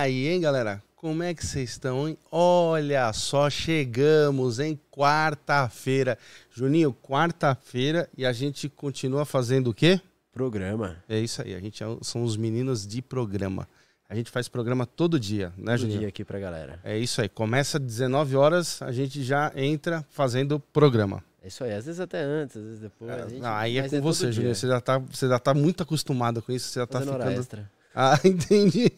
aí, 0.00 0.28
hein, 0.28 0.40
galera? 0.40 0.82
Como 0.96 1.22
é 1.22 1.32
que 1.32 1.44
vocês 1.46 1.70
estão, 1.70 2.08
hein? 2.08 2.18
Olha 2.30 3.10
só, 3.12 3.48
chegamos 3.48 4.58
em 4.58 4.78
quarta-feira. 4.90 6.18
Juninho, 6.52 6.92
quarta-feira 6.92 8.08
e 8.16 8.26
a 8.26 8.32
gente 8.32 8.68
continua 8.68 9.24
fazendo 9.24 9.70
o 9.70 9.74
quê? 9.74 10.00
Programa. 10.32 10.96
É 11.08 11.18
isso 11.18 11.40
aí, 11.42 11.54
a 11.54 11.60
gente 11.60 11.82
é- 11.82 11.96
são 12.02 12.22
os 12.22 12.36
meninos 12.36 12.86
de 12.86 13.00
programa. 13.00 13.66
A 14.08 14.14
gente 14.14 14.30
faz 14.30 14.48
programa 14.48 14.84
todo 14.84 15.18
dia, 15.20 15.52
né, 15.56 15.72
Todo 15.72 15.82
Juninho? 15.82 15.98
dia 16.00 16.08
aqui 16.08 16.24
pra 16.24 16.38
galera. 16.38 16.80
É 16.84 16.98
isso 16.98 17.20
aí. 17.22 17.28
Começa 17.28 17.78
às 17.78 17.82
19 17.84 18.36
horas, 18.36 18.82
a 18.82 18.90
gente 18.92 19.22
já 19.22 19.52
entra 19.54 20.04
fazendo 20.10 20.58
programa. 20.58 21.22
É 21.42 21.48
isso 21.48 21.62
aí. 21.64 21.72
Às 21.72 21.86
vezes 21.86 22.00
até 22.00 22.20
antes, 22.20 22.56
às 22.56 22.62
vezes 22.62 22.80
depois. 22.80 23.10
a 23.10 23.28
gente- 23.28 23.40
Não, 23.40 23.54
aí 23.54 23.78
é 23.78 23.82
mas 23.82 23.90
com 23.92 24.00
você, 24.02 24.24
todo 24.24 24.32
Juninho. 24.32 24.54
Você 24.54 24.66
já, 24.66 24.80
tá, 24.80 24.98
você 24.98 25.28
já 25.28 25.38
tá 25.38 25.54
muito 25.54 25.82
acostumado 25.82 26.42
com 26.42 26.52
isso, 26.52 26.68
você 26.68 26.80
já 26.80 26.86
tá 26.86 26.98
Fazendo 26.98 27.14
hora 27.14 27.22
ficando. 27.24 27.40
extra. 27.40 27.70
Ah, 27.94 28.18
entendi. 28.24 28.92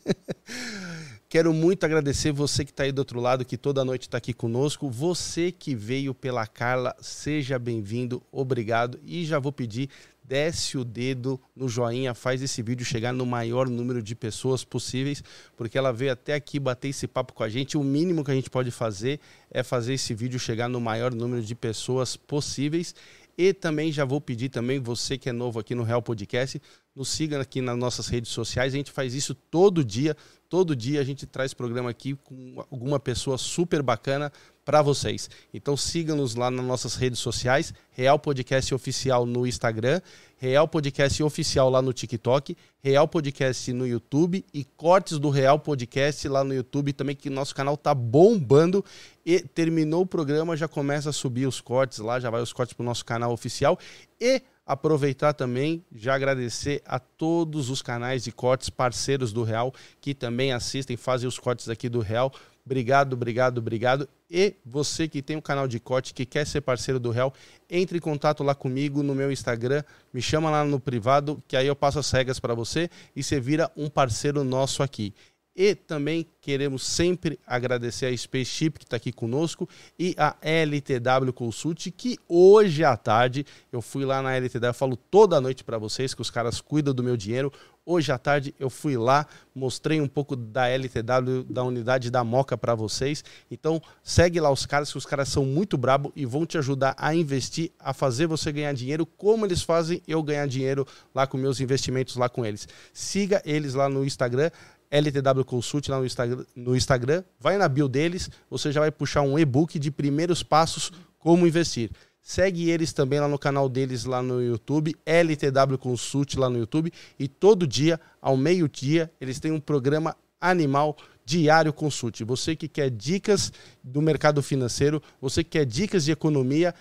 Quero 1.32 1.50
muito 1.55 1.82
agradecer 1.84 2.31
você 2.31 2.62
que 2.62 2.73
está 2.73 2.82
aí 2.82 2.93
do 2.93 2.99
outro 2.99 3.19
lado, 3.19 3.43
que 3.43 3.56
toda 3.56 3.87
noite 3.87 4.02
está 4.02 4.19
aqui 4.19 4.34
conosco. 4.34 4.90
Você 4.90 5.50
que 5.50 5.75
veio 5.75 6.12
pela 6.12 6.46
Carla, 6.46 6.94
seja 7.00 7.58
bem-vindo, 7.58 8.23
obrigado. 8.31 9.00
E 9.02 9.25
já 9.25 9.38
vou 9.38 9.50
pedir, 9.50 9.88
desce 10.23 10.76
o 10.76 10.84
dedo 10.84 11.40
no 11.56 11.70
joinha, 11.70 12.12
faz 12.12 12.43
esse 12.43 12.61
vídeo 12.61 12.84
chegar 12.84 13.14
no 13.14 13.25
maior 13.25 13.67
número 13.70 14.02
de 14.02 14.14
pessoas 14.14 14.62
possíveis, 14.62 15.25
porque 15.56 15.79
ela 15.79 15.90
veio 15.90 16.12
até 16.12 16.34
aqui 16.34 16.61
bater 16.61 16.88
esse 16.88 17.08
papo 17.08 17.32
com 17.32 17.43
a 17.43 17.49
gente. 17.49 17.79
O 17.79 17.82
mínimo 17.82 18.23
que 18.23 18.31
a 18.31 18.34
gente 18.34 18.50
pode 18.50 18.70
fazer 18.70 19.19
é 19.50 19.62
fazer 19.62 19.94
esse 19.94 20.12
vídeo 20.12 20.38
chegar 20.38 20.69
no 20.69 20.82
maior 20.82 21.14
número 21.14 21.43
de 21.43 21.55
pessoas 21.55 22.14
possíveis. 22.14 22.94
E 23.38 23.55
também 23.55 23.90
já 23.90 24.05
vou 24.05 24.20
pedir 24.20 24.50
também, 24.50 24.79
você 24.79 25.17
que 25.17 25.31
é 25.31 25.32
novo 25.32 25.58
aqui 25.58 25.75
no 25.75 25.82
Real 25.82 26.02
Podcast, 26.02 26.61
nos 26.94 27.08
siga 27.08 27.40
aqui 27.40 27.62
nas 27.62 27.79
nossas 27.79 28.08
redes 28.08 28.31
sociais. 28.31 28.75
A 28.75 28.76
gente 28.76 28.90
faz 28.90 29.14
isso 29.14 29.34
todo 29.34 29.82
dia. 29.82 30.14
Todo 30.52 30.76
dia 30.76 31.00
a 31.00 31.02
gente 31.02 31.25
traz 31.25 31.54
programa 31.54 31.88
aqui 31.88 32.14
com 32.14 32.62
alguma 32.70 33.00
pessoa 33.00 33.38
super 33.38 33.81
bacana 33.81 34.31
para 34.66 34.82
vocês. 34.82 35.31
Então 35.54 35.78
siga-nos 35.78 36.34
lá 36.34 36.50
nas 36.50 36.62
nossas 36.62 36.94
redes 36.94 37.20
sociais, 37.20 37.72
Real 37.90 38.19
Podcast 38.19 38.75
Oficial 38.75 39.25
no 39.25 39.46
Instagram, 39.46 40.02
Real 40.37 40.69
Podcast 40.69 41.22
Oficial 41.22 41.70
lá 41.70 41.81
no 41.81 41.90
TikTok, 41.90 42.54
Real 42.82 43.08
Podcast 43.08 43.72
no 43.72 43.87
YouTube 43.87 44.44
e 44.52 44.62
cortes 44.62 45.19
do 45.19 45.31
Real 45.31 45.58
Podcast 45.58 46.28
lá 46.28 46.44
no 46.44 46.52
YouTube 46.52 46.93
também, 46.93 47.16
que 47.16 47.31
nosso 47.31 47.55
canal 47.55 47.75
tá 47.75 47.94
bombando. 47.94 48.84
E 49.25 49.40
terminou 49.40 50.02
o 50.02 50.06
programa, 50.06 50.55
já 50.55 50.69
começa 50.69 51.08
a 51.08 51.14
subir 51.14 51.46
os 51.46 51.62
cortes 51.62 51.98
lá, 51.98 52.20
já 52.20 52.28
vai 52.28 52.43
os 52.43 52.52
cortes 52.52 52.75
pro 52.75 52.84
nosso 52.84 53.06
canal 53.06 53.32
oficial. 53.32 53.78
E 54.20 54.43
aproveitar 54.66 55.32
também, 55.32 55.84
já 55.92 56.14
agradecer 56.14 56.82
a 56.86 56.98
todos 56.98 57.68
os 57.68 57.82
canais 57.82 58.24
de 58.24 58.32
cortes 58.32 58.70
parceiros 58.70 59.32
do 59.32 59.42
Real 59.42 59.72
que 60.00 60.14
também 60.14 60.52
assistem, 60.52 60.96
fazem 60.96 61.28
os 61.28 61.38
cortes 61.38 61.68
aqui 61.68 61.88
do 61.88 62.00
Real. 62.00 62.32
Obrigado, 62.64 63.14
obrigado, 63.14 63.58
obrigado. 63.58 64.08
E 64.30 64.54
você 64.64 65.08
que 65.08 65.20
tem 65.20 65.36
um 65.36 65.40
canal 65.40 65.66
de 65.66 65.80
corte 65.80 66.14
que 66.14 66.24
quer 66.24 66.46
ser 66.46 66.60
parceiro 66.60 67.00
do 67.00 67.10
Real, 67.10 67.34
entre 67.68 67.98
em 67.98 68.00
contato 68.00 68.44
lá 68.44 68.54
comigo 68.54 69.02
no 69.02 69.14
meu 69.14 69.32
Instagram, 69.32 69.82
me 70.14 70.22
chama 70.22 70.48
lá 70.48 70.64
no 70.64 70.78
privado, 70.78 71.42
que 71.48 71.56
aí 71.56 71.66
eu 71.66 71.74
passo 71.74 71.98
as 71.98 72.10
regras 72.10 72.38
para 72.38 72.54
você 72.54 72.88
e 73.16 73.22
você 73.22 73.40
vira 73.40 73.70
um 73.76 73.90
parceiro 73.90 74.44
nosso 74.44 74.82
aqui. 74.82 75.12
E 75.54 75.75
também 75.75 76.26
queremos 76.40 76.82
sempre 76.82 77.38
agradecer 77.46 78.06
a 78.06 78.16
Spaceship 78.16 78.70
que 78.70 78.84
está 78.84 78.96
aqui 78.96 79.12
conosco 79.12 79.69
e 79.99 80.14
a 80.16 80.34
LTW 80.40 81.31
Consult, 81.34 81.90
que 81.90 82.19
hoje 82.26 82.82
à 82.82 82.96
tarde 82.96 83.44
eu 83.70 83.82
fui 83.82 84.06
lá 84.06 84.22
na 84.22 84.34
LTW, 84.34 84.69
eu 84.69 84.75
falo 84.75 84.96
toda 84.96 85.40
noite 85.43 85.62
para 85.62 85.76
vocês 85.76 86.14
que 86.14 86.22
os 86.22 86.31
caras 86.31 86.60
cuidam 86.60 86.94
do 86.94 87.02
meu 87.02 87.19
dinheiro. 87.19 87.52
Hoje 87.84 88.12
à 88.12 88.16
tarde 88.16 88.54
eu 88.58 88.70
fui 88.70 88.96
lá, 88.96 89.26
mostrei 89.54 90.00
um 90.00 90.06
pouco 90.06 90.37
da 90.37 90.69
LTW, 90.69 91.44
da 91.50 91.64
unidade 91.64 92.10
da 92.10 92.25
Moca 92.25 92.56
para 92.56 92.75
vocês. 92.75 93.22
Então 93.50 93.82
segue 94.02 94.40
lá 94.40 94.50
os 94.50 94.64
caras, 94.64 94.90
que 94.90 94.96
os 94.96 95.05
caras 95.05 95.28
são 95.28 95.44
muito 95.44 95.76
brabo 95.76 96.12
e 96.16 96.25
vão 96.25 96.46
te 96.46 96.56
ajudar 96.56 96.94
a 96.96 97.14
investir, 97.14 97.72
a 97.78 97.93
fazer 97.93 98.26
você 98.26 98.50
ganhar 98.52 98.72
dinheiro, 98.72 99.05
como 99.05 99.44
eles 99.44 99.62
fazem 99.62 100.00
eu 100.08 100.22
ganhar 100.22 100.46
dinheiro 100.46 100.87
lá 101.14 101.26
com 101.26 101.37
meus 101.37 101.60
investimentos 101.60 102.16
lá 102.16 102.28
com 102.28 102.46
eles. 102.46 102.66
Siga 102.93 103.43
eles 103.44 103.75
lá 103.75 103.88
no 103.88 104.02
Instagram. 104.02 104.50
LTW 104.92 105.42
Consult 105.46 105.88
lá 105.88 105.98
no 105.98 106.04
Instagram, 106.04 106.44
no 106.54 106.76
Instagram, 106.76 107.24
vai 107.40 107.56
na 107.56 107.66
bio 107.66 107.88
deles, 107.88 108.30
você 108.50 108.70
já 108.70 108.78
vai 108.78 108.90
puxar 108.90 109.22
um 109.22 109.38
e-book 109.38 109.78
de 109.78 109.90
primeiros 109.90 110.42
passos 110.42 110.92
como 111.18 111.46
investir. 111.46 111.90
Segue 112.20 112.70
eles 112.70 112.92
também 112.92 113.18
lá 113.18 113.26
no 113.26 113.38
canal 113.38 113.70
deles 113.70 114.04
lá 114.04 114.22
no 114.22 114.42
YouTube, 114.42 114.94
LTW 115.06 115.78
Consult 115.78 116.36
lá 116.36 116.50
no 116.50 116.58
YouTube, 116.58 116.93
e 117.19 117.26
todo 117.26 117.67
dia, 117.67 117.98
ao 118.20 118.36
meio-dia, 118.36 119.10
eles 119.19 119.40
têm 119.40 119.50
um 119.50 119.58
programa 119.58 120.14
animal 120.38 120.96
diário 121.24 121.72
consult. 121.72 122.22
Você 122.24 122.55
que 122.55 122.69
quer 122.69 122.90
dicas 122.90 123.52
do 123.82 124.02
mercado 124.02 124.43
financeiro, 124.43 125.02
você 125.20 125.43
que 125.43 125.50
quer 125.50 125.64
dicas 125.64 126.05
de 126.05 126.12
economia, 126.12 126.74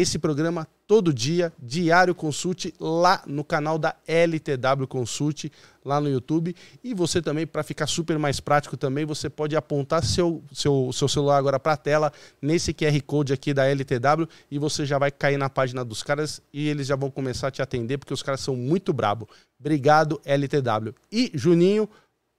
esse 0.00 0.16
programa 0.16 0.66
todo 0.86 1.12
dia, 1.12 1.52
diário 1.60 2.14
consult 2.14 2.72
lá 2.78 3.22
no 3.26 3.42
canal 3.42 3.78
da 3.78 3.96
LTW 4.06 4.86
Consult 4.86 5.50
lá 5.84 6.00
no 6.00 6.08
YouTube. 6.08 6.54
E 6.84 6.94
você 6.94 7.20
também, 7.20 7.46
para 7.46 7.64
ficar 7.64 7.88
super 7.88 8.16
mais 8.16 8.38
prático 8.38 8.76
também, 8.76 9.04
você 9.04 9.28
pode 9.28 9.56
apontar 9.56 10.04
seu, 10.04 10.42
seu, 10.52 10.90
seu 10.92 11.08
celular 11.08 11.36
agora 11.36 11.58
para 11.58 11.72
a 11.72 11.76
tela 11.76 12.12
nesse 12.40 12.72
QR 12.72 12.98
Code 13.04 13.32
aqui 13.32 13.52
da 13.52 13.66
LTW 13.66 14.28
e 14.48 14.58
você 14.58 14.86
já 14.86 14.98
vai 14.98 15.10
cair 15.10 15.36
na 15.36 15.50
página 15.50 15.84
dos 15.84 16.02
caras 16.02 16.40
e 16.52 16.68
eles 16.68 16.86
já 16.86 16.94
vão 16.94 17.10
começar 17.10 17.48
a 17.48 17.50
te 17.50 17.60
atender 17.60 17.98
porque 17.98 18.14
os 18.14 18.22
caras 18.22 18.40
são 18.40 18.54
muito 18.54 18.92
brabo. 18.92 19.28
Obrigado, 19.58 20.20
LTW. 20.24 20.94
E 21.10 21.32
Juninho, 21.34 21.88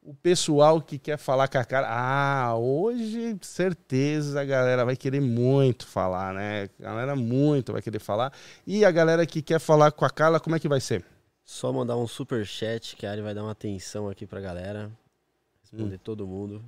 o 0.10 0.14
pessoal 0.16 0.82
que 0.82 0.98
quer 0.98 1.18
falar 1.18 1.48
com 1.48 1.60
a 1.60 1.64
cara. 1.64 1.88
Ah, 1.88 2.56
hoje, 2.58 3.38
certeza, 3.42 4.42
a 4.42 4.44
galera 4.44 4.84
vai 4.84 4.96
querer 4.98 5.22
muito 5.22 5.86
falar, 5.86 6.34
né? 6.34 6.68
A 6.80 6.84
galera 6.84 7.16
muito 7.16 7.72
vai 7.72 7.80
querer 7.80 8.00
falar. 8.00 8.34
E 8.66 8.84
a 8.84 8.90
galera 8.90 9.24
que 9.28 9.40
quer 9.40 9.60
falar 9.60 9.92
com 9.92 10.04
a 10.04 10.10
Carla, 10.10 10.40
como 10.40 10.56
é 10.56 10.60
que 10.60 10.68
vai 10.68 10.80
ser? 10.82 11.06
Só 11.46 11.72
mandar 11.72 11.96
um 11.96 12.08
super 12.08 12.44
chat 12.44 12.96
que 12.96 13.06
a 13.06 13.12
Ari 13.12 13.22
vai 13.22 13.36
dar 13.36 13.44
uma 13.44 13.52
atenção 13.52 14.10
aqui 14.10 14.26
pra 14.26 14.42
galera. 14.42 14.92
Responder 15.62 15.96
Hum. 15.96 16.00
todo 16.04 16.26
mundo. 16.26 16.64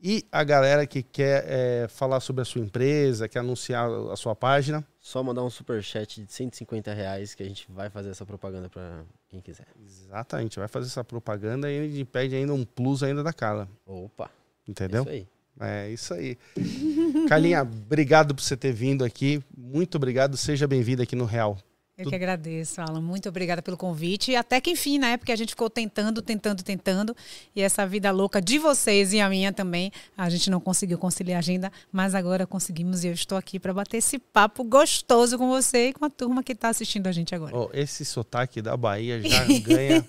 E 0.00 0.24
a 0.30 0.44
galera 0.44 0.86
que 0.86 1.02
quer 1.02 1.44
é, 1.48 1.88
falar 1.88 2.20
sobre 2.20 2.42
a 2.42 2.44
sua 2.44 2.60
empresa, 2.60 3.28
quer 3.28 3.40
anunciar 3.40 3.90
a 4.12 4.14
sua 4.14 4.36
página. 4.36 4.86
Só 5.00 5.24
mandar 5.24 5.42
um 5.42 5.50
super 5.50 5.82
chat 5.82 6.22
de 6.22 6.32
150 6.32 6.92
reais 6.92 7.34
que 7.34 7.42
a 7.42 7.46
gente 7.46 7.66
vai 7.68 7.90
fazer 7.90 8.10
essa 8.10 8.24
propaganda 8.24 8.68
pra 8.68 9.02
quem 9.36 9.54
quiser. 9.54 9.66
Exatamente, 9.84 10.58
vai 10.58 10.68
fazer 10.68 10.86
essa 10.86 11.04
propaganda 11.04 11.70
e 11.70 11.78
a 11.78 11.88
gente 11.88 12.04
pede 12.04 12.34
ainda 12.34 12.54
um 12.54 12.64
plus 12.64 13.02
ainda 13.02 13.22
da 13.22 13.32
Carla. 13.32 13.68
Opa, 13.86 14.30
Entendeu? 14.66 15.02
isso 15.02 15.10
aí. 15.10 15.28
É 15.58 15.88
isso 15.90 16.12
aí. 16.14 16.36
Carlinha, 17.28 17.62
obrigado 17.62 18.34
por 18.34 18.42
você 18.42 18.56
ter 18.56 18.72
vindo 18.72 19.04
aqui. 19.04 19.42
Muito 19.56 19.96
obrigado. 19.96 20.36
Seja 20.36 20.66
bem-vindo 20.66 21.02
aqui 21.02 21.16
no 21.16 21.24
Real. 21.24 21.56
Eu 21.98 22.10
que 22.10 22.14
agradeço, 22.14 22.78
Alan. 22.82 23.00
Muito 23.00 23.26
obrigada 23.30 23.62
pelo 23.62 23.76
convite. 23.76 24.30
E 24.32 24.36
até 24.36 24.60
que 24.60 24.70
enfim, 24.70 24.98
né? 24.98 25.16
Porque 25.16 25.32
a 25.32 25.36
gente 25.36 25.50
ficou 25.50 25.70
tentando, 25.70 26.20
tentando, 26.20 26.62
tentando. 26.62 27.16
E 27.54 27.62
essa 27.62 27.86
vida 27.86 28.10
louca 28.10 28.38
de 28.40 28.58
vocês 28.58 29.14
e 29.14 29.20
a 29.20 29.28
minha 29.30 29.50
também, 29.50 29.90
a 30.16 30.28
gente 30.28 30.50
não 30.50 30.60
conseguiu 30.60 30.98
conciliar 30.98 31.36
a 31.36 31.38
agenda, 31.38 31.72
mas 31.90 32.14
agora 32.14 32.46
conseguimos 32.46 33.02
e 33.02 33.08
eu 33.08 33.14
estou 33.14 33.38
aqui 33.38 33.58
para 33.58 33.72
bater 33.72 33.96
esse 33.96 34.18
papo 34.18 34.62
gostoso 34.62 35.38
com 35.38 35.48
você 35.48 35.88
e 35.88 35.92
com 35.94 36.04
a 36.04 36.10
turma 36.10 36.42
que 36.42 36.52
está 36.52 36.68
assistindo 36.68 37.06
a 37.06 37.12
gente 37.12 37.34
agora. 37.34 37.56
Ó, 37.56 37.70
esse 37.72 38.04
sotaque 38.04 38.60
da 38.60 38.76
Bahia 38.76 39.22
já 39.22 39.44
ganha. 39.64 40.04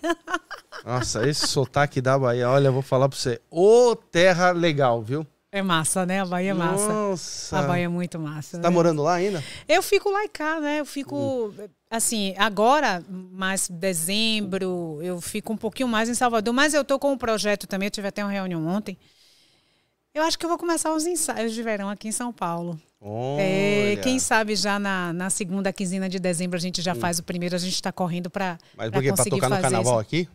Nossa, 0.86 1.27
esse 1.27 1.48
sotaque 1.48 2.01
da 2.01 2.20
Bahia, 2.20 2.50
olha, 2.50 2.67
eu 2.67 2.74
vou 2.74 2.82
falar 2.82 3.08
pra 3.08 3.17
você. 3.17 3.39
Ô, 3.50 3.96
terra 3.96 4.51
legal, 4.51 5.01
viu? 5.01 5.25
É 5.50 5.62
massa, 5.62 6.06
né? 6.06 6.20
A 6.22 6.25
Bahia 6.25 6.51
é 6.51 6.53
massa. 6.53 6.88
Nossa. 6.89 7.60
A 7.60 7.62
Bahia 7.63 7.86
é 7.86 7.88
muito 7.88 8.20
massa. 8.20 8.58
Você 8.58 8.62
tá 8.62 8.70
né? 8.70 8.74
morando 8.75 9.01
lá 9.01 9.13
ainda? 9.15 9.41
Eu 9.67 9.82
fico 9.82 10.10
lá 10.10 10.25
e 10.25 10.29
cá, 10.29 10.60
né? 10.60 10.82
Eu 10.82 10.86
fico, 10.86 11.15
Hum. 11.58 11.67
Assim, 11.89 12.34
agora, 12.38 13.03
mais 13.10 13.70
dezembro, 13.70 15.00
eu 15.01 15.22
fico 15.22 15.53
um 15.53 15.58
pouquinho 15.58 15.88
mais 15.88 16.10
em 16.10 16.13
Salvador, 16.13 16.53
mas 16.53 16.74
eu 16.74 16.84
tô 16.84 17.00
com 17.00 17.12
um 17.12 17.17
projeto 17.17 17.67
também, 17.67 17.88
eu 17.88 17.91
tive 17.91 18.08
até 18.08 18.24
uma 18.24 18.32
reunião 18.32 18.65
ontem. 18.67 18.98
Eu 20.13 20.24
acho 20.24 20.38
que 20.38 20.46
eu 20.46 20.50
vou 20.50 20.58
começar 20.58 20.94
os 20.94 21.06
ensaios 21.06 21.53
de 21.53 21.62
verão 21.62 21.89
aqui 21.89 22.08
em 22.08 22.12
São 22.12 22.34
Paulo. 22.34 22.79
É, 23.38 24.00
quem 24.01 24.17
sabe 24.17 24.56
já 24.56 24.79
na, 24.79 25.13
na 25.13 25.29
segunda 25.29 25.72
quinzena 25.72 26.10
de 26.10 26.17
dezembro 26.17 26.58
a 26.58 26.60
gente 26.60 26.82
Hum. 26.82 26.84
já 26.84 26.96
faz 26.96 27.20
o 27.20 27.24
primeiro, 27.24 27.56
a 27.56 27.60
gente 27.60 27.75
está 27.75 27.91
correndo 27.91 28.27
para 28.29 28.58
Mas 28.75 28.89
por 28.89 29.03
quê? 29.03 29.13
Pra 29.13 29.25
tocar 29.25 29.50
no 29.50 29.62
carnaval 29.62 30.00
aqui? 30.00 30.27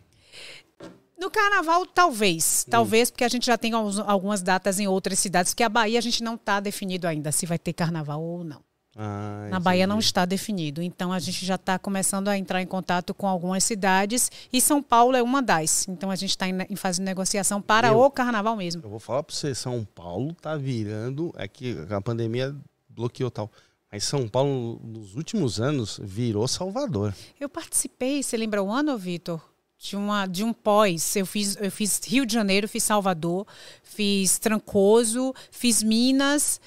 no 1.19 1.29
carnaval, 1.31 1.85
talvez. 1.85 2.65
Talvez, 2.69 3.09
porque 3.09 3.23
a 3.23 3.29
gente 3.29 3.45
já 3.45 3.57
tem 3.57 3.71
algumas 3.73 4.41
datas 4.41 4.77
em 4.79 4.87
outras 4.87 5.19
cidades, 5.19 5.53
que 5.53 5.63
a 5.63 5.69
Bahia 5.69 5.97
a 5.97 6.01
gente 6.01 6.21
não 6.21 6.35
está 6.35 6.59
definido 6.59 7.07
ainda 7.07 7.31
se 7.31 7.45
vai 7.45 7.57
ter 7.57 7.71
carnaval 7.71 8.21
ou 8.21 8.43
não. 8.43 8.61
Ah, 8.95 9.47
Na 9.49 9.59
Bahia 9.59 9.87
não 9.87 9.99
está 9.99 10.25
definido. 10.25 10.81
Então 10.81 11.11
a 11.11 11.19
gente 11.19 11.45
já 11.45 11.55
está 11.55 11.79
começando 11.79 12.27
a 12.27 12.37
entrar 12.37 12.61
em 12.61 12.67
contato 12.67 13.13
com 13.13 13.27
algumas 13.27 13.63
cidades 13.63 14.31
e 14.51 14.61
São 14.61 14.81
Paulo 14.81 15.15
é 15.15 15.23
uma 15.23 15.41
das. 15.41 15.87
Então 15.87 16.11
a 16.11 16.15
gente 16.15 16.31
está 16.31 16.47
em, 16.47 16.55
em 16.69 16.75
fase 16.75 16.99
de 16.99 17.05
negociação 17.05 17.61
para 17.61 17.89
Meu. 17.89 17.99
o 18.01 18.11
carnaval 18.11 18.55
mesmo. 18.55 18.83
Eu 18.83 18.89
vou 18.89 18.99
falar 18.99 19.23
pra 19.23 19.35
você, 19.35 19.55
São 19.55 19.85
Paulo 19.95 20.35
tá 20.35 20.55
virando. 20.55 21.33
É 21.35 21.47
que 21.47 21.77
a 21.89 22.01
pandemia 22.01 22.55
bloqueou 22.89 23.31
tal. 23.31 23.49
Mas 23.91 24.03
São 24.05 24.27
Paulo, 24.27 24.81
nos 24.83 25.15
últimos 25.15 25.61
anos, 25.61 25.99
virou 26.01 26.47
Salvador. 26.47 27.13
Eu 27.39 27.47
participei, 27.47 28.23
você 28.23 28.35
lembra 28.35 28.63
o 28.63 28.71
ano, 28.71 28.97
Vitor? 28.97 29.41
de, 29.83 29.97
uma, 29.97 30.25
de 30.25 30.43
um 30.43 30.53
pós. 30.53 31.15
Eu 31.15 31.25
fiz, 31.25 31.57
eu 31.57 31.69
fiz 31.69 31.99
Rio 32.05 32.25
de 32.25 32.33
Janeiro, 32.33 32.67
fiz 32.67 32.83
Salvador, 32.83 33.45
fiz 33.83 34.39
Trancoso, 34.39 35.33
fiz 35.51 35.83
Minas, 35.83 36.61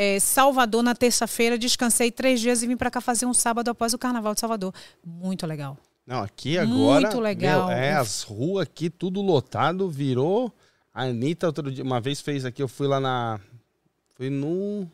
é, 0.00 0.18
Salvador 0.18 0.82
na 0.82 0.94
terça-feira, 0.94 1.58
descansei 1.58 2.10
três 2.10 2.40
dias 2.40 2.62
e 2.62 2.66
vim 2.66 2.74
para 2.74 2.90
cá 2.90 3.02
fazer 3.02 3.26
um 3.26 3.34
sábado 3.34 3.68
após 3.68 3.92
o 3.92 3.98
Carnaval 3.98 4.32
de 4.32 4.40
Salvador. 4.40 4.72
Muito 5.04 5.46
legal. 5.46 5.76
Não, 6.06 6.22
aqui 6.22 6.56
agora. 6.56 7.02
Muito 7.02 7.20
legal. 7.20 7.66
Meu, 7.66 7.76
é, 7.76 7.92
as 7.92 8.22
ruas 8.22 8.62
aqui, 8.62 8.88
tudo 8.88 9.20
lotado, 9.20 9.90
virou. 9.90 10.50
A 10.94 11.02
Anitta, 11.02 11.48
outro 11.48 11.70
dia, 11.70 11.84
uma 11.84 12.00
vez 12.00 12.22
fez 12.22 12.46
aqui, 12.46 12.62
eu 12.62 12.66
fui 12.66 12.86
lá 12.86 12.98
na. 12.98 13.38
Fui 14.16 14.30
no. 14.30 14.90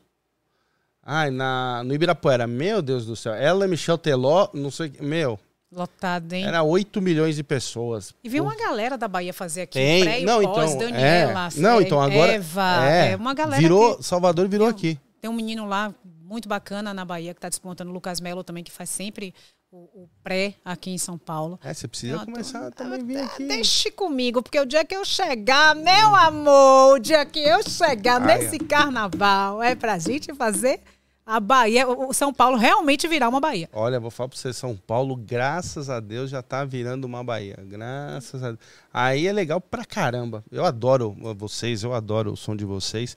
Ai, 1.04 1.30
na, 1.30 1.84
no 1.84 1.94
Ibirapuera. 1.94 2.48
Meu 2.48 2.82
Deus 2.82 3.06
do 3.06 3.14
céu. 3.14 3.32
Ela, 3.32 3.68
Michel 3.68 3.96
Teló, 3.96 4.48
não 4.52 4.72
sei. 4.72 4.92
Meu, 5.00 5.38
Lotado, 5.76 6.33
hein? 6.33 6.47
era 6.47 6.62
8 6.62 7.02
milhões 7.02 7.37
de 7.37 7.42
pessoas. 7.45 8.14
E 8.25 8.28
veio 8.28 8.42
Pô, 8.45 8.49
uma 8.50 8.56
galera 8.56 8.97
da 8.97 9.06
Bahia 9.06 9.35
fazer 9.35 9.62
aqui, 9.62 9.75
Tem. 9.78 10.02
pré 10.04 10.21
e 10.21 10.25
Não, 10.25 10.42
pós, 10.42 10.73
então, 10.75 10.90
Daniela, 10.90 11.49
é. 11.54 11.61
Não, 11.61 11.80
então 11.83 12.00
agora- 12.00 12.33
Eva, 12.33 12.87
É, 12.88 13.12
é, 13.12 13.16
uma 13.16 13.35
galera 13.35 13.61
Virou, 13.61 13.97
que- 13.97 14.02
Salvador 14.04 14.49
virou 14.49 14.68
Tem 14.68 14.75
aqui. 14.75 15.00
Tem 15.21 15.30
um 15.30 15.35
menino 15.35 15.66
lá 15.66 15.95
muito 16.23 16.49
bacana 16.49 16.95
na 16.95 17.04
Bahia 17.04 17.35
que 17.35 17.38
está 17.38 17.49
despontando, 17.49 17.90
o 17.90 17.92
Lucas 17.95 18.21
Melo 18.21 18.42
também, 18.42 18.64
que 18.64 18.73
faz 18.73 18.88
sempre 18.90 19.35
o, 19.71 20.04
o 20.04 20.09
pré 20.25 20.54
aqui 20.64 20.90
em 20.90 20.99
São 20.99 21.18
Paulo. 21.18 21.59
É, 21.62 21.75
você 21.75 21.87
precisa 21.87 22.18
começar 22.25 22.71
tô- 22.71 22.83
também 22.85 23.00
a 23.00 23.04
vir 23.04 23.18
aqui. 23.18 23.45
Deixe 23.47 23.90
comigo, 23.90 24.42
porque 24.42 24.59
o 24.59 24.64
dia 24.64 24.85
que 24.85 24.97
eu 24.97 25.04
chegar, 25.04 25.75
meu 25.75 26.14
amor, 26.14 26.95
o 26.95 26.99
dia 26.99 27.25
que 27.26 27.38
eu 27.40 27.62
chegar 27.68 28.21
Ai, 28.23 28.38
nesse 28.38 28.59
carnaval, 28.59 29.62
é 29.62 29.75
pra 29.75 29.99
gente 29.99 30.33
fazer 30.35 30.80
a 31.26 31.40
Bahia, 31.40 31.88
o 31.88 32.12
São 32.14 32.33
Paulo 32.33 32.56
realmente 32.56 33.09
virar 33.09 33.28
uma 33.28 33.40
Bahia. 33.40 33.68
Olha, 33.73 33.99
vou 33.99 34.12
falar 34.12 34.28
pra 34.28 34.38
você, 34.38 34.52
São 34.52 34.76
Paulo, 34.76 35.16
graças 35.16 35.90
a 35.90 35.99
Deus, 35.99 36.30
já 36.30 36.40
tá 36.40 36.64
virando 36.64 37.04
uma 37.04 37.25
Bahia. 37.25 37.59
Graças 37.66 38.42
a 38.45 38.49
Deus. 38.52 38.61
Aí 38.95 39.26
é 39.26 39.33
legal 39.33 39.61
pra 39.61 39.85
caramba. 39.85 40.45
Eu 40.52 40.64
adoro 40.64 41.16
vocês, 41.37 41.83
eu 41.83 41.92
adoro 41.92 42.33
o 42.33 42.37
som 42.37 42.54
de 42.54 42.64
vocês. 42.64 43.16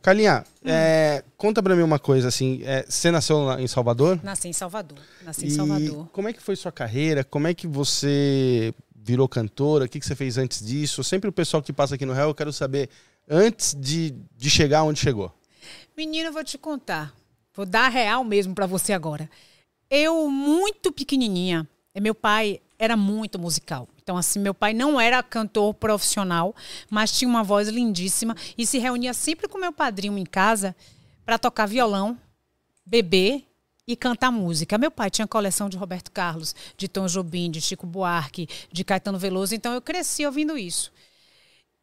Calinha, 0.00 0.42
Hum. 0.64 0.68
é, 0.70 1.22
conta 1.36 1.62
pra 1.62 1.76
mim 1.76 1.82
uma 1.82 1.98
coisa, 1.98 2.28
assim, 2.28 2.62
é, 2.64 2.86
você 2.88 3.10
nasceu 3.10 3.52
em 3.58 3.66
Salvador? 3.68 4.18
Nasci 4.24 4.48
em 4.48 4.52
Salvador. 4.54 4.98
Nasci 5.22 5.46
em 5.46 5.50
Salvador. 5.50 6.08
como 6.12 6.28
é 6.28 6.32
que 6.32 6.40
foi 6.42 6.56
sua 6.56 6.72
carreira? 6.72 7.22
Como 7.22 7.46
é 7.46 7.52
que 7.52 7.66
você 7.66 8.72
virou 8.96 9.28
cantora? 9.28 9.84
O 9.84 9.88
que, 9.88 10.00
que 10.00 10.06
você 10.06 10.14
fez 10.14 10.38
antes 10.38 10.64
disso? 10.64 11.04
Sempre 11.04 11.28
o 11.28 11.32
pessoal 11.32 11.62
que 11.62 11.74
passa 11.74 11.94
aqui 11.96 12.06
no 12.06 12.14
Real, 12.14 12.30
eu 12.30 12.34
quero 12.34 12.52
saber 12.54 12.88
antes 13.28 13.74
de, 13.78 14.14
de 14.34 14.48
chegar 14.48 14.82
onde 14.84 14.98
chegou. 14.98 15.30
Menino, 15.94 16.28
eu 16.30 16.32
vou 16.32 16.42
te 16.42 16.56
contar. 16.56 17.12
Vou 17.54 17.64
dar 17.64 17.88
real 17.88 18.24
mesmo 18.24 18.54
pra 18.54 18.66
você 18.66 18.92
agora. 18.92 19.30
Eu, 19.88 20.28
muito 20.28 20.90
pequenininha, 20.90 21.68
meu 22.00 22.14
pai 22.14 22.60
era 22.78 22.96
muito 22.96 23.38
musical. 23.38 23.88
Então, 24.02 24.16
assim, 24.16 24.38
meu 24.38 24.52
pai 24.52 24.74
não 24.74 25.00
era 25.00 25.22
cantor 25.22 25.72
profissional, 25.74 26.54
mas 26.90 27.16
tinha 27.16 27.28
uma 27.28 27.44
voz 27.44 27.68
lindíssima 27.68 28.36
e 28.58 28.66
se 28.66 28.78
reunia 28.78 29.14
sempre 29.14 29.48
com 29.48 29.56
meu 29.56 29.72
padrinho 29.72 30.18
em 30.18 30.26
casa 30.26 30.74
para 31.24 31.38
tocar 31.38 31.66
violão, 31.66 32.18
beber 32.84 33.44
e 33.86 33.94
cantar 33.94 34.30
música. 34.30 34.76
Meu 34.76 34.90
pai 34.90 35.08
tinha 35.08 35.26
coleção 35.26 35.68
de 35.68 35.76
Roberto 35.76 36.10
Carlos, 36.10 36.54
de 36.76 36.88
Tom 36.88 37.06
Jobim, 37.06 37.50
de 37.50 37.60
Chico 37.60 37.86
Buarque, 37.86 38.48
de 38.72 38.84
Caetano 38.84 39.18
Veloso, 39.18 39.54
então 39.54 39.72
eu 39.72 39.80
cresci 39.80 40.26
ouvindo 40.26 40.58
isso. 40.58 40.92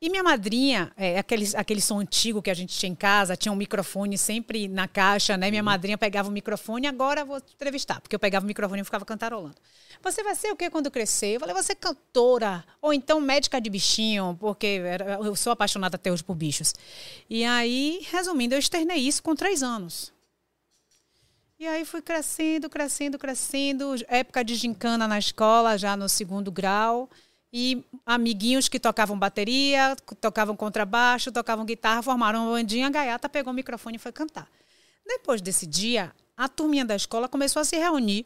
E 0.03 0.09
minha 0.09 0.23
madrinha, 0.23 0.91
é, 0.97 1.19
aquele, 1.19 1.45
aquele 1.55 1.79
som 1.79 1.99
antigo 1.99 2.41
que 2.41 2.49
a 2.49 2.55
gente 2.55 2.75
tinha 2.75 2.91
em 2.91 2.95
casa, 2.95 3.37
tinha 3.37 3.51
um 3.51 3.55
microfone 3.55 4.17
sempre 4.17 4.67
na 4.67 4.87
caixa, 4.87 5.37
né? 5.37 5.51
Minha 5.51 5.61
madrinha 5.61 5.95
pegava 5.95 6.27
o 6.27 6.31
microfone, 6.31 6.87
agora 6.87 7.21
eu 7.21 7.25
vou 7.27 7.39
te 7.39 7.53
entrevistar, 7.53 8.01
porque 8.01 8.15
eu 8.15 8.19
pegava 8.19 8.43
o 8.43 8.47
microfone 8.47 8.81
e 8.81 8.83
ficava 8.83 9.05
cantarolando. 9.05 9.55
Você 10.01 10.23
vai 10.23 10.33
ser 10.33 10.51
o 10.51 10.55
que 10.55 10.71
quando 10.71 10.89
crescer? 10.89 11.35
Eu 11.35 11.39
falei, 11.39 11.53
você 11.53 11.73
é 11.73 11.75
cantora, 11.75 12.65
ou 12.81 12.91
então 12.91 13.21
médica 13.21 13.61
de 13.61 13.69
bichinho, 13.69 14.35
porque 14.39 14.81
era- 14.83 15.19
eu 15.23 15.35
sou 15.35 15.53
apaixonada 15.53 15.97
até 15.97 16.11
hoje 16.11 16.23
por 16.23 16.33
bichos. 16.35 16.73
E 17.29 17.45
aí, 17.45 18.03
resumindo, 18.09 18.55
eu 18.55 18.59
externei 18.59 18.97
isso 18.97 19.21
com 19.21 19.35
três 19.35 19.61
anos. 19.61 20.11
E 21.59 21.67
aí 21.67 21.85
fui 21.85 22.01
crescendo, 22.01 22.67
crescendo, 22.71 23.19
crescendo. 23.19 23.93
Época 24.07 24.43
de 24.43 24.55
gincana 24.55 25.07
na 25.07 25.19
escola, 25.19 25.77
já 25.77 25.95
no 25.95 26.09
segundo 26.09 26.51
grau. 26.51 27.07
E 27.53 27.83
amiguinhos 28.05 28.69
que 28.69 28.79
tocavam 28.79 29.17
bateria, 29.19 29.95
tocavam 30.21 30.55
contrabaixo, 30.55 31.31
tocavam 31.31 31.65
guitarra, 31.65 32.01
formaram 32.01 32.45
uma 32.45 32.51
bandinha. 32.53 32.87
A 32.87 32.89
gaiata 32.89 33.27
pegou 33.27 33.51
o 33.51 33.55
microfone 33.55 33.97
e 33.97 33.99
foi 33.99 34.11
cantar. 34.11 34.49
Depois 35.05 35.41
desse 35.41 35.65
dia, 35.65 36.13
a 36.37 36.47
turminha 36.47 36.85
da 36.85 36.95
escola 36.95 37.27
começou 37.27 37.61
a 37.61 37.65
se 37.65 37.75
reunir 37.77 38.25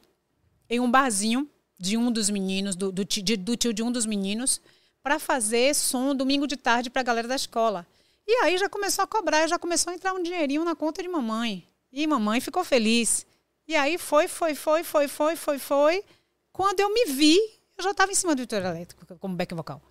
em 0.69 0.79
um 0.79 0.89
barzinho 0.89 1.49
de 1.79 1.97
um 1.97 2.11
dos 2.11 2.29
meninos, 2.29 2.75
do, 2.75 2.91
do, 2.91 3.03
de- 3.03 3.37
do 3.37 3.55
tio 3.57 3.73
de 3.73 3.81
um 3.81 3.91
dos 3.91 4.05
meninos, 4.05 4.61
para 5.01 5.19
fazer 5.19 5.73
som 5.75 6.15
domingo 6.15 6.47
de 6.47 6.55
tarde 6.55 6.89
para 6.89 7.01
a 7.01 7.03
galera 7.03 7.27
da 7.27 7.35
escola. 7.35 7.85
E 8.27 8.31
aí 8.43 8.57
já 8.57 8.69
começou 8.69 9.03
a 9.03 9.07
cobrar, 9.07 9.47
já 9.47 9.59
começou 9.59 9.91
a 9.91 9.95
entrar 9.95 10.13
um 10.13 10.21
dinheirinho 10.23 10.63
na 10.63 10.75
conta 10.75 11.01
de 11.01 11.07
mamãe. 11.07 11.67
E 11.91 12.05
mamãe 12.07 12.39
ficou 12.41 12.63
feliz. 12.63 13.25
E 13.67 13.75
aí 13.75 13.97
foi, 13.97 14.27
foi, 14.27 14.55
foi, 14.55 14.83
foi, 14.83 15.07
foi, 15.07 15.35
foi, 15.35 15.59
foi. 15.59 16.03
Quando 16.51 16.79
eu 16.79 16.93
me 16.93 17.05
vi, 17.05 17.39
eu 17.77 17.83
já 17.83 17.91
estava 17.91 18.11
em 18.11 18.15
cima 18.15 18.35
do 18.35 18.45
trio 18.45 18.65
elétrico, 18.65 19.05
como 19.19 19.35
back 19.35 19.53
vocal. 19.53 19.81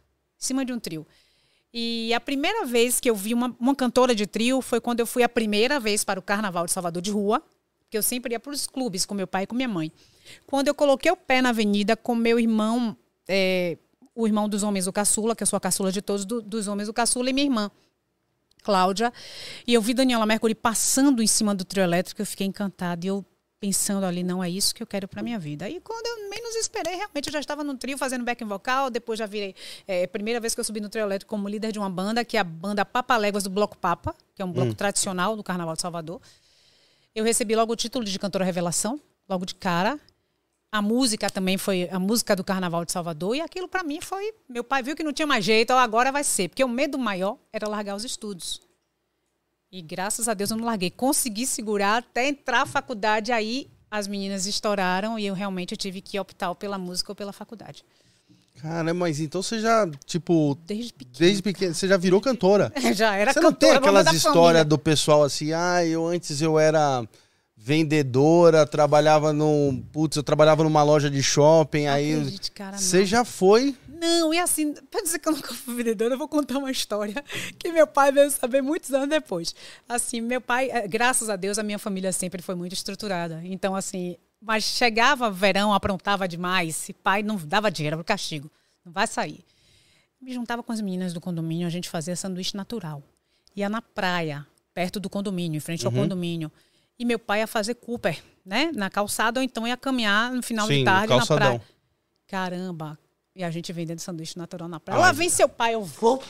Em 0.40 0.44
cima 0.44 0.64
de 0.64 0.72
um 0.72 0.78
trio. 0.78 1.06
E 1.72 2.14
a 2.14 2.20
primeira 2.20 2.64
vez 2.64 3.00
que 3.00 3.10
eu 3.10 3.16
vi 3.16 3.34
uma, 3.34 3.54
uma 3.58 3.74
cantora 3.74 4.14
de 4.14 4.26
trio 4.26 4.60
foi 4.62 4.80
quando 4.80 5.00
eu 5.00 5.06
fui 5.06 5.22
a 5.22 5.28
primeira 5.28 5.80
vez 5.80 6.04
para 6.04 6.20
o 6.20 6.22
Carnaval 6.22 6.66
de 6.66 6.72
Salvador 6.72 7.02
de 7.02 7.10
Rua, 7.10 7.42
que 7.90 7.98
eu 7.98 8.02
sempre 8.02 8.32
ia 8.32 8.40
para 8.40 8.52
os 8.52 8.66
clubes 8.66 9.04
com 9.04 9.14
meu 9.14 9.26
pai 9.26 9.42
e 9.42 9.46
com 9.46 9.54
minha 9.54 9.68
mãe. 9.68 9.90
Quando 10.46 10.68
eu 10.68 10.74
coloquei 10.74 11.10
o 11.10 11.16
pé 11.16 11.42
na 11.42 11.48
avenida 11.50 11.96
com 11.96 12.14
meu 12.14 12.38
irmão, 12.38 12.96
é, 13.28 13.76
o 14.14 14.26
irmão 14.26 14.48
dos 14.48 14.62
homens 14.62 14.84
do 14.84 14.92
caçula, 14.92 15.34
que 15.34 15.42
eu 15.42 15.46
sou 15.46 15.56
a 15.56 15.60
caçula 15.60 15.90
de 15.90 16.00
todos 16.00 16.24
do- 16.24 16.40
dos 16.40 16.68
homens 16.68 16.86
do 16.86 16.92
caçula, 16.94 17.28
e 17.28 17.32
minha 17.32 17.46
irmã, 17.46 17.70
Cláudia. 18.62 19.12
E 19.66 19.74
eu 19.74 19.82
vi 19.82 19.92
Daniela 19.92 20.24
Mercury 20.24 20.54
passando 20.54 21.22
em 21.22 21.26
cima 21.26 21.54
do 21.54 21.64
trio 21.64 21.82
elétrico, 21.82 22.22
eu 22.22 22.26
fiquei 22.26 22.46
encantada. 22.46 23.04
E 23.04 23.08
eu 23.08 23.24
pensando 23.60 24.04
ali, 24.04 24.22
não 24.22 24.42
é 24.42 24.50
isso 24.50 24.74
que 24.74 24.82
eu 24.82 24.86
quero 24.86 25.08
para 25.08 25.22
minha 25.22 25.38
vida. 25.38 25.68
E 25.68 25.80
quando 25.80 26.06
eu 26.06 26.28
menos 26.28 26.54
esperei, 26.56 26.96
realmente 26.96 27.28
eu 27.28 27.32
já 27.32 27.40
estava 27.40 27.64
no 27.64 27.76
trio 27.76 27.96
fazendo 27.96 28.24
backing 28.24 28.44
vocal, 28.44 28.90
depois 28.90 29.18
já 29.18 29.26
virei, 29.26 29.54
é, 29.86 30.06
primeira 30.06 30.38
vez 30.40 30.54
que 30.54 30.60
eu 30.60 30.64
subi 30.64 30.80
no 30.80 30.88
trio 30.88 31.04
elétrico 31.04 31.30
como 31.30 31.48
líder 31.48 31.72
de 31.72 31.78
uma 31.78 31.88
banda, 31.88 32.24
que 32.24 32.36
é 32.36 32.40
a 32.40 32.44
banda 32.44 32.84
Papa 32.84 33.16
Léguas 33.16 33.44
do 33.44 33.50
Bloco 33.50 33.76
Papa, 33.76 34.14
que 34.34 34.42
é 34.42 34.44
um 34.44 34.52
bloco 34.52 34.74
tradicional 34.74 35.36
do 35.36 35.42
Carnaval 35.42 35.74
de 35.74 35.82
Salvador. 35.82 36.20
Eu 37.14 37.24
recebi 37.24 37.54
logo 37.54 37.72
o 37.72 37.76
título 37.76 38.04
de 38.04 38.18
cantora 38.18 38.44
revelação, 38.44 39.00
logo 39.28 39.46
de 39.46 39.54
cara. 39.54 39.98
A 40.72 40.82
música 40.82 41.30
também 41.30 41.56
foi 41.56 41.88
a 41.88 42.00
música 42.00 42.34
do 42.34 42.42
Carnaval 42.42 42.84
de 42.84 42.90
Salvador 42.90 43.36
e 43.36 43.40
aquilo 43.40 43.68
para 43.68 43.84
mim 43.84 44.00
foi, 44.00 44.34
meu 44.48 44.64
pai 44.64 44.82
viu 44.82 44.96
que 44.96 45.04
não 45.04 45.12
tinha 45.12 45.26
mais 45.26 45.44
jeito, 45.44 45.72
agora 45.72 46.10
vai 46.10 46.24
ser, 46.24 46.48
porque 46.48 46.64
o 46.64 46.68
medo 46.68 46.98
maior 46.98 47.38
era 47.52 47.68
largar 47.68 47.94
os 47.94 48.04
estudos. 48.04 48.60
E 49.74 49.82
graças 49.82 50.28
a 50.28 50.34
Deus 50.34 50.52
eu 50.52 50.56
não 50.56 50.66
larguei. 50.66 50.88
Consegui 50.88 51.44
segurar 51.44 51.96
até 51.96 52.28
entrar 52.28 52.62
à 52.62 52.66
faculdade. 52.66 53.32
Aí 53.32 53.66
as 53.90 54.06
meninas 54.06 54.46
estouraram 54.46 55.18
e 55.18 55.26
eu 55.26 55.34
realmente 55.34 55.76
tive 55.76 56.00
que 56.00 56.16
optar 56.16 56.54
pela 56.54 56.78
música 56.78 57.10
ou 57.10 57.16
pela 57.16 57.32
faculdade. 57.32 57.84
Caramba, 58.62 58.94
mas 58.94 59.18
então 59.18 59.42
você 59.42 59.58
já, 59.58 59.90
tipo, 60.06 60.56
Desde 60.64 60.92
pequena. 60.92 61.16
desde 61.18 61.42
pequeno, 61.42 61.74
você 61.74 61.88
já 61.88 61.96
virou 61.96 62.20
cantora. 62.20 62.72
Já 62.94 63.16
era 63.16 63.32
Você 63.32 63.40
não 63.40 63.52
tem 63.52 63.70
cantora, 63.72 64.00
aquelas 64.00 64.14
histórias 64.14 64.64
do 64.64 64.78
pessoal 64.78 65.24
assim, 65.24 65.52
ah, 65.52 65.84
eu 65.84 66.06
antes 66.06 66.40
eu 66.40 66.56
era 66.56 67.04
vendedora, 67.56 68.64
trabalhava 68.64 69.32
num, 69.32 69.82
putz, 69.92 70.16
eu 70.16 70.22
trabalhava 70.22 70.62
numa 70.62 70.84
loja 70.84 71.10
de 71.10 71.20
shopping, 71.22 71.86
aí 71.86 72.14
Acredite, 72.14 72.52
cara, 72.52 72.78
você 72.78 73.00
não. 73.00 73.06
já 73.06 73.24
foi 73.24 73.74
Não, 74.00 74.34
e 74.34 74.38
assim, 74.38 74.74
pra 74.90 75.00
dizer 75.02 75.18
que 75.18 75.28
eu 75.28 75.32
nunca 75.32 75.54
fui 75.54 75.74
vendedora, 75.76 76.14
eu 76.14 76.18
vou 76.18 76.26
contar 76.28 76.58
uma 76.58 76.70
história 76.70 77.22
que 77.58 77.70
meu 77.70 77.86
pai 77.86 78.10
veio 78.10 78.30
saber 78.30 78.60
muitos 78.62 78.92
anos 78.92 79.08
depois. 79.08 79.54
Assim, 79.88 80.20
meu 80.20 80.40
pai, 80.40 80.68
eh, 80.70 80.88
graças 80.88 81.30
a 81.30 81.36
Deus, 81.36 81.58
a 81.58 81.62
minha 81.62 81.78
família 81.78 82.12
sempre 82.12 82.42
foi 82.42 82.54
muito 82.54 82.72
estruturada. 82.72 83.40
Então, 83.44 83.74
assim, 83.76 84.16
mas 84.40 84.64
chegava 84.64 85.30
verão, 85.30 85.72
aprontava 85.72 86.26
demais, 86.26 86.88
e 86.88 86.92
pai 86.92 87.22
não 87.22 87.36
dava 87.36 87.70
dinheiro, 87.70 87.94
era 87.94 88.00
o 88.02 88.04
castigo. 88.04 88.50
Não 88.84 88.92
vai 88.92 89.06
sair. 89.06 89.44
Me 90.20 90.32
juntava 90.34 90.62
com 90.62 90.72
as 90.72 90.80
meninas 90.80 91.12
do 91.12 91.20
condomínio, 91.20 91.66
a 91.66 91.70
gente 91.70 91.88
fazia 91.88 92.16
sanduíche 92.16 92.56
natural. 92.56 93.02
Ia 93.54 93.68
na 93.68 93.80
praia, 93.80 94.46
perto 94.74 94.98
do 94.98 95.08
condomínio, 95.08 95.56
em 95.56 95.60
frente 95.60 95.86
ao 95.86 95.92
Uhum. 95.92 96.00
condomínio. 96.02 96.50
E 96.98 97.04
meu 97.04 97.18
pai 97.18 97.40
ia 97.40 97.46
fazer 97.46 97.74
Cooper, 97.74 98.22
né? 98.44 98.70
Na 98.74 98.90
calçada, 98.90 99.38
ou 99.40 99.44
então 99.44 99.66
ia 99.66 99.76
caminhar 99.76 100.32
no 100.32 100.42
final 100.42 100.66
Sim, 100.66 100.78
de 100.78 100.84
tarde 100.84 101.08
na 101.12 101.18
calçadão. 101.18 101.58
praia. 101.58 101.62
Caramba. 102.26 102.98
E 103.34 103.42
a 103.42 103.50
gente 103.50 103.72
vendendo 103.72 103.98
sanduíche 103.98 104.38
natural 104.38 104.68
na 104.68 104.78
praia. 104.78 105.00
Ai. 105.00 105.06
Lá 105.06 105.12
vem 105.12 105.28
seu 105.28 105.48
pai, 105.48 105.74
eu 105.74 105.82
vou. 105.82 106.22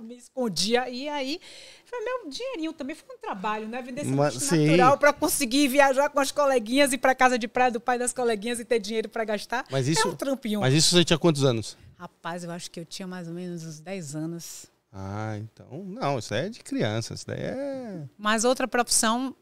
Me 0.00 0.14
escondia. 0.16 0.88
E 0.90 1.08
aí, 1.08 1.40
foi 1.86 1.98
meu 2.04 2.30
dinheirinho 2.30 2.72
também. 2.72 2.94
Foi 2.94 3.16
um 3.16 3.18
trabalho, 3.18 3.66
né? 3.66 3.80
Vender 3.80 4.04
Mas, 4.04 4.34
sanduíche 4.34 4.46
sim. 4.54 4.66
natural 4.66 4.98
para 4.98 5.12
conseguir 5.12 5.68
viajar 5.68 6.10
com 6.10 6.20
as 6.20 6.30
coleguinhas, 6.30 6.92
ir 6.92 6.98
para 6.98 7.14
casa 7.14 7.38
de 7.38 7.48
praia 7.48 7.70
do 7.70 7.80
pai 7.80 7.98
das 7.98 8.12
coleguinhas 8.12 8.60
e 8.60 8.64
ter 8.64 8.78
dinheiro 8.78 9.08
para 9.08 9.24
gastar. 9.24 9.64
Mas 9.70 9.88
isso- 9.88 10.06
É 10.06 10.10
um 10.10 10.14
trampinho. 10.14 10.60
Mas 10.60 10.74
isso 10.74 10.94
você 10.94 11.02
tinha 11.04 11.18
quantos 11.18 11.44
anos? 11.44 11.76
Rapaz, 11.98 12.44
eu 12.44 12.50
acho 12.50 12.70
que 12.70 12.78
eu 12.80 12.84
tinha 12.84 13.08
mais 13.08 13.26
ou 13.26 13.32
menos 13.34 13.64
uns 13.64 13.80
10 13.80 14.14
anos. 14.14 14.66
Ah, 14.92 15.36
então, 15.38 15.82
não, 15.84 16.18
isso 16.18 16.32
aí 16.34 16.46
é 16.46 16.48
de 16.50 16.60
criança, 16.60 17.14
isso 17.14 17.26
daí 17.26 17.40
é 17.40 18.04
Mas 18.18 18.44
outra 18.44 18.68
profissão, 18.68 19.34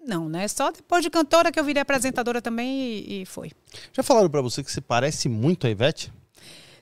não, 0.00 0.28
né? 0.28 0.46
Só 0.48 0.70
depois 0.70 1.02
de 1.02 1.10
cantora 1.10 1.50
que 1.52 1.58
eu 1.58 1.64
virei 1.64 1.82
apresentadora 1.82 2.40
também 2.40 2.68
e, 2.68 3.22
e 3.22 3.26
foi. 3.26 3.50
Já 3.92 4.02
falaram 4.02 4.30
pra 4.30 4.40
você 4.40 4.62
que 4.62 4.70
você 4.72 4.80
parece 4.80 5.28
muito 5.28 5.66
a 5.66 5.70
Ivete? 5.70 6.12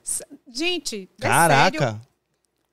S- 0.03 0.23
Gente, 0.51 1.09
é 1.19 1.21
Caraca! 1.27 1.79
sério. 1.79 2.01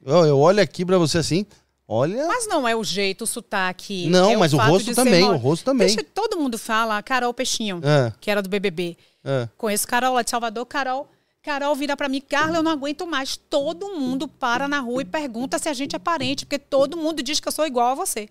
Eu, 0.04 0.26
eu 0.26 0.38
olho 0.38 0.60
aqui 0.62 0.84
pra 0.84 0.98
você 0.98 1.18
assim, 1.18 1.46
olha. 1.88 2.26
Mas 2.28 2.46
não 2.46 2.68
é 2.68 2.76
o 2.76 2.84
jeito, 2.84 3.24
o 3.24 3.26
sotaque. 3.26 4.06
não, 4.08 4.32
é 4.32 4.36
mas 4.36 4.52
o 4.52 4.56
fato 4.58 4.70
rosto 4.70 4.94
também, 4.94 5.24
o 5.24 5.36
rosto 5.36 5.64
também. 5.64 5.86
Deixa, 5.86 6.04
todo 6.04 6.36
mundo 6.38 6.58
fala 6.58 7.02
Carol 7.02 7.32
Peixinho, 7.32 7.80
É, 7.82 8.12
que 8.20 8.30
era 8.30 8.42
do 8.42 8.48
BBB. 8.48 8.96
é. 9.24 9.48
Conheço 9.56 9.86
Carol 9.88 10.14
lá 10.14 10.22
de 10.22 10.28
Salvador. 10.30 10.66
Carol, 10.66 11.08
Carol 11.42 11.74
vira 11.74 11.96
pra 11.96 12.08
mim, 12.08 12.20
Carla, 12.20 12.58
eu 12.58 12.62
não 12.62 12.70
aguento 12.70 13.06
mais. 13.06 13.36
Todo 13.36 13.94
mundo 13.98 14.28
para 14.28 14.68
na 14.68 14.78
rua 14.80 15.02
e 15.02 15.04
pergunta 15.06 15.58
se 15.58 15.68
a 15.68 15.74
gente 15.74 15.96
é 15.96 15.98
parente, 15.98 16.44
porque 16.44 16.58
todo 16.58 16.96
mundo 16.98 17.22
diz 17.22 17.40
que 17.40 17.48
eu 17.48 17.52
sou 17.52 17.66
igual 17.66 17.88
a 17.92 17.94
você. 17.94 18.28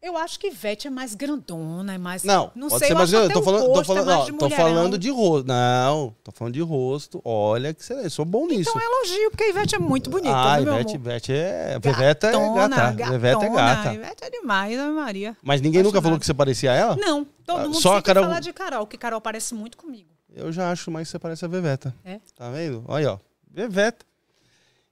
Eu 0.00 0.16
acho 0.16 0.38
que 0.38 0.46
Ivete 0.46 0.86
é 0.86 0.90
mais 0.90 1.14
grandona, 1.16 1.94
é 1.94 1.98
mais. 1.98 2.22
Não, 2.22 2.52
não 2.54 2.68
pode 2.68 2.78
sei, 2.86 2.94
ser, 2.96 3.16
eu 3.16 3.24
até 3.24 3.34
tô 3.34 3.42
falando, 3.42 3.72
tô 3.72 3.80
é 3.80 3.84
falando, 3.84 4.06
mais 4.06 4.18
ó, 4.20 4.24
de 4.24 4.32
tô 4.32 4.50
falando 4.50 4.98
de 4.98 5.10
rosto. 5.10 5.46
Não, 5.48 6.14
tô 6.22 6.30
falando 6.30 6.54
de 6.54 6.60
rosto. 6.60 7.20
Olha 7.24 7.74
que 7.74 7.84
você, 7.84 8.08
sou 8.08 8.24
bom 8.24 8.46
nisso. 8.46 8.70
Então 8.70 8.80
é 8.80 8.84
elogio, 8.84 9.30
porque 9.32 9.42
a 9.42 9.48
Ivete 9.48 9.74
é 9.74 9.78
muito 9.80 10.08
bonita, 10.08 10.36
ah, 10.36 10.60
meu 10.60 10.72
Ivete? 10.74 10.94
Ivete 10.94 11.32
é. 11.32 11.78
Veveta 11.80 12.28
é 12.28 12.32
gata. 12.32 13.10
Veveta 13.10 13.44
é 13.44 13.48
gata. 13.50 13.94
Ivete 13.94 14.24
é 14.24 14.30
demais, 14.30 14.78
Ana 14.78 14.92
Maria. 14.92 15.36
Mas 15.42 15.60
ninguém 15.60 15.82
nunca 15.82 16.00
falou 16.00 16.16
que 16.18 16.24
você 16.26 16.34
parecia 16.34 16.70
a 16.70 16.74
ela? 16.76 16.96
Não, 16.96 17.26
todo 17.44 17.58
Ah, 17.58 17.64
mundo 17.64 17.80
só 17.80 17.94
sempre 17.96 18.04
Carol- 18.04 18.24
fala 18.24 18.40
de 18.40 18.52
Carol, 18.52 18.86
que 18.86 18.96
Carol 18.96 19.20
parece 19.20 19.52
muito 19.52 19.76
comigo. 19.76 20.08
Eu 20.32 20.52
já 20.52 20.70
acho 20.70 20.92
mais 20.92 21.08
que 21.08 21.12
você 21.12 21.18
parece 21.18 21.44
a 21.44 21.48
Veveta. 21.48 21.92
É? 22.04 22.20
Tá 22.36 22.48
vendo? 22.50 22.84
Olha, 22.86 23.14
ó. 23.14 23.18
Veveta. 23.50 24.06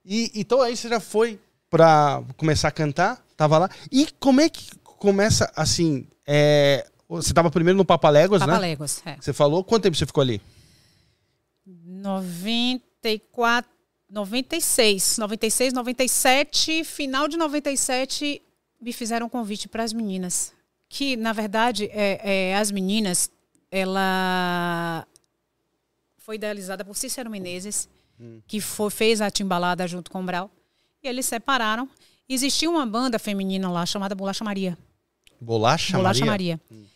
E, 0.04 0.32
então 0.34 0.60
aí 0.60 0.76
você 0.76 0.88
já 0.88 0.98
foi 0.98 1.38
pra 1.70 2.22
começar 2.36 2.68
a 2.68 2.72
cantar, 2.72 3.24
tava 3.36 3.56
lá. 3.58 3.70
E 3.92 4.08
como 4.18 4.40
é 4.40 4.48
que 4.48 4.66
começa, 4.98 5.50
assim, 5.54 6.06
é, 6.26 6.86
você 7.08 7.32
tava 7.32 7.50
primeiro 7.50 7.76
no 7.76 7.84
Papaléguas, 7.84 8.40
né? 8.40 8.46
Papaléguas, 8.46 9.02
é. 9.06 9.16
Você 9.20 9.32
falou, 9.32 9.62
quanto 9.62 9.84
tempo 9.84 9.96
você 9.96 10.06
ficou 10.06 10.22
ali? 10.22 10.40
94, 11.66 13.70
96, 14.08 15.18
96, 15.18 15.72
97, 15.72 16.84
final 16.84 17.28
de 17.28 17.36
97, 17.36 18.42
me 18.80 18.92
fizeram 18.92 19.26
um 19.26 19.28
convite 19.28 19.68
para 19.68 19.82
as 19.82 19.92
meninas. 19.92 20.52
Que, 20.88 21.16
na 21.16 21.32
verdade, 21.32 21.90
é, 21.92 22.50
é, 22.50 22.56
as 22.56 22.70
meninas, 22.70 23.30
ela 23.70 25.06
foi 26.18 26.36
idealizada 26.36 26.84
por 26.84 26.96
Cícero 26.96 27.30
Menezes, 27.30 27.88
que 28.46 28.60
foi, 28.60 28.90
fez 28.90 29.20
a 29.20 29.30
timbalada 29.30 29.86
junto 29.86 30.10
com 30.10 30.20
o 30.20 30.24
Brau. 30.24 30.50
E 31.02 31.08
eles 31.08 31.26
separaram. 31.26 31.88
Existia 32.28 32.68
uma 32.68 32.86
banda 32.86 33.18
feminina 33.18 33.70
lá 33.70 33.86
chamada 33.86 34.14
Bolacha 34.14 34.44
Maria. 34.44 34.76
Bolacha, 35.40 35.96
Bolacha 35.96 36.24
Maria? 36.24 36.60
Maria. 36.70 36.86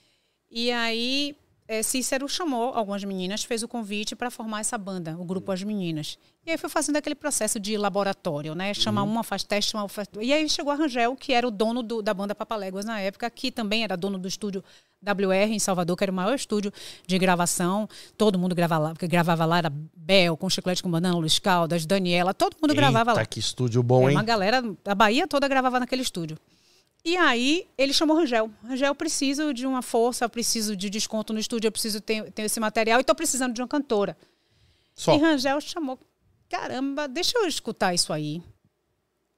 E 0.51 0.71
aí, 0.73 1.37
é, 1.69 1.83
Cícero 1.83 2.29
chamou 2.29 2.73
algumas 2.75 3.05
meninas, 3.05 3.45
fez 3.45 3.63
o 3.63 3.69
convite 3.69 4.17
para 4.17 4.31
formar 4.31 4.61
essa 4.61 4.77
banda, 4.77 5.17
o 5.19 5.25
grupo 5.25 5.53
As 5.53 5.63
Meninas. 5.63 6.19
E 6.45 6.51
aí 6.51 6.59
foi 6.59 6.69
fazendo 6.69 6.97
aquele 6.97 7.15
processo 7.15 7.61
de 7.61 7.77
laboratório, 7.77 8.55
né? 8.55 8.75
Chama 8.75 9.03
uma, 9.03 9.23
faz 9.23 9.45
teste, 9.45 9.75
uma 9.77 9.89
faz... 9.89 10.09
E 10.21 10.33
aí 10.33 10.49
chegou 10.49 10.73
a 10.73 10.75
Rangel, 10.75 11.15
que 11.15 11.33
era 11.33 11.47
o 11.47 11.51
dono 11.51 11.83
do- 11.83 12.03
da 12.03 12.13
banda 12.13 12.35
Papaléguas 12.35 12.85
na 12.85 12.99
época, 13.01 13.31
que 13.31 13.53
também 13.53 13.85
era 13.85 13.97
dono 13.97 14.19
do 14.19 14.27
estúdio 14.27 14.65
WR 15.03 15.53
em 15.53 15.59
Salvador, 15.59 15.97
que 15.97 16.03
era 16.05 16.11
o 16.11 16.15
maior 16.15 16.35
estúdio 16.35 16.73
de 17.07 17.19
gravação. 17.19 17.89
Todo 18.19 18.39
mundo 18.39 18.55
gravava 18.55 18.85
lá, 18.85 18.91
porque 18.93 19.07
gravava 19.07 19.45
lá, 19.45 19.59
era 19.59 19.73
Bel, 19.95 20.37
com 20.37 20.51
Chiclete 20.51 20.83
com 20.83 20.91
Banana, 20.91 21.17
Luiz 21.17 21.39
Caldas, 21.39 21.87
Daniela, 21.87 22.35
todo 22.35 22.57
mundo 22.61 22.75
gravava 22.75 23.13
lá. 23.13 23.21
Eita, 23.21 23.31
que 23.31 23.39
estúdio 23.39 23.83
bom, 23.83 24.09
É, 24.09 24.11
hein? 24.11 24.17
uma 24.17 24.25
galera, 24.25 24.63
a 24.85 24.95
Bahia 24.95 25.29
toda 25.29 25.47
gravava 25.47 25.79
naquele 25.79 26.03
estúdio. 26.03 26.37
E 27.05 27.17
aí 27.17 27.67
ele 27.79 27.93
chamou 27.93 28.17
o 28.17 28.19
Rangel. 28.21 28.51
Rangel, 28.63 28.89
eu 28.89 28.95
preciso 28.95 29.55
de 29.55 29.67
uma 29.67 29.83
força, 29.83 30.25
eu 30.25 30.29
preciso 30.29 30.77
de 30.77 30.91
desconto 30.91 31.33
no 31.33 31.39
estúdio, 31.39 31.69
eu 31.69 31.73
preciso 31.73 32.01
ter, 32.01 32.31
ter 32.33 32.43
esse 32.43 32.61
material 32.61 33.01
e 33.01 33.03
estou 33.03 33.15
precisando 33.15 33.55
de 33.55 33.63
uma 33.63 33.69
cantora. 33.69 34.17
Só. 34.95 35.15
E 35.15 35.19
Rangel 35.19 35.61
chamou. 35.61 35.99
Caramba, 36.49 37.09
deixa 37.09 37.39
eu 37.39 37.47
escutar 37.47 37.95
isso 37.95 38.13
aí. 38.13 38.43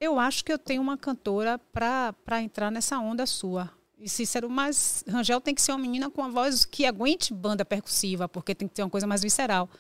Eu 0.00 0.18
acho 0.18 0.44
que 0.44 0.52
eu 0.52 0.58
tenho 0.58 0.82
uma 0.82 0.96
cantora 0.96 1.58
para 1.58 2.42
entrar 2.42 2.70
nessa 2.70 2.98
onda 2.98 3.24
sua. 3.26 3.70
E 3.96 4.08
Cícero, 4.08 4.50
mas 4.50 5.04
Rangel 5.08 5.40
tem 5.40 5.54
que 5.54 5.62
ser 5.62 5.70
uma 5.70 5.78
menina 5.78 6.10
com 6.10 6.22
uma 6.22 6.30
voz 6.30 6.64
que 6.64 6.84
aguente 6.84 7.32
banda 7.32 7.64
percussiva, 7.64 8.28
porque 8.28 8.52
tem 8.52 8.66
que 8.66 8.74
ter 8.74 8.82
uma 8.82 8.90
coisa 8.90 9.06
mais 9.06 9.22
visceral. 9.22 9.70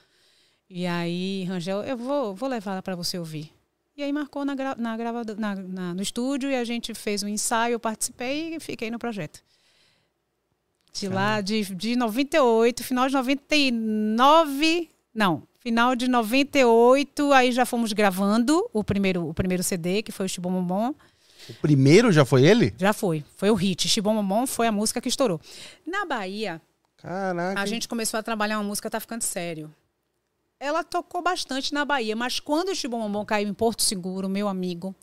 E 0.70 0.86
aí, 0.86 1.42
Rangel, 1.44 1.82
eu 1.82 1.96
vou, 1.96 2.32
vou 2.32 2.48
levar 2.48 2.72
ela 2.72 2.82
para 2.82 2.94
você 2.94 3.18
ouvir. 3.18 3.52
E 3.96 4.02
aí 4.02 4.12
marcou 4.12 4.44
na, 4.44 4.54
gra, 4.54 4.74
na, 4.78 4.96
gravado- 4.96 5.36
na, 5.36 5.54
na- 5.54 5.94
no 5.94 6.00
estúdio 6.02 6.50
e 6.50 6.54
a 6.56 6.64
gente 6.64 6.94
fez 6.94 7.22
um 7.22 7.28
ensaio, 7.28 7.74
eu 7.74 7.80
participei 7.80 8.54
e 8.56 8.60
fiquei 8.60 8.90
no 8.90 8.98
projeto. 8.98 9.40
De 10.92 11.08
lá, 11.08 11.40
de, 11.40 11.62
de 11.74 11.96
98, 11.96 12.84
final 12.84 13.06
de 13.08 13.14
99, 13.14 14.90
não, 15.14 15.42
final 15.58 15.94
de 15.96 16.06
98, 16.08 17.32
aí 17.32 17.50
já 17.52 17.64
fomos 17.64 17.92
gravando 17.92 18.68
o 18.72 18.84
primeiro, 18.84 19.26
o 19.28 19.32
primeiro 19.34 19.62
CD, 19.62 20.02
que 20.02 20.12
foi 20.12 20.26
o 20.26 20.28
Chibom 20.28 20.52
Bombom. 20.52 20.94
O 21.48 21.54
primeiro 21.54 22.12
já 22.12 22.24
foi 22.24 22.44
ele? 22.44 22.74
Já 22.78 22.92
foi, 22.92 23.24
foi 23.36 23.50
o 23.50 23.54
hit. 23.54 23.88
Chibom 23.88 24.14
Bombom 24.14 24.46
foi 24.46 24.66
a 24.66 24.72
música 24.72 25.00
que 25.00 25.08
estourou. 25.08 25.40
Na 25.86 26.04
Bahia, 26.06 26.60
Caraca. 26.98 27.60
a 27.60 27.66
gente 27.66 27.88
começou 27.88 28.18
a 28.18 28.22
trabalhar 28.22 28.58
uma 28.58 28.64
música 28.68 28.88
Tá 28.90 29.00
Ficando 29.00 29.22
Sério. 29.22 29.74
Ela 30.62 30.84
tocou 30.84 31.20
bastante 31.20 31.74
na 31.74 31.84
Bahia, 31.84 32.14
mas 32.14 32.38
quando 32.38 32.68
o 32.68 32.74
Chibom 32.74 33.00
Bombom 33.00 33.24
caiu 33.24 33.48
em 33.48 33.52
Porto 33.52 33.82
Seguro, 33.82 34.28
meu 34.28 34.46
amigo, 34.46 34.94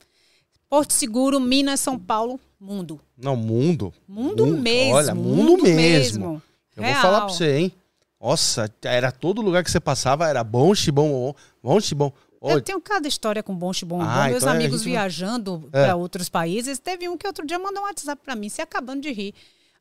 Porto 0.69 0.93
Seguro, 0.93 1.38
Minas, 1.38 1.82
São 1.82 2.00
Paulo, 2.00 2.39
mundo. 2.58 3.02
Não, 3.17 3.36
mundo. 3.36 3.93
Mundo, 4.08 4.45
Mundo, 4.45 4.58
mesmo. 4.62 4.93
olha, 4.95 5.13
mundo 5.13 5.63
mesmo. 5.63 6.41
Eu 6.78 6.84
vou 6.84 6.86
Real. 6.86 7.02
falar 7.02 7.19
pra 7.26 7.34
você, 7.34 7.58
hein? 7.58 7.74
Nossa, 8.22 8.74
era 8.84 9.12
todo 9.12 9.41
lugar 9.41 9.62
que 9.62 9.69
você 9.69 9.82
passava, 9.82 10.30
era 10.30 10.45
bom, 10.45 10.74
chibom, 10.74 11.10
bom, 11.10 11.36
bom, 11.62 11.80
chibom. 11.82 12.13
Eu 12.41 12.62
tenho 12.62 12.80
cada 12.80 13.06
história 13.06 13.43
com 13.43 13.54
bom 13.54 13.74
chibom. 13.74 14.00
Ah, 14.02 14.28
Meus 14.30 14.38
então 14.43 14.54
é, 14.54 14.56
amigos 14.56 14.80
gente 14.80 14.91
viajando 14.91 15.67
É. 15.74 15.88
para 15.88 15.95
outros 15.98 16.30
países. 16.30 16.80
Teve 16.80 17.10
um 17.10 17.17
que 17.17 17.28
outro 17.28 17.45
dia 17.45 17.60
mandou 17.60 17.84
um 17.84 17.86
WhatsApp 17.86 18.22
para 18.24 18.34
mim, 18.34 18.48
se 18.48 18.62
acabando 18.62 19.02
de 19.02 19.12
rir. 19.12 19.34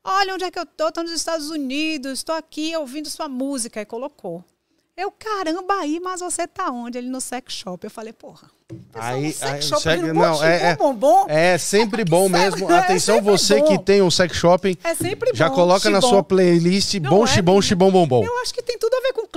Olha 0.02 0.34
onde 0.34 0.42
é 0.42 0.50
que 0.50 0.58
eu 0.58 0.66
tô, 0.66 0.90
tô 0.90 1.04
nos 1.04 1.12
Estados 1.12 1.50
Unidos, 1.50 2.14
estou 2.14 2.34
aqui 2.34 2.76
ouvindo 2.76 3.08
sua 3.08 3.28
música. 3.28 3.80
E 3.80 3.84
colocou. 3.86 4.44
Eu, 5.00 5.12
caramba, 5.12 5.74
aí, 5.74 6.00
mas 6.00 6.20
você 6.20 6.44
tá 6.44 6.70
onde? 6.72 6.98
Ele 6.98 7.08
no 7.08 7.20
sex 7.20 7.52
shop. 7.54 7.84
Eu 7.84 7.90
falei, 7.90 8.12
porra. 8.12 8.50
Aí, 8.94 9.32
sex 9.32 9.52
aí, 9.52 9.62
shop, 9.62 9.86
não, 10.12 10.44
é, 10.44 10.58
chibom, 10.58 10.66
é, 10.66 10.76
bombom. 10.76 11.26
é 11.28 11.56
sempre 11.56 12.04
bom 12.04 12.28
mesmo. 12.28 12.70
É 12.70 12.78
Atenção, 12.80 13.22
você 13.22 13.60
bom. 13.60 13.64
que 13.66 13.78
tem 13.78 14.02
um 14.02 14.10
sex 14.10 14.36
shopping, 14.36 14.76
É 14.82 14.94
sempre 14.94 15.30
já 15.34 15.48
bom. 15.48 15.54
coloca 15.54 15.88
na 15.88 16.00
sua 16.00 16.22
playlist 16.22 16.94
Não 16.94 17.10
bom 17.10 17.16
é, 17.16 17.18
menina? 17.20 17.62
chibom, 17.62 17.90
bombom. 17.92 18.24
Eu 18.24 18.38
acho 18.42 18.52
que 18.52 18.60
tem 18.62 18.76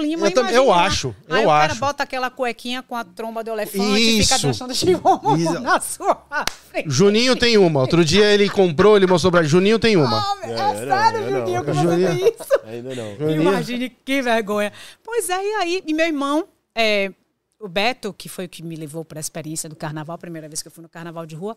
clima. 0.02 0.28
Eu 0.28 0.32
também- 0.34 0.54
eu 0.56 0.72
acho, 0.74 1.16
Aí 1.30 1.42
eu 1.44 1.48
o 1.50 1.52
cara 1.52 1.72
acho. 1.72 1.80
bota 1.80 2.04
aquela 2.04 2.30
cuequinha 2.30 2.82
com 2.84 2.96
a 2.96 3.04
tromba 3.04 3.44
do 3.44 3.52
elefante 3.52 4.00
e 4.02 4.24
fica 4.24 4.36
Isso. 4.36 4.48
dançando 4.48 4.74
chibom 4.76 5.20
Isso. 5.38 5.60
na 5.60 5.80
sua 5.80 6.24
frente. 6.70 6.90
Juninho 6.90 7.36
tem 7.36 7.58
uma. 7.58 7.80
Outro 7.82 8.04
dia 8.04 8.26
ele 8.26 8.50
comprou, 8.50 8.98
ele 8.98 9.08
mostrou 9.08 9.32
pra 9.32 9.44
Juninho 9.44 9.80
tem 9.80 9.96
uma. 9.98 10.20
Ah, 10.20 10.38
é, 10.44 10.52
É, 10.52 10.56
não, 10.56 10.76
sério, 10.76 11.20
eu 11.20 11.32
não. 11.32 11.40
Juninho, 11.40 11.64
que 11.66 11.72
você 11.72 11.88
tem 12.18 12.28
isso? 12.30 12.62
Ainda 12.66 12.96
não. 12.96 13.18
Juninho. 13.18 13.42
Imagine 13.42 13.90
que 13.90 14.22
vergonha. 14.22 14.72
Pois 15.04 15.30
é, 15.30 15.42
e 15.44 15.54
aí, 15.56 15.84
e 15.86 15.94
meu 15.94 16.06
irmão, 16.06 16.48
é, 16.76 17.12
o 17.60 17.68
Beto, 17.68 18.14
que 18.14 18.28
foi 18.28 18.46
o 18.46 18.50
que 18.50 18.64
me 18.64 18.76
levou 18.76 19.06
para 19.06 19.20
a 19.20 19.22
experiência 19.22 19.70
do 19.70 19.76
carnaval, 19.76 20.16
a 20.16 20.18
primeira 20.18 20.48
vez 20.48 20.62
que 20.62 20.68
eu 20.68 20.72
fui 20.72 20.82
no 20.82 20.90
carnaval 20.90 21.26
de 21.26 21.36
rua, 21.36 21.56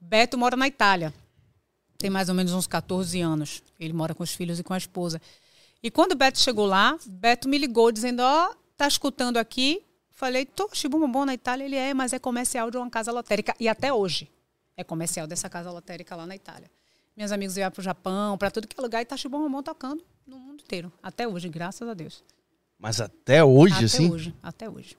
Beto 0.00 0.36
mora 0.38 0.56
na 0.56 0.66
Itália. 0.68 1.12
Tem 1.98 2.10
mais 2.10 2.28
ou 2.28 2.34
menos 2.34 2.52
uns 2.52 2.66
14 2.66 3.20
anos. 3.20 3.62
Ele 3.78 3.92
mora 3.92 4.12
com 4.12 4.24
os 4.24 4.32
filhos 4.34 4.58
e 4.58 4.64
com 4.64 4.74
a 4.74 4.76
esposa. 4.78 5.20
E 5.82 5.90
quando 5.90 6.12
o 6.12 6.16
Beto 6.16 6.38
chegou 6.38 6.66
lá, 6.66 6.96
Beto 7.06 7.48
me 7.48 7.58
ligou 7.58 7.90
dizendo: 7.90 8.20
Ó, 8.20 8.54
tá 8.76 8.86
escutando 8.86 9.36
aqui? 9.36 9.82
Falei: 10.10 10.46
tô, 10.46 10.68
Chibum 10.72 11.10
bom 11.10 11.24
na 11.24 11.34
Itália. 11.34 11.64
Ele 11.64 11.76
é, 11.76 11.92
mas 11.92 12.12
é 12.12 12.18
comercial 12.18 12.70
de 12.70 12.76
uma 12.76 12.88
casa 12.88 13.10
lotérica. 13.10 13.54
E 13.58 13.68
até 13.68 13.92
hoje 13.92 14.30
é 14.76 14.84
comercial 14.84 15.26
dessa 15.26 15.48
casa 15.50 15.70
lotérica 15.70 16.14
lá 16.14 16.26
na 16.26 16.36
Itália. 16.36 16.70
Meus 17.16 17.32
amigos 17.32 17.56
iam 17.56 17.70
para 17.70 17.80
o 17.80 17.82
Japão, 17.82 18.38
para 18.38 18.50
tudo 18.50 18.66
que 18.66 18.78
é 18.78 18.82
lugar, 18.82 19.02
e 19.02 19.04
tá 19.04 19.16
Chibum 19.16 19.50
bom 19.50 19.62
tocando 19.62 20.02
no 20.26 20.38
mundo 20.38 20.62
inteiro. 20.62 20.92
Até 21.02 21.26
hoje, 21.28 21.48
graças 21.48 21.86
a 21.86 21.94
Deus. 21.94 22.22
Mas 22.78 23.00
até 23.00 23.44
hoje, 23.44 23.74
até 23.74 23.84
assim? 23.84 24.10
hoje, 24.10 24.34
até 24.42 24.70
hoje. 24.70 24.96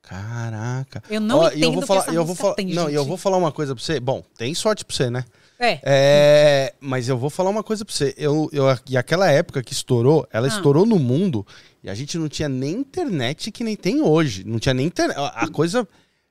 Caraca. 0.00 1.02
Eu 1.08 1.20
não 1.20 1.38
Ó, 1.40 1.48
entendo 1.48 1.72
vou 1.72 1.80
que 1.80 1.86
falar, 1.86 2.14
eu 2.14 2.24
vou 2.24 2.34
falar, 2.34 2.54
tem, 2.54 2.66
Não, 2.74 2.90
e 2.90 2.94
eu 2.94 3.00
gente. 3.00 3.08
vou 3.08 3.16
falar 3.16 3.38
uma 3.38 3.50
coisa 3.50 3.74
pra 3.74 3.82
você. 3.82 3.98
Bom, 3.98 4.22
tem 4.36 4.54
sorte 4.54 4.84
pra 4.84 4.94
você, 4.94 5.10
né? 5.10 5.24
É. 5.58 5.80
É, 5.84 6.74
mas 6.80 7.08
eu 7.08 7.16
vou 7.16 7.30
falar 7.30 7.50
uma 7.50 7.62
coisa 7.62 7.84
pra 7.84 7.94
você. 7.94 8.14
Eu, 8.18 8.48
eu, 8.52 8.64
e 8.88 8.96
aquela 8.96 9.30
época 9.30 9.62
que 9.62 9.72
estourou, 9.72 10.26
ela 10.32 10.46
Ah. 10.46 10.48
estourou 10.48 10.84
no 10.84 10.98
mundo 10.98 11.46
e 11.82 11.88
a 11.88 11.94
gente 11.94 12.18
não 12.18 12.28
tinha 12.28 12.48
nem 12.48 12.72
internet 12.72 13.50
que 13.52 13.62
nem 13.64 13.76
tem 13.76 14.00
hoje. 14.02 14.44
Não 14.44 14.58
tinha 14.58 14.74
nem 14.74 14.86
internet. 14.86 15.16
A 15.16 15.46
coisa 15.48 15.86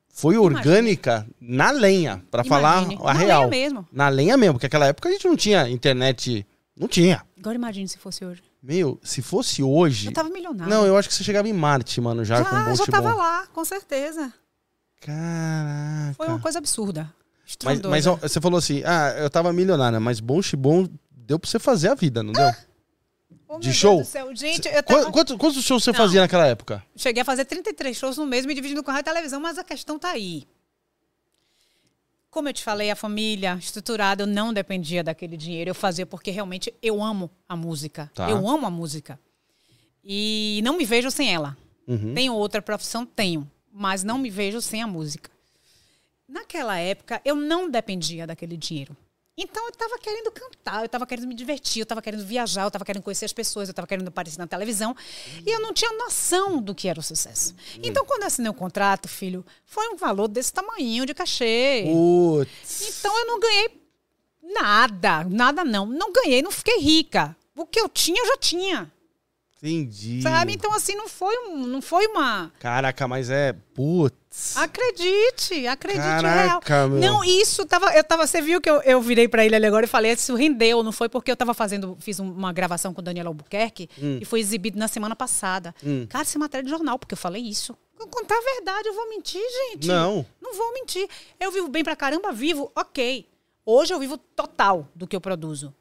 foi 0.10 0.38
orgânica 0.38 1.26
na 1.40 1.72
lenha, 1.72 2.24
pra 2.30 2.44
falar 2.44 2.84
Imagine. 2.84 3.02
a 3.02 3.14
Na 3.14 3.20
real. 3.20 3.42
lenha 3.42 3.50
mesmo. 3.50 3.88
Na 3.92 4.10
lenha 4.10 4.38
mesmo, 4.38 4.54
porque 4.56 4.68
aquela 4.68 4.88
época 4.88 5.10
a 5.10 5.12
gente 5.12 5.26
não 5.28 5.36
tinha 5.36 5.68
internet. 5.70 6.46
Não 6.78 6.88
tinha. 6.88 7.24
Agora 7.40 7.56
imagine 7.56 7.88
se 7.88 7.98
fosse 7.98 8.26
hoje. 8.26 8.42
Meu, 8.62 9.00
se 9.04 9.22
fosse 9.22 9.62
hoje. 9.64 10.08
Eu 10.08 10.14
tava 10.14 10.30
milionário. 10.30 10.74
Não, 10.74 10.86
eu 10.86 10.96
acho 10.98 11.08
que 11.10 11.14
você 11.16 11.24
chegava 11.24 11.48
em 11.48 11.54
Marte, 11.54 12.00
mano, 12.02 12.24
já, 12.26 12.38
já, 12.38 12.46
com 12.66 12.72
um 12.72 12.76
já 12.76 12.86
tava 12.88 13.14
lá, 13.14 13.46
com 13.54 13.64
certeza. 13.66 14.34
Caraca. 15.02 16.14
Foi 16.16 16.28
uma 16.28 16.40
coisa 16.40 16.60
absurda. 16.60 17.12
Mas, 17.64 17.82
mas 17.82 18.08
ó, 18.08 18.16
você 18.16 18.40
falou 18.40 18.58
assim, 18.58 18.82
ah, 18.86 19.16
eu 19.18 19.30
tava 19.30 19.52
milionária, 19.52 20.00
mas 20.00 20.20
bom 20.20 20.42
chibom 20.42 20.88
deu 21.12 21.38
pra 21.38 21.50
você 21.50 21.60
fazer 21.60 21.90
a 21.90 21.96
vida, 21.96 22.24
não 22.24 22.32
deu? 22.34 22.52
Oh, 23.48 23.60
De 23.60 23.74
show? 23.74 24.04
Gente, 24.34 24.70
tava... 24.84 25.12
Quantos, 25.12 25.38
quantos 25.38 25.64
shows 25.64 25.84
você 25.84 25.92
Não. 25.92 25.98
fazia 25.98 26.22
naquela 26.22 26.48
época? 26.48 26.84
cheguei 26.96 27.22
a 27.22 27.26
fazer 27.26 27.46
33 27.46 27.96
shows 27.96 28.18
no 28.18 28.26
mês, 28.26 28.46
me 28.46 28.54
dividindo 28.56 28.82
com 28.82 28.92
rádio 28.92 29.12
e 29.12 29.14
televisão, 29.14 29.40
mas 29.40 29.58
a 29.58 29.64
questão 29.64 30.00
tá 30.00 30.10
aí. 30.10 30.48
Como 32.32 32.50
eu 32.50 32.54
te 32.54 32.64
falei, 32.64 32.90
a 32.90 32.96
família 32.96 33.56
estruturada, 33.60 34.24
eu 34.24 34.28
não 34.28 34.52
dependia 34.52 35.04
daquele 35.04 35.38
dinheiro. 35.38 35.70
Eu 35.70 35.76
fazia 35.76 36.04
porque 36.04 36.32
realmente 36.32 36.74
eu 36.82 37.04
amo 37.04 37.30
a 37.48 37.56
música. 37.56 38.10
Tá. 38.16 38.28
Eu 38.28 38.50
amo 38.50 38.66
a 38.66 38.72
música. 38.72 39.20
E 40.04 40.60
não 40.64 40.76
me 40.76 40.84
vejo 40.84 41.12
sem 41.12 41.32
ela. 41.32 41.56
Uhum. 41.88 42.16
Tenho 42.16 42.34
outra 42.34 42.60
profissão? 42.60 43.06
Tenho. 43.06 43.48
Mas 43.72 44.04
não 44.04 44.18
me 44.18 44.32
vejo 44.32 44.62
sem 44.62 44.82
a 44.82 44.88
música. 44.88 45.30
Naquela 46.34 46.80
época, 46.80 47.22
eu 47.24 47.36
não 47.36 47.70
dependia 47.70 48.26
daquele 48.26 48.58
dinheiro. 48.58 48.98
Então, 49.38 49.64
eu 49.66 49.70
estava 49.70 50.00
querendo 50.00 50.32
cantar, 50.32 50.80
eu 50.80 50.88
estava 50.88 51.06
querendo 51.06 51.28
me 51.28 51.36
divertir, 51.36 51.82
eu 51.82 51.84
estava 51.84 52.02
querendo 52.02 52.26
viajar, 52.26 52.64
eu 52.64 52.68
estava 52.68 52.84
querendo 52.84 53.04
conhecer 53.04 53.26
as 53.26 53.34
pessoas, 53.34 53.68
eu 53.68 53.72
estava 53.72 53.88
querendo 53.88 54.08
aparecer 54.08 54.40
na 54.40 54.48
televisão. 54.48 54.96
E 55.46 55.52
eu 55.52 55.60
não 55.60 55.72
tinha 55.74 55.92
noção 55.94 56.60
do 56.60 56.74
que 56.74 56.88
era 56.88 57.00
o 57.00 57.04
sucesso. 57.04 57.54
Então, 57.84 58.04
quando 58.04 58.22
eu 58.22 58.28
assinei 58.28 58.50
o 58.50 58.54
contrato, 58.54 59.08
filho, 59.08 59.46
foi 59.64 59.90
um 59.90 59.96
valor 59.96 60.28
desse 60.28 60.52
tamanho 60.52 61.06
de 61.06 61.14
cachê. 61.14 61.84
Putz. 61.86 63.00
Então, 63.00 63.16
eu 63.20 63.28
não 63.28 63.40
ganhei 63.40 63.82
nada, 64.42 65.24
nada 65.26 65.64
não. 65.64 65.86
Não 65.86 66.12
ganhei, 66.12 66.42
não 66.42 66.52
fiquei 66.52 66.80
rica. 66.80 67.36
O 67.56 67.68
que 67.68 67.80
eu 67.80 67.88
tinha, 67.88 68.20
eu 68.20 68.26
já 68.26 68.38
tinha. 68.38 68.92
Entendi. 69.58 70.22
Sabe? 70.22 70.54
Então, 70.54 70.74
assim, 70.74 70.96
não 70.96 71.08
foi, 71.08 71.38
um, 71.48 71.68
não 71.68 71.82
foi 71.82 72.08
uma. 72.08 72.52
Caraca, 72.60 73.08
mas 73.08 73.30
é. 73.30 73.54
Putz. 74.34 74.58
Acredite, 74.58 75.68
acredite 75.68 76.02
Caraca, 76.04 76.76
real. 76.76 76.90
meu. 76.90 77.00
Não, 77.00 77.24
isso 77.24 77.66
tava. 77.68 77.96
Eu 77.96 78.04
tava. 78.04 78.26
Você 78.26 78.42
viu 78.42 78.60
que 78.60 78.68
eu, 78.70 78.82
eu 78.82 79.00
virei 79.00 79.28
pra 79.28 79.46
ele 79.46 79.56
ali 79.56 79.66
agora 79.68 79.86
e 79.86 79.88
falei, 79.88 80.12
isso 80.12 80.34
rendeu, 80.34 80.82
não 80.82 80.92
foi 80.92 81.08
porque 81.08 81.30
eu 81.32 81.38
tava 81.38 81.54
fazendo, 81.54 81.96
fiz 82.00 82.20
um- 82.20 82.32
uma 82.32 82.52
gravação 82.52 82.94
com 82.96 83.00
o 83.00 83.04
Daniel 83.04 83.28
Albuquerque 83.28 83.88
e 84.20 84.26
foi 84.26 84.40
exibido 84.40 84.78
na 84.80 84.88
semana 84.88 85.16
passada. 85.16 85.74
Hum. 85.86 86.08
Cara, 86.10 86.24
isso 86.24 86.36
é 86.36 86.40
matéria 86.40 86.64
de 86.64 86.70
jornal, 86.72 86.98
porque 86.98 87.14
eu 87.14 87.18
falei 87.18 87.44
isso. 87.44 87.78
Eu 88.00 88.08
contar 88.08 88.36
a 88.36 88.56
verdade, 88.56 88.88
eu 88.88 88.96
vou 88.96 89.08
mentir, 89.10 89.42
gente. 89.72 89.88
Não. 89.88 90.26
Não 90.42 90.54
vou 90.56 90.74
mentir. 90.74 91.08
Eu 91.40 91.52
vivo 91.52 91.68
bem 91.70 91.84
pra 91.84 91.96
caramba, 91.96 92.32
vivo, 92.32 92.72
ok. 92.76 93.28
Hoje 93.66 93.94
eu 93.94 94.00
vivo 94.00 94.18
total 94.18 94.88
do 94.96 95.06
que 95.08 95.16
eu 95.16 95.22
produzo. 95.22 95.74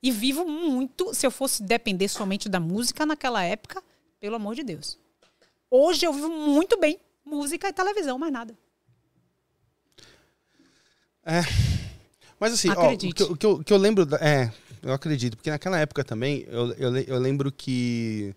E 0.00 0.12
vivo 0.12 0.44
muito, 0.46 1.12
se 1.12 1.26
eu 1.26 1.30
fosse 1.32 1.62
depender 1.64 2.06
somente 2.08 2.48
da 2.48 2.60
música 2.60 3.04
naquela 3.04 3.42
época, 3.42 3.82
pelo 4.20 4.36
amor 4.36 4.54
de 4.54 4.62
Deus. 4.62 4.96
Hoje 5.68 6.06
eu 6.06 6.12
vivo 6.12 6.30
muito 6.30 6.78
bem 6.78 6.98
música 7.28 7.68
e 7.68 7.72
televisão, 7.72 8.18
mais 8.18 8.32
nada. 8.32 8.56
Mas 12.40 12.52
assim, 12.54 12.70
ó, 12.70 12.92
o, 12.92 12.96
que, 12.98 13.22
eu- 13.22 13.32
o 13.32 13.36
que 13.36 13.46
eu, 13.46 13.52
o 13.52 13.64
que 13.64 13.72
eu 13.72 13.76
lembro. 13.76 14.06
da- 14.06 14.18
é, 14.18 14.52
eu 14.82 14.92
acredito, 14.92 15.36
porque 15.36 15.50
naquela 15.50 15.78
época 15.78 16.04
também, 16.04 16.44
eu, 16.48 16.72
eu, 16.74 16.96
eu 16.96 17.18
lembro 17.18 17.50
que. 17.52 18.34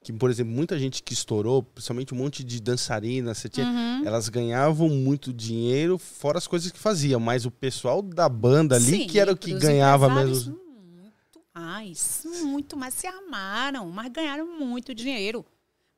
Que, 0.00 0.12
por 0.12 0.30
exemplo, 0.30 0.52
muita 0.54 0.78
gente 0.78 1.02
que 1.02 1.12
estourou, 1.12 1.60
principalmente 1.62 2.14
um 2.14 2.16
monte 2.16 2.44
de 2.44 2.62
dançarinas, 2.62 3.44
tinha, 3.50 3.66
Uhum. 3.66 4.06
elas 4.06 4.28
ganhavam 4.28 4.88
muito 4.88 5.32
dinheiro, 5.34 5.98
fora 5.98 6.38
as 6.38 6.46
coisas 6.46 6.70
que 6.70 6.78
faziam, 6.78 7.18
mas 7.18 7.44
o 7.44 7.50
pessoal 7.50 8.00
da 8.00 8.28
banda 8.28 8.76
ali 8.76 8.84
Sim, 8.84 9.06
que 9.08 9.18
era 9.18 9.32
o 9.32 9.36
que 9.36 9.52
ganhava 9.54 10.08
mesmo. 10.08 10.52
Muito 10.52 11.40
mais, 11.52 12.22
muito 12.42 12.76
mais. 12.76 12.94
Se 12.94 13.06
armaram, 13.08 13.90
mas 13.90 14.10
ganharam 14.12 14.46
muito 14.58 14.94
dinheiro. 14.94 15.44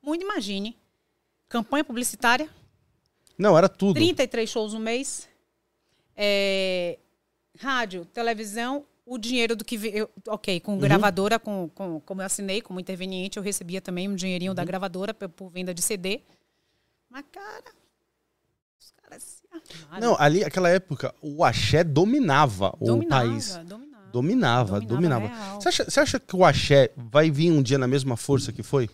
Muito, 0.02 0.22
imagine. 0.22 0.76
Campanha 1.50 1.82
publicitária, 1.82 2.48
Não, 3.36 3.58
era 3.58 3.68
tudo. 3.68 3.94
33 3.94 4.48
shows 4.48 4.72
no 4.72 4.78
mês. 4.78 5.28
É, 6.16 6.96
rádio, 7.58 8.04
televisão, 8.04 8.86
o 9.04 9.18
dinheiro 9.18 9.56
do 9.56 9.64
que. 9.64 9.74
Eu, 9.92 10.08
ok, 10.28 10.60
com 10.60 10.78
gravadora, 10.78 11.40
com, 11.40 11.68
com, 11.74 12.00
como 12.00 12.22
eu 12.22 12.26
assinei 12.26 12.62
como 12.62 12.78
interveniente, 12.78 13.36
eu 13.36 13.42
recebia 13.42 13.80
também 13.80 14.08
um 14.08 14.14
dinheirinho 14.14 14.54
da 14.54 14.64
gravadora 14.64 15.12
por, 15.12 15.28
por 15.28 15.50
venda 15.50 15.74
de 15.74 15.82
CD. 15.82 16.20
Mas, 17.08 17.24
cara, 17.32 17.74
os 18.78 18.92
caras 19.02 19.22
se 19.22 19.42
armaram. 19.50 20.00
Não, 20.06 20.16
ali, 20.20 20.44
aquela 20.44 20.68
época, 20.68 21.12
o 21.20 21.42
axé 21.42 21.82
dominava, 21.82 22.76
o 22.78 22.86
dominava, 22.86 23.28
país. 23.28 23.56
dominava. 23.56 23.90
Dominava, 24.12 24.80
dominava. 24.80 25.26
real. 25.26 25.60
Você 25.60 25.68
acha, 25.68 25.84
você 25.90 26.00
acha 26.00 26.20
que 26.20 26.36
o 26.36 26.44
axé 26.44 26.92
vai 26.96 27.28
vir 27.28 27.50
um 27.50 27.60
dia 27.60 27.78
na 27.78 27.88
mesma 27.88 28.16
força 28.16 28.52
que 28.52 28.62
foi? 28.62 28.88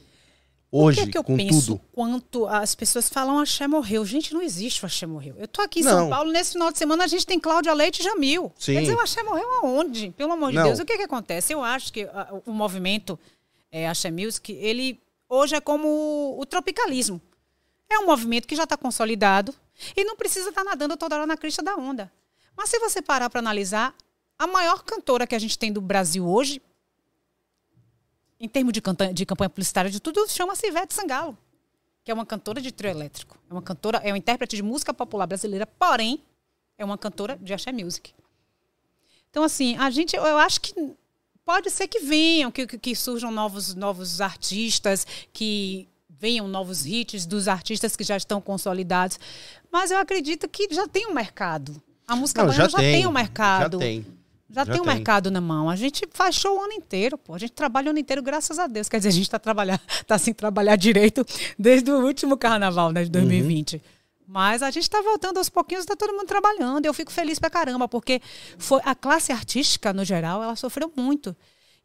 Hoje, 0.77 1.01
o 1.01 1.03
que 1.05 1.09
é 1.09 1.13
que 1.13 1.19
eu 1.19 1.25
com 1.25 1.37
penso 1.37 1.67
tudo? 1.79 1.81
quanto 1.93 2.47
as 2.47 2.75
pessoas 2.75 3.09
falam 3.09 3.39
axé 3.39 3.67
morreu? 3.67 4.05
Gente, 4.05 4.35
não 4.35 4.43
existe 4.43 4.83
o 4.83 4.87
axé 4.87 5.07
morreu. 5.07 5.35
Eu 5.39 5.49
tô 5.49 5.63
aqui 5.63 5.81
em 5.81 5.83
Não. 5.83 5.91
São 5.91 6.11
Paulo, 6.11 6.31
nesse 6.31 6.53
final 6.53 6.71
de 6.71 6.79
semana 6.79 7.05
a 7.05 7.07
gente 7.07 7.27
tem 7.27 7.41
Cláudia 7.41 7.73
Leite 7.73 8.01
e 8.01 8.05
Jamil. 8.05 8.53
Sim. 8.59 8.75
Quer 8.75 8.81
dizer, 8.81 8.95
o 8.95 9.01
axé 9.01 9.23
morreu 9.23 9.49
aonde? 9.63 10.11
Pelo 10.17 10.33
amor 10.33 10.51
de 10.51 10.57
Não. 10.57 10.65
Deus. 10.65 10.79
O 10.79 10.85
que 10.85 10.97
que 10.97 11.03
acontece? 11.03 11.53
Eu 11.53 11.63
acho 11.63 11.93
que 11.93 12.03
ah, 12.13 12.35
o 12.45 12.53
movimento 12.53 13.19
é, 13.71 13.89
axé 13.89 14.11
music, 14.11 14.53
ele 14.53 15.01
hoje 15.29 15.55
é 15.55 15.61
como 15.61 15.89
o, 15.89 16.41
o 16.41 16.47
tropicalismo. 16.47 17.21
É 17.89 17.99
um 17.99 18.07
movimento 18.07 18.47
que 18.47 18.57
já 18.57 18.65
está 18.65 18.77
consolidado 18.77 19.55
e 19.97 20.05
não 20.05 20.17
precisa 20.17 20.49
estar 20.49 20.65
nadando 20.65 20.97
toda 20.97 21.17
hora 21.17 21.27
na 21.27 21.37
crista 21.37 21.63
da 21.63 21.77
onda. 21.77 22.11
Mas 22.57 22.71
se 22.71 22.79
você 22.79 23.01
parar 23.01 23.31
para 23.31 23.41
analisar, 23.41 23.95
a 24.39 24.47
maior 24.47 24.83
cantora 24.83 25.27
que 25.27 25.35
a 25.35 25.39
gente 25.39 25.59
tem 25.59 25.73
do 25.73 25.81
Brasil 25.81 26.27
hoje, 26.29 26.61
em 28.39 28.49
termos 28.49 28.73
de, 28.73 28.81
canta- 28.81 29.13
de 29.13 29.25
campanha 29.27 29.49
publicitária 29.51 29.91
de 29.91 30.01
tudo, 30.01 30.27
chama-se 30.29 30.67
Ivete 30.67 30.93
Sangalo, 30.95 31.37
que 32.05 32.11
é 32.11 32.15
uma 32.15 32.27
cantora 32.27 32.61
de 32.61 32.71
trio 32.73 32.91
elétrico. 32.91 33.39
É 33.49 33.53
uma 33.53 33.63
cantora, 33.63 33.99
é 34.05 34.11
uma 34.13 34.19
intérprete 34.19 34.57
de 34.57 34.63
música 34.63 34.93
popular 34.93 35.27
brasileira, 35.27 35.67
porém, 35.67 36.21
é 36.79 36.85
uma 36.85 36.99
cantora 36.99 37.39
de 37.41 37.53
axé 37.55 37.73
music. 37.73 38.13
Então, 39.31 39.43
assim, 39.43 39.77
a 39.77 39.91
gente, 39.91 40.15
eu 40.17 40.39
acho 40.39 40.61
que 40.61 40.75
pode 41.45 41.71
ser 41.71 41.89
que 41.89 42.01
venham, 42.01 42.51
que, 42.51 42.67
que- 42.67 42.95
surjam 42.97 43.31
novos, 43.31 43.75
novos 43.75 44.21
artistas, 44.21 45.07
que 45.33 45.89
venham 46.09 46.49
novos 46.49 46.87
hits 46.87 47.27
dos 47.27 47.47
artistas 47.49 47.95
que 47.97 48.03
já 48.05 48.17
estão 48.17 48.41
consolidados. 48.41 49.19
Mas 49.71 49.91
eu 49.91 49.99
acredito 49.99 50.49
que 50.49 50.69
já 50.75 50.89
tem 50.89 51.07
um 51.07 51.13
mercado. 51.13 51.81
A 52.07 52.17
música 52.17 52.43
Não, 52.45 52.53
já 52.53 52.69
já, 52.69 52.79
tem, 52.79 53.01
tem 53.01 53.07
um 53.07 53.13
mercado. 53.13 53.75
Já 53.75 53.79
tem. 53.79 54.07
Já, 54.49 54.65
Já 54.65 54.73
tem 54.73 54.81
um 54.81 54.85
tem. 54.85 54.95
mercado 54.95 55.31
na 55.31 55.41
mão. 55.41 55.69
A 55.69 55.77
gente 55.77 56.09
faz 56.13 56.37
show 56.37 56.57
o 56.57 56.63
ano 56.63 56.73
inteiro, 56.73 57.19
pô. 57.19 57.35
A 57.35 57.39
gente 57.39 57.53
trabalha 57.53 57.89
o 57.89 57.91
ano 57.91 57.99
inteiro, 57.99 58.23
graças 58.23 58.59
a 58.59 58.67
Deus. 58.67 58.89
Quer 58.89 58.99
dizer, 58.99 59.09
a 59.09 59.13
gente 59.13 59.23
está 59.25 59.39
trabalhar, 59.39 59.81
tá 60.07 60.17
sem 60.19 60.33
trabalhar 60.33 60.77
direito 60.77 61.25
desde 61.59 61.91
o 61.91 62.05
último 62.05 62.37
carnaval, 62.37 62.93
né, 62.93 63.05
de 63.05 63.11
2020. 63.11 63.83
Mas 64.29 64.63
a 64.63 64.71
gente 64.71 64.85
está 64.85 65.01
voltando 65.03 65.39
aos 65.39 65.49
pouquinhos, 65.49 65.85
está 65.85 65.95
todo 65.95 66.13
mundo 66.13 66.27
trabalhando. 66.27 66.85
Eu 66.85 66.95
fico 66.95 67.13
feliz 67.13 67.39
pra 67.39 67.49
caramba, 67.49 67.87
porque 67.87 68.21
foi 68.59 68.81
a 68.85 68.95
classe 68.95 69.33
artística, 69.33 69.93
no 69.93 70.05
geral, 70.05 70.43
ela 70.43 70.57
sofreu 70.57 70.93
muito. 70.97 71.37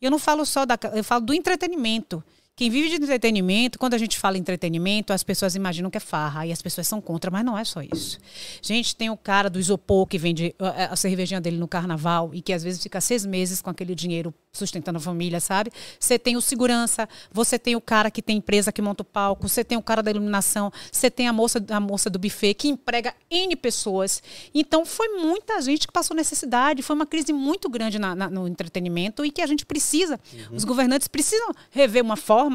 E 0.01 0.05
eu 0.05 0.11
não 0.11 0.17
falo 0.17 0.45
só 0.45 0.65
da. 0.65 0.77
Eu 0.93 1.03
falo 1.03 1.25
do 1.25 1.33
entretenimento. 1.33 2.23
Quem 2.61 2.69
vive 2.69 2.89
de 2.89 2.95
entretenimento, 2.97 3.79
quando 3.79 3.95
a 3.95 3.97
gente 3.97 4.19
fala 4.19 4.37
em 4.37 4.39
entretenimento, 4.39 5.11
as 5.11 5.23
pessoas 5.23 5.55
imaginam 5.55 5.89
que 5.89 5.97
é 5.97 5.99
farra 5.99 6.45
e 6.45 6.51
as 6.51 6.61
pessoas 6.61 6.87
são 6.87 7.01
contra, 7.01 7.31
mas 7.31 7.43
não 7.43 7.57
é 7.57 7.63
só 7.65 7.81
isso. 7.81 8.19
Gente, 8.61 8.95
tem 8.95 9.09
o 9.09 9.17
cara 9.17 9.49
do 9.49 9.59
isopor 9.59 10.05
que 10.05 10.15
vende 10.19 10.53
uh, 10.59 10.91
a 10.91 10.95
cervejinha 10.95 11.41
dele 11.41 11.57
no 11.57 11.67
carnaval 11.67 12.29
e 12.35 12.39
que 12.39 12.53
às 12.53 12.61
vezes 12.63 12.83
fica 12.83 13.01
seis 13.01 13.25
meses 13.25 13.63
com 13.63 13.71
aquele 13.71 13.95
dinheiro 13.95 14.31
sustentando 14.53 14.97
a 14.97 15.01
família, 15.01 15.39
sabe? 15.39 15.71
Você 15.99 16.19
tem 16.19 16.37
o 16.37 16.41
segurança, 16.41 17.09
você 17.31 17.57
tem 17.57 17.75
o 17.75 17.81
cara 17.81 18.11
que 18.11 18.21
tem 18.21 18.37
empresa 18.37 18.71
que 18.71 18.79
monta 18.81 19.01
o 19.01 19.05
palco, 19.05 19.49
você 19.49 19.63
tem 19.63 19.75
o 19.75 19.81
cara 19.81 20.03
da 20.03 20.11
iluminação, 20.11 20.71
você 20.91 21.09
tem 21.09 21.27
a 21.27 21.33
moça, 21.33 21.65
a 21.67 21.79
moça 21.79 22.11
do 22.11 22.19
buffet 22.19 22.53
que 22.53 22.67
emprega 22.67 23.15
N 23.31 23.55
pessoas. 23.55 24.21
Então, 24.53 24.85
foi 24.85 25.07
muita 25.17 25.59
gente 25.63 25.87
que 25.87 25.93
passou 25.93 26.15
necessidade, 26.15 26.83
foi 26.83 26.95
uma 26.95 27.07
crise 27.07 27.33
muito 27.33 27.67
grande 27.69 27.97
na- 27.97 28.13
na- 28.13 28.29
no 28.29 28.47
entretenimento 28.47 29.25
e 29.25 29.31
que 29.31 29.41
a 29.41 29.47
gente 29.47 29.65
precisa, 29.65 30.19
os 30.51 30.63
governantes 30.63 31.07
precisam 31.07 31.51
rever 31.71 32.03
uma 32.03 32.17
forma 32.17 32.50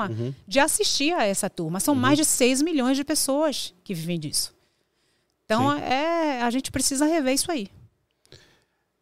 de 0.47 0.59
assistir 0.61 1.13
a 1.15 1.25
essa 1.25 1.49
turma. 1.51 1.81
São 1.81 1.95
mais 1.95 2.17
de 2.19 2.25
6 2.25 2.63
milhões 2.63 2.97
de 2.97 3.05
pessoas 3.05 3.75
que 3.85 3.95
vivem 3.95 4.19
disso. 4.19 4.55
Então, 5.45 5.77
Sim. 5.77 5.83
é, 5.83 6.43
a 6.43 6.51
gente 6.51 6.71
precisa 6.73 7.07
rever 7.07 7.35
isso 7.35 7.51
aí. 7.53 7.69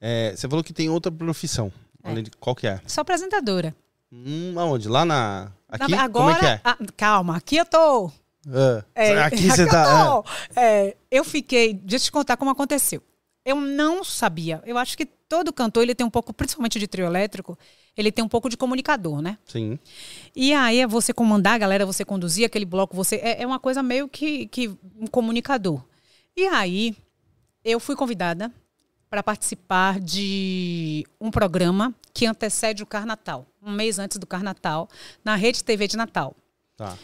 É, 0.00 0.34
você 0.36 0.48
falou 0.48 0.62
que 0.62 0.72
tem 0.72 0.88
outra 0.90 1.10
profissão. 1.10 1.72
além 2.02 2.22
de- 2.24 2.30
Qual 2.38 2.54
que 2.54 2.66
é? 2.66 2.80
Sou 2.86 3.00
apresentadora. 3.02 3.74
Hum, 4.12 4.54
aonde? 4.58 4.88
Lá 4.88 5.04
na. 5.06 5.50
Aqui? 5.68 5.90
Na- 5.96 6.08
Como 6.08 6.28
é 6.30 6.38
que 6.38 6.44
é? 6.46 6.60
ah, 6.62 6.76
calma, 6.96 7.36
aqui 7.36 7.56
eu 7.56 7.64
tô. 7.64 8.10
Ah, 8.46 8.84
É, 8.94 9.22
aqui 9.22 9.36
você 9.50 9.62
eu 9.62 9.68
tá. 9.70 10.04
tô. 10.22 10.24
É, 10.54 10.94
eu 11.10 11.24
fiquei. 11.24 11.72
Deixa 11.72 12.04
eu 12.04 12.08
te 12.08 12.12
contar 12.12 12.36
como 12.36 12.50
aconteceu. 12.50 13.02
Eu 13.44 13.60
não 13.60 14.02
sabia. 14.02 14.62
Eu 14.64 14.78
acho 14.78 14.96
que 14.96 15.04
todo 15.04 15.52
cantor 15.52 15.82
ele 15.82 15.94
tem 15.94 16.06
um 16.06 16.10
pouco, 16.10 16.32
principalmente 16.32 16.78
de 16.78 16.86
trio 16.86 17.04
elétrico, 17.04 17.58
ele 17.96 18.10
tem 18.10 18.24
um 18.24 18.28
pouco 18.28 18.48
de 18.48 18.56
comunicador, 18.56 19.20
né? 19.20 19.38
sim. 19.46 19.78
E 20.34 20.52
aí 20.52 20.80
é 20.80 20.86
você 20.86 21.12
comandar 21.12 21.54
a 21.54 21.58
galera, 21.58 21.86
você 21.86 22.04
conduzir 22.04 22.46
aquele 22.46 22.64
bloco, 22.64 22.96
você 22.96 23.16
é, 23.16 23.42
é 23.42 23.46
uma 23.46 23.58
coisa 23.58 23.82
meio 23.82 24.08
que, 24.08 24.46
que 24.46 24.68
um 24.96 25.06
comunicador. 25.06 25.82
E 26.36 26.46
aí 26.46 26.96
eu 27.64 27.78
fui 27.78 27.94
convidada 27.94 28.52
para 29.08 29.22
participar 29.22 30.00
de 30.00 31.06
um 31.20 31.30
programa 31.30 31.94
que 32.12 32.26
antecede 32.26 32.82
o 32.82 32.86
Carnatal, 32.86 33.46
um 33.62 33.70
mês 33.70 33.98
antes 33.98 34.18
do 34.18 34.26
Carnatal, 34.26 34.88
na 35.24 35.36
Rede 35.36 35.62
TV 35.62 35.86
de 35.86 35.96
Natal. 35.96 36.34
Tá. 36.76 36.96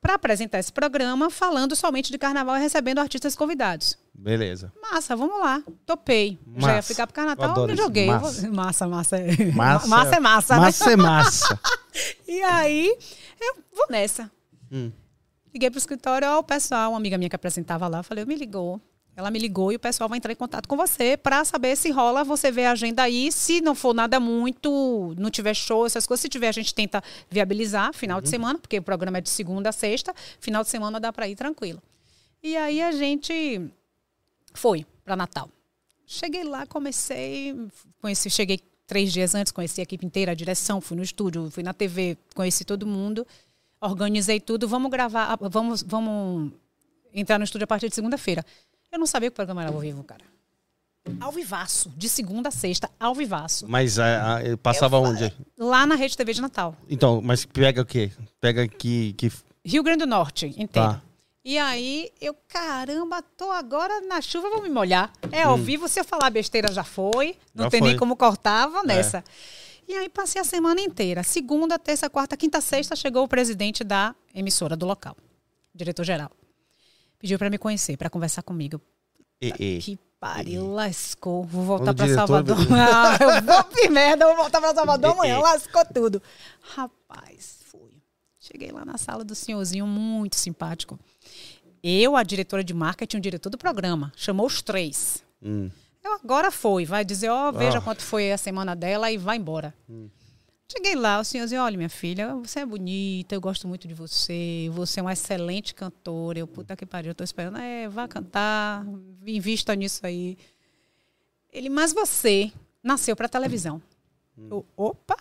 Para 0.00 0.14
apresentar 0.14 0.58
esse 0.58 0.72
programa 0.72 1.28
falando 1.30 1.74
somente 1.74 2.10
de 2.12 2.18
carnaval 2.18 2.56
e 2.56 2.60
recebendo 2.60 2.98
artistas 3.00 3.34
convidados. 3.34 3.98
Beleza. 4.14 4.72
Massa, 4.80 5.14
vamos 5.16 5.38
lá. 5.40 5.62
Topei. 5.86 6.38
Já 6.56 6.68
ia 6.68 6.74
Massa. 6.76 6.88
ficar 6.88 7.06
pro 7.06 7.14
carnaval, 7.14 7.66
me 7.66 7.76
joguei. 7.76 8.06
Massa. 8.06 8.50
Massa, 8.50 8.88
massa. 8.88 9.16
é- 9.16 9.52
Massa, 9.52 9.86
massa 9.88 10.16
é 10.16 10.20
massa, 10.20 10.54
né? 10.54 10.60
Massa 10.60 10.90
é 10.92 10.96
massa. 10.96 11.60
E 12.28 12.40
aí, 12.42 12.96
eu 13.40 13.56
vou 13.74 13.86
nessa. 13.90 14.30
Hum. 14.70 14.92
Liguei 15.52 15.68
pro 15.68 15.78
escritório, 15.78 16.28
ó, 16.28 16.38
o 16.38 16.44
pessoal, 16.44 16.90
uma 16.92 16.96
amiga 16.96 17.18
minha 17.18 17.28
que 17.28 17.34
apresentava 17.34 17.88
lá, 17.88 18.04
falei, 18.04 18.24
me 18.24 18.36
ligou. 18.36 18.80
Ela 19.18 19.32
me 19.32 19.38
ligou 19.40 19.72
e 19.72 19.74
o 19.74 19.80
pessoal 19.80 20.08
vai 20.08 20.18
entrar 20.18 20.32
em 20.32 20.36
contato 20.36 20.68
com 20.68 20.76
você 20.76 21.16
para 21.16 21.44
saber 21.44 21.74
se 21.74 21.90
rola, 21.90 22.22
você 22.22 22.52
vê 22.52 22.66
a 22.66 22.70
agenda 22.70 23.02
aí. 23.02 23.32
Se 23.32 23.60
não 23.60 23.74
for 23.74 23.92
nada 23.92 24.20
muito, 24.20 25.12
não 25.18 25.28
tiver 25.28 25.54
show, 25.54 25.84
essas 25.84 26.06
coisas, 26.06 26.22
se 26.22 26.28
tiver, 26.28 26.46
a 26.46 26.52
gente 26.52 26.72
tenta 26.72 27.02
viabilizar 27.28 27.92
final 27.92 28.20
de 28.20 28.28
semana, 28.28 28.60
porque 28.60 28.78
o 28.78 28.82
programa 28.82 29.18
é 29.18 29.20
de 29.20 29.28
segunda 29.28 29.70
a 29.70 29.72
sexta, 29.72 30.14
final 30.38 30.62
de 30.62 30.68
semana 30.68 31.00
dá 31.00 31.12
para 31.12 31.26
ir 31.26 31.34
tranquilo. 31.34 31.82
E 32.40 32.56
aí 32.56 32.80
a 32.80 32.92
gente 32.92 33.68
foi 34.54 34.86
para 35.04 35.16
Natal. 35.16 35.50
Cheguei 36.06 36.44
lá, 36.44 36.64
comecei, 36.64 37.56
conheci, 38.00 38.30
cheguei 38.30 38.60
três 38.86 39.12
dias 39.12 39.34
antes, 39.34 39.50
conheci 39.50 39.80
a 39.80 39.82
equipe 39.82 40.06
inteira, 40.06 40.30
a 40.30 40.34
direção, 40.36 40.80
fui 40.80 40.96
no 40.96 41.02
estúdio, 41.02 41.50
fui 41.50 41.64
na 41.64 41.74
TV, 41.74 42.16
conheci 42.36 42.64
todo 42.64 42.86
mundo, 42.86 43.26
organizei 43.80 44.38
tudo, 44.38 44.68
vamos 44.68 44.92
gravar, 44.92 45.36
vamos, 45.40 45.82
vamos 45.82 46.52
entrar 47.12 47.36
no 47.36 47.44
estúdio 47.44 47.64
a 47.64 47.66
partir 47.66 47.88
de 47.88 47.96
segunda-feira. 47.96 48.44
Eu 48.90 48.98
não 48.98 49.06
sabia 49.06 49.28
que 49.30 49.34
o 49.34 49.36
programa 49.36 49.62
era 49.62 49.70
ao 49.72 49.78
vivo, 49.78 50.02
cara. 50.02 50.24
Ao 51.20 51.32
vivaço, 51.32 51.90
de 51.96 52.08
segunda 52.08 52.48
a 52.50 52.52
sexta, 52.52 52.90
ao 53.00 53.14
vivaço. 53.14 53.66
Mas 53.68 53.98
a, 53.98 54.36
a- 54.36 54.44
ele 54.44 54.56
passava 54.56 54.98
onde? 54.98 55.32
Lá 55.56 55.86
na 55.86 55.94
Rede 55.94 56.16
TV 56.16 56.34
de 56.34 56.40
Natal. 56.40 56.76
Então, 56.88 57.20
mas 57.22 57.44
pega 57.46 57.80
o 57.82 57.86
quê? 57.86 58.10
Pega 58.40 58.68
que. 58.68 59.14
que... 59.14 59.32
Rio 59.64 59.82
Grande 59.82 60.00
do 60.00 60.06
Norte 60.06 60.46
inteiro. 60.46 60.70
Tá. 60.92 61.02
E 61.44 61.56
aí, 61.56 62.10
eu, 62.20 62.34
caramba, 62.46 63.22
tô 63.22 63.50
agora 63.50 64.02
na 64.02 64.20
chuva, 64.20 64.50
vou 64.50 64.60
me 64.62 64.68
molhar. 64.68 65.10
É 65.32 65.42
ao 65.44 65.56
vivo, 65.56 65.88
se 65.88 65.98
eu 65.98 66.04
falar 66.04 66.28
besteira 66.28 66.70
já 66.72 66.84
foi. 66.84 67.36
Não 67.54 67.62
Hum. 67.62 67.66
Já 67.66 67.70
tem 67.70 67.80
foi. 67.80 67.88
É. 67.88 67.90
nem 67.92 67.98
como 67.98 68.14
cortar, 68.16 68.66
vou 68.66 68.84
nessa. 68.84 69.24
E 69.86 69.94
aí, 69.94 70.10
passei 70.10 70.38
a 70.42 70.44
semana 70.44 70.80
inteira. 70.82 71.22
Segunda, 71.22 71.78
terça, 71.78 72.10
quarta, 72.10 72.36
quinta, 72.36 72.60
sexta, 72.60 72.94
chegou 72.94 73.24
o 73.24 73.28
presidente 73.28 73.82
da 73.82 74.14
emissora 74.34 74.76
do 74.76 74.84
local, 74.84 75.16
diretor-geral. 75.74 76.30
Pediu 77.18 77.38
para 77.38 77.50
me 77.50 77.58
conhecer, 77.58 77.96
para 77.96 78.08
conversar 78.10 78.42
comigo. 78.42 78.80
E, 79.40 79.52
e. 79.58 79.78
Que 79.80 79.98
pariu, 80.20 80.72
lascou. 80.72 81.44
Vou 81.44 81.64
voltar 81.64 81.94
para 81.94 82.12
Salvador. 82.14 82.56
Ah, 82.72 83.16
eu 83.20 83.42
vou 83.42 83.64
que 83.64 83.88
merda, 83.88 84.26
vou 84.26 84.36
voltar 84.36 84.60
para 84.60 84.74
Salvador 84.74 85.12
amanhã. 85.14 85.38
Lascou 85.40 85.84
tudo. 85.86 86.22
Rapaz, 86.60 87.58
fui. 87.64 87.90
Cheguei 88.38 88.70
lá 88.70 88.84
na 88.84 88.96
sala 88.98 89.24
do 89.24 89.34
senhorzinho, 89.34 89.86
muito 89.86 90.36
simpático. 90.36 90.98
Eu, 91.82 92.16
a 92.16 92.22
diretora 92.22 92.64
de 92.64 92.74
marketing, 92.74 93.18
o 93.18 93.20
diretor 93.20 93.50
do 93.50 93.58
programa. 93.58 94.12
Chamou 94.16 94.46
os 94.46 94.62
três. 94.62 95.22
Hum. 95.42 95.70
Eu 96.02 96.14
agora 96.14 96.50
foi, 96.50 96.84
vai 96.84 97.04
dizer, 97.04 97.28
ó, 97.28 97.52
veja 97.52 97.78
Ah. 97.78 97.80
quanto 97.80 98.02
foi 98.02 98.32
a 98.32 98.38
semana 98.38 98.74
dela 98.74 99.10
e 99.10 99.16
vai 99.18 99.36
embora. 99.36 99.74
Cheguei 100.70 100.94
lá, 100.94 101.18
o 101.18 101.24
senhorzinho, 101.24 101.62
olha, 101.62 101.78
minha 101.78 101.88
filha, 101.88 102.34
você 102.34 102.60
é 102.60 102.66
bonita, 102.66 103.34
eu 103.34 103.40
gosto 103.40 103.66
muito 103.66 103.88
de 103.88 103.94
você, 103.94 104.68
você 104.70 105.00
é 105.00 105.02
uma 105.02 105.14
excelente 105.14 105.74
cantora. 105.74 106.38
Eu, 106.38 106.46
puta 106.46 106.76
que 106.76 106.84
pariu, 106.84 107.12
eu 107.12 107.14
tô 107.14 107.24
esperando. 107.24 107.56
É, 107.56 107.88
vá 107.88 108.06
cantar, 108.06 108.84
invista 109.26 109.74
nisso 109.74 110.04
aí. 110.04 110.36
Ele, 111.50 111.70
mas 111.70 111.94
você 111.94 112.52
nasceu 112.82 113.16
pra 113.16 113.30
televisão. 113.30 113.80
Eu, 114.50 114.66
opa, 114.76 115.16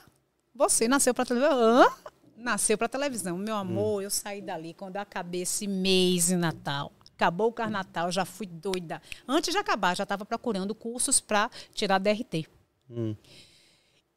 você 0.53 0.85
nasceu 0.85 1.13
pra 1.13 1.25
televisão. 1.25 1.57
Hã? 1.57 1.87
Nasceu 2.35 2.77
pra 2.77 2.89
televisão. 2.89 3.37
Meu 3.37 3.55
amor, 3.55 4.03
eu 4.03 4.09
saí 4.09 4.41
dali 4.41 4.73
quando 4.73 4.97
eu 4.97 5.01
acabei 5.01 5.43
esse 5.43 5.65
mês 5.65 6.29
em 6.29 6.35
Natal. 6.35 6.91
Acabou 7.15 7.47
o 7.47 7.53
Carnatal, 7.53 8.11
já 8.11 8.25
fui 8.25 8.45
doida. 8.45 9.01
Antes 9.25 9.53
de 9.53 9.57
acabar, 9.57 9.95
já 9.95 10.03
estava 10.03 10.25
procurando 10.25 10.75
cursos 10.75 11.21
para 11.21 11.49
tirar 11.73 11.99
DRT. 11.99 12.47
Hum. 12.91 13.15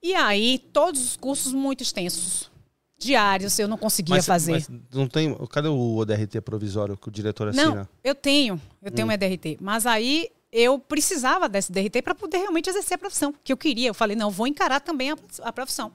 E 0.02 0.14
aí, 0.14 0.58
todos 0.72 1.02
os 1.02 1.16
cursos 1.16 1.52
muito 1.52 1.82
extensos. 1.82 2.50
Diários, 2.98 3.58
eu 3.58 3.66
não 3.66 3.78
conseguia 3.78 4.16
Mas, 4.16 4.26
fazer. 4.26 4.52
mas 4.52 4.68
não 4.92 5.06
tem. 5.08 5.34
Cadê 5.48 5.68
o 5.68 5.96
ODRT 5.96 6.40
provisório 6.42 6.98
que 6.98 7.08
o 7.08 7.10
diretor 7.10 7.48
assina? 7.48 7.74
Não, 7.74 7.88
eu 8.04 8.14
tenho, 8.14 8.60
eu 8.82 8.90
tenho 8.90 9.08
um 9.08 9.16
DRT. 9.16 9.56
Mas 9.58 9.86
aí 9.86 10.30
eu 10.52 10.78
precisava 10.78 11.48
desse 11.48 11.72
DRT 11.72 12.02
para 12.02 12.14
poder 12.14 12.38
realmente 12.38 12.68
exercer 12.68 12.96
a 12.96 12.98
profissão 12.98 13.34
que 13.42 13.52
eu 13.52 13.56
queria. 13.56 13.88
Eu 13.88 13.94
falei, 13.94 14.14
não, 14.14 14.30
vou 14.30 14.46
encarar 14.46 14.80
também 14.80 15.12
a, 15.12 15.16
a 15.42 15.52
profissão. 15.52 15.90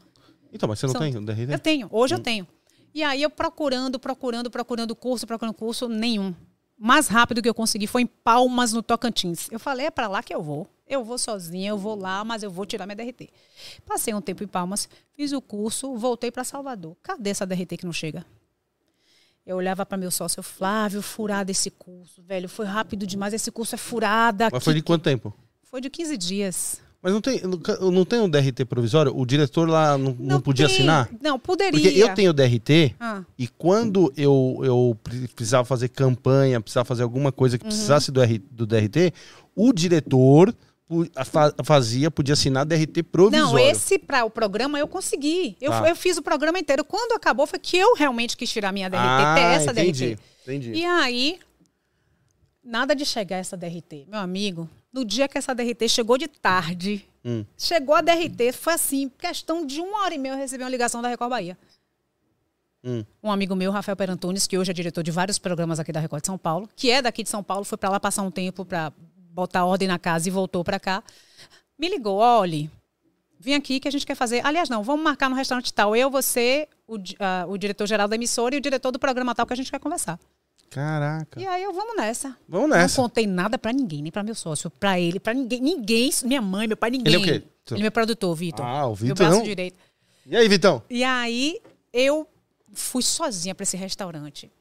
Então, 0.51 0.67
mas 0.67 0.79
você 0.79 0.87
não 0.87 0.93
São- 0.93 1.01
tem 1.01 1.15
o 1.15 1.21
DRT? 1.23 1.53
Eu 1.53 1.59
tenho, 1.59 1.87
hoje 1.91 2.15
eu 2.15 2.19
tenho. 2.19 2.47
E 2.93 3.03
aí 3.03 3.21
eu 3.21 3.29
procurando, 3.29 3.99
procurando, 3.99 4.49
procurando 4.49 4.95
curso, 4.95 5.27
procurando 5.27 5.53
curso, 5.53 5.87
nenhum. 5.87 6.33
Mais 6.77 7.07
rápido 7.07 7.41
que 7.41 7.47
eu 7.49 7.53
consegui 7.53 7.85
foi 7.85 8.01
em 8.01 8.07
Palmas, 8.07 8.73
no 8.73 8.81
Tocantins. 8.81 9.47
Eu 9.51 9.59
falei, 9.59 9.85
é 9.87 9.91
para 9.91 10.07
lá 10.07 10.23
que 10.23 10.33
eu 10.33 10.41
vou. 10.41 10.67
Eu 10.87 11.03
vou 11.03 11.17
sozinha, 11.17 11.69
eu 11.69 11.77
vou 11.77 11.95
lá, 11.95 12.23
mas 12.23 12.43
eu 12.43 12.51
vou 12.51 12.65
tirar 12.65 12.85
minha 12.85 12.95
DRT. 12.95 13.29
Passei 13.85 14.13
um 14.13 14.21
tempo 14.21 14.43
em 14.43 14.47
Palmas, 14.47 14.87
fiz 15.15 15.31
o 15.31 15.41
curso, 15.41 15.95
voltei 15.97 16.29
para 16.31 16.43
Salvador. 16.43 16.95
Cadê 17.01 17.31
essa 17.31 17.45
DRT 17.45 17.77
que 17.77 17.85
não 17.85 17.93
chega? 17.93 18.23
Eu 19.45 19.57
olhava 19.57 19.85
para 19.85 19.97
meu 19.97 20.11
sócio, 20.11 20.41
Flávio, 20.43 21.01
furado 21.01 21.51
esse 21.51 21.69
curso, 21.71 22.21
velho. 22.23 22.47
Foi 22.49 22.65
rápido 22.65 23.05
demais, 23.05 23.33
esse 23.33 23.51
curso 23.51 23.75
é 23.75 23.77
furada. 23.77 24.49
Mas 24.51 24.63
foi 24.63 24.73
de 24.75 24.81
quanto 24.81 25.03
tempo? 25.03 25.33
Foi 25.63 25.81
de 25.81 25.89
15 25.89 26.17
dias. 26.17 26.81
Mas 27.01 27.13
não 27.13 27.21
tem, 27.21 27.39
não- 27.41 27.91
não 27.91 28.03
tem 28.05 28.19
um 28.19 28.27
DRT 28.29 28.65
provisório? 28.65 29.15
O 29.15 29.23
diretor 29.27 29.69
lá 29.69 29.95
não, 29.97 30.15
não 30.19 30.41
podia 30.41 30.65
tem- 30.65 30.75
assinar? 30.77 31.07
Não, 31.21 31.37
poderia. 31.37 31.79
Porque 31.79 31.99
eu 31.99 32.13
tenho 32.15 32.33
DRT 32.33 32.95
Ah. 32.99 33.23
e 33.37 33.47
quando 33.47 34.11
eu, 34.17 34.59
eu 34.63 34.97
pre- 35.03 35.27
precisava 35.27 35.63
fazer 35.65 35.89
campanha, 35.89 36.59
precisava 36.59 36.85
fazer 36.85 37.03
alguma 37.03 37.31
coisa 37.31 37.59
que 37.59 37.63
Uhum. 37.63 37.69
precisasse 37.69 38.11
do, 38.11 38.21
R- 38.23 38.39
do 38.49 38.65
DRT, 38.65 39.13
o 39.55 39.71
diretor 39.71 40.55
fazia, 41.63 42.11
podia 42.11 42.33
assinar 42.33 42.65
DRT 42.65 43.03
provisório. 43.03 43.53
Não, 43.53 43.59
esse 43.59 43.97
para 43.97 44.23
o 44.25 44.29
programa 44.29 44.77
eu 44.79 44.87
consegui. 44.87 45.57
Eu, 45.59 45.71
Tá. 45.71 45.89
eu 45.89 45.95
fiz 45.95 46.17
o 46.17 46.21
programa 46.21 46.59
inteiro. 46.59 46.83
Quando 46.85 47.13
acabou, 47.13 47.47
foi 47.47 47.57
que 47.59 47.75
eu 47.77 47.95
realmente 47.95 48.37
quis 48.37 48.49
tirar 48.51 48.71
minha 48.71 48.89
DRT, 48.89 49.03
ah, 49.03 49.33
ter 49.35 49.41
essa 49.41 49.71
entendi, 49.71 50.15
DRT. 50.15 50.21
entendi. 50.43 50.71
E 50.73 50.85
aí, 50.85 51.39
nada 52.63 52.95
de 52.95 53.05
chegar 53.05 53.37
essa 53.37 53.57
DRT. 53.57 54.05
Meu 54.07 54.19
amigo, 54.19 54.69
no 54.93 55.03
dia 55.03 55.27
que 55.27 55.37
essa 55.37 55.53
DRT 55.55 55.89
chegou 55.89 56.17
de 56.17 56.27
tarde, 56.27 57.05
Hum. 57.23 57.43
chegou 57.57 57.95
a 57.95 58.01
DRT, 58.01 58.51
foi 58.51 58.73
assim, 58.73 59.09
questão 59.09 59.65
de 59.65 59.81
uma 59.81 60.03
hora 60.03 60.13
e 60.13 60.17
meia 60.19 60.33
eu 60.33 60.37
recebi 60.37 60.63
uma 60.63 60.69
ligação 60.69 61.01
da 61.01 61.07
Record 61.09 61.31
Bahia. 61.31 61.57
Hum. 62.83 63.03
Um 63.23 63.31
amigo 63.31 63.55
meu, 63.55 63.71
Rafael 63.71 63.95
Perantunes, 63.95 64.45
que 64.45 64.55
hoje 64.55 64.69
é 64.69 64.73
diretor 64.73 65.01
de 65.01 65.09
vários 65.09 65.39
programas 65.39 65.79
aqui 65.79 65.91
da 65.91 65.99
Record 65.99 66.21
de 66.21 66.27
São 66.27 66.37
Paulo, 66.37 66.69
que 66.75 66.91
é 66.91 67.01
daqui 67.01 67.23
de 67.23 67.29
São 67.29 67.41
Paulo, 67.41 67.65
foi 67.65 67.79
para 67.79 67.89
lá 67.89 67.99
passar 67.99 68.21
um 68.21 68.29
tempo 68.29 68.63
para 68.63 68.93
botar 69.35 69.65
ordem 69.65 69.87
na 69.87 69.99
casa 69.99 70.29
e 70.29 70.31
voltou 70.31 70.63
para 70.63 70.79
cá. 70.79 71.03
Me 71.77 71.89
ligou, 71.89 72.17
olhe, 72.17 72.71
vim 73.37 73.53
aqui 73.53 73.81
que 73.81 73.87
a 73.87 73.91
gente 73.91 74.05
quer 74.05 74.15
fazer. 74.15 74.43
Aliás, 74.45 74.69
não, 74.69 74.81
vamos 74.81 75.03
marcar 75.03 75.29
no 75.29 75.35
restaurante 75.35 75.73
tal. 75.73 75.93
Eu, 75.93 76.09
você, 76.09 76.67
o, 76.87 76.95
o 77.49 77.57
diretor-geral 77.57 78.07
da 78.07 78.15
emissora 78.15 78.55
e 78.55 78.57
o 78.57 78.61
diretor 78.61 78.91
do 78.91 78.97
programa 78.99 79.35
tal 79.35 79.45
que 79.45 79.51
a 79.53 79.57
gente 79.57 79.69
quer 79.69 79.79
conversar. 79.79 80.17
Caraca. 80.69 81.39
E 81.39 81.45
aí 81.45 81.61
eu 81.63 81.73
vamos 81.73 81.95
nessa. 81.97 82.35
Vamos 82.47 82.69
Não 82.69 82.77
nessa. 82.77 83.01
contei 83.01 83.27
nada 83.27 83.57
pra 83.57 83.71
ninguém, 83.73 84.01
nem 84.01 84.11
pra 84.11 84.23
meu 84.23 84.35
sócio, 84.35 84.69
pra 84.69 84.99
ele, 84.99 85.19
pra 85.19 85.33
ninguém, 85.33 85.61
ninguém, 85.61 86.09
minha 86.23 86.41
mãe, 86.41 86.67
meu 86.67 86.77
pai, 86.77 86.89
ninguém. 86.91 87.13
Ele 87.13 87.15
é 87.15 87.19
o 87.37 87.41
quê? 87.41 87.47
Ele 87.71 87.79
é 87.79 87.83
meu 87.83 87.91
produtor, 87.91 88.33
Vitor. 88.35 88.65
Ah, 88.65 88.85
o 88.85 88.89
Meu 88.89 88.95
Vitor 88.95 89.15
braço 89.17 89.37
não? 89.37 89.43
direito. 89.43 89.77
E 90.25 90.35
aí, 90.35 90.47
Vitão? 90.47 90.81
E 90.89 91.03
aí 91.03 91.59
eu 91.93 92.27
fui 92.73 93.03
sozinha 93.03 93.53
pra 93.53 93.63
esse 93.63 93.75
restaurante. 93.77 94.51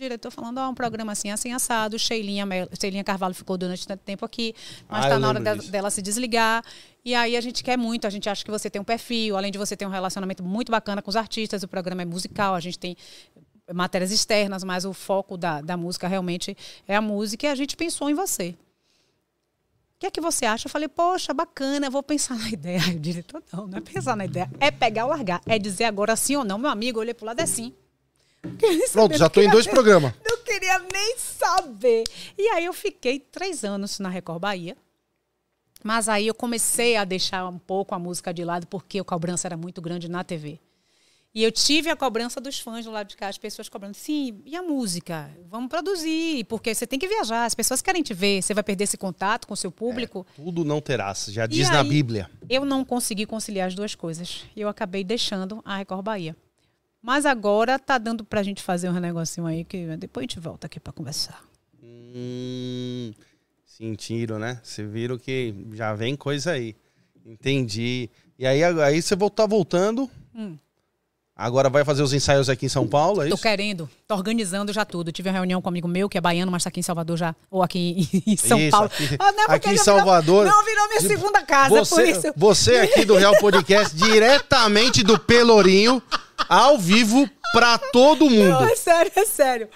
Diretor 0.00 0.30
falando, 0.30 0.56
ó, 0.56 0.70
um 0.70 0.74
programa 0.74 1.12
assim, 1.12 1.30
assim, 1.30 1.52
assado. 1.52 1.98
Sheilinha, 1.98 2.46
Sheilinha 2.80 3.04
Carvalho 3.04 3.34
ficou 3.34 3.58
durante 3.58 3.86
tanto 3.86 4.00
tempo 4.00 4.24
aqui, 4.24 4.54
mas 4.88 5.04
Ah, 5.04 5.08
tá 5.10 5.18
na 5.18 5.28
hora 5.28 5.40
disso. 5.58 5.70
dela 5.70 5.90
se 5.90 6.00
desligar. 6.00 6.64
E 7.04 7.14
aí 7.14 7.36
a 7.36 7.40
gente 7.42 7.62
quer 7.62 7.76
muito, 7.76 8.06
a 8.06 8.10
gente 8.10 8.26
acha 8.26 8.42
que 8.42 8.50
você 8.50 8.70
tem 8.70 8.80
um 8.80 8.84
perfil, 8.84 9.36
além 9.36 9.52
de 9.52 9.58
você 9.58 9.76
ter 9.76 9.84
um 9.84 9.90
relacionamento 9.90 10.42
muito 10.42 10.72
bacana 10.72 11.02
com 11.02 11.10
os 11.10 11.16
artistas, 11.16 11.62
o 11.62 11.68
programa 11.68 12.00
é 12.00 12.06
musical, 12.06 12.54
a 12.54 12.60
gente 12.60 12.78
tem 12.78 12.96
matérias 13.74 14.10
externas, 14.10 14.64
mas 14.64 14.86
o 14.86 14.94
foco 14.94 15.36
da, 15.36 15.60
da 15.60 15.76
música 15.76 16.08
realmente 16.08 16.56
é 16.88 16.96
a 16.96 17.02
música 17.02 17.46
e 17.46 17.50
a 17.50 17.54
gente 17.54 17.76
pensou 17.76 18.08
em 18.08 18.14
você. 18.14 18.56
O 19.96 20.00
que 20.00 20.06
é 20.06 20.10
que 20.10 20.20
você 20.22 20.46
acha? 20.46 20.66
Eu 20.66 20.70
falei, 20.70 20.88
poxa, 20.88 21.34
bacana, 21.34 21.90
vou 21.90 22.02
pensar 22.02 22.36
na 22.38 22.48
ideia. 22.50 22.80
Aí 22.88 22.96
o 22.96 22.98
diretor, 22.98 23.42
não, 23.52 23.66
não 23.66 23.76
é 23.76 23.80
pensar 23.82 24.16
na 24.16 24.24
ideia, 24.24 24.50
é 24.58 24.70
pegar 24.70 25.04
ou 25.04 25.10
largar, 25.10 25.42
é 25.44 25.58
dizer 25.58 25.84
agora 25.84 26.16
sim 26.16 26.36
ou 26.36 26.44
não. 26.44 26.56
Meu 26.56 26.70
amigo, 26.70 26.96
eu 26.98 27.02
olhei 27.02 27.12
pro 27.12 27.26
lado, 27.26 27.38
é 27.40 27.44
sim. 27.44 27.74
Pronto, 28.92 29.16
já 29.16 29.28
tô 29.28 29.40
em 29.40 29.50
dois 29.50 29.66
programas. 29.66 30.12
Não 30.24 30.38
queria 30.44 30.78
nem 30.92 31.16
saber. 31.18 32.04
E 32.36 32.48
aí 32.48 32.64
eu 32.64 32.72
fiquei 32.72 33.18
três 33.18 33.64
anos 33.64 33.98
na 33.98 34.08
Record 34.08 34.40
Bahia. 34.40 34.76
Mas 35.82 36.08
aí 36.08 36.26
eu 36.26 36.34
comecei 36.34 36.96
a 36.96 37.04
deixar 37.04 37.46
um 37.48 37.58
pouco 37.58 37.94
a 37.94 37.98
música 37.98 38.34
de 38.34 38.44
lado, 38.44 38.66
porque 38.66 38.98
a 38.98 39.04
cobrança 39.04 39.48
era 39.48 39.56
muito 39.56 39.80
grande 39.80 40.08
na 40.10 40.22
TV. 40.22 40.60
E 41.32 41.44
eu 41.44 41.52
tive 41.52 41.88
a 41.88 41.94
cobrança 41.96 42.40
dos 42.40 42.58
fãs 42.58 42.84
do 42.84 42.90
lado 42.90 43.06
de 43.06 43.16
cá, 43.16 43.28
as 43.28 43.38
pessoas 43.38 43.68
cobrando, 43.68 43.94
sim, 43.94 44.42
e 44.44 44.56
a 44.56 44.62
música? 44.62 45.30
Vamos 45.48 45.68
produzir, 45.68 46.44
porque 46.46 46.74
você 46.74 46.88
tem 46.88 46.98
que 46.98 47.06
viajar, 47.06 47.44
as 47.44 47.54
pessoas 47.54 47.80
querem 47.80 48.02
te 48.02 48.12
ver, 48.12 48.42
você 48.42 48.52
vai 48.52 48.64
perder 48.64 48.82
esse 48.84 48.96
contato 48.98 49.46
com 49.46 49.54
o 49.54 49.56
seu 49.56 49.70
público. 49.70 50.26
Tudo 50.34 50.64
não 50.64 50.80
terás, 50.80 51.26
já 51.30 51.44
E 51.44 51.48
diz 51.48 51.70
na 51.70 51.82
aí? 51.82 51.88
Bíblia. 51.88 52.28
Eu 52.48 52.64
não 52.64 52.84
consegui 52.84 53.26
conciliar 53.26 53.68
as 53.68 53.76
duas 53.76 53.94
coisas. 53.94 54.44
E 54.56 54.60
eu 54.60 54.68
acabei 54.68 55.04
deixando 55.04 55.62
a 55.64 55.76
Record 55.76 56.02
Bahia. 56.02 56.36
Mas 57.02 57.24
agora 57.24 57.78
tá 57.78 57.96
dando 57.98 58.24
pra 58.24 58.42
gente 58.42 58.62
fazer 58.62 58.88
um 58.90 59.00
negocinho 59.00 59.46
aí 59.46 59.64
que 59.64 59.96
depois 59.96 60.22
a 60.22 60.24
gente 60.24 60.40
volta 60.40 60.66
aqui 60.66 60.78
pra 60.78 60.92
conversar. 60.92 61.42
Hum, 61.82 63.12
sentiram, 63.64 64.38
né? 64.38 64.60
Você 64.62 64.84
viram 64.84 65.18
que 65.18 65.54
já 65.72 65.94
vem 65.94 66.14
coisa 66.14 66.52
aí. 66.52 66.76
Entendi. 67.24 68.10
E 68.38 68.46
aí, 68.46 68.62
aí 68.62 69.00
você 69.00 69.16
tá 69.30 69.46
voltando. 69.46 70.10
Hum. 70.34 70.56
Agora 71.42 71.70
vai 71.70 71.84
fazer 71.86 72.02
os 72.02 72.12
ensaios 72.12 72.50
aqui 72.50 72.66
em 72.66 72.68
São 72.68 72.86
Paulo, 72.86 73.22
é 73.22 73.28
Tô 73.28 73.34
isso? 73.34 73.42
querendo, 73.42 73.88
tô 74.06 74.14
organizando 74.14 74.72
já 74.74 74.84
tudo. 74.84 75.10
Tive 75.10 75.30
uma 75.30 75.32
reunião 75.34 75.62
com 75.62 75.68
um 75.68 75.72
amigo 75.72 75.88
meu 75.88 76.06
que 76.06 76.18
é 76.18 76.20
baiano, 76.20 76.52
mas 76.52 76.62
tá 76.64 76.68
aqui 76.68 76.80
em 76.80 76.82
Salvador 76.82 77.16
já, 77.16 77.34
ou 77.50 77.62
aqui 77.62 78.06
em 78.26 78.36
São 78.36 78.58
Isso, 78.58 78.70
Paulo. 78.70 78.86
aqui- 78.92 79.16
Ah, 79.18 79.32
não, 79.32 79.44
aqui 79.48 79.70
em 79.70 79.76
Salvador. 79.78 80.44
Virou, 80.44 80.58
não, 80.58 80.64
virou 80.66 80.88
minha 80.88 81.00
segunda 81.00 81.42
casa, 81.42 81.70
por 81.76 81.78
Você, 81.86 82.10
isso. 82.10 82.32
você 82.36 82.76
aqui 82.80 83.04
do 83.06 83.16
Real 83.16 83.34
Podcast, 83.38 83.96
diretamente 83.96 85.02
do 85.02 85.18
Pelourinho, 85.18 86.02
ao 86.48 86.78
vivo, 86.78 87.28
pra 87.52 87.78
todo 87.78 88.28
mundo. 88.28 88.50
Não, 88.50 88.64
é 88.68 88.76
sério, 88.76 89.10
é 89.16 89.24
sério. 89.24 89.68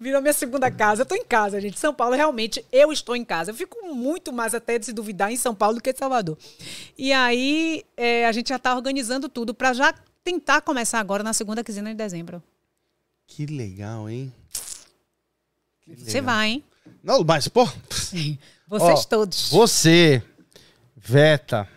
Virou 0.00 0.20
minha 0.20 0.32
segunda 0.32 0.68
casa. 0.72 1.02
Eu 1.02 1.06
tô 1.06 1.14
em 1.14 1.24
casa, 1.24 1.60
gente. 1.60 1.78
São 1.78 1.94
Paulo, 1.94 2.16
realmente, 2.16 2.64
eu 2.72 2.90
estou 2.92 3.14
em 3.14 3.24
casa. 3.24 3.52
Eu 3.52 3.54
fico 3.54 3.94
muito 3.94 4.32
mais 4.32 4.52
até 4.54 4.76
de 4.76 4.86
se 4.86 4.92
duvidar 4.92 5.30
em 5.32 5.36
São 5.36 5.54
Paulo 5.54 5.76
do 5.76 5.80
que 5.80 5.90
em 5.90 5.96
Salvador. 5.96 6.36
E 6.98 7.12
aí, 7.12 7.84
é, 7.96 8.26
a 8.26 8.32
gente 8.32 8.48
já 8.48 8.58
tá 8.58 8.74
organizando 8.74 9.28
tudo 9.28 9.54
pra 9.54 9.72
já 9.72 9.94
tentar 10.24 10.60
começar 10.62 10.98
agora 11.00 11.22
na 11.22 11.32
segunda 11.32 11.62
quinzena 11.64 11.90
de 11.90 11.96
dezembro. 11.96 12.42
Que 13.26 13.46
legal, 13.46 14.08
hein? 14.08 14.32
Que 15.82 15.96
Você 15.96 16.20
legal. 16.20 16.24
vai, 16.34 16.48
hein? 16.50 16.64
Não, 17.02 17.22
mas, 17.24 17.48
pô, 17.48 17.64
Vocês 18.68 19.00
Ó, 19.00 19.04
todos. 19.08 19.50
você, 19.50 20.22
Veta, 20.96 21.68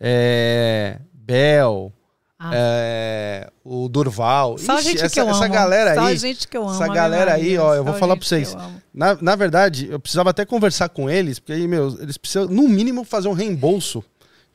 é, 0.00 0.98
Bel, 1.12 1.92
Ah. 2.38 2.50
é, 2.54 3.50
o 3.64 3.88
Durval. 3.88 4.58
Só 4.58 4.78
Ixi, 4.78 4.84
gente 4.90 5.04
essa, 5.04 5.14
que 5.14 5.20
eu 5.20 5.28
essa 5.28 5.44
amo. 5.44 5.52
galera 5.54 5.94
Só 5.94 6.00
aí. 6.02 6.16
gente 6.16 6.46
que 6.46 6.56
eu 6.56 6.62
amo. 6.62 6.72
Essa 6.74 6.84
Ave 6.84 6.94
galera 6.94 7.34
aí, 7.34 7.58
ó, 7.58 7.74
eu 7.74 7.82
vou 7.84 7.94
falar 7.94 8.16
pra 8.16 8.24
vocês. 8.26 8.54
Na, 8.94 9.16
na 9.20 9.34
verdade, 9.34 9.88
eu 9.90 9.98
precisava 9.98 10.30
até 10.30 10.44
conversar 10.46 10.88
com 10.88 11.10
eles, 11.10 11.38
porque 11.38 11.52
aí, 11.52 11.66
meu, 11.66 11.88
eles 12.00 12.16
precisam, 12.16 12.46
no 12.46 12.68
mínimo, 12.68 13.02
fazer 13.04 13.28
um 13.28 13.32
reembolso 13.32 14.04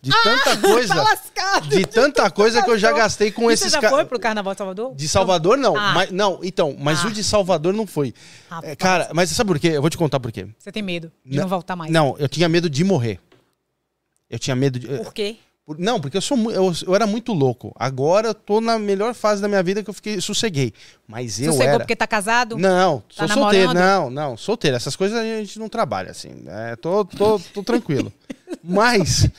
de 0.03 0.11
tanta 0.23 0.57
coisa. 0.61 0.93
Tá 0.95 1.01
lascado. 1.03 1.67
de 1.69 1.85
tanta 1.85 2.29
coisa 2.29 2.61
que 2.61 2.69
eu 2.69 2.77
já 2.77 2.91
gastei 2.91 3.31
com 3.31 3.49
E 3.49 3.53
esses 3.53 3.67
Você 3.71 3.75
já 3.77 3.81
ca- 3.81 3.89
foi 3.89 4.05
pro 4.05 4.19
Carnaval 4.19 4.53
de 4.53 4.57
Salvador? 4.57 4.93
De 4.93 5.07
Salvador, 5.07 5.57
não. 5.57 5.75
Ah. 5.77 5.93
Mas, 5.93 6.11
não, 6.11 6.39
então, 6.43 6.75
mas 6.77 7.03
Ah. 7.03 7.07
o 7.07 7.11
de 7.11 7.23
Salvador 7.23 7.73
não 7.73 7.87
foi. 7.87 8.13
Rapaz. 8.49 8.71
É, 8.71 8.75
cara, 8.75 9.09
mas 9.13 9.29
sabe 9.29 9.47
por 9.47 9.59
quê? 9.59 9.69
Eu 9.69 9.81
vou 9.81 9.89
te 9.89 9.97
contar 9.97 10.19
por 10.19 10.31
quê. 10.31 10.45
Você 10.59 10.71
tem 10.71 10.83
medo 10.83 11.11
de 11.25 11.37
Não- 11.37 11.43
não 11.43 11.49
voltar 11.49 11.75
mais? 11.75 11.91
Não, 11.91 12.15
eu 12.19 12.27
tinha 12.27 12.49
medo 12.49 12.69
de 12.69 12.83
morrer. 12.83 13.19
Eu 14.29 14.37
tinha 14.37 14.55
medo 14.55 14.77
de. 14.77 14.87
Por 14.87 15.13
quê? 15.13 15.37
Por- 15.65 15.79
Não, 15.79 15.97
porque 16.01 16.17
eu 16.17 16.21
sou 16.21 16.37
eu, 16.51 16.73
eu 16.85 16.93
era 16.93 17.07
muito 17.07 17.31
louco. 17.31 17.73
Agora 17.79 18.27
eu 18.27 18.33
tô 18.33 18.59
na 18.59 18.77
melhor 18.77 19.13
fase 19.13 19.41
da 19.41 19.47
minha 19.47 19.63
vida 19.63 19.81
que 19.81 19.89
eu 19.89 19.93
fiquei 19.93 20.19
sosseguei. 20.19 20.73
Mas 21.07 21.39
eu 21.39 21.53
Sossegou 21.53 21.69
era. 21.75 21.79
porque 21.79 21.95
tá 21.95 22.05
casado? 22.05 22.57
Não, 22.57 23.01
Tá 23.15 23.25
sou 23.27 23.37
solteiro. 23.43 23.67
namorando? 23.73 24.03
Não, 24.03 24.09
não, 24.09 24.35
solteiro. 24.37 24.75
Essas 24.75 24.97
coisas 24.97 25.17
a 25.17 25.23
gente 25.23 25.57
não 25.59 25.69
trabalha 25.69 26.11
assim. 26.11 26.43
É, 26.47 26.75
tô, 26.75 27.05
tô, 27.05 27.39
tô 27.53 27.63
tranquilo. 27.63 28.11
Mas 28.61 29.29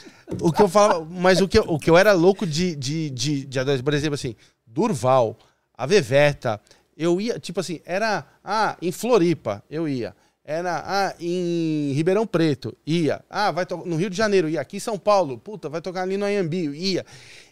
o 0.41 0.53
que 0.53 0.63
eu 0.63 0.69
falava, 0.69 1.05
mas 1.11 1.41
o 1.41 1.49
que, 1.49 1.59
eu- 1.59 1.65
o 1.69 1.79
que 1.79 1.91
eu 1.91 1.97
era 1.97 2.13
louco 2.13 2.47
de, 2.47 2.75
de, 2.77 3.11
de, 3.11 3.45
de 3.45 3.59
adorar, 3.59 3.83
por 3.83 3.95
exemplo, 3.95 4.15
assim, 4.15 4.35
Durval, 4.67 5.37
a 5.77 5.87
Veveta, 5.87 6.61
eu 6.97 7.21
ia, 7.21 7.39
tipo 7.39 7.61
assim, 7.61 7.81
era 7.85 8.25
ah, 8.43 8.77
em 8.81 8.93
Floripa, 8.93 9.63
eu 9.71 9.89
ia. 9.89 10.15
Era 10.45 10.83
ah, 10.87 11.15
em 11.19 11.93
Ribeirão 11.95 12.27
Preto, 12.27 12.77
ia. 12.87 13.25
Ah, 13.31 13.51
vai 13.51 13.67
no 13.87 13.97
Rio 13.97 14.11
de 14.11 14.17
Janeiro, 14.17 14.49
ia. 14.49 14.61
Aqui 14.61 14.77
em 14.77 14.81
São 14.81 14.99
Paulo, 14.99 15.39
puta, 15.39 15.69
vai 15.71 15.81
tocar 15.81 16.03
ali 16.03 16.17
no 16.19 16.27
Anhembi, 16.27 16.69
ia. 16.69 17.05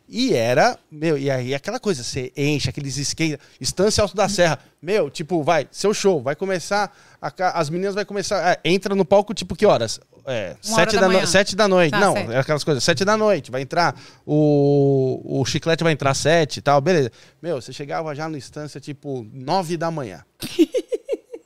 E 0.09 0.35
era, 0.35 0.79
meu, 0.91 1.17
e 1.17 1.31
aí 1.31 1.55
aquela 1.55 1.81
coisa, 1.81 2.05
você 2.05 2.31
enche 2.37 2.69
aqueles 2.69 2.99
skates, 2.99 3.39
Estância 3.59 4.03
Alto 4.03 4.15
da 4.15 4.29
Serra, 4.29 4.59
meu, 4.81 5.09
tipo, 5.09 5.43
vai, 5.43 5.67
seu 5.71 5.95
show, 5.95 6.21
vai 6.21 6.37
começar, 6.37 6.95
a 7.21 7.33
as 7.59 7.71
meninas 7.71 7.95
vai 7.95 8.05
começar, 8.05 8.53
é, 8.53 8.61
entra 8.63 8.95
no 8.95 9.07
palco, 9.07 9.33
tipo, 9.33 9.57
que 9.57 9.65
horas? 9.65 9.99
É, 10.27 10.57
Uma 10.65 10.75
sete 10.77 10.95
da 10.95 11.01
da, 11.01 11.09
no- 11.09 11.27
sete 11.27 11.57
da 11.57 11.69
noite, 11.69 11.91
Tá, 11.91 11.99
não, 12.01 12.13
certo. 12.13 12.33
é 12.33 12.39
aquelas 12.39 12.63
coisas, 12.65 12.85
sete 12.85 13.05
da 13.05 13.17
noite, 13.17 13.51
vai 13.51 13.63
entrar, 13.63 13.95
o, 14.27 15.41
o 15.41 15.45
chiclete 15.45 15.83
vai 15.83 15.93
entrar 15.93 16.15
sete 16.15 16.59
e 16.59 16.63
tal, 16.63 16.81
beleza. 16.81 17.11
Meu, 17.43 17.61
você 17.61 17.73
chegava 17.73 18.15
já 18.15 18.29
no 18.29 18.37
Estância, 18.37 18.81
tipo, 18.81 19.27
nove 19.33 19.77
da 19.77 19.91
manhã. 19.91 20.25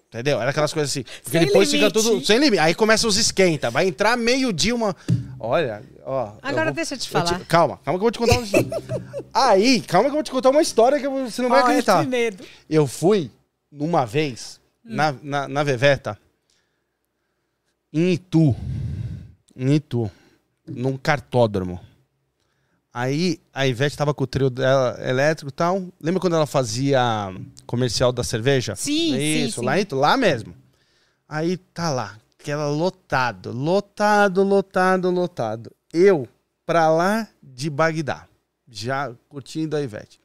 Entendeu? 0.09 0.41
Era 0.41 0.51
aquelas 0.51 0.73
coisas 0.73 0.91
assim. 0.91 1.03
Porque 1.23 1.37
Sem 1.39 1.47
depois 1.47 1.71
fica 1.71 1.89
limite. 1.89 2.03
tudo 2.03 2.25
sem 2.25 2.39
limite. 2.39 2.59
Aí 2.61 2.75
começa 2.75 3.07
os 3.07 3.17
esquenta. 3.19 3.71
Vai 3.71 3.87
entrar 3.89 4.17
meio-dia 4.17 4.75
uma. 4.75 4.97
Olha, 5.39 5.83
ó. 6.05 6.33
Agora 6.43 6.67
vou- 6.67 6.75
deixa 6.75 6.95
eu 6.95 6.99
te 6.99 7.09
falar. 7.11 7.41
Calma, 7.47 7.79
calma 7.85 7.99
que 7.99 8.05
eu 8.07 8.11
vou 8.11 8.11
te 8.11 8.19
contar 8.19 8.35
uma 8.39 8.45
história. 8.45 8.71
Aí, 9.35 9.81
calma 9.83 10.05
que 10.05 10.11
eu 10.13 10.15
vou 10.15 10.23
te 10.23 10.31
contar 10.31 10.51
uma 10.51 10.63
história 10.63 10.99
que 11.01 11.09
você 11.09 11.43
não 11.43 11.51
vai 11.51 11.61
Ó, 11.61 11.65
acreditar. 11.65 12.01
esse 12.01 12.09
medo. 12.09 12.43
Eu 12.71 12.87
fui 12.87 13.31
numa 13.71 14.07
vez 14.07 14.59
na, 14.83 15.15
na, 15.23 15.49
na 15.49 15.63
Veveta 15.65 16.17
em 17.99 18.13
Itu. 18.13 18.55
Em 19.55 19.75
Itu. 19.75 20.11
Num 20.67 20.97
cartódromo. 20.97 21.81
Aí 22.93 23.39
a 23.53 23.67
Ivete 23.67 23.97
tava 23.97 24.15
com 24.15 24.25
o 24.25 24.27
trio 24.27 24.49
dela 24.51 24.97
elétrico 25.07 25.51
e 25.51 25.53
tal. 25.53 25.87
Lembra 26.01 26.21
quando 26.21 26.37
ela 26.37 26.47
fazia 26.47 27.01
comercial 27.67 28.11
da 28.13 28.25
cerveja? 28.25 28.75
Sim, 28.75 29.13
sim, 29.13 29.45
Isso, 29.47 29.61
sim. 29.61 29.67
lá 29.67 29.79
em 29.79 29.83
Itu, 29.83 29.97
lá 29.97 30.17
mesmo. 30.17 30.55
Aí 31.29 31.57
tá 31.57 31.91
lá, 31.91 32.17
aquela 32.41 32.69
lotado, 32.69 33.53
lotado, 33.53 34.43
lotado, 34.43 35.11
lotado. 35.11 35.71
Eu 35.93 36.27
pra 36.65 36.89
lá 36.91 37.29
de 37.43 37.69
Bagdá, 37.69 38.27
já 38.69 39.13
curtindo 39.29 39.77
a 39.77 39.83
Ivete. 39.83 40.19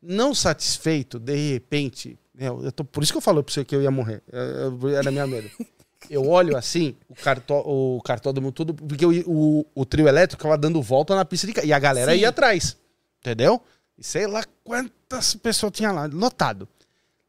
Não 0.00 0.34
satisfeito, 0.34 1.18
de 1.18 1.34
repente, 1.52 2.18
meu, 2.34 2.62
eu 2.64 2.72
tô, 2.72 2.84
por 2.84 3.02
isso 3.02 3.12
que 3.12 3.16
eu 3.18 3.22
falo 3.22 3.42
pra 3.42 3.52
você 3.52 3.64
que 3.64 3.74
eu 3.74 3.82
ia 3.82 3.90
morrer. 3.90 4.22
Eu- 4.32 4.78
eu- 4.80 4.88
era 4.96 5.10
minha 5.10 5.26
medo. 5.26 5.50
Eu 6.10 6.28
olho 6.28 6.56
assim, 6.56 6.94
o, 7.08 7.14
cartó, 7.14 7.62
o 7.66 8.00
cartódromo 8.02 8.52
tudo, 8.52 8.74
porque 8.74 9.04
o, 9.04 9.10
o, 9.26 9.66
o 9.74 9.84
trio 9.84 10.06
elétrico 10.06 10.40
ficava 10.40 10.58
dando 10.58 10.80
volta 10.82 11.14
na 11.16 11.24
pista 11.24 11.46
de 11.46 11.66
E 11.66 11.72
a 11.72 11.78
galera 11.78 12.12
Sim. 12.12 12.18
ia 12.18 12.28
atrás. 12.28 12.76
Entendeu? 13.20 13.60
E 13.98 14.04
sei 14.04 14.26
lá 14.26 14.44
quantas 14.62 15.34
pessoas 15.34 15.72
tinha 15.72 15.90
lá, 15.90 16.06
lotado. 16.06 16.68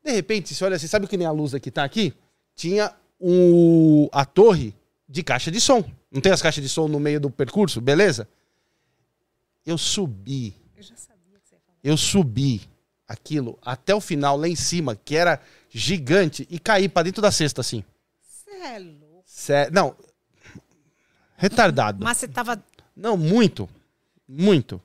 De 0.04 0.12
repente, 0.12 0.54
você 0.54 0.64
olha 0.64 0.76
assim, 0.76 0.88
sabe 0.88 1.08
que 1.08 1.18
nem 1.18 1.26
a 1.26 1.32
luz 1.32 1.54
aqui 1.54 1.72
tá 1.72 1.84
aqui? 1.84 2.14
Tinha 2.56 2.94
o, 3.20 4.10
a 4.12 4.26
torre 4.26 4.76
de 5.08 5.24
caixa 5.24 5.50
de 5.50 5.60
som. 5.60 5.84
Não 6.12 6.22
tem 6.22 6.32
as 6.32 6.42
caixas 6.42 6.64
de 6.64 6.70
som 6.70 6.88
no 6.88 7.00
meio 7.00 7.20
do 7.20 7.30
percurso, 7.30 7.82
beleza? 7.82 8.28
Eu 9.66 9.78
subi. 9.78 10.56
Eu 11.84 11.98
subi 11.98 12.62
aquilo 13.08 13.58
até 13.62 13.96
o 13.96 14.02
final, 14.02 14.38
lá 14.38 14.48
em 14.48 14.56
cima, 14.56 14.96
que 14.96 15.16
era 15.16 15.42
gigante, 15.70 16.46
e 16.50 16.60
caí 16.60 16.90
pra 16.90 17.04
dentro 17.04 17.22
da 17.22 17.32
cesta, 17.32 17.62
assim. 17.62 17.84
É 18.64 18.80
louco. 18.80 19.26
Não. 19.72 19.96
Retardado. 21.36 22.04
Mas 22.04 22.18
você 22.18 22.28
tava. 22.28 22.62
Não, 22.96 23.16
muito. 23.16 23.70
Muito. 24.28 24.82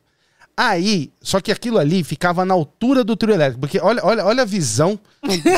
Aí, 0.56 1.10
só 1.20 1.40
que 1.40 1.50
aquilo 1.50 1.78
ali 1.78 2.04
ficava 2.04 2.44
na 2.44 2.52
altura 2.54 3.02
do 3.02 3.16
trio 3.16 3.34
elétrico. 3.34 3.60
Porque 3.60 3.80
olha, 3.80 4.04
olha, 4.04 4.24
olha 4.24 4.42
a 4.42 4.46
visão 4.46 4.98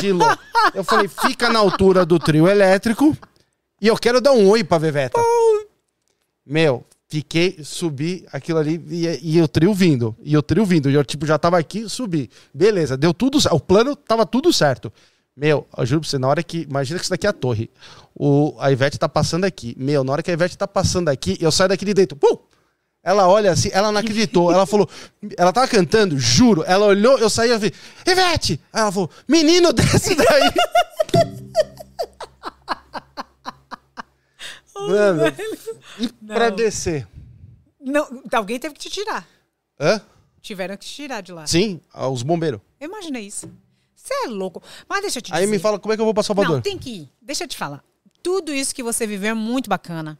de 0.01 0.13
Lô. 0.13 0.25
Eu 0.73 0.85
falei, 0.85 1.09
fica 1.09 1.51
na 1.51 1.59
altura 1.59 2.07
do 2.07 2.19
trio 2.19 2.49
elétrico 2.49 3.17
e 3.81 3.87
eu 3.87 3.97
quero 3.97 4.19
dar 4.19 4.33
um 4.33 4.49
oi 4.49 4.65
pra 4.65 4.79
Veveta. 4.79 5.21
Meu, 6.47 6.85
fiquei, 7.07 7.59
subi 7.63 8.25
aquilo 8.33 8.59
ali 8.59 8.83
e, 8.89 9.37
e 9.37 9.43
o 9.43 9.47
trio 9.47 9.75
vindo. 9.75 10.17
E 10.23 10.37
o 10.39 10.43
trio 10.43 10.65
vindo. 10.65 10.91
E 10.91 10.95
eu, 10.95 11.05
tipo, 11.05 11.27
já 11.27 11.39
tava 11.39 11.59
aqui, 11.59 11.87
subi. 11.87 12.31
Beleza, 12.53 12.97
deu 12.97 13.13
tudo 13.13 13.39
certo. 13.39 13.55
O 13.55 13.61
plano 13.61 13.95
tava 13.95 14.25
tudo 14.25 14.53
certo. 14.55 14.91
Meu, 15.37 15.67
eu 15.77 15.85
juro 15.85 16.01
pra 16.01 16.09
você, 16.11 16.19
na 16.19 16.29
hora 16.29 16.43
que. 16.43 16.63
Imagina 16.63 16.99
que 16.99 17.05
isso 17.05 17.11
daqui 17.11 17.27
é 17.27 17.31
a 17.31 17.33
torre. 17.33 17.69
O, 18.15 18.55
a 18.61 18.71
Ivete 18.71 18.99
tá 18.99 19.09
passando 19.09 19.45
aqui. 19.45 19.75
Meu, 19.79 20.05
na 20.05 20.13
hora 20.13 20.23
que 20.23 20.31
a 20.31 20.35
Ivete 20.35 20.57
tá 20.57 20.69
passando 20.69 21.09
aqui, 21.09 21.37
eu 21.41 21.51
saio 21.51 21.69
daqui 21.69 21.85
de 21.85 21.93
dentro. 21.95 22.17
Pum! 22.17 22.39
Ela 23.03 23.29
olha 23.29 23.51
assim, 23.53 23.69
ela 23.73 23.93
não 23.93 24.01
acreditou. 24.01 24.51
Ela 24.53 24.65
falou, 24.65 24.89
ela 25.37 25.53
tava 25.53 25.69
cantando, 25.69 26.19
juro. 26.19 26.63
Ela 26.67 26.87
olhou, 26.87 27.19
eu 27.19 27.29
saí 27.29 27.51
e 27.51 27.55
falei, 27.55 27.73
Ivete! 28.07 28.61
Aí 28.73 28.81
ela 28.81 28.93
falou, 28.93 29.11
menino, 29.29 29.73
desce 29.75 30.15
daí. 30.15 30.51
Mano, 34.75 35.23
e 35.99 36.09
pra 36.27 36.51
Não. 36.51 36.57
descer? 36.57 37.07
Não, 37.81 38.23
alguém 38.33 38.59
teve 38.59 38.75
que 38.75 38.81
te 38.81 38.91
tirar. 38.91 39.27
Hã? 39.79 40.01
Tiveram 40.41 40.77
que 40.77 40.85
te 40.85 40.95
tirar 40.95 41.21
de 41.21 41.33
lá. 41.33 41.47
Sim, 41.47 41.81
os 41.95 42.23
bombeiros. 42.23 42.61
Eu 42.81 42.89
imaginei 42.89 43.27
isso. 43.27 43.49
Você 44.05 44.13
é 44.13 44.27
louco. 44.27 44.63
Mas 44.87 45.01
deixa 45.01 45.19
eu 45.19 45.23
te 45.23 45.33
Aí 45.33 45.41
dizer. 45.41 45.51
me 45.51 45.59
fala 45.59 45.79
como 45.79 45.95
é 45.95 45.97
que 45.97 46.01
eu 46.03 46.05
vou 46.05 46.13
pra 46.13 46.23
Salvador. 46.23 46.57
Não, 46.57 46.61
tem 46.61 46.77
que 46.77 46.91
ir. 46.91 47.11
Deixa 47.23 47.45
eu 47.45 47.49
te 47.49 47.57
falar. 47.57 47.83
Tudo 48.23 48.53
isso 48.53 48.75
que 48.75 48.83
você 48.83 49.07
viveu 49.07 49.31
é 49.31 49.35
muito 49.35 49.71
bacana. 49.71 50.19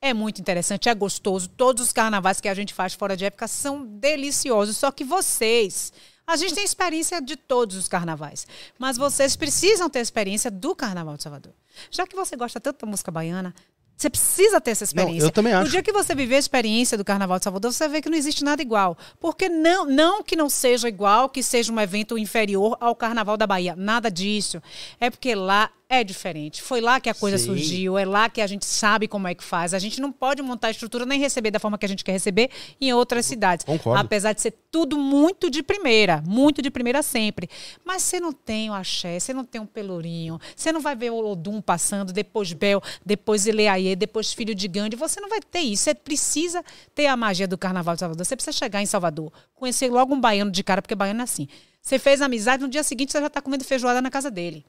É 0.00 0.14
muito 0.14 0.40
interessante, 0.40 0.88
é 0.88 0.94
gostoso. 0.94 1.48
Todos 1.48 1.82
os 1.86 1.92
carnavais 1.92 2.40
que 2.40 2.48
a 2.48 2.54
gente 2.54 2.72
faz 2.72 2.94
fora 2.94 3.16
de 3.16 3.24
época 3.24 3.48
são 3.48 3.84
deliciosos. 3.84 4.76
Só 4.76 4.92
que 4.92 5.02
vocês. 5.02 5.92
A 6.24 6.36
gente 6.36 6.54
tem 6.54 6.64
experiência 6.64 7.20
de 7.20 7.36
todos 7.36 7.76
os 7.76 7.88
carnavais. 7.88 8.46
Mas 8.78 8.96
vocês 8.96 9.34
precisam 9.34 9.90
ter 9.90 9.98
experiência 10.00 10.50
do 10.50 10.74
Carnaval 10.74 11.16
de 11.16 11.24
Salvador. 11.24 11.52
Já 11.90 12.06
que 12.06 12.14
você 12.14 12.36
gosta 12.36 12.60
tanto 12.60 12.84
da 12.84 12.90
música 12.90 13.10
baiana, 13.10 13.52
Você 13.96 14.10
precisa 14.10 14.60
ter 14.60 14.72
essa 14.72 14.84
experiência. 14.84 15.20
Não, 15.20 15.26
eu 15.28 15.30
também 15.30 15.52
acho. 15.52 15.64
No 15.64 15.70
dia 15.70 15.82
que 15.82 15.92
você 15.92 16.14
viver 16.14 16.36
a 16.36 16.38
experiência 16.38 16.98
do 16.98 17.04
Carnaval 17.04 17.38
de 17.38 17.44
Salvador, 17.44 17.72
você 17.72 17.88
vê 17.88 18.02
que 18.02 18.10
não 18.10 18.16
existe 18.16 18.42
nada 18.42 18.60
igual. 18.60 18.98
Porque 19.20 19.48
não, 19.48 19.86
não 19.86 20.22
que 20.22 20.34
não 20.34 20.50
seja 20.50 20.88
igual, 20.88 21.28
que 21.28 21.42
seja 21.42 21.72
um 21.72 21.80
evento 21.80 22.18
inferior 22.18 22.76
ao 22.80 22.94
Carnaval 22.94 23.36
da 23.36 23.46
Bahia. 23.46 23.74
Nada 23.76 24.10
disso. 24.10 24.60
É 24.98 25.10
porque 25.10 25.34
lá 25.34 25.70
é 25.94 26.04
diferente. 26.04 26.62
Foi 26.62 26.80
lá 26.80 27.00
que 27.00 27.08
a 27.08 27.14
coisa 27.14 27.38
Sim. 27.38 27.46
surgiu, 27.46 27.98
é 27.98 28.04
lá 28.04 28.28
que 28.28 28.40
a 28.40 28.46
gente 28.46 28.64
sabe 28.64 29.08
como 29.08 29.28
é 29.28 29.34
que 29.34 29.44
faz. 29.44 29.74
A 29.74 29.78
gente 29.78 30.00
não 30.00 30.12
pode 30.12 30.42
montar 30.42 30.68
a 30.68 30.70
estrutura 30.70 31.06
nem 31.06 31.18
receber 31.18 31.50
da 31.50 31.58
forma 31.58 31.78
que 31.78 31.86
a 31.86 31.88
gente 31.88 32.04
quer 32.04 32.12
receber 32.12 32.50
em 32.80 32.92
outras 32.92 33.26
cidades. 33.26 33.64
Concordo. 33.64 34.00
Apesar 34.00 34.32
de 34.32 34.40
ser 34.40 34.52
tudo 34.70 34.98
muito 34.98 35.50
de 35.50 35.62
primeira, 35.62 36.22
muito 36.26 36.60
de 36.60 36.70
primeira 36.70 37.02
sempre. 37.02 37.48
Mas 37.84 38.02
você 38.02 38.20
não 38.20 38.32
tem 38.32 38.70
o 38.70 38.74
axé, 38.74 39.18
você 39.18 39.32
não 39.32 39.44
tem 39.44 39.60
um 39.60 39.66
pelourinho, 39.66 40.38
você 40.54 40.72
não 40.72 40.80
vai 40.80 40.96
ver 40.96 41.10
o 41.10 41.26
Odum 41.26 41.60
passando, 41.60 42.12
depois 42.12 42.52
Bel, 42.52 42.82
depois 43.04 43.46
Ileaie, 43.46 43.96
depois 43.96 44.32
Filho 44.32 44.54
de 44.54 44.68
Gandhi. 44.68 44.96
Você 44.96 45.20
não 45.20 45.28
vai 45.28 45.40
ter 45.40 45.60
isso. 45.60 45.84
Você 45.84 45.94
precisa 45.94 46.64
ter 46.94 47.06
a 47.06 47.16
magia 47.16 47.46
do 47.46 47.56
Carnaval 47.56 47.94
de 47.94 48.00
Salvador. 48.00 48.24
Você 48.24 48.36
precisa 48.36 48.56
chegar 48.56 48.82
em 48.82 48.86
Salvador, 48.86 49.32
conhecer 49.54 49.90
logo 49.90 50.14
um 50.14 50.20
baiano 50.20 50.50
de 50.50 50.62
cara, 50.62 50.82
porque 50.82 50.94
baiano 50.94 51.20
é 51.20 51.24
assim. 51.24 51.48
Você 51.80 51.98
fez 51.98 52.22
amizade, 52.22 52.62
no 52.62 52.68
dia 52.68 52.82
seguinte 52.82 53.12
você 53.12 53.20
já 53.20 53.26
está 53.26 53.42
comendo 53.42 53.62
feijoada 53.62 54.00
na 54.00 54.10
casa 54.10 54.30
dele. 54.30 54.64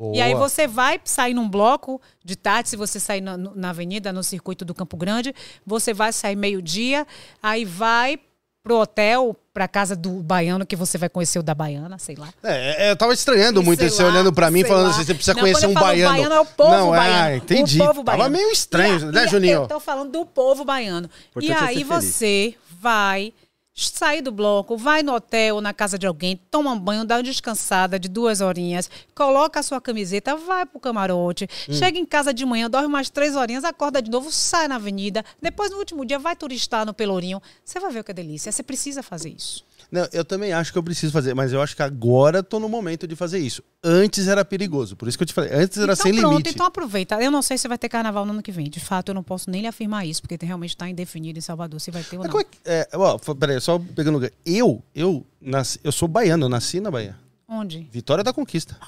Boa. 0.00 0.16
E 0.16 0.22
aí 0.22 0.34
você 0.34 0.66
vai 0.66 0.98
sair 1.04 1.34
num 1.34 1.46
bloco 1.46 2.00
de 2.24 2.34
tarde, 2.34 2.70
se 2.70 2.76
você 2.76 2.98
sair 2.98 3.20
na, 3.20 3.36
na 3.36 3.68
avenida, 3.68 4.10
no 4.14 4.22
circuito 4.24 4.64
do 4.64 4.72
Campo 4.74 4.96
Grande, 4.96 5.34
você 5.66 5.92
vai 5.92 6.10
sair 6.10 6.34
meio-dia, 6.36 7.06
aí 7.42 7.66
vai 7.66 8.18
pro 8.62 8.78
hotel, 8.78 9.36
pra 9.52 9.68
casa 9.68 9.94
do 9.94 10.22
baiano, 10.22 10.64
que 10.64 10.74
você 10.76 10.96
vai 10.96 11.08
conhecer 11.10 11.38
o 11.38 11.42
da 11.42 11.54
baiana, 11.54 11.98
sei 11.98 12.14
lá. 12.16 12.28
É, 12.42 12.86
é, 12.86 12.90
eu 12.90 12.96
tava 12.96 13.12
estranhando 13.12 13.60
E 13.60 13.64
muito 13.64 13.82
você 13.86 14.02
lá, 14.02 14.08
olhando 14.08 14.32
pra 14.32 14.50
mim, 14.50 14.64
falando 14.64 14.84
lá. 14.84 14.90
assim, 14.90 15.04
você 15.04 15.12
precisa 15.14 15.34
Não, 15.34 15.40
conhecer 15.42 15.66
um 15.66 15.74
baiano. 15.74 16.14
baiano 16.14 16.34
é 16.34 16.40
o 16.40 16.46
povo 16.46 16.70
Não, 16.70 16.90
baiano. 16.90 17.28
é, 17.28 17.36
entendi. 17.36 17.80
O 17.80 17.86
povo 17.86 18.02
Tava 18.04 18.18
baiano. 18.18 18.36
meio 18.36 18.50
estranho, 18.50 19.00
E 19.00 19.12
né, 19.12 19.24
e 19.24 19.28
Juninho? 19.28 19.62
Eu 19.62 19.66
tô 19.68 19.80
falando 19.80 20.10
do 20.12 20.24
povo 20.24 20.64
baiano. 20.64 21.08
E 21.36 21.44
Importante 21.46 21.62
é 21.62 21.66
aí 21.78 21.84
você 21.84 22.54
vai 22.80 23.32
sair 23.74 24.20
do 24.20 24.32
bloco, 24.32 24.76
vai 24.76 25.02
no 25.02 25.14
hotel, 25.14 25.60
na 25.60 25.72
casa 25.72 25.98
de 25.98 26.06
alguém, 26.06 26.36
toma 26.50 26.72
um 26.72 26.78
banho, 26.78 27.04
dá 27.04 27.16
uma 27.16 27.22
descansada 27.22 27.98
de 27.98 28.08
duas 28.08 28.40
horinhas, 28.40 28.90
coloca 29.14 29.60
a 29.60 29.62
sua 29.62 29.80
camiseta, 29.80 30.36
vai 30.36 30.66
pro 30.66 30.80
camarote, 30.80 31.48
Hum. 31.68 31.72
chega 31.72 31.98
em 31.98 32.04
casa 32.04 32.34
de 32.34 32.44
manhã, 32.44 32.68
dorme 32.68 32.88
mais 32.88 33.08
três 33.08 33.36
horinhas, 33.36 33.64
acorda 33.64 34.02
de 34.02 34.10
novo, 34.10 34.30
sai 34.30 34.68
na 34.68 34.76
avenida, 34.76 35.24
depois 35.40 35.70
no 35.70 35.78
último 35.78 36.04
dia 36.04 36.18
vai 36.18 36.36
turistar 36.36 36.84
no 36.84 36.92
Pelourinho. 36.92 37.40
Você 37.64 37.78
vai 37.80 37.90
ver 37.90 38.00
o 38.00 38.04
que 38.04 38.10
é 38.10 38.14
delícia. 38.14 38.50
Você 38.52 38.62
precisa 38.62 39.02
fazer 39.02 39.30
isso. 39.30 39.64
Não, 39.90 40.06
eu 40.12 40.24
também 40.24 40.52
acho 40.52 40.72
que 40.72 40.78
eu 40.78 40.82
preciso 40.82 41.12
fazer, 41.12 41.34
mas 41.34 41.52
eu 41.52 41.60
acho 41.60 41.74
que 41.74 41.82
agora 41.82 42.42
tô 42.42 42.60
no 42.60 42.68
momento 42.68 43.08
de 43.08 43.16
fazer 43.16 43.38
isso. 43.40 43.62
Antes 43.82 44.28
era 44.28 44.44
perigoso, 44.44 44.94
por 44.94 45.08
isso 45.08 45.18
que 45.18 45.22
eu 45.22 45.26
te 45.26 45.34
falei. 45.34 45.52
Antes 45.52 45.78
era 45.78 45.92
então 45.92 46.04
sem 46.04 46.14
pronto, 46.14 46.30
limite. 46.30 46.50
então 46.50 46.66
aproveita. 46.66 47.20
Eu 47.20 47.30
não 47.30 47.42
sei 47.42 47.58
se 47.58 47.66
vai 47.66 47.76
ter 47.76 47.88
carnaval 47.88 48.24
no 48.24 48.32
ano 48.32 48.42
que 48.42 48.52
vem. 48.52 48.70
De 48.70 48.78
fato, 48.78 49.08
eu 49.08 49.14
não 49.14 49.22
posso 49.22 49.50
nem 49.50 49.62
lhe 49.62 49.66
afirmar 49.66 50.06
isso, 50.06 50.22
porque 50.22 50.38
realmente 50.40 50.70
está 50.70 50.88
indefinido 50.88 51.38
em 51.38 51.42
Salvador 51.42 51.80
se 51.80 51.90
vai 51.90 52.04
ter 52.04 52.18
ou 52.18 52.24
não. 52.24 52.40
é. 52.40 52.44
É, 52.64 52.88
ó, 52.94 53.18
peraí, 53.18 53.60
só 53.60 53.78
pegando 53.78 54.14
lugar. 54.14 54.30
Eu, 54.46 54.82
eu, 54.94 55.26
nasci, 55.40 55.80
eu 55.82 55.90
sou 55.90 56.06
baiano, 56.06 56.44
eu 56.44 56.48
nasci 56.48 56.78
na 56.80 56.90
Bahia. 56.90 57.18
Onde? 57.48 57.88
Vitória 57.90 58.22
da 58.22 58.32
Conquista. 58.32 58.78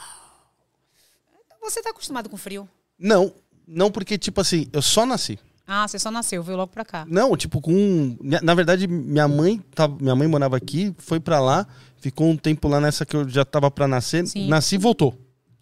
Você 1.61 1.81
está 1.81 1.91
acostumado 1.91 2.29
com 2.29 2.37
frio? 2.37 2.69
Não, 2.99 3.33
não 3.67 3.91
porque, 3.91 4.17
tipo 4.17 4.41
assim, 4.41 4.69
eu 4.73 4.83
só 4.83 5.05
nasci. 5.05 5.39
Ah, 5.67 5.87
você 5.87 5.99
só 5.99 6.11
nasceu, 6.11 6.43
veio 6.43 6.57
logo 6.59 6.73
pra 6.73 6.85
cá. 6.85 7.05
Não, 7.09 7.37
tipo, 7.37 7.61
com. 7.61 8.17
Na 8.21 8.55
verdade, 8.55 8.87
minha 8.87 9.29
mãe, 9.29 9.59
tava, 9.75 9.97
minha 10.01 10.15
mãe 10.15 10.27
morava 10.27 10.57
aqui, 10.57 10.95
foi 10.99 11.21
pra 11.21 11.41
lá, 11.41 11.67
ficou 11.99 12.29
um 12.29 12.37
tempo 12.37 12.69
lá 12.69 12.81
nessa 12.81 13.07
que 13.07 13.17
eu 13.17 13.29
já 13.29 13.45
tava 13.45 13.71
pra 13.71 13.87
nascer. 13.87 14.27
Sim. 14.27 14.49
Nasci 14.49 14.75
e 14.75 14.79
voltou 14.79 15.17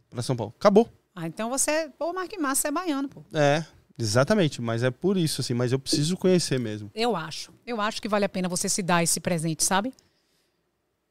pra 0.08 0.22
São 0.22 0.34
Paulo. 0.34 0.54
Acabou. 0.58 0.88
Ah, 1.14 1.26
então 1.26 1.50
você, 1.50 1.90
pô, 1.98 2.12
Marque 2.12 2.38
Massa, 2.38 2.62
você 2.62 2.68
é 2.68 2.70
baiano, 2.70 3.08
pô. 3.08 3.22
É, 3.34 3.64
exatamente. 3.98 4.62
Mas 4.62 4.82
é 4.82 4.90
por 4.90 5.16
isso, 5.16 5.40
assim. 5.40 5.54
Mas 5.54 5.70
eu 5.70 5.78
preciso 5.78 6.16
conhecer 6.16 6.58
mesmo. 6.58 6.90
Eu 6.94 7.14
acho. 7.14 7.52
Eu 7.66 7.80
acho 7.80 8.00
que 8.00 8.08
vale 8.08 8.24
a 8.24 8.28
pena 8.28 8.48
você 8.48 8.68
se 8.68 8.82
dar 8.82 9.02
esse 9.02 9.20
presente, 9.20 9.62
sabe? 9.62 9.92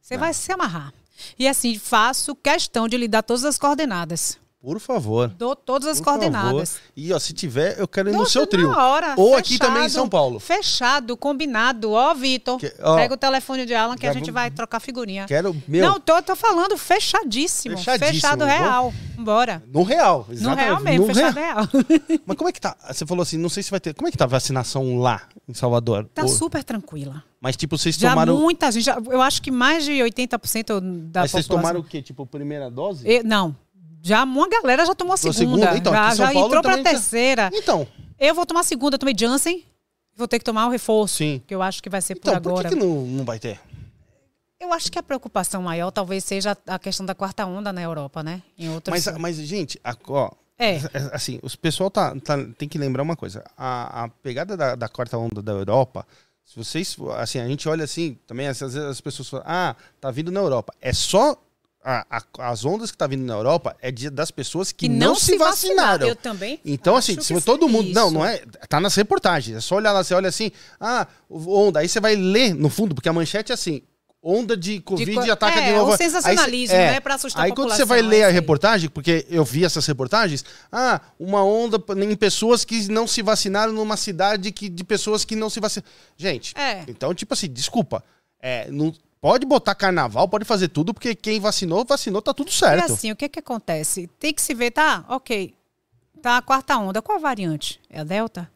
Você 0.02 0.18
vai 0.18 0.34
se 0.34 0.52
amarrar. 0.52 0.94
E 1.38 1.48
assim, 1.48 1.78
faço 1.78 2.34
questão 2.36 2.88
de 2.88 2.98
lhe 2.98 3.08
dar 3.08 3.22
todas 3.22 3.46
as 3.46 3.58
coordenadas. 3.58 4.40
Por 4.62 4.78
favor. 4.80 5.30
Dou 5.30 5.56
todas 5.56 5.88
as 5.88 6.00
por 6.00 6.06
coordenadas. 6.06 6.72
favor. 6.74 6.92
E, 6.98 7.14
ó, 7.14 7.20
se 7.20 7.32
tiver, 7.32 7.80
eu 7.80 7.88
quero 7.88 8.10
ir 8.10 8.12
no 8.12 8.20
Nossa, 8.20 8.32
seu 8.32 8.46
trio. 8.46 8.70
Hora, 8.72 9.14
Ou 9.18 9.34
aqui 9.38 9.54
fechado, 9.54 9.68
também 9.70 9.86
em 9.86 9.90
São 9.90 10.10
Paulo. 10.10 10.38
Fechado, 10.38 11.16
combinado. 11.16 11.92
Ó, 11.94 12.14
Vitor, 12.14 12.60
pega 12.60 13.14
o 13.14 13.18
telefone 13.18 13.66
de 13.66 13.74
Alan 13.74 13.96
que 13.96 14.06
a 14.06 14.12
gente 14.12 14.24
vamos- 14.32 14.34
vai 14.34 14.52
trocar 14.52 14.82
figurinha. 14.82 15.26
Quero. 15.28 15.56
Meu, 15.66 15.88
Não, 15.90 15.98
tô, 16.00 16.22
tô 16.22 16.36
falando 16.36 16.78
fechadíssimo. 16.78 17.78
Fechadíssimo. 17.78 18.14
Fechado 18.16 18.44
real. 18.44 18.94
Bora. 19.18 19.64
no 19.72 19.84
real. 19.84 20.26
No 20.28 20.34
Exatamente. 20.34 20.66
real 20.66 20.80
mesmo, 20.82 21.08
no 21.08 21.14
fechado 21.14 21.36
real. 21.36 21.56
real. 21.58 21.68
Mas 22.26 22.38
como 22.38 22.50
é 22.50 22.52
que 22.54 22.60
tá? 22.62 22.76
Você 22.92 23.06
falou 23.06 23.24
assim, 23.24 23.38
não 23.38 23.50
sei 23.50 23.64
se 23.64 23.72
vai 23.72 23.80
ter. 23.80 23.94
Como 23.94 24.08
é 24.08 24.12
que 24.12 24.18
tá 24.18 24.26
a 24.26 24.28
vacinação 24.28 24.98
lá 25.00 25.22
em 25.48 25.54
Salvador? 25.54 26.06
Tá 26.14 26.24
Ou- 26.24 26.28
super 26.28 26.64
tranquila. 26.66 27.24
Mas, 27.42 27.56
tipo, 27.56 27.78
vocês 27.78 27.96
Já 27.96 28.10
tomaram. 28.10 28.38
muita 28.38 28.70
gente, 28.70 28.84
já- 28.84 28.98
eu 29.10 29.22
acho 29.22 29.42
que 29.42 29.50
mais 29.52 29.86
de 29.86 29.92
80% 30.02 30.82
da 30.82 31.22
Mas 31.22 31.32
vocês 31.32 31.48
população. 31.48 31.70
tomaram 31.72 31.80
o 31.80 31.84
quê? 31.84 32.02
Tipo, 32.02 32.26
primeira 32.26 32.70
dose? 32.70 33.08
E- 33.08 33.24
não, 33.24 33.56
já 34.02 34.24
uma 34.24 34.48
galera 34.50 34.86
já 34.86 34.96
tomou 34.96 35.14
a 35.14 35.18
segunda. 35.18 35.38
segunda? 35.38 35.78
Então, 35.78 35.94
já 35.94 36.16
já 36.16 36.32
Paulo 36.34 36.56
entrou 36.56 36.78
já- 36.78 36.84
terceira. 36.84 37.50
Então, 37.54 37.88
Eu 38.20 38.36
vou 38.36 38.46
tomar 38.46 38.62
a 38.62 38.64
segunda, 38.64 38.96
eu 38.96 39.00
tomei 39.00 39.16
Janssen. 39.18 39.64
Vou 40.16 40.28
ter 40.28 40.40
que 40.40 40.44
tomar 40.46 40.68
o 40.68 40.70
reforço. 40.70 41.16
Sim. 41.18 41.42
Que 41.48 41.56
eu 41.56 41.62
acho 41.62 41.82
que 41.82 41.90
vai 41.90 42.02
ser 42.02 42.18
então 42.18 42.34
por 42.34 42.42
por 42.42 42.50
agora. 42.50 42.70
que, 42.70 42.76
que 42.76 42.82
não, 42.82 43.06
não 43.06 43.24
vai 43.24 43.40
ter? 43.40 43.60
Eu 44.60 44.74
acho 44.74 44.92
que 44.92 45.00
a 45.00 45.04
preocupação 45.04 45.62
maior 45.62 45.90
talvez 45.90 46.26
seja 46.26 46.58
a 46.68 46.78
questão 46.78 47.06
da 47.06 47.16
quarta 47.16 47.46
onda 47.46 47.72
na 47.72 47.82
Europa, 47.82 48.22
né? 48.22 48.42
Em 48.58 48.68
outras. 48.70 49.06
Mas, 49.06 49.18
mas 49.18 49.36
gente, 49.38 49.80
a- 49.82 49.96
ó, 50.10 50.32
É. 50.58 50.80
assim, 51.14 51.40
os 51.42 51.56
pessoal 51.56 51.90
tá, 51.90 52.14
tá- 52.20 52.38
tem 52.58 52.68
que 52.68 52.78
lembrar 52.78 53.04
uma 53.04 53.16
coisa. 53.16 53.46
A, 53.58 54.04
a 54.04 54.10
pegada 54.10 54.58
da, 54.58 54.76
da 54.76 54.90
quarta 54.90 55.18
onda 55.18 55.42
da 55.42 55.54
Europa, 55.54 56.06
se 56.44 56.58
vocês, 56.58 56.98
assim, 57.18 57.40
a 57.40 57.48
gente 57.48 57.70
olha 57.70 57.86
assim, 57.86 58.18
também 58.28 58.48
às 58.48 58.60
vezes 58.60 58.76
as 58.76 59.00
pessoas 59.00 59.30
falam, 59.30 59.46
ah, 59.48 59.76
tá 60.02 60.12
vindo 60.12 60.30
na 60.30 60.42
Europa. 60.42 60.74
É 60.82 60.92
só 60.92 61.38
a- 61.92 62.06
a- 62.38 62.52
as 62.52 62.66
ondas 62.66 62.92
que 62.92 62.98
tá 62.98 63.08
vindo 63.08 63.24
na 63.26 63.34
Europa 63.34 63.76
é 63.82 63.90
de, 63.92 64.10
das 64.10 64.30
pessoas 64.32 64.72
que, 64.72 64.88
não, 64.88 65.16
se 65.16 65.38
vacinaram. 65.38 66.08
Eu 66.08 66.16
também. 66.16 66.60
Então, 66.64 66.96
assim, 66.96 67.20
se 67.20 67.34
que 67.34 67.42
todo 67.42 67.68
mundo. 67.68 67.86
isso. 67.86 67.96
Não, 67.96 68.12
não 68.12 68.26
é. 68.26 68.44
Tá 68.68 68.80
nas 68.80 68.96
reportagens. 68.96 69.58
É 69.58 69.62
só 69.62 69.76
olhar 69.76 69.92
lá, 69.92 70.04
você 70.04 70.14
olha 70.14 70.30
assim, 70.30 70.52
ah, 70.80 71.08
onda. 71.30 71.80
Aí 71.80 71.90
você 71.90 72.00
vai 72.00 72.16
ler 72.16 72.54
no 72.54 72.70
fundo, 72.70 72.94
porque 72.94 73.10
a 73.10 73.14
manchete 73.14 73.52
é 73.52 73.56
assim. 73.56 73.82
Onda 74.22 74.58
de 74.58 74.82
Covid 74.82 75.14
co- 75.16 75.26
e 75.26 75.32
ataca 75.32 75.60
é, 75.62 75.66
de 75.72 75.78
novo. 75.78 75.92
o 75.92 75.94
Aí 75.94 75.98
cê- 75.98 76.04
sensacionalismo, 76.04 76.76
é. 76.76 76.92
né, 76.92 77.00
pra 77.00 77.16
assustar 77.16 77.42
a 77.42 77.46
Aí 77.46 77.52
quando 77.52 77.70
você 77.70 77.84
população, 77.84 77.88
vai 77.88 78.00
é 78.00 78.02
ler 78.02 78.16
isso 78.18 78.26
a 78.26 78.28
aí. 78.28 78.34
reportagem, 78.34 78.90
porque 78.90 79.26
eu 79.30 79.46
vi 79.46 79.64
essas 79.64 79.86
reportagens, 79.86 80.44
ah, 80.70 81.00
uma 81.18 81.42
onda 81.42 81.82
em 82.04 82.16
pessoas 82.18 82.66
que 82.66 82.90
não 82.92 83.08
se 83.08 83.22
vacinaram 83.22 83.72
numa 83.72 83.96
cidade 83.96 84.52
que, 84.52 84.68
de 84.68 84.84
pessoas 84.84 85.24
que 85.24 85.38
não 85.38 85.50
se 85.50 85.62
vacinaram. 85.62 85.90
Gente, 86.18 86.54
É. 86.58 86.84
então, 86.90 87.14
tipo 87.16 87.34
assim, 87.34 87.48
desculpa. 87.48 88.04
É, 88.42 88.70
não, 88.70 88.94
pode 89.22 89.46
botar 89.46 89.76
carnaval, 89.76 90.28
pode 90.28 90.46
fazer 90.46 90.68
tudo, 90.70 90.94
porque 90.94 91.14
quem 91.16 91.40
vacinou, 91.40 91.84
vacinou, 91.86 92.22
tá 92.22 92.34
tudo 92.34 92.52
certo. 92.52 92.92
assim, 92.94 93.12
o 93.12 93.16
que 93.16 93.28
que 93.30 93.40
acontece? 93.40 94.08
Tem 94.20 94.34
que 94.34 94.42
se 94.42 94.54
ver, 94.54 94.72
tá? 94.72 95.06
Ok. 95.10 95.54
Tá 96.22 96.38
a 96.38 96.42
quarta 96.42 96.78
onda. 96.78 97.02
Qual 97.02 97.18
a 97.18 97.22
variante? 97.22 97.80
É 97.90 98.00
a 98.00 98.04
Delta? 98.04 98.50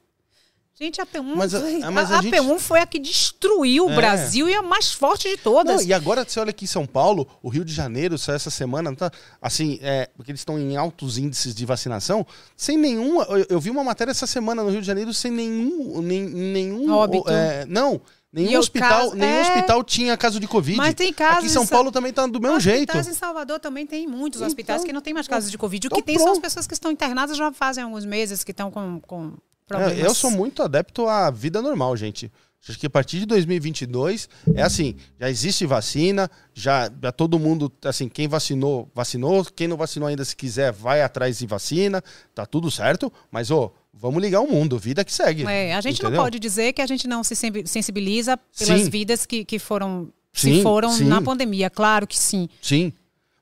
Gente, 0.76 1.00
a 1.00 1.06
P1, 1.06 1.36
Mas 1.36 1.54
a- 1.54 1.60
ah, 1.84 1.92
mas 1.92 2.12
a, 2.12 2.16
a 2.16 2.20
a 2.20 2.22
gente- 2.24 2.34
P1 2.36 2.58
foi 2.60 2.80
a 2.82 2.86
que 2.88 2.98
destruiu 2.98 3.86
o 3.86 3.92
É. 3.92 3.96
Brasil 3.96 4.50
e 4.50 4.56
a 4.56 4.62
mais 4.64 4.92
forte 4.92 5.30
de 5.30 5.38
todas. 5.38 5.82
Não, 5.82 5.88
e 5.88 5.94
agora 5.94 6.26
você 6.28 6.40
olha 6.40 6.50
aqui 6.50 6.66
em 6.66 6.68
São 6.68 6.86
Paulo, 6.88 7.28
o 7.44 7.48
Rio 7.50 7.64
de 7.64 7.72
Janeiro, 7.72 8.18
só 8.18 8.34
essa 8.34 8.50
semana, 8.50 8.94
tá, 8.96 9.12
assim, 9.40 9.78
é, 9.84 10.10
porque 10.18 10.32
eles 10.32 10.42
estão 10.42 10.58
em 10.60 10.76
altos 10.76 11.20
índices 11.20 11.54
de 11.54 11.64
vacinação, 11.64 12.26
sem 12.58 12.76
nenhum. 12.76 13.22
Eu, 13.22 13.46
eu 13.52 13.60
vi 13.62 13.70
uma 13.70 13.84
matéria 13.84 14.10
essa 14.12 14.26
semana 14.26 14.64
no 14.64 14.70
Rio 14.72 14.82
de 14.82 14.88
Janeiro 14.88 15.14
sem 15.14 15.32
nenhum. 15.32 16.02
Nem, 16.02 16.24
nenhum 16.24 16.92
Óbito. 16.92 17.30
é, 17.30 17.66
não, 17.68 18.02
nenhum 18.34 18.52
E 18.52 18.58
hospital, 18.58 18.90
caso- 18.90 19.16
nenhum 19.16 19.36
é. 19.38 19.42
hospital 19.42 19.84
tinha 19.84 20.18
caso 20.18 20.40
de 20.40 20.48
Covid. 20.48 20.76
Mas 20.78 20.96
tem 20.96 21.14
casos 21.14 21.38
Aqui 21.38 21.46
em 21.46 21.50
São 21.50 21.66
Paulo 21.68 21.92
também 21.92 22.12
tá 22.12 22.26
do 22.26 22.42
mesmo 22.42 22.60
jeito. 22.60 22.90
Hospitais 22.90 23.08
em 23.08 23.14
Salvador 23.14 23.60
também 23.60 23.86
tem 23.86 24.08
muitos 24.08 24.40
Então, 24.42 24.48
hospitais 24.48 24.84
que 24.84 24.92
não 24.92 25.02
tem 25.02 25.14
mais 25.14 25.28
casos 25.28 25.52
de 25.52 25.58
Covid. 25.58 25.86
O 25.86 25.88
então 25.88 25.98
que 26.00 26.04
tem 26.04 26.16
são 26.18 26.26
as 26.26 26.32
pronto. 26.34 26.42
pessoas 26.44 26.66
que 26.68 26.74
estão 26.74 26.92
internadas 26.92 27.38
já 27.38 27.52
fazem 27.54 27.84
alguns 27.84 28.04
meses, 28.06 28.44
que 28.44 28.52
estão 28.52 28.72
com, 28.72 29.00
com 29.02 29.28
É, 29.28 29.66
problemas. 29.68 30.00
eu 30.00 30.14
sou 30.16 30.32
muito 30.32 30.64
adepto 30.64 31.08
à 31.08 31.30
vida 31.30 31.62
normal, 31.62 31.96
gente. 31.96 32.32
Acho 32.68 32.80
que 32.80 32.86
a 32.88 32.90
partir 32.90 33.20
de 33.20 33.26
2022 33.26 34.30
é 34.56 34.62
assim, 34.62 34.96
já 35.20 35.30
existe 35.30 35.66
vacina, 35.66 36.32
já, 36.54 36.90
já 37.02 37.12
todo 37.12 37.38
mundo, 37.38 37.70
assim, 37.84 38.08
quem 38.08 38.26
vacinou, 38.26 38.90
vacinou, 38.96 39.44
quem 39.54 39.68
não 39.68 39.76
vacinou 39.76 40.08
ainda 40.08 40.24
se 40.24 40.34
quiser 40.34 40.72
vai 40.72 41.02
atrás 41.02 41.40
de 41.40 41.46
vacina, 41.46 42.02
tá 42.34 42.46
tudo 42.46 42.72
certo, 42.72 43.12
mas 43.30 43.52
ô, 43.52 43.74
vamos 43.94 44.22
ligar 44.22 44.42
o 44.42 44.48
mundo, 44.48 44.78
vida 44.80 45.06
que 45.06 45.14
segue. 45.14 45.46
É, 45.46 45.74
a 45.76 45.82
gente 45.82 46.00
entendeu? 46.00 46.18
não 46.18 46.24
pode 46.24 46.40
dizer 46.40 46.74
que 46.74 46.82
a 46.82 46.88
gente 46.88 47.08
não 47.08 47.24
se 47.24 47.36
sensi- 47.36 47.64
sensibiliza 47.68 48.38
pelas 48.38 48.82
Sim. 48.82 48.90
vidas 48.90 49.26
que, 49.26 49.46
que 49.46 49.60
foram, 49.60 50.12
Sim, 50.34 50.56
se 50.58 50.64
foram 50.64 50.92
sim. 50.92 51.06
na 51.06 51.22
pandemia. 51.22 51.70
Claro 51.70 52.08
que 52.08 52.18
sim. 52.18 52.50
Sim. 52.62 52.92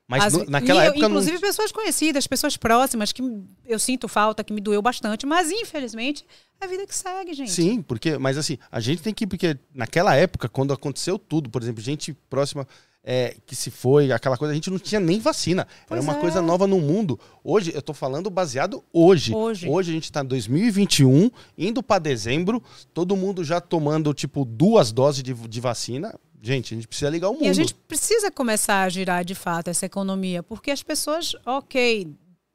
Mas 0.08 0.26
As- 0.26 0.34
no- 0.34 0.46
naquela 0.50 0.84
eu, 0.84 0.92
época 0.92 1.06
Inclusive 1.06 1.34
não 1.36 1.40
pessoas 1.42 1.72
conhecidas, 1.72 2.28
pessoas 2.28 2.58
próximas, 2.58 3.14
que 3.14 3.24
eu 3.66 3.80
sinto 3.80 4.10
falta, 4.10 4.44
que 4.44 4.52
me 4.52 4.60
doeu 4.60 4.82
bastante, 4.82 5.26
mas 5.26 5.50
infelizmente 5.50 6.26
é 6.60 6.66
a 6.66 6.68
vida 6.68 6.86
que 6.86 6.94
segue, 6.94 7.34
gente. 7.34 7.50
Sim, 7.52 7.82
porque, 7.82 8.18
mas 8.18 8.38
assim, 8.38 8.58
a 8.70 8.82
gente 8.82 9.02
tem 9.02 9.14
que, 9.14 9.26
porque 9.26 9.58
naquela 9.74 10.14
época, 10.14 10.50
quando 10.50 10.74
aconteceu 10.74 11.18
tudo, 11.18 11.50
por 11.50 11.62
exemplo, 11.62 11.82
gente 11.82 12.14
próxima, 12.30 12.68
é, 13.04 13.36
que 13.46 13.56
se 13.56 13.72
foi, 13.72 14.12
aquela 14.12 14.38
coisa, 14.38 14.52
a 14.52 14.56
gente 14.56 14.70
não 14.70 14.78
tinha 14.78 15.00
nem 15.00 15.20
vacina. 15.20 15.68
Pois 15.88 16.00
Era 16.00 16.02
uma 16.02 16.18
é. 16.18 16.22
coisa 16.22 16.42
nova 16.42 16.68
no 16.68 16.80
mundo. 16.80 17.20
Hoje, 17.44 17.72
eu 17.74 17.82
tô 17.82 17.94
falando 17.94 18.30
baseado 18.30 18.84
hoje. 18.94 19.34
Hoje. 19.34 19.68
Hoje 19.68 19.92
a 19.92 19.94
gente 19.94 20.12
tá 20.12 20.22
em 20.22 20.26
2021, 20.26 21.32
indo 21.58 21.82
para 21.82 22.00
dezembro, 22.00 22.62
todo 22.94 23.16
mundo 23.16 23.44
já 23.44 23.60
tomando, 23.60 24.14
tipo, 24.14 24.46
duas 24.46 24.92
doses 24.92 25.24
de, 25.24 25.34
de 25.34 25.60
vacina. 25.60 26.14
Gente, 26.42 26.74
a 26.74 26.78
gente 26.78 26.88
precisa 26.88 27.10
ligar 27.10 27.30
o 27.30 27.34
mundo. 27.34 27.46
E 27.46 27.50
a 27.50 27.54
gente 27.54 27.74
precisa 27.74 28.32
começar 28.32 28.84
a 28.84 28.90
girar 28.90 29.24
de 29.24 29.36
fato 29.36 29.70
essa 29.70 29.86
economia, 29.86 30.42
porque 30.42 30.72
as 30.72 30.82
pessoas, 30.82 31.36
ok, 31.46 32.08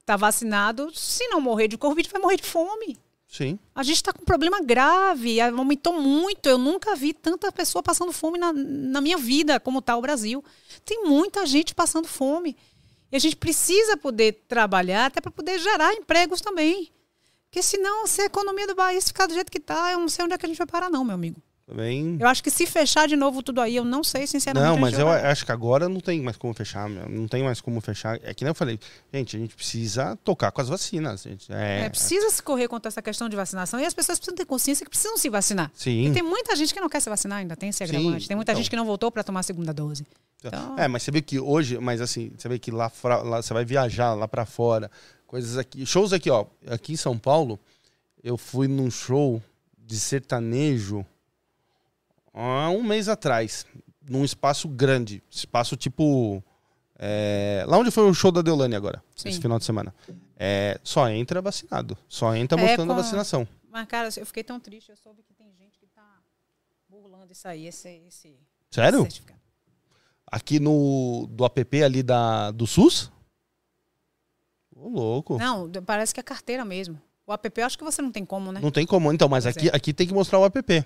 tá 0.05 0.17
vacinado, 0.17 0.91
se 0.93 1.27
não 1.29 1.41
morrer 1.41 1.69
de 1.69 1.79
Covid, 1.79 2.09
vai 2.11 2.21
morrer 2.21 2.37
de 2.37 2.45
fome. 2.45 2.97
Sim. 3.29 3.59
A 3.75 3.83
gente 3.83 3.97
está 3.97 4.13
com 4.13 4.23
um 4.23 4.25
problema 4.25 4.61
grave, 4.63 5.41
aumentou 5.41 6.01
muito. 6.01 6.49
Eu 6.49 6.59
nunca 6.59 6.95
vi 6.95 7.13
tanta 7.13 7.51
pessoa 7.51 7.83
passando 7.83 8.13
fome 8.13 8.39
na, 8.39 8.53
na 8.53 9.01
minha 9.01 9.19
vida 9.19 9.59
como 9.59 9.81
está 9.81 9.97
o 9.97 10.01
Brasil. 10.01 10.45
Tem 10.85 11.05
muita 11.05 11.45
gente 11.45 11.75
passando 11.75 12.07
fome. 12.07 12.57
E 13.11 13.17
a 13.17 13.19
gente 13.19 13.37
precisa 13.37 13.97
poder 13.97 14.45
trabalhar 14.49 15.07
até 15.07 15.21
para 15.21 15.31
poder 15.31 15.59
gerar 15.59 15.93
empregos 15.95 16.41
também. 16.41 16.91
Porque 17.45 17.63
senão, 17.63 18.07
se 18.07 18.23
a 18.23 18.27
economia 18.27 18.67
do 18.67 18.75
país 18.75 19.07
ficar 19.07 19.27
do 19.27 19.35
jeito 19.35 19.51
que 19.51 19.59
está, 19.59 19.93
eu 19.93 19.99
não 19.99 20.09
sei 20.09 20.25
onde 20.25 20.35
é 20.35 20.39
que 20.39 20.47
a 20.47 20.49
gente 20.49 20.59
vai 20.59 20.67
parar, 20.67 20.91
não, 20.91 21.05
meu 21.05 21.15
amigo. 21.15 21.41
Também. 21.67 22.17
Eu 22.21 22.29
acho 22.29 22.45
que 22.45 22.51
se 22.51 22.65
fechar 22.65 23.09
de 23.09 23.17
novo 23.17 23.43
tudo 23.43 23.61
aí, 23.61 23.75
eu 23.75 23.85
não 23.85 24.05
sei, 24.05 24.25
sinceramente. 24.25 24.71
Não, 24.71 24.79
mas 24.79 24.97
eu 24.97 25.09
acho 25.09 25.45
que 25.45 25.51
agora 25.51 25.89
não 25.89 25.99
tem 25.99 26.23
mais 26.23 26.37
como 26.37 26.55
fechar. 26.55 26.89
Não 26.89 27.27
tem 27.27 27.43
mais 27.43 27.61
como 27.61 27.81
fechar. 27.81 28.21
É 28.23 28.33
que 28.33 28.45
nem 28.45 28.51
eu 28.51 28.55
falei, 28.55 28.79
gente, 29.13 29.37
a 29.37 29.41
gente 29.41 29.57
precisa 29.57 30.17
tocar 30.23 30.53
com 30.53 30.61
as 30.61 30.69
vacinas. 30.69 31.25
Gente. 31.25 31.53
É, 31.53 31.87
É, 31.87 31.89
precisa 31.89 32.31
se 32.31 32.41
correr 32.41 32.69
contra 32.69 32.89
essa 32.89 33.03
questão 33.03 33.29
de 33.29 33.35
vacinação 33.35 33.81
e 33.81 33.85
as 33.85 33.93
pessoas 33.93 34.17
precisam 34.17 34.37
ter 34.37 34.45
consciência 34.45 34.85
que 34.87 34.91
precisam 34.91 35.17
se 35.19 35.29
vacinar. 35.29 35.73
Sim. 35.75 36.07
E 36.07 36.13
tem 36.13 36.23
muita 36.23 36.55
gente 36.55 36.73
que 36.73 36.79
não 36.81 36.89
quer 36.89 37.01
se 37.01 37.11
vacinar, 37.11 37.39
ainda 37.39 37.57
tem 37.57 37.71
esse 37.71 37.83
agravante. 37.83 38.29
Tem 38.29 38.37
muita 38.37 38.53
então. 38.53 38.63
gente 38.63 38.71
que 38.71 38.77
não 38.77 38.87
voltou 38.87 39.11
para 39.11 39.25
tomar 39.25 39.41
a 39.41 39.43
segunda 39.43 39.75
dose. 39.75 40.07
Então- 40.39 40.79
É, 40.79 40.87
mas 40.87 41.03
você 41.03 41.11
vê 41.11 41.21
que 41.21 41.41
hoje, 41.41 41.79
mas 41.81 42.01
assim, 42.01 42.31
você 42.39 42.49
vê 42.49 42.61
que 42.61 42.71
lá, 42.71 42.93
lá 43.25 43.43
você 43.43 43.53
vai 43.53 43.65
viajar 43.65 44.15
lá 44.15 44.29
pra 44.29 44.47
fora, 44.47 44.89
coisas 45.27 45.59
aqui, 45.59 45.85
shows 45.85 46.13
aqui, 46.13 46.31
ó, 46.31 46.47
aqui 46.69 46.93
em 46.93 46.97
São 46.97 47.19
Paulo, 47.19 47.59
eu 48.23 48.37
fui 48.37 48.69
num 48.69 48.89
show 48.89 49.43
de 49.77 49.99
sertanejo 49.99 51.05
há 52.43 52.71
um 52.71 52.83
mês 52.83 53.09
atrás, 53.09 53.67
num 54.09 54.25
espaço 54.25 54.69
grande, 54.69 55.23
espaço 55.31 55.77
tipo 55.77 56.43
é, 56.99 57.65
lá 57.67 57.79
onde 57.79 57.91
foi 57.91 58.09
o 58.09 58.15
show 58.15 58.31
da 58.33 58.43
Deolane 58.43 58.75
agora, 58.75 59.03
Sim. 59.15 59.29
esse 59.29 59.41
final 59.41 59.59
de 59.59 59.65
semana. 59.65 59.95
É, 60.37 60.79
só 60.83 61.09
entra 61.09 61.41
vacinado, 61.41 61.97
só 62.09 62.35
entra 62.35 62.59
É, 62.61 62.63
mostrando 62.63 62.89
com 62.89 62.95
a 62.95 63.03
vacinação. 63.03 63.49
Mas, 63.71 63.87
cara, 63.89 64.09
eu 64.17 64.27
fiquei 64.27 64.43
tão 64.45 64.59
triste. 64.61 64.91
Eu 64.91 64.97
soube 64.97 65.23
que 65.23 65.35
tem 65.35 65.49
gente 65.59 65.79
que 65.79 65.87
tá 65.87 66.19
burlando 66.89 67.33
isso 67.33 67.47
aí, 67.47 67.67
esse, 67.67 67.89
esse 68.07 68.35
Sério? 68.71 69.01
certificado. 69.01 69.41
Aqui 70.31 70.59
no 70.59 71.27
do 71.31 71.45
app 71.45 71.83
ali 71.83 72.03
da 72.03 72.51
do 72.51 72.67
SUS? 72.67 73.11
Ô, 74.75 74.89
louco. 74.89 75.39
Não, 75.39 75.71
parece 75.85 76.13
que 76.13 76.21
é 76.21 76.23
carteira 76.23 76.65
mesmo. 76.65 77.01
O 77.27 77.33
app, 77.33 77.53
eu 77.61 77.67
acho 77.67 77.77
que 77.79 77.85
você 77.85 78.01
não 78.01 78.13
tem 78.13 78.25
como, 78.25 78.53
né? 78.53 78.61
Não 78.63 78.71
tem 78.71 78.87
como, 78.87 79.13
então, 79.13 79.29
mas 79.29 79.45
Pois 79.45 79.57
aqui, 79.57 79.69
é. 79.69 79.77
aqui 79.77 79.93
tem 79.93 80.07
que 80.07 80.15
mostrar 80.15 80.39
o 80.39 80.45
app. 80.45 80.85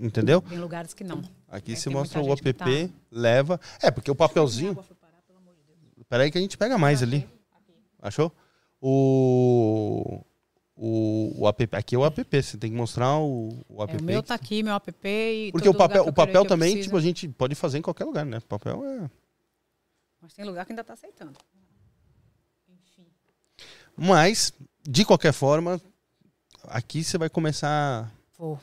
Entendeu? 0.00 0.40
Tem 0.40 0.58
lugares 0.58 0.94
que 0.94 1.04
não. 1.04 1.22
Aqui 1.46 1.72
É, 1.72 1.76
se 1.76 1.90
mostra 1.90 2.22
o 2.22 2.32
app, 2.32 2.52
que 2.54 2.90
leva. 3.10 3.60
É, 3.82 3.90
porque 3.90 4.10
o 4.10 4.14
papelzinho. 4.14 4.76
Peraí 6.08 6.30
que 6.30 6.38
a 6.38 6.40
gente 6.40 6.56
pega 6.56 6.78
mais 6.78 7.02
ali. 7.02 7.28
Achou? 8.00 8.32
O. 8.80 10.24
O, 10.74 11.42
o 11.42 11.48
app. 11.48 11.68
Aqui 11.72 11.94
é 11.94 11.98
o 11.98 12.06
app. 12.06 12.26
Você 12.32 12.56
tem 12.56 12.70
que 12.70 12.76
mostrar 12.76 13.18
o, 13.18 13.62
o 13.68 13.82
app. 13.82 13.94
É, 13.94 13.98
o 13.98 14.02
meu 14.02 14.22
tá 14.22 14.34
aqui, 14.34 14.62
meu 14.62 14.74
app. 14.74 14.90
E 15.04 15.50
porque 15.52 15.68
o 15.68 15.74
papel, 15.74 16.06
o 16.06 16.12
papel 16.12 16.46
também, 16.46 16.70
preciso. 16.70 16.88
tipo, 16.88 16.96
a 16.96 17.00
gente 17.02 17.28
pode 17.28 17.54
fazer 17.54 17.78
em 17.78 17.82
qualquer 17.82 18.06
lugar, 18.06 18.24
né? 18.24 18.38
O 18.38 18.42
papel 18.42 18.82
é. 18.82 19.10
Mas 20.22 20.32
tem 20.32 20.46
lugar 20.46 20.64
que 20.64 20.72
ainda 20.72 20.82
tá 20.82 20.94
aceitando. 20.94 21.38
Enfim. 22.68 23.06
Mas, 23.94 24.54
de 24.82 25.04
qualquer 25.04 25.32
forma, 25.34 25.78
aqui 26.64 27.04
você 27.04 27.18
vai 27.18 27.28
começar. 27.28 28.10
Vou. 28.38 28.58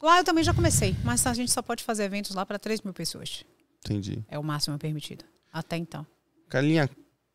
Lá 0.00 0.18
eu 0.18 0.24
também 0.24 0.42
já 0.42 0.54
comecei, 0.54 0.96
mas 1.04 1.26
a 1.26 1.34
gente 1.34 1.50
só 1.52 1.60
pode 1.60 1.84
fazer 1.84 2.04
eventos 2.04 2.34
lá 2.34 2.46
para 2.46 2.58
3 2.58 2.80
mil 2.82 2.94
pessoas. 2.94 3.44
Entendi. 3.84 4.24
É 4.28 4.38
o 4.38 4.44
máximo 4.44 4.78
permitido. 4.78 5.24
Até 5.52 5.76
então. 5.76 6.06
Carlinha, 6.48 6.88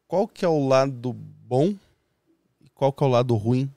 qual 0.08 0.28
que 0.28 0.44
é 0.44 0.48
o 0.48 0.68
lado 0.68 1.14
bom 1.14 1.76
e 2.62 2.70
qual 2.74 2.92
que 2.92 3.04
é 3.04 3.08
o 3.08 3.10
lado 3.10 3.36
ruim 3.36 3.72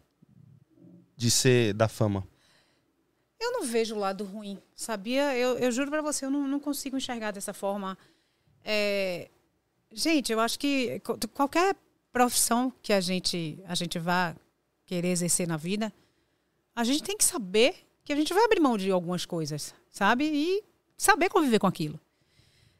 de 1.17 1.31
ser 1.31 1.75
da 1.75 1.89
fama? 1.89 2.27
Eu 3.39 3.53
não 3.53 3.65
vejo 3.65 3.95
o 3.95 3.99
lado 3.99 4.25
ruim, 4.25 4.59
sabia? 4.75 5.37
Eu, 5.37 5.59
eu 5.59 5.71
juro 5.71 5.91
pra 5.91 6.03
você, 6.03 6.25
eu 6.25 6.31
não, 6.31 6.49
não 6.49 6.59
consigo 6.59 6.97
enxergar 6.97 7.31
dessa 7.31 7.53
forma. 7.53 7.97
É, 8.65 9.29
Gente, 9.93 10.33
eu 10.33 10.41
acho 10.41 10.59
que 10.59 11.01
qualquer 11.33 11.75
profissão 12.13 12.73
que 12.83 12.93
a 12.93 13.01
gente, 13.01 13.59
a 13.67 13.75
gente 13.75 13.99
vá 13.99 14.37
querer 14.85 15.09
exercer 15.09 15.47
na 15.49 15.57
vida, 15.57 15.93
a 16.75 16.85
gente 16.85 17.03
tem 17.03 17.17
que 17.17 17.25
saber 17.25 17.88
que 18.09 18.13
a 18.15 18.17
gente 18.17 18.33
vai 18.33 18.43
abrir 18.43 18.59
mão 18.59 18.79
de 18.79 18.91
algumas 18.91 19.27
coisas, 19.27 19.75
sabe? 19.91 20.25
E 20.25 20.65
saber 20.97 21.29
conviver 21.29 21.59
com 21.59 21.67
aquilo. 21.67 22.01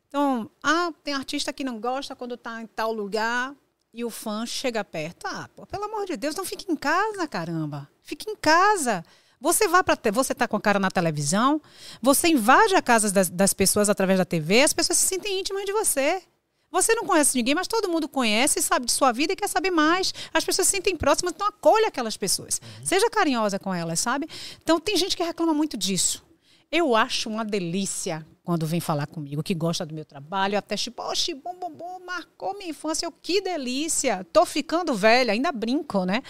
Então, 0.09 0.51
ah, 0.63 0.91
tem 1.05 1.13
artista 1.13 1.53
que 1.53 1.63
não 1.63 1.79
gosta 1.79 2.17
quando 2.17 2.35
tá 2.35 2.63
em 2.63 2.67
tal 2.67 2.95
lugar 2.95 3.55
e 3.93 4.07
o 4.07 4.09
fã 4.09 4.47
chega 4.47 4.83
perto. 4.83 5.27
Ah, 5.27 5.47
pô, 5.55 5.67
pelo 5.67 5.85
amor 5.85 6.07
de 6.07 6.17
Deus, 6.17 6.35
não 6.35 6.47
fique 6.47 6.73
em 6.73 6.75
casa, 6.75 7.29
caramba. 7.29 7.87
Fique 8.03 8.31
em 8.31 8.37
casa. 8.37 9.05
Você 9.39 9.69
vai 9.69 9.85
para 9.85 9.99
você 10.11 10.35
tá 10.35 10.49
com 10.49 10.57
a 10.57 10.61
cara 10.63 10.79
na 10.79 10.91
televisão, 10.91 11.61
você 12.01 12.29
invade 12.29 12.75
a 12.75 12.81
casa 12.81 13.13
das, 13.13 13.29
das 13.29 13.53
pessoas 13.53 13.91
através 13.91 14.19
da 14.19 14.25
TV, 14.25 14.63
as 14.63 14.73
pessoas 14.73 14.97
se 14.97 15.09
sentem 15.09 15.41
íntimas 15.41 15.67
de 15.67 15.75
você. 15.75 16.23
Você 16.71 16.95
não 16.95 17.05
conhece 17.07 17.37
ninguém, 17.37 17.55
mas 17.55 17.67
todo 17.67 17.89
mundo 17.89 18.09
conhece, 18.09 18.61
sabe 18.61 18.87
de 18.87 18.93
sua 18.93 19.11
vida 19.11 19.33
e 19.33 19.37
quer 19.37 19.49
saber 19.49 19.71
mais. 19.71 20.13
As 20.35 20.45
pessoas 20.45 20.67
se 20.69 20.73
sentem 20.73 20.97
próximas, 20.97 21.33
então 21.35 21.47
acolha 21.47 21.89
aquelas 21.89 22.17
pessoas. 22.17 22.61
Seja 22.85 23.09
carinhosa 23.09 23.59
com 23.59 23.73
elas, 23.75 23.99
sabe? 24.01 24.29
Então 24.63 24.79
tem 24.79 24.97
gente 24.97 25.17
que 25.17 25.23
reclama 25.23 25.55
muito 25.55 25.77
disso. 25.77 26.23
Eu 26.71 26.95
acho 26.95 27.31
uma 27.31 27.45
delícia 27.45 28.27
quando 28.45 28.67
vem 28.67 28.81
falar 28.81 29.07
comigo, 29.07 29.43
que 29.43 29.55
gosta 29.55 29.85
do 29.85 29.95
meu 29.95 30.05
trabalho, 30.05 30.57
até 30.59 30.77
tipo, 30.77 31.03
oxe, 31.03 31.35
bom, 31.35 31.55
bom, 31.59 31.71
bom, 31.71 32.01
marcou 32.07 32.57
minha 32.57 32.71
infância, 32.71 33.05
eu, 33.07 33.13
que 33.13 33.41
delícia. 33.43 34.27
Tô 34.33 34.45
ficando 34.47 34.95
velha, 34.95 35.33
ainda 35.33 35.51
brinco, 35.53 36.05
né? 36.05 36.23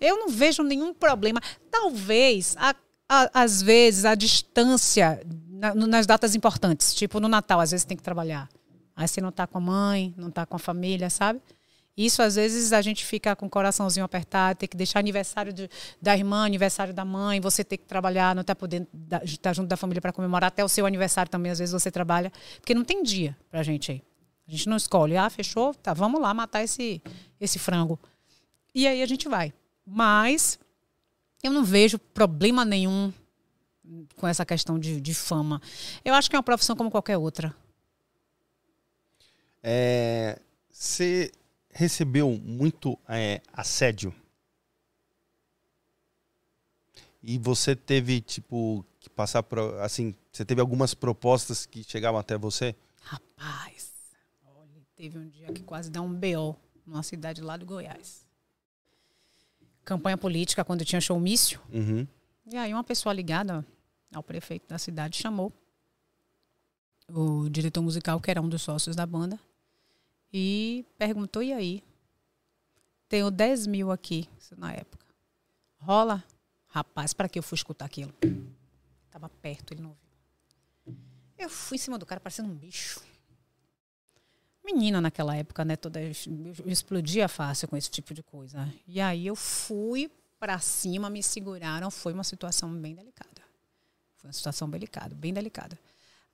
Eu 0.00 0.16
não 0.18 0.28
vejo 0.28 0.62
nenhum 0.64 0.92
problema. 0.94 1.40
Talvez, 1.70 2.56
a- 2.58 2.74
a- 3.08 3.30
às 3.34 3.62
vezes, 3.62 4.04
a 4.04 4.14
distância 4.14 5.20
na- 5.48 5.74
nas 5.74 6.06
datas 6.06 6.34
importantes, 6.34 6.94
tipo 6.94 7.18
no 7.20 7.28
Natal, 7.28 7.60
às 7.60 7.70
vezes 7.70 7.84
tem 7.84 7.96
que 7.96 8.02
trabalhar. 8.02 8.48
Aí 8.94 9.08
você 9.08 9.20
não 9.20 9.32
tá 9.32 9.46
com 9.46 9.58
a 9.58 9.60
mãe, 9.60 10.14
não 10.16 10.30
tá 10.30 10.44
com 10.46 10.56
a 10.56 10.58
família, 10.58 11.08
sabe? 11.10 11.40
Isso, 11.96 12.22
às 12.22 12.36
vezes, 12.36 12.72
a 12.72 12.80
gente 12.80 13.04
fica 13.04 13.36
com 13.36 13.44
o 13.46 13.50
coraçãozinho 13.50 14.04
apertado, 14.04 14.58
tem 14.58 14.68
que 14.68 14.76
deixar 14.76 14.98
aniversário 14.98 15.52
de- 15.52 15.68
da 16.00 16.16
irmã, 16.16 16.44
aniversário 16.46 16.94
da 16.94 17.04
mãe, 17.04 17.38
você 17.38 17.62
tem 17.62 17.76
que 17.78 17.84
trabalhar, 17.84 18.34
não 18.34 18.42
tá 18.42 18.54
podendo 18.56 18.88
estar 19.24 19.52
junto 19.52 19.68
da 19.68 19.76
família 19.76 20.00
para 20.00 20.10
comemorar, 20.12 20.48
até 20.48 20.64
o 20.64 20.68
seu 20.68 20.86
aniversário 20.86 21.30
também, 21.30 21.52
às 21.52 21.58
vezes 21.58 21.72
você 21.72 21.90
trabalha, 21.90 22.32
porque 22.60 22.74
não 22.74 22.82
tem 22.84 23.02
dia 23.02 23.36
pra 23.50 23.62
gente 23.62 23.92
aí. 23.92 24.02
A 24.48 24.50
gente 24.50 24.68
não 24.70 24.76
escolhe, 24.76 25.16
ah, 25.18 25.28
fechou, 25.28 25.74
tá, 25.74 25.92
vamos 25.92 26.20
lá 26.20 26.32
matar 26.32 26.62
esse, 26.62 27.02
esse 27.38 27.58
frango. 27.58 27.98
E 28.74 28.86
aí 28.86 29.02
a 29.02 29.06
gente 29.06 29.28
vai. 29.28 29.52
Mas 29.86 30.58
eu 31.42 31.52
não 31.52 31.62
vejo 31.62 31.98
problema 31.98 32.64
nenhum 32.64 33.12
com 34.16 34.26
essa 34.26 34.46
questão 34.46 34.78
de, 34.78 34.98
de 35.00 35.12
fama. 35.14 35.60
Eu 36.04 36.14
acho 36.14 36.30
que 36.30 36.36
é 36.36 36.38
uma 36.38 36.42
profissão 36.42 36.74
como 36.74 36.90
qualquer 36.90 37.18
outra. 37.18 37.54
É, 39.62 40.38
Você 40.70 41.30
recebeu 41.70 42.30
muito 42.30 42.98
é, 43.08 43.40
assédio? 43.52 44.14
E 47.22 47.38
você 47.38 47.76
teve, 47.76 48.20
tipo, 48.20 48.84
que 48.98 49.08
passar 49.08 49.42
por. 49.42 49.58
Assim, 49.80 50.14
você 50.32 50.44
teve 50.44 50.60
algumas 50.60 50.92
propostas 50.92 51.64
que 51.64 51.84
chegavam 51.84 52.18
até 52.18 52.36
você? 52.36 52.74
Rapaz, 53.00 53.92
olha, 54.44 54.82
teve 54.96 55.18
um 55.18 55.28
dia 55.28 55.46
que 55.52 55.62
quase 55.62 55.88
dá 55.90 56.02
um 56.02 56.12
BO 56.12 56.56
numa 56.84 57.02
cidade 57.02 57.40
lá 57.40 57.56
do 57.56 57.64
Goiás. 57.64 58.26
Campanha 59.84 60.16
política, 60.16 60.64
quando 60.64 60.84
tinha 60.84 61.00
showmício. 61.00 61.60
Uhum. 61.72 62.06
E 62.46 62.56
aí 62.56 62.72
uma 62.72 62.84
pessoa 62.84 63.12
ligada 63.12 63.64
ao 64.12 64.22
prefeito 64.22 64.68
da 64.68 64.78
cidade 64.78 65.16
chamou 65.16 65.52
o 67.08 67.48
diretor 67.48 67.82
musical, 67.82 68.20
que 68.20 68.30
era 68.30 68.40
um 68.40 68.48
dos 68.48 68.62
sócios 68.62 68.96
da 68.96 69.06
banda, 69.06 69.38
e 70.32 70.84
perguntou, 70.96 71.42
e 71.42 71.52
aí? 71.52 71.84
Tenho 73.08 73.30
10 73.30 73.66
mil 73.66 73.90
aqui, 73.90 74.28
na 74.56 74.72
época. 74.72 75.06
Rola? 75.78 76.24
Rapaz, 76.68 77.12
para 77.12 77.28
que 77.28 77.38
eu 77.38 77.42
fui 77.42 77.56
escutar 77.56 77.84
aquilo? 77.84 78.14
Tava 79.10 79.28
perto, 79.28 79.74
ele 79.74 79.82
não 79.82 79.90
ouviu. 79.90 80.02
Eu 81.36 81.50
fui 81.50 81.74
em 81.74 81.78
cima 81.78 81.98
do 81.98 82.06
cara 82.06 82.20
parecendo 82.20 82.48
um 82.48 82.54
bicho. 82.54 83.02
Menina 84.64 85.00
naquela 85.00 85.36
época, 85.36 85.64
né? 85.64 85.76
Toda, 85.76 86.00
eu 86.00 86.12
explodia 86.64 87.28
fácil 87.28 87.68
com 87.68 87.76
esse 87.76 87.90
tipo 87.90 88.14
de 88.14 88.22
coisa. 88.22 88.72
E 88.86 89.00
aí 89.00 89.26
eu 89.26 89.36
fui 89.36 90.10
para 90.38 90.58
cima, 90.60 91.10
me 91.10 91.22
seguraram. 91.22 91.90
Foi 91.90 92.12
uma 92.12 92.24
situação 92.24 92.72
bem 92.72 92.94
delicada. 92.94 93.42
Foi 94.16 94.28
uma 94.28 94.32
situação 94.32 94.70
delicada, 94.70 95.14
bem 95.14 95.34
delicada. 95.34 95.78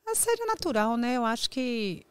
Assédio 0.07 0.45
é 0.45 0.47
natural, 0.47 0.97
né? 0.97 1.17
Eu 1.17 1.25
acho 1.25 1.51
que 1.51 2.07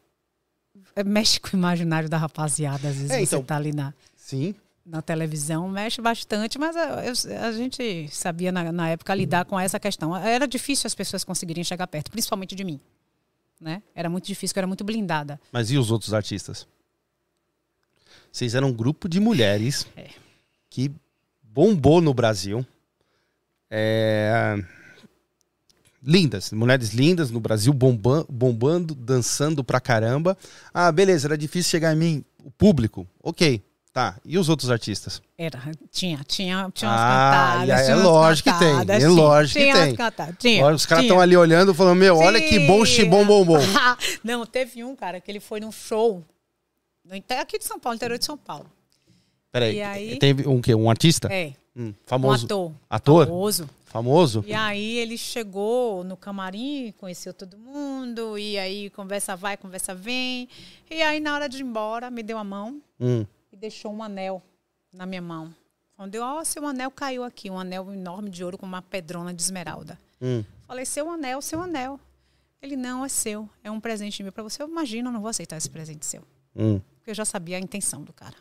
mexe 1.06 1.38
com 1.40 1.48
o 1.56 1.58
imaginário 1.58 2.08
da 2.08 2.16
rapaziada. 2.16 2.88
Às 2.88 2.96
vezes 2.96 3.10
É, 3.10 3.16
você 3.18 3.22
então- 3.22 3.42
tá 3.42 3.56
ali 3.56 3.72
na, 3.72 3.92
Sim. 4.16 4.54
na 4.84 5.00
televisão, 5.02 5.68
mexe 5.68 6.00
bastante, 6.00 6.58
mas 6.58 6.76
a, 6.76 7.04
eu- 7.04 7.42
a 7.42 7.52
gente 7.52 8.08
sabia 8.10 8.50
na, 8.52 8.70
na 8.72 8.90
época 8.90 9.14
lidar 9.14 9.44
com 9.44 9.58
essa 9.58 9.78
questão. 9.78 10.16
Era 10.16 10.46
difícil 10.46 10.86
as 10.86 10.94
pessoas 10.94 11.24
conseguirem 11.24 11.62
chegar 11.64 11.86
perto, 11.86 12.10
principalmente 12.10 12.54
de 12.54 12.64
mim. 12.64 12.80
Né? 13.60 13.82
Era 13.94 14.08
muito 14.08 14.26
difícil, 14.26 14.54
eu 14.56 14.60
era 14.60 14.66
muito 14.68 14.84
blindada. 14.84 15.40
Mas 15.50 15.70
e 15.70 15.76
os 15.78 15.90
outros 15.90 16.14
artistas? 16.14 16.66
Vocês 18.30 18.54
eram 18.54 18.68
um 18.68 18.72
grupo 18.72 19.08
de 19.08 19.18
mulheres 19.20 19.86
É. 19.96 20.08
que 20.70 20.92
bombou 21.42 22.00
no 22.00 22.14
Brasil. 22.14 22.64
É, 23.70 24.62
Lindas, 26.02 26.52
mulheres 26.52 26.90
lindas 26.90 27.30
no 27.30 27.40
Brasil, 27.40 27.72
bomba- 27.72 28.24
bombando, 28.28 28.94
dançando 28.94 29.64
pra 29.64 29.80
caramba. 29.80 30.38
Ah, 30.72 30.90
beleza, 30.92 31.26
era 31.26 31.36
difícil 31.36 31.70
chegar 31.70 31.92
em 31.92 31.96
mim, 31.96 32.24
o 32.44 32.50
público. 32.52 33.04
Ok, 33.20 33.60
tá. 33.92 34.16
E 34.24 34.38
os 34.38 34.48
outros 34.48 34.70
artistas? 34.70 35.20
Era, 35.36 35.60
tinha, 35.90 36.20
tinha, 36.24 36.70
tinha 36.72 36.90
Ah, 36.90 36.94
umas 36.94 37.00
cantadas. 37.02 37.68
e 37.68 37.72
aí 37.72 37.80
é 37.80 37.84
tinha 37.84 37.96
umas 37.96 38.04
lógico 38.06 38.52
que 38.52 38.58
tem, 38.58 38.68
cantadas, 38.70 38.96
é 38.96 38.98
tinha, 38.98 39.10
lógico 39.10 39.58
que 39.58 39.64
tinha 39.72 39.74
tem. 39.86 39.96
cantadas, 39.96 40.34
tinha, 40.38 40.64
Olha, 40.64 40.76
os 40.76 40.86
caras 40.86 41.02
tinha. 41.02 41.08
estão 41.12 41.20
ali 41.20 41.36
olhando, 41.36 41.74
falando: 41.74 41.96
Meu, 41.98 42.16
olha 42.16 42.40
que 42.40 42.60
bom 42.60 42.84
Sim. 42.86 42.92
chibom 42.92 43.26
bombom. 43.26 43.58
Não, 44.22 44.46
teve 44.46 44.84
um, 44.84 44.94
cara, 44.94 45.20
que 45.20 45.28
ele 45.30 45.40
foi 45.40 45.58
num 45.58 45.72
show 45.72 46.22
aqui 47.40 47.58
de 47.58 47.64
São 47.64 47.78
Paulo, 47.80 47.96
interior 47.96 48.18
de 48.18 48.24
São 48.24 48.36
Paulo. 48.38 48.66
Peraí, 49.50 49.76
E 49.76 49.82
aí? 49.82 50.16
teve 50.18 50.46
um 50.46 50.60
quê? 50.60 50.74
Um 50.74 50.88
artista? 50.90 51.26
É, 51.32 51.54
Hum, 51.74 51.88
um 51.88 51.94
famoso. 52.06 52.44
ator. 52.46 52.72
Ator? 52.90 53.26
Famoso. 53.26 53.70
Famoso? 53.88 54.44
E 54.46 54.52
aí 54.54 54.96
ele 54.98 55.16
chegou 55.16 56.04
no 56.04 56.16
camarim, 56.16 56.92
conheceu 56.98 57.32
todo 57.32 57.56
mundo, 57.58 58.38
e 58.38 58.58
aí 58.58 58.90
conversa 58.90 59.34
vai, 59.34 59.56
conversa 59.56 59.94
vem. 59.94 60.48
E 60.90 61.02
aí 61.02 61.20
na 61.20 61.34
hora 61.34 61.48
de 61.48 61.58
ir 61.58 61.62
embora, 61.62 62.10
me 62.10 62.22
deu 62.22 62.38
a 62.38 62.44
mão 62.44 62.80
Hum. 63.00 63.24
e 63.52 63.56
deixou 63.56 63.92
um 63.92 64.02
anel 64.02 64.42
na 64.92 65.06
minha 65.06 65.22
mão. 65.22 65.54
Quando 65.96 66.14
eu, 66.14 66.22
ó, 66.22 66.44
seu 66.44 66.64
anel 66.66 66.90
caiu 66.90 67.24
aqui, 67.24 67.50
um 67.50 67.58
anel 67.58 67.92
enorme 67.92 68.30
de 68.30 68.44
ouro 68.44 68.56
com 68.56 68.66
uma 68.66 68.80
pedrona 68.82 69.34
de 69.34 69.42
esmeralda. 69.42 69.98
Hum. 70.22 70.44
Falei, 70.66 70.84
seu 70.84 71.10
anel, 71.10 71.40
seu 71.42 71.60
anel. 71.60 71.98
Ele, 72.60 72.76
não, 72.76 73.04
é 73.04 73.08
seu. 73.08 73.48
É 73.64 73.70
um 73.70 73.80
presente 73.80 74.22
meu 74.22 74.32
pra 74.32 74.42
você. 74.42 74.62
Eu 74.62 74.68
imagino, 74.68 75.08
eu 75.08 75.12
não 75.12 75.20
vou 75.20 75.30
aceitar 75.30 75.56
esse 75.56 75.70
presente 75.70 76.04
seu. 76.04 76.22
Hum. 76.54 76.80
Porque 76.96 77.10
eu 77.10 77.14
já 77.14 77.24
sabia 77.24 77.56
a 77.56 77.60
intenção 77.60 78.02
do 78.02 78.12
cara. 78.12 78.34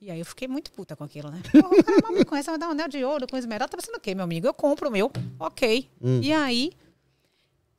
E 0.00 0.10
aí 0.10 0.18
eu 0.18 0.26
fiquei 0.26 0.46
muito 0.46 0.70
puta 0.72 0.94
com 0.94 1.04
aquilo, 1.04 1.30
né? 1.30 1.40
Pô, 1.52 1.58
o 1.58 1.84
cara 1.84 2.12
me 2.12 2.24
conhece, 2.24 2.50
vai 2.50 2.58
dar 2.58 2.68
um 2.68 2.72
anel 2.72 2.88
de 2.88 3.02
ouro 3.04 3.26
com 3.26 3.36
esmeralda. 3.36 3.70
Tá 3.70 3.76
pensando 3.76 3.96
o 3.96 4.00
quê, 4.00 4.14
meu 4.14 4.24
amigo? 4.24 4.46
Eu 4.46 4.54
compro 4.54 4.88
o 4.88 4.92
meu. 4.92 5.10
Ok. 5.38 5.88
Hum. 6.00 6.20
E 6.22 6.32
aí, 6.32 6.72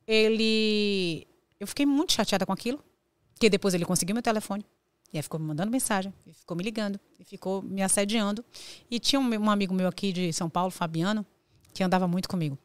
ele... 0.06 1.26
Eu 1.60 1.66
fiquei 1.66 1.86
muito 1.86 2.12
chateada 2.12 2.44
com 2.44 2.52
aquilo. 2.52 2.82
Porque 3.38 3.48
depois 3.48 3.72
ele 3.72 3.84
conseguiu 3.84 4.14
meu 4.14 4.22
telefone. 4.22 4.66
E 5.12 5.16
aí 5.16 5.22
ficou 5.22 5.38
me 5.38 5.46
mandando 5.46 5.70
mensagem, 5.70 6.12
ficou 6.34 6.56
me 6.56 6.62
ligando, 6.62 7.00
e 7.18 7.24
ficou 7.24 7.62
me 7.62 7.82
assediando. 7.82 8.44
E 8.90 8.98
tinha 8.98 9.18
um, 9.18 9.24
um 9.24 9.50
amigo 9.50 9.72
meu 9.72 9.88
aqui 9.88 10.12
de 10.12 10.32
São 10.32 10.50
Paulo, 10.50 10.70
Fabiano, 10.70 11.24
que 11.72 11.82
andava 11.82 12.06
muito 12.06 12.28
comigo. 12.28 12.58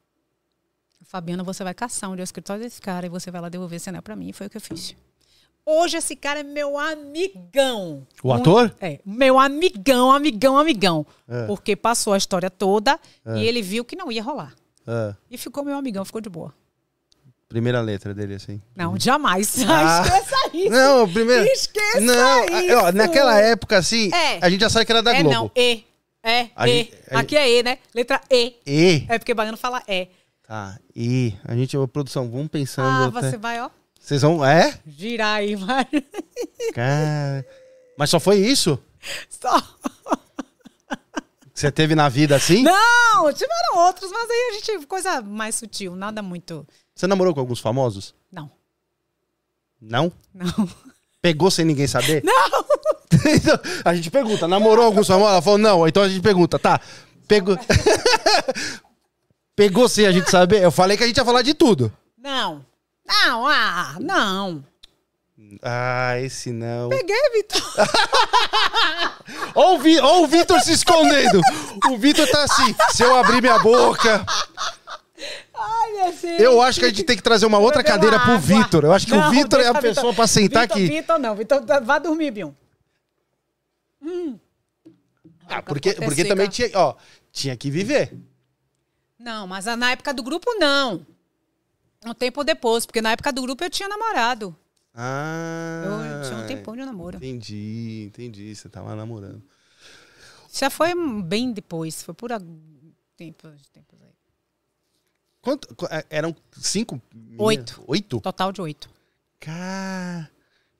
Fabiano, 1.05 1.43
você 1.43 1.63
vai 1.63 1.75
caçar 1.75 2.09
onde 2.09 2.21
é 2.21 2.23
o 2.23 2.25
escritório 2.25 2.63
desse 2.63 2.81
cara 2.81 3.05
e 3.05 3.09
você 3.09 3.29
vai 3.29 3.39
lá 3.39 3.47
devolver 3.47 3.77
esse 3.77 3.87
anel 3.87 4.01
pra 4.01 4.15
mim. 4.15 4.29
E 4.29 4.33
foi 4.33 4.47
o 4.47 4.49
que 4.49 4.57
eu 4.57 4.61
fiz. 4.61 4.95
Hoje 5.65 5.97
esse 5.97 6.15
cara 6.15 6.41
é 6.41 6.43
meu 6.43 6.77
amigão. 6.77 8.05
O 8.21 8.33
ator? 8.33 8.75
É, 8.81 8.99
meu 9.05 9.39
amigão, 9.39 10.11
amigão, 10.11 10.57
amigão. 10.57 11.05
É. 11.27 11.45
Porque 11.45 11.75
passou 11.75 12.13
a 12.13 12.17
história 12.17 12.49
toda 12.49 12.99
e 13.37 13.45
ele 13.45 13.61
viu 13.61 13.85
que 13.85 13.95
não 13.95 14.11
ia 14.11 14.21
rolar. 14.21 14.53
Ah, 14.85 15.15
E 15.31 15.37
ficou 15.37 15.63
meu 15.63 15.77
amigão, 15.77 16.03
ficou 16.03 16.19
de 16.19 16.29
boa. 16.29 16.53
primeira 17.47 17.79
letra 17.81 18.13
dele, 18.13 18.33
assim. 18.35 18.61
Não, 18.75 18.99
jamais. 18.99 19.55
Ah. 19.69 20.01
Esqueça 20.03 20.35
isso. 20.57 20.69
Não, 20.71 21.07
primeiro. 21.11 21.45
Esqueça 21.45 22.01
Não, 22.01 22.45
isso. 22.45 22.75
ó, 22.79 22.91
naquela 22.91 23.39
época, 23.39 23.77
assim, 23.77 24.09
É. 24.13 24.39
a 24.41 24.49
gente 24.49 24.59
já 24.61 24.69
sabe 24.69 24.85
que 24.85 24.91
era 24.91 25.01
da 25.03 25.15
É 25.15 25.21
Globo. 25.21 25.33
não, 25.35 25.51
E. 25.55 25.85
É, 26.23 26.47
A 26.55 26.67
E. 26.67 26.71
gente- 26.85 26.93
Aqui 27.11 27.37
é 27.37 27.49
E, 27.59 27.63
né? 27.63 27.77
Letra 27.95 28.19
E. 28.29 28.55
E. 28.65 29.05
É 29.07 29.17
porque 29.19 29.33
baiano 29.33 29.57
fala 29.57 29.81
E. 29.87 30.07
Tá, 30.45 30.77
E. 30.95 31.33
A 31.45 31.55
gente, 31.55 31.77
produção, 31.93 32.29
vamos 32.29 32.47
pensando. 32.49 32.85
Ah, 32.87 33.05
até- 33.17 33.31
você 33.31 33.37
vai, 33.37 33.61
ó, 33.61 33.69
Vocês 34.03 34.21
vão. 34.21 34.43
É? 34.43 34.77
girar 34.85 35.37
aí, 35.37 35.55
vai. 35.55 35.87
Cara. 36.73 37.45
Mas 37.97 38.09
só 38.09 38.19
foi 38.19 38.37
isso 38.37 38.77
Só. 39.29 39.61
que 41.53 41.59
você 41.59 41.71
teve 41.71 41.95
na 41.95 42.09
vida 42.09 42.35
assim? 42.35 42.63
Não, 42.63 43.31
tiveram 43.31 43.77
outros, 43.77 44.11
mas 44.11 44.29
aí 44.29 44.49
a 44.49 44.53
gente, 44.55 44.85
coisa 44.87 45.21
mais 45.21 45.55
sutil, 45.55 45.95
nada 45.95 46.21
muito. 46.21 46.67
Você 46.93 47.07
namorou 47.07 47.33
com 47.33 47.39
alguns 47.39 47.61
famosos? 47.61 48.13
Não, 48.29 48.51
Não? 49.79 50.11
não. 50.33 50.69
Pegou 51.21 51.49
sem 51.49 51.63
ninguém 51.63 51.87
saber? 51.87 52.21
Não! 52.25 52.65
Então, 53.25 53.57
a 53.85 53.95
gente 53.95 54.11
pergunta, 54.11 54.49
namorou 54.49 54.83
alguns 54.85 55.07
famosos? 55.07 55.31
Ela 55.31 55.41
falou, 55.41 55.57
não. 55.59 55.87
Então 55.87 56.03
a 56.03 56.09
gente 56.09 56.21
pergunta, 56.21 56.59
tá. 56.59 56.81
Pegou. 57.25 57.55
Pegou 59.55 59.87
sem 59.87 60.07
a 60.07 60.11
gente 60.11 60.29
saber? 60.29 60.61
Eu 60.61 60.71
falei 60.71 60.97
que 60.97 61.03
a 61.03 61.07
gente 61.07 61.17
ia 61.17 61.23
falar 61.23 61.43
de 61.43 61.53
tudo. 61.53 61.93
Não. 62.17 62.65
Não, 63.25 63.47
ah, 63.47 63.95
não. 63.99 64.65
Ah, 65.61 66.19
esse 66.19 66.51
não. 66.51 66.89
Peguei, 66.89 67.29
Vitor. 67.33 67.61
Ó 69.55 69.75
o, 69.75 69.79
Vi- 69.79 69.99
ó 69.99 70.21
o 70.21 70.27
Vitor 70.27 70.59
se 70.61 70.71
escondendo. 70.73 71.39
O 71.89 71.97
Vitor 71.97 72.27
tá 72.27 72.43
assim, 72.43 72.75
se 72.91 73.03
eu 73.03 73.15
abrir 73.15 73.41
minha 73.41 73.59
boca. 73.59 74.25
Ai, 75.55 75.91
minha 75.91 76.11
filha. 76.11 76.41
Eu 76.41 76.61
acho 76.61 76.79
que 76.79 76.85
a 76.85 76.89
gente 76.89 77.03
tem 77.03 77.15
que 77.15 77.21
trazer 77.23 77.45
uma 77.45 77.59
outra 77.59 77.83
Beber 77.83 77.91
cadeira 77.91 78.15
uma 78.17 78.25
pro. 78.25 78.39
Vitor. 78.39 78.83
Eu 78.83 78.93
acho 78.93 79.05
que 79.05 79.13
o 79.13 79.17
Não, 79.17 79.29
Vitor 79.31 79.59
é 79.61 79.67
a 79.67 79.73
pessoa 79.75 80.13
pra 80.13 80.27
sentar 80.27 80.63
Vitor, 80.63 80.77
aqui. 80.77 80.87
Vitor 80.87 81.19
não, 81.19 81.35
Vitor, 81.35 81.61
vá 81.83 81.99
dormir, 81.99 82.31
Bion. 82.31 82.51
Ah, 85.47 85.61
porque, 85.61 85.93
porque 85.93 86.25
também 86.25 86.49
tinha, 86.49 86.69
ó, 86.73 86.95
tinha 87.31 87.55
que 87.55 87.69
viver. 87.69 88.13
Não, 89.19 89.45
mas 89.47 89.65
na 89.65 89.91
época 89.91 90.13
do 90.13 90.23
grupo, 90.23 90.51
não. 90.57 91.05
Um 92.05 92.13
tempo 92.13 92.43
depois, 92.43 92.85
porque 92.85 93.01
na 93.01 93.11
época 93.11 93.31
do 93.31 93.41
grupo 93.41 93.63
eu 93.63 93.69
tinha 93.69 93.87
namorado. 93.87 94.55
Ah. 94.93 95.83
Eu 95.85 96.29
tinha 96.29 96.37
um 96.43 96.45
tempão 96.47 96.75
de 96.75 96.85
namoro. 96.85 97.17
Entendi, 97.17 98.05
entendi. 98.07 98.55
Você 98.55 98.69
tava 98.69 98.95
namorando. 98.95 99.41
Já 100.51 100.69
foi 100.69 100.93
bem 101.23 101.51
depois, 101.51 102.03
foi 102.03 102.13
por 102.13 102.29
tempos, 103.17 103.69
tempos 103.69 103.99
aí. 104.01 104.09
Quanto, 105.41 105.75
qu- 105.75 105.87
é, 105.89 106.05
eram 106.09 106.35
cinco? 106.51 107.01
Oito. 107.39 107.83
Oito? 107.87 108.21
Total 108.21 108.51
de 108.51 108.61
oito. 108.61 108.89
Cara, 109.39 110.29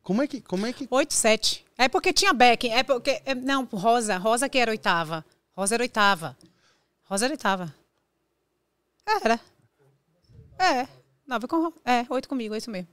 como 0.04 0.22
é 0.22 0.28
que, 0.28 0.42
como 0.42 0.66
é 0.66 0.72
que... 0.72 0.88
Oito, 0.92 1.14
sete. 1.14 1.66
É 1.78 1.90
porque 1.90 2.14
tinha 2.14 2.32
Beck. 2.34 2.70
É 2.70 2.84
porque. 2.84 3.22
é- 3.26 3.34
não, 3.36 3.66
Rosa. 3.66 4.18
Rosa 4.18 4.48
que 4.48 4.58
era 4.60 4.70
oitava. 4.72 5.26
Rosa 5.56 5.76
era 5.76 5.84
oitava. 5.84 6.38
Rosa 7.04 7.26
era 7.26 7.34
oitava. 7.34 7.76
Era. 9.06 9.40
É. 10.60 10.88
Nove 11.28 11.48
com 11.48 11.72
É, 11.86 12.06
oito 12.10 12.28
comigo, 12.28 12.54
é 12.54 12.58
isso 12.58 12.70
mesmo. 12.72 12.88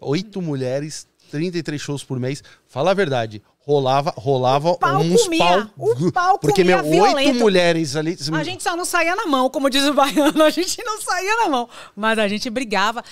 Oito 0.00 0.40
mulheres, 0.40 1.06
33 1.30 1.80
shows 1.80 2.02
por 2.02 2.18
mês. 2.18 2.42
Fala 2.66 2.90
a 2.90 2.94
verdade. 2.94 3.42
Rolava, 3.64 4.12
rolava 4.16 4.74
pau 4.76 5.00
uns 5.00 5.22
comia, 5.22 5.38
pau. 5.38 5.70
o 5.78 6.10
pau 6.12 6.38
Porque, 6.38 6.64
meu, 6.64 6.78
oito 6.84 7.34
mulheres 7.34 7.94
ali. 7.94 8.16
A 8.32 8.42
gente 8.42 8.60
só 8.62 8.74
não 8.74 8.84
saía 8.84 9.14
na 9.14 9.26
mão, 9.26 9.48
como 9.48 9.70
diz 9.70 9.84
o 9.84 9.94
baiano. 9.94 10.42
A 10.42 10.50
gente 10.50 10.82
não 10.82 11.00
saía 11.00 11.36
na 11.36 11.48
mão. 11.48 11.68
Mas 11.94 12.18
a 12.18 12.26
gente 12.26 12.50
brigava. 12.50 13.04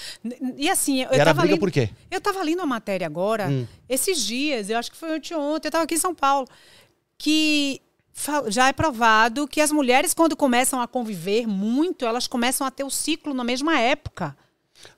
E 0.57 0.68
assim, 0.68 1.03
eu 1.03 1.11
E 1.12 1.20
era 1.20 1.32
briga 1.32 1.51
lendo, 1.53 1.61
por 1.61 1.70
quê? 1.70 1.90
Eu 2.11 2.20
tava 2.20 2.42
lendo 2.42 2.59
uma 2.61 2.66
matéria 2.66 3.07
agora, 3.07 3.48
Hum. 3.48 3.66
esses 3.88 4.24
dias, 4.24 4.68
eu 4.70 4.76
acho 4.78 4.90
que 4.90 4.96
foi 4.96 5.12
anteontem, 5.14 5.68
eu 5.68 5.72
tava 5.72 5.84
aqui 5.84 5.94
em 5.94 5.98
São 5.98 6.14
Paulo, 6.14 6.48
que 7.16 7.80
já 8.48 8.68
é 8.68 8.72
provado 8.72 9.46
que 9.48 9.61
as 9.61 9.72
mulheres, 9.72 10.12
quando 10.14 10.36
começam 10.36 10.80
a 10.80 10.86
conviver 10.88 11.46
muito, 11.46 12.04
elas 12.04 12.26
começam 12.26 12.66
a 12.66 12.70
ter 12.70 12.84
o 12.84 12.90
ciclo 12.90 13.32
na 13.34 13.44
mesma 13.44 13.78
época. 13.78 14.36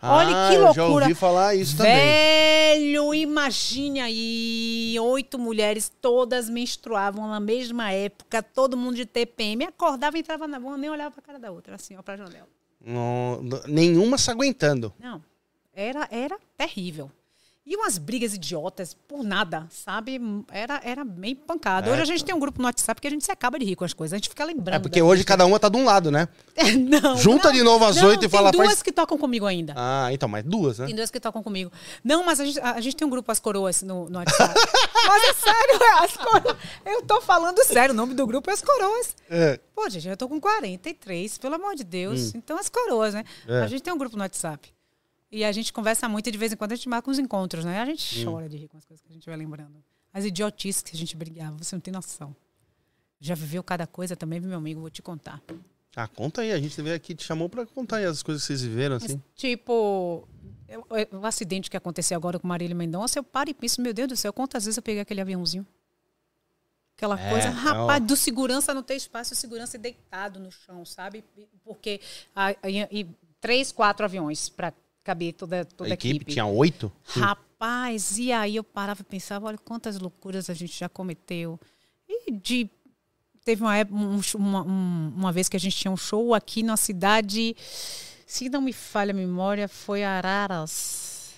Olha 0.01 0.31
Ah, 0.31 0.49
que 0.49 0.55
Eu 0.57 0.73
já 0.75 0.83
loucura. 0.85 1.05
ouvi 1.07 1.15
falar 1.15 1.55
isso 1.57 1.77
também. 1.77 1.93
Velho, 1.97 3.13
imagine 3.15 4.01
aí, 4.01 4.97
oito 5.01 5.39
mulheres 5.41 5.91
todas 6.01 6.49
menstruavam 6.49 7.27
na 7.29 7.41
mesma 7.41 7.91
época, 7.91 8.43
todo 8.43 8.77
mundo 8.77 8.95
de 8.95 9.05
TPM, 9.07 9.65
acordava, 9.65 10.17
entrava 10.19 10.47
na 10.47 10.59
van, 10.61 10.77
nem 10.77 10.89
olhava 10.89 11.11
pra 11.11 11.21
cara 11.23 11.39
da 11.39 11.51
outra, 11.51 11.75
assim, 11.75 11.97
ó, 11.97 12.03
pra 12.03 12.17
janela. 12.17 12.49
Não- 12.85 13.43
não- 13.43 13.63
nenhuma 13.67 14.17
se 14.19 14.31
aguentando. 14.31 14.93
Não, 15.01 15.21
era, 15.75 16.07
era 16.13 16.39
terrível. 16.57 17.11
E 17.65 17.77
umas 17.77 17.97
brigas 17.97 18.35
idiotas 18.35 18.93
por 19.07 19.23
nada, 19.23 19.69
sabe? 19.71 20.21
Era, 20.51 20.81
era 20.83 21.05
meio 21.05 21.37
pancada. 21.37 21.89
É, 21.89 21.93
Hoje 21.93 22.03
a 22.03 22.05
gente 22.05 22.25
tem 22.25 22.35
um 22.35 22.41
grupo 22.41 22.61
no 22.61 22.67
WhatsApp 22.67 23.01
que 23.01 23.07
a 23.07 23.11
gente 23.11 23.25
se 23.25 23.31
acaba 23.31 23.57
de 23.57 23.65
rir 23.65 23.77
com 23.77 23.85
as 23.85 23.95
coisas. 23.95 24.15
A 24.15 24.17
gente 24.17 24.29
fica 24.29 24.45
lembrando. 24.45 24.75
É 24.75 24.79
porque 24.81 25.01
hoje 25.01 25.23
cada 25.23 25.47
uma 25.47 25.61
tá 25.61 25.69
de 25.69 25.77
um 25.77 25.85
lado, 25.85 26.11
né? 26.11 26.27
coisas. 26.57 26.75
não, 26.83 27.17
Junta 27.17 27.49
não, 27.49 27.55
de 27.55 27.63
novo 27.63 27.85
às 27.85 28.03
oito 28.03 28.25
e 28.25 28.29
fala, 28.29 28.51
Tem 28.51 28.59
duas 28.59 28.69
faz- 28.71 28.83
que 28.83 28.91
tocam 28.91 29.17
comigo 29.17 29.47
ainda. 29.47 29.75
Ah, 29.77 30.13
então, 30.13 30.29
mas 30.29 30.43
duas, 30.43 30.81
né? 30.81 30.87
Tem 30.87 30.95
duas 30.97 31.09
que 31.09 31.21
tocam 31.21 31.41
comigo. 31.41 31.71
Não, 32.03 32.25
mas 32.25 32.41
a 32.41 32.45
gente, 32.45 32.59
a, 32.59 32.73
a 32.73 32.81
gente 32.81 32.97
tem 32.97 33.07
um 33.07 33.11
grupo 33.11 33.31
As 33.31 33.39
Coroas 33.39 33.81
no, 33.83 34.09
no 34.09 34.19
WhatsApp. 34.19 34.55
mas 35.07 35.23
é 35.23 35.33
sério, 35.35 35.83
é 35.85 36.05
As 36.05 36.17
Coroas. 36.17 36.57
Eu 36.85 37.03
tô 37.03 37.21
falando 37.21 37.65
sério, 37.65 37.95
o 37.95 37.97
nome 37.97 38.15
do 38.15 38.27
grupo 38.27 38.51
é 38.51 38.55
As 38.55 38.61
Coroas. 38.61 39.15
É. 39.31 39.61
Pô, 39.73 39.89
gente, 39.89 40.09
eu 40.09 40.17
tô 40.17 40.29
com 40.29 40.41
43, 40.41 41.39
pelo 41.39 41.55
amor 41.55 41.77
de 41.77 41.85
Deus. 41.85 42.35
Então, 42.35 42.59
As 42.59 42.69
Coroas, 42.69 43.15
né? 43.15 43.23
É. 43.47 43.61
A 43.61 43.67
gente 43.69 43.83
tem 43.83 43.93
um 43.93 43.99
grupo 43.99 44.17
no 44.17 44.23
WhatsApp. 44.23 44.69
E 45.33 45.45
a 45.45 45.51
gente 45.51 45.73
conversa 45.73 46.07
muito 46.09 46.27
e 46.29 46.31
de 46.31 46.37
vez 46.37 46.53
em 46.53 46.57
quando 46.57 46.73
a 46.73 46.77
gente 46.77 46.89
marca 46.89 47.11
uns 47.11 47.19
encontros, 47.19 47.65
né? 47.65 47.81
A 47.81 47.87
gente 47.87 48.23
chora 48.25 48.49
de 48.49 48.59
rir 48.59 48.69
com 48.69 48.77
as 48.77 48.85
coisas 48.85 49.03
que 49.03 49.11
a 49.11 49.15
gente 49.15 49.25
vai 49.27 49.37
lembrando. 49.37 49.83
As 50.13 50.25
idiotices 50.27 50.83
que 50.83 50.95
a 50.95 50.99
gente 50.99 51.17
brigava, 51.17 51.57
você 51.57 51.75
não 51.75 51.81
tem 51.81 51.91
noção. 51.93 52.37
Já 53.19 53.35
viveu 53.35 53.63
cada 53.63 53.87
coisa 53.87 54.15
também, 54.15 54.39
meu 54.41 54.59
amigo, 54.59 54.81
vou 54.81 54.91
te 54.91 55.01
contar. 55.01 55.43
Ah, 55.97 56.07
conta 56.07 56.43
aí. 56.43 56.53
A 56.53 56.59
gente 56.61 56.81
veio 56.83 56.95
aqui, 56.95 57.15
te 57.15 57.25
chamou 57.25 57.49
pra 57.49 57.65
contar 57.65 57.97
aí 57.99 58.05
as 58.05 58.23
coisas 58.23 58.43
que 58.43 58.49
vocês 58.49 58.63
viveram, 58.63 58.97
assim. 58.97 59.15
Mas, 59.15 59.35
tipo, 59.35 60.29
eu- 60.69 60.87
eu- 60.91 61.19
o 61.21 61.25
acidente 61.27 61.71
que 61.71 61.77
aconteceu 61.79 62.17
agora 62.17 62.39
com 62.39 62.47
Marília 62.47 62.75
Mendonça, 62.77 63.19
eu 63.19 63.25
paro 63.25 63.49
e 63.49 63.55
penso, 63.55 63.81
meu 63.81 63.95
Deus 63.95 64.09
do 64.09 64.17
céu, 64.17 64.33
quantas 64.35 64.65
vezes 64.67 64.77
eu 64.77 64.83
peguei 64.83 65.01
aquele 65.01 65.21
aviãozinho? 65.23 65.67
Aquela 66.97 67.19
É, 67.19 67.31
coisa, 67.31 67.49
é, 67.49 67.51
rapaz, 67.51 68.03
ó. 68.03 68.07
do 68.07 68.17
segurança 68.17 68.75
não 68.75 68.83
ter 68.83 68.97
espaço, 68.97 69.33
o 69.33 69.37
segurança 69.37 69.79
deitado 69.79 70.39
no 70.39 70.51
chão, 70.53 70.85
sabe? 70.85 71.25
Porque 71.65 72.01
a- 72.37 72.53
e, 72.69 73.01
e 73.01 73.07
três, 73.41 73.73
quatro 73.73 74.05
aviões 74.05 74.49
para 74.49 74.73
caber 75.05 75.33
toda, 75.35 75.65
toda 75.65 75.91
a 75.91 75.93
a 75.93 75.95
equipe, 75.95 76.17
equipe. 76.17 76.33
tinha 76.33 76.47
oito? 76.47 76.91
Rapaz, 77.05 78.19
e 78.19 78.33
aí 78.33 78.57
eu 78.57 78.65
parava 78.65 79.01
e 79.01 79.05
pensava, 79.05 79.47
olha 79.47 79.59
quantas 79.59 79.99
loucuras 79.99 80.49
a 80.51 80.55
gente 80.55 80.79
já 80.79 80.89
cometeu. 80.89 81.59
E 82.09 82.31
de 82.33 82.69
teve 83.45 83.63
uma, 83.63 83.77
época- 83.77 83.97
um- 83.99 84.21
uma, 84.37 84.63
um- 84.63 85.13
uma 85.17 85.33
vez 85.33 85.49
que 85.49 85.57
a 85.57 85.61
gente 85.61 85.77
tinha 85.77 85.91
um 85.91 85.97
show 85.97 86.33
aqui 86.35 86.63
na 86.63 86.77
cidade, 86.77 87.57
se 88.27 88.49
não 88.49 88.61
me 88.61 88.73
falha 88.73 89.11
a 89.11 89.15
memória, 89.15 89.67
foi 89.69 90.05
Araras. 90.05 91.35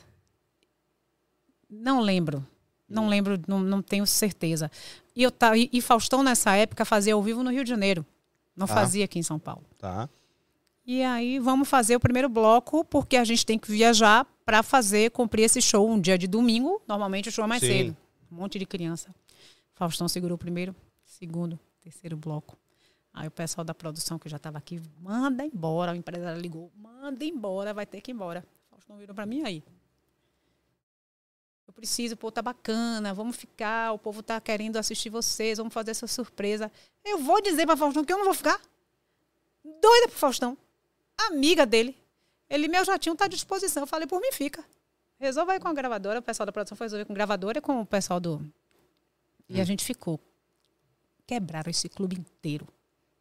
Não 1.70 2.00
lembro. 2.00 2.46
Não 2.88 3.08
lembro, 3.08 3.40
não, 3.48 3.60
não 3.60 3.80
tenho 3.82 4.06
certeza. 4.06 4.70
E, 5.16 5.22
eu, 5.22 5.32
e, 5.56 5.70
e 5.72 5.80
Faustão, 5.80 6.22
nessa 6.22 6.54
época, 6.54 6.84
fazia 6.84 7.14
ao 7.14 7.22
vivo 7.22 7.42
no 7.42 7.50
Rio 7.50 7.64
de 7.64 7.70
Janeiro. 7.70 8.04
Não 8.54 8.66
Tá. 8.66 8.74
fazia 8.74 9.04
aqui 9.06 9.18
em 9.18 9.22
São 9.22 9.38
Paulo. 9.38 9.64
Tá. 9.78 10.08
E 10.86 11.02
aí 11.02 11.38
vamos 11.38 11.66
fazer 11.66 11.96
o 11.96 12.00
primeiro 12.00 12.28
bloco, 12.28 12.84
porque 12.84 13.16
a 13.16 13.24
gente 13.24 13.46
tem 13.46 13.58
que 13.58 13.70
viajar 13.70 14.26
para 14.44 14.62
fazer, 14.62 15.10
cumprir 15.12 15.44
esse 15.44 15.62
show 15.62 15.88
um 15.88 15.98
dia 15.98 16.18
de 16.18 16.26
domingo. 16.26 16.82
Normalmente 16.86 17.30
o 17.30 17.32
show 17.32 17.44
é 17.44 17.48
mais 17.48 17.62
Sim. 17.62 17.68
cedo. 17.68 17.96
Um 18.30 18.36
monte 18.36 18.58
de 18.58 18.66
criança. 18.66 19.14
Faustão 19.72 20.06
segurou 20.08 20.34
o 20.34 20.38
primeiro, 20.38 20.76
segundo, 21.02 21.58
terceiro 21.80 22.18
bloco. 22.18 22.58
Aí 23.14 23.26
o 23.26 23.30
pessoal 23.30 23.64
da 23.64 23.74
produção 23.74 24.18
que 24.18 24.28
já 24.28 24.36
estava 24.36 24.58
aqui, 24.58 24.82
manda 25.00 25.44
embora. 25.44 25.92
O 25.92 25.94
empresário 25.94 26.38
ligou, 26.38 26.70
manda 26.76 27.24
embora, 27.24 27.72
vai 27.72 27.86
ter 27.86 28.02
que 28.02 28.10
ir 28.10 28.14
embora. 28.14 28.44
Faustão 28.68 28.98
virou 28.98 29.14
para 29.14 29.24
mim 29.24 29.42
aí. 29.42 29.64
Eu 31.66 31.72
preciso, 31.72 32.14
pô, 32.14 32.30
tá 32.30 32.42
bacana, 32.42 33.14
vamos 33.14 33.36
ficar, 33.36 33.92
o 33.92 33.98
povo 33.98 34.22
tá 34.22 34.38
querendo 34.38 34.76
assistir 34.76 35.08
vocês, 35.08 35.56
vamos 35.56 35.72
fazer 35.72 35.92
essa 35.92 36.06
surpresa. 36.06 36.70
Eu 37.02 37.18
vou 37.18 37.40
dizer 37.40 37.64
para 37.64 37.76
Faustão 37.76 38.04
que 38.04 38.12
eu 38.12 38.18
não 38.18 38.26
vou 38.26 38.34
ficar. 38.34 38.60
Doida 39.64 40.08
pro 40.08 40.18
Faustão 40.18 40.58
amiga 41.18 41.64
dele. 41.66 41.96
Ele, 42.48 42.68
meu 42.68 42.84
jatinho 42.84 43.16
tá 43.16 43.24
à 43.24 43.28
disposição. 43.28 43.82
Eu 43.82 43.86
falei, 43.86 44.06
por 44.06 44.20
mim 44.20 44.32
fica. 44.32 44.64
Resolva 45.18 45.52
aí 45.52 45.60
com 45.60 45.68
a 45.68 45.72
gravadora. 45.72 46.18
O 46.18 46.22
pessoal 46.22 46.46
da 46.46 46.52
produção 46.52 46.76
foi 46.76 46.86
resolver 46.86 47.04
com 47.04 47.12
a 47.12 47.14
gravadora 47.14 47.58
e 47.58 47.60
com 47.60 47.80
o 47.80 47.86
pessoal 47.86 48.20
do. 48.20 48.44
E 49.48 49.60
a 49.60 49.64
gente 49.64 49.84
ficou. 49.84 50.20
Quebraram 51.26 51.70
esse 51.70 51.88
clube 51.88 52.16
inteiro. 52.16 52.66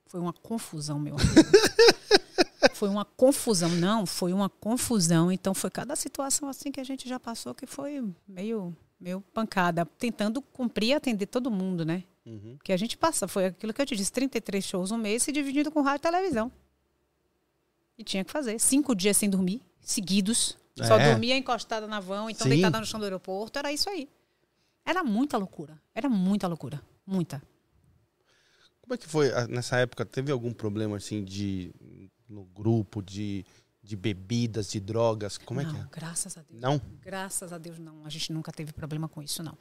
Foi 0.08 0.20
uma 0.20 0.34
confusão, 0.34 1.00
meu 1.00 1.16
amigo. 1.16 1.34
foi 2.76 2.90
uma 2.90 3.06
confusão. 3.06 3.70
Não, 3.70 4.06
foi 4.06 4.34
uma 4.34 4.50
confusão. 4.50 5.32
Então 5.32 5.54
foi 5.54 5.70
cada 5.70 5.96
situação 5.96 6.50
assim 6.50 6.72
que 6.72 6.80
a 6.80 6.84
gente 6.84 7.08
já 7.08 7.20
passou 7.20 7.56
que 7.56 7.66
foi 7.66 8.04
meio, 8.28 8.76
meio 9.00 9.22
pancada. 9.34 9.86
Tentando 9.86 10.42
cumprir 10.42 10.90
e 10.90 10.94
atender 10.94 11.28
todo 11.28 11.50
mundo, 11.50 11.86
né? 11.86 12.04
Uhum. 12.26 12.56
Porque 12.58 12.72
a 12.72 12.78
gente 12.78 12.98
passa, 12.98 13.28
foi 13.28 13.48
aquilo 13.48 13.74
que 13.74 13.82
eu 13.82 13.86
te 13.86 13.96
disse, 13.96 14.12
33 14.12 14.64
shows 14.64 14.92
um 14.92 14.98
mês 14.98 15.24
se 15.24 15.32
dividindo 15.32 15.72
com 15.72 15.82
rádio 15.82 16.02
e 16.08 16.12
televisão. 16.12 16.52
E 18.04 18.06
tinha 18.06 18.24
que 18.26 18.32
fazer. 18.32 18.60
Cinco 18.60 18.94
dias 18.94 19.16
sem 19.16 19.30
dormir, 19.30 19.62
seguidos. 19.80 20.58
Só 20.78 21.00
É. 21.00 21.12
dormia 21.12 21.38
encostada 21.38 21.88
na 21.88 22.02
van, 22.02 22.30
então 22.30 22.44
Sim. 22.44 22.50
deitada 22.50 22.80
no 22.80 22.86
chão 22.86 23.00
do 23.00 23.04
aeroporto. 23.04 23.58
Era 23.58 23.72
isso 23.72 23.90
aí. 23.90 24.10
Era 24.86 25.04
muita 25.04 25.38
loucura. 25.38 25.80
Era 25.96 26.10
muita 26.10 26.48
loucura. 26.48 26.82
Muita. 27.06 27.42
Como 28.82 28.94
é 28.94 28.98
que 28.98 29.08
foi 29.08 29.30
nessa 29.48 29.78
época? 29.78 30.06
Teve 30.06 30.32
algum 30.32 30.52
problema 30.52 30.98
assim 30.98 31.24
de 31.24 31.72
no 32.28 32.44
grupo 32.44 33.02
de, 33.02 33.46
de 33.82 33.96
bebidas, 33.96 34.70
de 34.70 34.80
drogas? 34.82 35.38
Como 35.38 35.62
é 35.62 35.64
não, 35.64 35.74
que 35.74 35.80
é? 35.80 35.88
graças 35.92 36.38
a 36.38 36.42
Deus. 36.42 36.62
Não? 36.62 36.82
Graças 37.02 37.54
a 37.54 37.58
Deus, 37.58 37.80
não. 37.80 38.06
A 38.06 38.10
gente 38.10 38.34
nunca 38.34 38.52
teve 38.52 38.74
problema 38.74 39.08
com 39.08 39.22
isso, 39.22 39.42
não. 39.42 39.58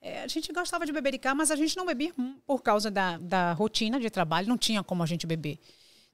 É, 0.00 0.22
a 0.22 0.28
gente 0.28 0.52
gostava 0.52 0.84
de 0.86 0.92
bebericar, 0.92 1.34
mas 1.34 1.50
a 1.50 1.56
gente 1.56 1.76
não 1.76 1.86
bebia 1.86 2.12
por 2.46 2.62
causa 2.62 2.90
da, 2.90 3.18
da 3.18 3.52
rotina 3.52 3.98
de 3.98 4.10
trabalho. 4.10 4.48
Não 4.48 4.58
tinha 4.58 4.82
como 4.82 5.02
a 5.02 5.06
gente 5.06 5.26
beber. 5.26 5.58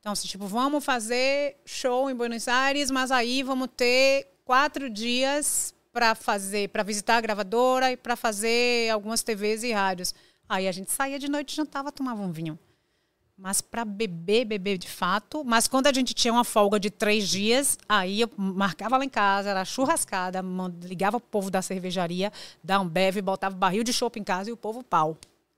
Então, 0.01 0.13
assim, 0.13 0.29
tipo, 0.29 0.47
vamos 0.47 0.85
fazer 0.85 1.57
show 1.65 2.09
em 2.09 2.15
Buenos 2.15 2.47
Aires, 2.49 2.91
mas 2.91 3.11
aí 3.11 3.43
vamos 3.43 3.69
ter 3.77 4.29
quatro 4.45 4.89
dias 4.89 5.75
para 5.93 6.15
fazer, 6.15 6.69
para 6.69 6.83
visitar 6.83 7.17
a 7.17 7.21
gravadora 7.21 7.91
e 7.91 7.97
para 7.97 8.15
fazer 8.15 8.91
algumas 8.91 9.23
TVs 9.23 9.65
e 9.65 9.73
rádios. 9.73 10.15
Aí 10.49 10.69
a 10.69 10.73
gente 10.73 10.91
saía 10.91 11.19
de 11.19 11.29
noite, 11.29 11.55
jantava, 11.55 11.91
tomava 11.91 12.23
um 12.23 12.31
vinho. 12.31 12.59
Mas 13.37 13.61
para 13.61 13.85
beber, 13.85 14.45
beber 14.45 14.79
de 14.79 14.89
fato. 14.89 15.45
Mas 15.45 15.69
quando 15.69 15.87
a 15.87 15.93
gente 15.93 16.15
tinha 16.15 16.33
uma 16.33 16.45
folga 16.45 16.81
de 16.81 16.91
três 16.91 17.29
dias, 17.29 17.79
aí 17.89 18.21
eu 18.21 18.31
marcava 18.37 18.97
lá 18.97 19.05
em 19.05 19.09
casa, 19.09 19.51
era 19.51 19.65
churrascada, 19.65 20.41
ligava 20.83 21.21
pro 21.21 21.29
povo 21.29 21.51
da 21.51 21.63
cervejaria, 21.63 22.33
da 22.63 22.79
Ambev, 22.79 23.21
botava 23.21 23.55
barril 23.55 23.85
de 23.85 23.93
chopp 23.93 24.19
em 24.19 24.25
casa 24.25 24.51
e 24.51 24.53
o 24.53 24.57
povo 24.57 24.83
pau. 24.83 25.17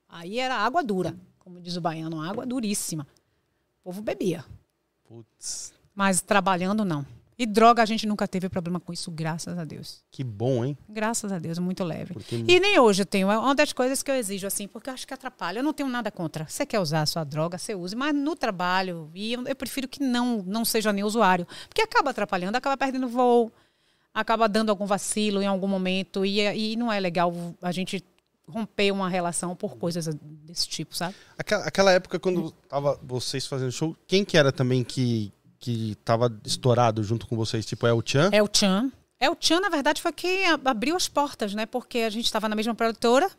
Aí 0.09 0.39
era 0.39 0.55
água 0.55 0.83
dura, 0.83 1.15
como 1.39 1.59
diz 1.59 1.77
o 1.77 1.81
baiano, 1.81 2.21
água 2.21 2.45
duríssima. 2.45 3.07
O 3.81 3.85
povo 3.85 4.01
bebia. 4.01 4.45
Putz, 5.07 5.73
Mas 5.95 6.21
trabalhando, 6.21 6.85
não. 6.85 7.05
E 7.37 7.45
droga, 7.47 7.81
a 7.81 7.85
gente 7.87 8.05
nunca 8.05 8.27
teve 8.27 8.47
problema 8.47 8.79
com 8.79 8.93
isso, 8.93 9.09
graças 9.09 9.57
a 9.57 9.65
Deus. 9.65 10.03
que 10.11 10.23
bom, 10.23 10.63
hein? 10.63 10.77
Graças 10.87 11.31
a 11.31 11.39
Deus, 11.39 11.57
muito 11.57 11.83
leve. 11.83 12.13
Porque 12.13 12.35
E 12.35 12.59
nem 12.59 12.77
hoje 12.77 13.01
eu 13.01 13.05
tenho. 13.05 13.31
É 13.31 13.37
uma 13.39 13.55
das 13.55 13.73
coisas 13.73 14.03
que 14.03 14.11
eu 14.11 14.15
exijo, 14.15 14.45
assim, 14.45 14.67
porque 14.67 14.91
eu 14.91 14.93
acho 14.93 15.07
que 15.07 15.13
atrapalha. 15.15 15.57
Eu 15.57 15.63
não 15.63 15.73
tenho 15.73 15.89
nada 15.89 16.11
contra. 16.11 16.45
Você 16.47 16.67
quer 16.67 16.79
usar 16.79 17.01
a 17.01 17.05
sua 17.07 17.23
droga, 17.23 17.57
você 17.57 17.73
use. 17.73 17.95
Mas 17.95 18.13
no 18.13 18.35
trabalho, 18.35 19.09
e 19.15 19.33
eu, 19.33 19.47
eu 19.47 19.55
prefiro 19.55 19.87
que 19.87 20.03
não, 20.03 20.43
não 20.43 20.63
seja 20.63 20.93
nem 20.93 21.03
usuário. 21.03 21.47
Porque 21.67 21.81
acaba 21.81 22.11
atrapalhando, 22.11 22.55
acaba 22.55 22.77
perdendo 22.77 23.07
voo, 23.07 23.51
acaba 24.13 24.47
dando 24.47 24.69
algum 24.69 24.85
vacilo 24.85 25.41
em 25.41 25.47
algum 25.47 25.67
momento. 25.67 26.23
E, 26.23 26.41
e 26.41 26.75
não 26.75 26.91
é 26.91 26.99
legal 26.99 27.33
a 27.59 27.71
gente 27.71 28.03
romper 28.51 28.91
uma 28.91 29.09
relação 29.09 29.55
por 29.55 29.77
coisas 29.77 30.13
desse 30.45 30.67
tipo, 30.67 30.95
sabe? 30.95 31.15
Aquela, 31.37 31.65
aquela 31.65 31.91
época, 31.91 32.19
quando 32.19 32.51
tava 32.69 32.99
vocês 33.03 33.45
fazendo 33.47 33.71
show, 33.71 33.95
quem 34.07 34.23
que 34.25 34.37
era 34.37 34.51
também 34.51 34.83
que, 34.83 35.31
que 35.59 35.95
tava 36.03 36.31
estourado 36.45 37.03
junto 37.03 37.25
com 37.27 37.35
vocês? 37.35 37.65
Tipo, 37.65 37.87
é 37.87 37.93
o 37.93 38.01
Chan? 38.05 38.29
É 38.31 38.43
o 38.43 38.49
Chan. 38.51 38.91
É 39.19 39.29
o 39.29 39.37
Chan, 39.39 39.59
na 39.59 39.69
verdade, 39.69 40.01
foi 40.01 40.11
quem 40.11 40.45
abriu 40.65 40.95
as 40.95 41.07
portas, 41.07 41.53
né? 41.53 41.65
Porque 41.65 41.99
a 41.99 42.09
gente 42.09 42.25
estava 42.25 42.49
na 42.49 42.55
mesma 42.55 42.73
produtora, 42.75 43.29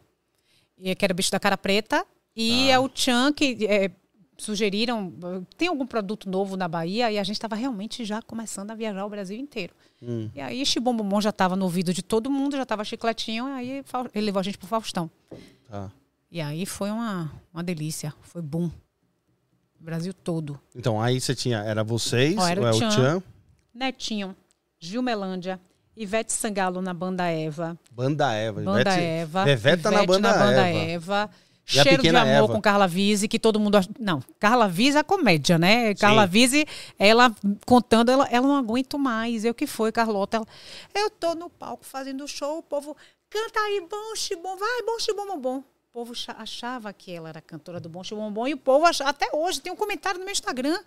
e 0.79 0.95
que 0.95 1.05
era 1.05 1.13
o 1.13 1.17
Bicho 1.17 1.31
da 1.33 1.41
Cara 1.41 1.59
Preta, 1.59 2.07
e 2.35 2.71
Ah. 2.71 2.75
é 2.75 2.79
o 2.79 2.89
Chan 2.95 3.33
que 3.33 3.67
é, 3.67 3.91
sugeriram, 4.37 5.13
tem 5.57 5.69
algum 5.69 5.87
produto 5.87 6.29
novo 6.29 6.57
na 6.57 6.67
Bahia, 6.67 7.11
e 7.11 7.19
a 7.19 7.25
gente 7.25 7.37
estava 7.37 7.55
realmente 7.55 8.05
já 8.05 8.21
começando 8.23 8.71
a 8.71 8.75
viajar 8.75 9.05
o 9.05 9.09
Brasil 9.09 9.39
inteiro. 9.39 9.75
Hum. 10.03 10.31
E 10.35 10.41
aí, 10.41 10.65
Chibom 10.67 10.97
Bombom 10.97 11.21
já 11.21 11.31
estava 11.31 11.55
no 11.55 11.65
ouvido 11.65 11.93
de 11.93 12.03
todo 12.03 12.31
mundo, 12.31 12.57
já 12.57 12.63
estava 12.63 12.85
chicletinho, 12.85 13.49
e 13.49 13.53
aí 13.53 13.85
ele 14.15 14.27
levou 14.27 14.41
a 14.41 14.43
gente 14.43 14.59
pro 14.59 14.67
Faustão. 14.67 15.11
Tá. 15.69 15.91
E 16.31 16.41
aí 16.41 16.65
foi 16.67 16.91
uma, 16.91 17.31
uma 17.53 17.63
delícia, 17.63 18.15
foi 18.23 18.43
boom. 18.43 18.71
O 19.81 19.85
Brasil 19.85 20.15
todo. 20.15 20.61
Então, 20.75 21.01
aí 21.01 21.21
você 21.21 21.35
tinha, 21.35 21.59
era 21.59 21.83
vocês, 21.83 22.37
Ó, 22.39 22.47
era 22.47 22.61
o 22.61 22.67
é 22.67 22.71
o 22.71 22.75
Tchan. 22.75 22.91
Chan, 22.91 23.23
Netinho, 23.75 24.37
Gilmelândia, 24.79 25.61
Ivete 25.97 26.33
Sangalo 26.33 26.81
na 26.81 26.95
banda 26.95 27.27
Eva. 27.29 27.79
Banda 27.91 28.33
Eva. 28.33 28.63
Banda 28.63 28.81
Ivete- 28.81 29.03
Eva. 29.03 29.45
Veveta 29.45 29.91
na 29.91 30.05
Ivete 30.05 30.21
Banda 30.21 30.69
Eva. 30.69 31.31
E 31.67 31.71
Cheiro 31.83 32.03
de 32.03 32.09
amor 32.09 32.27
Eva? 32.27 32.49
com 32.49 32.61
Carla 32.61 32.89
Vise, 32.89 33.29
que 33.29 33.39
todo 33.39 33.61
mundo. 33.61 33.79
Não, 33.99 34.21
Carla 34.41 34.69
Vise 34.69 34.97
é 34.97 35.01
a 35.01 35.05
comédia, 35.05 35.59
né? 35.59 35.95
Carla 35.95 36.27
Vise, 36.27 36.67
ela 36.99 37.35
contando, 37.65 38.11
ela, 38.11 38.27
ela 38.31 38.47
não 38.47 38.57
aguento 38.57 38.99
mais. 38.99 39.45
Eu 39.45 39.55
que 39.55 39.67
foi, 39.67 39.93
Carlota. 39.93 40.39
Ela, 40.39 40.47
eu 40.97 41.11
tô 41.11 41.35
no 41.35 41.49
palco 41.49 41.85
fazendo 41.85 42.27
show, 42.27 42.59
o 42.59 42.63
povo 42.63 42.97
canta 43.31 43.61
aí, 43.61 43.81
bom, 43.89 44.17
xibom, 44.17 44.57
vai, 44.57 44.83
bom, 44.85 44.99
xibom, 44.99 45.27
bom, 45.27 45.39
bom. 45.39 45.59
O 45.59 45.93
povo 45.93 46.15
cha- 46.15 46.37
achava 46.39 46.91
que 46.93 47.13
ela 47.13 47.29
era 47.29 47.41
cantora 47.43 47.79
do 47.79 47.87
Bom 47.87 48.03
Xibom 48.03 48.33
Bom 48.33 48.49
e 48.49 48.55
o 48.55 48.57
povo 48.57 48.87
achava, 48.87 49.11
até 49.11 49.29
hoje 49.31 49.61
tem 49.61 49.71
um 49.71 49.77
comentário 49.77 50.19
no 50.19 50.25
meu 50.25 50.33
Instagram 50.33 50.79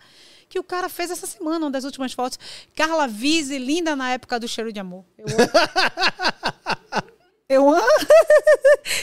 que 0.48 0.58
o 0.58 0.64
cara 0.64 0.88
fez 0.88 1.12
essa 1.12 1.28
semana, 1.28 1.64
uma 1.66 1.70
das 1.70 1.84
últimas 1.84 2.12
fotos. 2.12 2.40
Carla 2.74 3.06
Vise, 3.06 3.56
linda 3.56 3.94
na 3.94 4.10
época 4.10 4.40
do 4.40 4.48
cheiro 4.48 4.72
de 4.72 4.80
amor. 4.80 5.04
Eu. 5.16 5.26
Eu 7.48 7.68
amo. 7.70 7.80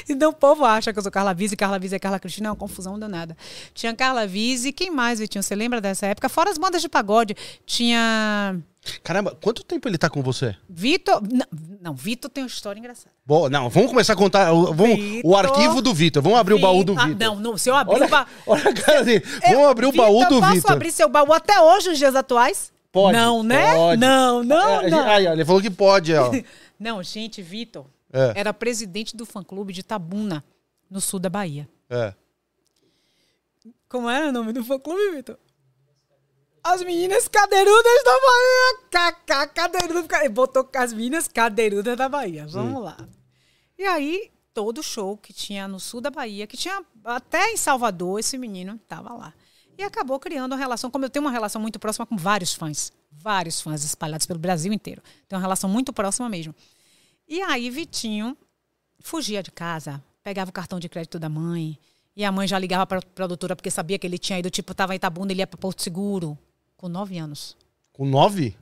Então 0.10 0.32
o 0.32 0.34
povo 0.34 0.66
acha 0.66 0.92
que 0.92 1.00
eu 1.00 1.04
sou 1.04 1.12
Carla 1.12 1.34
Vise, 1.34 1.56
Carla 1.56 1.80
Vise 1.80 1.96
é 1.96 2.00
Carla 2.00 2.20
Cristina, 2.20 2.50
é 2.50 2.52
uma 2.52 2.58
confusão 2.58 3.00
danada. 3.00 3.36
Tinha 3.74 3.96
Carla 3.96 4.28
Vise, 4.28 4.74
quem 4.74 4.92
mais, 4.92 5.20
Vitinho? 5.20 5.42
Você 5.42 5.56
lembra 5.56 5.80
dessa 5.80 6.06
época? 6.08 6.28
Fora 6.28 6.50
as 6.50 6.58
bandas 6.58 6.82
de 6.82 6.90
pagode. 6.90 7.36
Tinha 7.66 8.58
Caramba, 9.02 9.38
quanto 9.42 9.64
tempo 9.64 9.88
ele 9.88 9.98
tá 9.98 10.10
com 10.10 10.22
você? 10.22 10.56
Vitor. 10.70 11.22
Não, 11.22 11.46
não, 11.82 11.94
Vitor 11.94 12.30
tem 12.30 12.44
uma 12.44 12.48
história 12.50 12.80
engraçada. 12.80 13.12
Boa, 13.26 13.50
não, 13.50 13.70
vamos 13.70 13.90
começar 13.90 14.12
a 14.12 14.16
contar. 14.16 14.52
o- 14.52 14.74
Vamos, 14.74 14.96
o 14.96 15.00
Vitor. 15.00 15.36
arquivo 15.38 15.82
do 15.82 15.94
Vitor. 15.94 16.22
Vamos 16.22 16.38
abrir 16.38 16.54
o 16.56 16.60
baú 16.60 16.84
do 16.84 16.94
Ah, 17.00 17.06
Vitor. 17.08 17.18
Não, 17.28 17.36
não, 17.40 17.58
se 17.58 17.70
eu 17.70 17.76
abrir 17.76 17.96
Olha, 17.96 18.06
o 18.08 18.10
baú. 18.10 18.26
olha 18.48 18.70
a 18.70 18.74
cara 18.74 19.04
dele. 19.06 19.24
Vamos 19.48 19.68
abrir 19.70 19.86
o 19.86 19.92
baú 19.94 20.20
do 20.28 20.40
Posso 20.42 20.54
Vitor. 20.54 20.72
abrir 20.74 20.92
seu 20.92 21.08
baú 21.08 21.32
até 21.32 21.62
hoje, 21.62 21.90
nos 21.90 21.98
dias 21.98 22.14
atuais? 22.16 22.74
Pode. 22.92 23.18
Não, 23.18 23.42
né? 23.42 23.74
Pode. 23.74 24.02
Não, 24.02 24.44
não, 24.44 24.82
É, 24.82 24.90
não. 24.90 25.10
Aí, 25.10 25.28
ele 25.28 25.46
falou 25.46 25.62
que 25.62 25.70
pode, 25.72 26.14
ó. 26.14 26.30
Não, 26.80 27.02
gente, 27.02 27.42
Vitor 27.42 27.86
É. 28.14 28.40
era 28.40 28.54
presidente 28.54 29.18
do 29.18 29.26
fã-clube 29.26 29.74
de 29.74 29.82
Tabuna, 29.82 30.46
no 30.90 31.02
sul 31.02 31.20
da 31.20 31.30
Bahia. 31.30 31.68
É. 31.90 32.14
Como 33.90 34.10
era 34.10 34.30
o 34.30 34.32
nome 34.32 34.54
do 34.54 34.64
fã-clube, 34.64 35.16
Vitor? 35.16 35.38
As 36.64 36.82
meninas 36.82 37.28
cadeirudas 37.28 38.04
da 38.06 38.12
Bahia. 38.12 38.80
Cacá, 38.90 39.48
cadeirudas. 39.48 40.20
Ele 40.22 40.30
botou 40.30 40.70
as 40.76 40.94
meninas 40.94 41.28
cadeirudas 41.28 41.98
da 41.98 42.08
Bahia. 42.08 42.48
Vamos 42.48 42.82
lá. 42.82 42.98
E 43.78 43.84
aí, 43.84 44.32
todo 44.54 44.82
show 44.82 45.18
que 45.18 45.34
tinha 45.34 45.68
no 45.68 45.80
sul 45.80 46.00
da 46.00 46.10
Bahia, 46.10 46.48
que 46.48 46.56
tinha 46.56 46.82
até 47.04 47.52
em 47.52 47.58
Salvador, 47.58 48.20
esse 48.20 48.38
menino 48.38 48.80
tava 48.88 49.14
lá. 49.14 49.34
E 49.78 49.84
acabou 49.84 50.20
criando 50.20 50.54
uma 50.54 50.58
relação, 50.58 50.90
como 50.90 51.04
eu 51.04 51.10
tenho 51.10 51.26
uma 51.26 51.32
relação 51.32 51.62
muito 51.62 51.80
próxima 51.80 52.06
com 52.06 52.16
vários 52.16 52.54
fãs. 52.54 52.94
Vários 53.12 53.60
fãs 53.60 53.84
espalhados 53.84 54.26
pelo 54.26 54.40
Brasil 54.40 54.72
inteiro. 54.72 55.02
Tem 55.28 55.36
uma 55.36 55.42
relação 55.42 55.70
muito 55.70 55.92
próxima 55.92 56.30
mesmo. 56.30 56.56
E 57.34 57.42
aí, 57.42 57.68
Vitinho 57.72 58.38
fugia 59.00 59.42
de 59.42 59.50
casa, 59.50 60.00
pegava 60.22 60.52
o 60.52 60.54
cartão 60.54 60.80
de 60.80 60.88
crédito 60.88 61.18
da 61.18 61.28
mãe. 61.28 61.80
E 62.16 62.24
a 62.24 62.32
mãe 62.32 62.48
já 62.48 62.60
ligava 62.60 62.86
para 62.86 63.00
a 63.00 63.02
produtora 63.02 63.56
porque 63.56 63.72
sabia 63.72 63.98
que 63.98 64.06
ele 64.06 64.20
tinha 64.20 64.38
ido, 64.38 64.52
tipo, 64.52 64.72
tava 64.76 64.94
em 64.94 64.98
Itabuna, 64.98 65.32
ele 65.32 65.42
ia 65.42 65.48
para 65.48 65.58
Porto 65.58 65.82
Seguro. 65.82 66.38
Com 66.78 66.88
nove 66.88 67.18
anos. 67.18 67.58
Com 67.92 68.06
nove? 68.06 68.56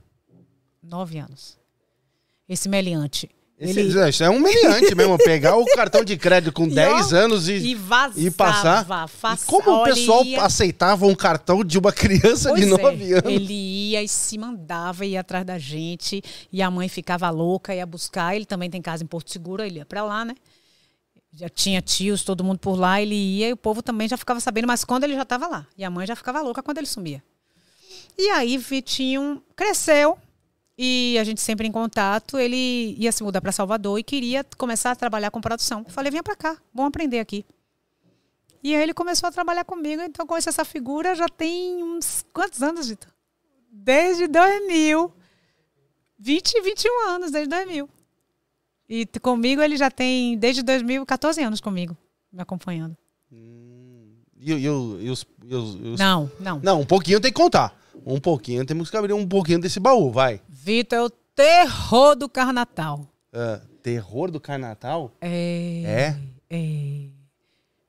Nove 0.82 1.18
anos. 1.18 1.58
Esse 2.48 2.66
meliante. 2.66 3.28
Esse- 3.70 3.80
ele 3.80 4.08
Isso 4.10 4.24
é 4.24 4.28
um 4.30 4.38
meliante 4.40 4.94
mesmo. 4.94 5.16
Pegar 5.18 5.56
o 5.56 5.64
cartão 5.66 6.02
de 6.04 6.16
crédito 6.16 6.52
com 6.52 6.64
E 6.68 6.74
10 6.74 7.12
ó, 7.12 7.16
anos 7.16 7.48
e, 7.48 7.52
e 7.54 7.74
vazava. 7.74 8.20
e 8.20 8.30
passar. 8.30 9.08
Faça, 9.08 9.44
e 9.44 9.46
como 9.46 9.70
o 9.70 9.84
pessoal 9.84 10.24
ia- 10.24 10.42
aceitava 10.42 11.06
um 11.06 11.14
cartão 11.14 11.62
de 11.64 11.78
uma 11.78 11.92
criança 11.92 12.52
de 12.54 12.66
Pois 12.66 12.78
é, 12.78 12.82
9 12.82 13.12
anos? 13.12 13.24
Ele 13.32 13.54
ia 13.90 14.02
e 14.02 14.08
se 14.08 14.36
mandava, 14.38 15.06
ia 15.06 15.20
atrás 15.20 15.44
da 15.46 15.58
gente, 15.58 16.22
e 16.52 16.60
a 16.62 16.70
mãe 16.70 16.88
ficava 16.88 17.30
louca, 17.30 17.74
ia 17.74 17.86
buscar. 17.86 18.34
Ele 18.34 18.44
também 18.44 18.68
tem 18.68 18.82
casa 18.82 19.04
em 19.04 19.06
Porto 19.06 19.30
Seguro, 19.30 19.62
ele 19.62 19.78
ia 19.78 19.86
pra 19.86 20.02
lá, 20.04 20.24
né? 20.24 20.34
Já 21.34 21.48
tinha 21.48 21.80
tios, 21.80 22.22
todo 22.24 22.44
mundo 22.44 22.58
por 22.58 22.78
lá, 22.78 23.00
ele 23.00 23.14
ia 23.14 23.48
e 23.48 23.52
o 23.52 23.56
povo 23.56 23.80
também 23.82 24.06
já 24.06 24.18
ficava 24.18 24.38
sabendo, 24.38 24.66
mas 24.66 24.84
quando 24.84 25.04
ele 25.04 25.14
já 25.14 25.22
estava 25.22 25.46
lá. 25.46 25.66
E 25.78 25.84
a 25.84 25.88
mãe 25.90 26.06
já 26.06 26.14
ficava 26.14 26.42
louca 26.42 26.62
quando 26.62 26.76
ele 26.78 26.86
sumia. 26.86 27.22
E 28.18 28.28
aí, 28.28 28.58
Vitinho 28.58 29.42
cresceu 29.56 30.18
e 30.84 31.16
a 31.18 31.22
gente 31.24 31.40
sempre 31.40 31.68
em 31.68 31.72
contato. 31.72 32.38
Ele 32.38 32.96
ia 32.98 33.12
se 33.12 33.22
mudar 33.22 33.40
para 33.40 33.52
Salvador 33.52 33.98
e 33.98 34.02
queria 34.02 34.44
começar 34.58 34.90
a 34.90 34.96
trabalhar 34.96 35.30
com 35.30 35.40
produção. 35.40 35.84
Eu 35.86 35.92
falei, 35.92 36.10
venha 36.10 36.22
para 36.24 36.34
cá, 36.34 36.58
vamos 36.74 36.88
aprender 36.88 37.20
aqui. 37.20 37.44
E 38.64 38.74
aí 38.74 38.82
ele 38.82 38.92
começou 38.94 39.28
a 39.28 39.32
trabalhar 39.32 39.64
comigo, 39.64 40.02
então 40.02 40.26
conheço 40.26 40.48
essa 40.48 40.64
figura 40.64 41.14
já 41.14 41.28
tem 41.28 41.82
uns 41.82 42.24
quantos 42.32 42.62
anos, 42.62 42.88
Vitor? 42.88 43.10
Desde 43.70 44.26
2000. 44.26 45.12
20, 46.18 46.60
21 46.62 47.08
anos, 47.08 47.30
desde 47.30 47.48
2000. 47.48 47.88
E 48.88 49.06
comigo 49.20 49.62
ele 49.62 49.76
já 49.76 49.90
tem, 49.90 50.36
desde 50.36 50.62
2000, 50.62 51.04
14 51.06 51.42
anos 51.42 51.60
comigo, 51.60 51.96
me 52.32 52.42
acompanhando. 52.42 52.96
E, 54.38 54.52
e 54.52 54.52
e 54.54 55.10
os- 55.10 55.26
Não, 55.98 56.30
não. 56.40 56.60
Não, 56.60 56.80
um 56.80 56.86
pouquinho 56.86 57.20
tem 57.20 57.32
que 57.32 57.40
contar. 57.40 57.76
Um 58.06 58.18
pouquinho, 58.20 58.64
temos 58.66 58.90
que 58.90 58.96
abrir 58.96 59.12
um 59.12 59.26
pouquinho 59.26 59.60
desse 59.60 59.78
baú, 59.80 60.10
vai. 60.10 60.40
Vitor 60.64 60.96
é 60.98 61.02
o 61.02 61.10
terror 61.10 62.14
do 62.14 62.28
Carnatal. 62.28 63.08
Ah, 63.32 63.60
terror 63.82 64.30
do 64.30 64.38
Carnatal? 64.40 65.10
É. 65.20 65.82
É? 65.84 66.56
é. 66.56 67.06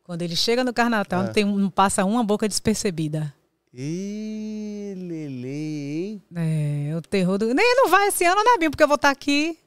Quando 0.04 0.24
ele 0.24 0.36
chega 0.36 0.64
no 0.64 0.74
Carnatal, 0.74 1.22
É. 1.22 1.26
não, 1.28 1.34
tem, 1.34 1.46
um- 1.46 1.58
não 1.58 1.70
passa 1.70 2.04
uma 2.04 2.24
boca 2.24 2.48
despercebida. 2.48 3.34
Ê, 3.76 4.94
Lele, 4.98 5.48
hein? 5.48 6.22
É, 6.36 6.96
o 6.96 7.02
terror 7.02 7.38
do. 7.38 7.54
Nem 7.54 7.76
não 7.76 7.90
vai 7.90 8.08
esse 8.08 8.24
ano, 8.26 8.42
né, 8.44 8.58
Binho? 8.60 8.72
Porque 8.72 8.84
eu 8.84 8.88
vou 8.88 8.96
estar 8.96 9.10
aqui. 9.10 9.58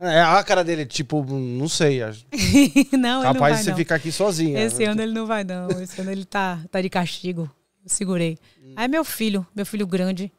É, 0.00 0.20
a 0.20 0.42
cara 0.42 0.64
dele, 0.64 0.84
tipo, 0.86 1.22
não 1.24 1.68
sei. 1.68 2.02
acho- 2.02 2.24
não, 2.32 2.38
ele 2.40 2.96
não 2.98 3.22
Capaz 3.22 3.38
vai, 3.38 3.52
de 3.52 3.64
você 3.64 3.70
não. 3.70 3.76
ficar 3.76 3.94
aqui 3.96 4.10
sozinha. 4.10 4.58
Esse 4.60 4.84
ano 4.84 5.00
ele 5.02 5.12
não 5.12 5.26
vai, 5.26 5.44
não. 5.44 5.68
Esse 5.82 6.00
ano 6.00 6.10
ele 6.10 6.24
tá, 6.24 6.60
tá 6.70 6.80
de 6.80 6.88
castigo. 6.90 7.42
Eu 7.84 7.88
segurei. 7.88 8.38
Hum. 8.62 8.72
Aí 8.76 8.88
meu 8.88 9.04
filho, 9.04 9.46
meu 9.54 9.64
filho 9.66 9.86
grande. 9.86 10.32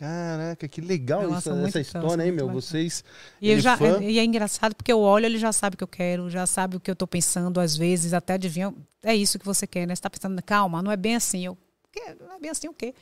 Caraca, 0.00 0.66
que 0.66 0.80
legal 0.80 1.20
Relação 1.20 1.52
essa, 1.52 1.60
muito 1.60 1.76
essa 1.76 1.80
história, 1.80 2.24
hein, 2.24 2.32
meu? 2.32 2.46
bacana. 2.46 2.58
Vocês. 2.62 3.04
E, 3.38 3.48
eu 3.48 3.52
ele 3.52 3.60
já, 3.60 3.76
fã? 3.76 4.02
e 4.02 4.18
é 4.18 4.24
engraçado 4.24 4.74
porque 4.74 4.90
eu 4.90 4.98
olho, 4.98 5.26
ele 5.26 5.38
já 5.38 5.52
sabe 5.52 5.74
o 5.74 5.76
que 5.76 5.84
eu 5.84 5.88
quero, 5.88 6.30
já 6.30 6.46
sabe 6.46 6.76
o 6.76 6.80
que 6.80 6.90
eu 6.90 6.96
tô 6.96 7.06
pensando, 7.06 7.60
às 7.60 7.76
vezes, 7.76 8.14
até 8.14 8.32
adivinha. 8.32 8.74
É 9.02 9.14
isso 9.14 9.38
que 9.38 9.44
você 9.44 9.66
quer, 9.66 9.86
né? 9.86 9.94
Você 9.94 10.00
tá 10.00 10.08
pensando, 10.08 10.42
calma, 10.42 10.80
não 10.82 10.90
é 10.90 10.96
bem 10.96 11.16
assim. 11.16 11.44
Eu, 11.44 11.58
"Quê? 11.92 12.16
não 12.18 12.36
é 12.36 12.40
bem 12.40 12.50
assim 12.50 12.66
o 12.66 12.72
quê? 12.72 12.94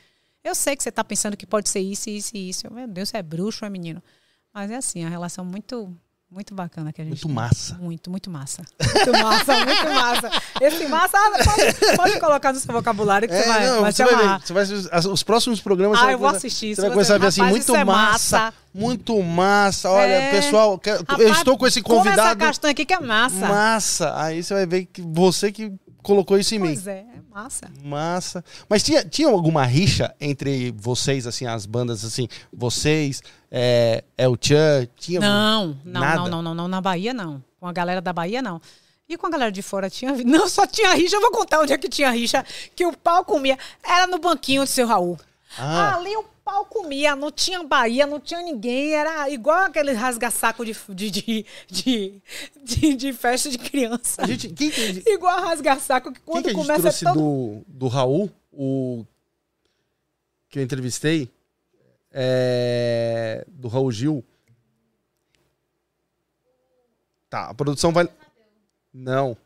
Eu 0.43 0.53
sei 0.53 0.75
que 0.75 0.83
você 0.83 0.91
tá 0.91 1.01
pensando 1.01 1.37
que 1.37 1.47
pode 1.47 1.69
ser 1.69 1.79
isso, 1.79 2.09
isso 2.09 2.35
e 2.35 2.49
isso. 2.49 2.67
Eu, 2.67 2.71
meu 2.71 2.85
Deus, 2.85 3.07
você 3.07 3.17
é 3.17 3.23
bruxo, 3.23 3.63
é 3.63 3.69
menino. 3.69 4.03
Mas 4.53 4.69
é 4.69 4.75
assim, 4.75 5.05
a 5.05 5.09
relação 5.09 5.45
muito, 5.45 5.95
muito 6.31 6.53
bacana 6.53 6.93
que 6.93 7.01
a 7.01 7.03
gente 7.03 7.11
Muito 7.13 7.25
tem. 7.27 7.35
massa. 7.35 7.75
Muito, 7.81 8.09
muito 8.11 8.29
massa. 8.29 8.61
Muito 8.79 9.11
massa, 9.11 9.53
muito 9.65 9.93
massa. 9.93 10.29
Esse 10.61 10.87
massa, 10.87 11.17
ah, 11.17 11.31
pode, 11.43 11.95
pode 11.97 12.19
colocar 12.19 12.53
no 12.53 12.59
seu 12.59 12.71
vocabulário 12.73 13.27
que 13.27 13.33
É, 13.33 13.41
você 13.41 13.47
vai, 13.49 13.67
não, 13.67 13.81
vai 13.81 13.91
você 13.91 14.03
vai 14.05 14.15
ver. 14.15 14.39
Você 14.45 14.53
vai, 14.53 14.63
as- 14.91 15.05
os 15.05 15.23
próximos 15.23 15.59
programas 15.59 15.97
Ah, 15.97 16.01
você 16.01 16.05
vai 16.05 16.13
eu 16.13 16.19
vou 16.19 16.27
começar- 16.29 16.37
assistir. 16.47 16.75
Você 16.75 16.81
vai 16.81 16.91
começar 16.91 17.15
a 17.15 17.17
ver 17.17 17.27
assim, 17.27 17.41
rapaz, 17.41 17.55
muito 17.57 17.75
é 17.75 17.83
massa, 17.83 18.37
massa. 18.39 18.53
Muito 18.73 19.23
massa. 19.23 19.89
Olha, 19.89 20.05
É. 20.11 20.31
pessoal, 20.31 20.77
quero- 20.77 20.99
eu 20.99 21.05
Rapaz, 21.09 21.37
estou 21.39 21.57
com 21.57 21.65
esse 21.67 21.81
Come 21.81 21.97
essa 21.99 22.09
convidado. 22.09 22.39
castanha 22.39 22.71
aqui 22.71 22.85
que 22.85 22.93
é 22.93 22.99
massa. 22.99 23.47
Massa. 23.47 24.13
Aí 24.21 24.43
você 24.43 24.53
vai 24.53 24.65
ver 24.67 24.85
que 24.85 25.01
você 25.01 25.51
que 25.51 25.73
colocou 26.03 26.37
isso 26.37 26.55
em 26.55 26.59
mim. 26.59 26.67
Pois 26.67 26.87
é, 26.87 26.99
é 26.99 27.21
massa. 27.29 27.71
Massa. 27.83 28.45
Mas 28.67 28.83
tinha, 28.83 29.03
tinha 29.03 29.27
alguma 29.27 29.65
rixa 29.65 30.13
entre 30.19 30.71
vocês, 30.77 31.25
assim, 31.27 31.45
as 31.45 31.65
bandas, 31.65 32.03
assim, 32.03 32.27
vocês, 32.51 33.21
é, 33.51 34.03
El 34.17 34.37
Chan, 34.39 34.87
tinha... 34.95 35.19
Não, 35.19 35.77
não, 35.83 36.01
Nada? 36.01 36.15
não, 36.17 36.27
não, 36.29 36.41
não, 36.41 36.55
não. 36.55 36.67
Na 36.67 36.81
Bahia, 36.81 37.13
não. 37.13 37.43
Com 37.59 37.67
a 37.67 37.73
galera 37.73 38.01
da 38.01 38.13
Bahia, 38.13 38.41
não. 38.41 38.61
E 39.09 39.17
com 39.17 39.25
a 39.25 39.29
galera 39.31 39.51
de 39.51 39.63
fora 39.63 39.89
tinha. 39.89 40.13
Não, 40.23 40.47
só 40.47 40.67
tinha 40.67 40.93
rixa. 40.93 41.15
Eu 41.15 41.21
vou 41.21 41.31
contar 41.31 41.59
onde 41.59 41.73
é 41.73 41.77
que 41.79 41.89
tinha 41.89 42.11
rixa. 42.11 42.45
Que 42.75 42.85
o 42.85 42.95
pau 42.95 43.25
comia. 43.25 43.57
Era 43.83 44.05
no 44.05 44.19
banquinho 44.19 44.61
do 44.61 44.67
seu 44.67 44.85
Raul. 44.85 45.17
Ah. 45.57 45.95
Ali 45.95 46.15
o 46.15 46.23
pau 46.49 46.65
comia. 46.65 47.15
Não 47.15 47.31
tinha 47.31 47.63
Bahia, 47.63 48.07
não 48.07 48.19
tinha 48.19 48.41
ninguém. 48.41 48.93
Era 48.93 49.29
igual 49.29 49.65
aquele 49.65 49.91
rasga-saco 49.91 50.65
de, 50.65 50.75
de, 50.89 51.45
de, 52.63 52.95
de, 52.95 53.13
festa 53.13 53.49
de 53.49 53.57
criança. 53.57 54.23
A 54.23 54.27
gente, 54.27 54.49
quem, 54.49 54.69
que- 54.71 55.03
Igual 55.07 55.39
rasga-saco 55.41 56.11
que 56.11 56.19
quando 56.21 56.49
a 56.49 56.53
começa 56.53 56.81
trouxe 56.81 57.05
todo. 57.05 57.15
do, 57.15 57.63
do 57.67 57.87
Raul, 57.87 58.31
o 58.51 59.05
que 60.49 60.59
eu 60.59 60.63
entrevistei, 60.63 61.29
é, 62.11 63.45
do 63.47 63.67
Raul 63.67 63.91
Gil. 63.91 64.25
Tá, 67.29 67.49
a 67.49 67.53
produção 67.53 67.91
vai... 67.91 68.09
Não, 68.91 69.37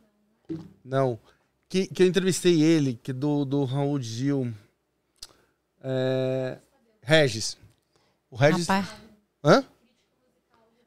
não. 0.86 1.20
Que, 1.68 1.86
que 1.86 2.04
eu 2.04 2.08
entrevistei 2.08 2.62
ele, 2.62 2.98
que 3.04 3.12
do, 3.12 3.44
do 3.44 3.66
Raul 3.66 4.00
Gil. 4.00 4.54
É, 5.82 6.60
Regis. 7.04 7.58
O 8.32 8.36
Regis... 8.36 8.68
Rapaz. 8.68 8.88
Hã? 9.44 9.64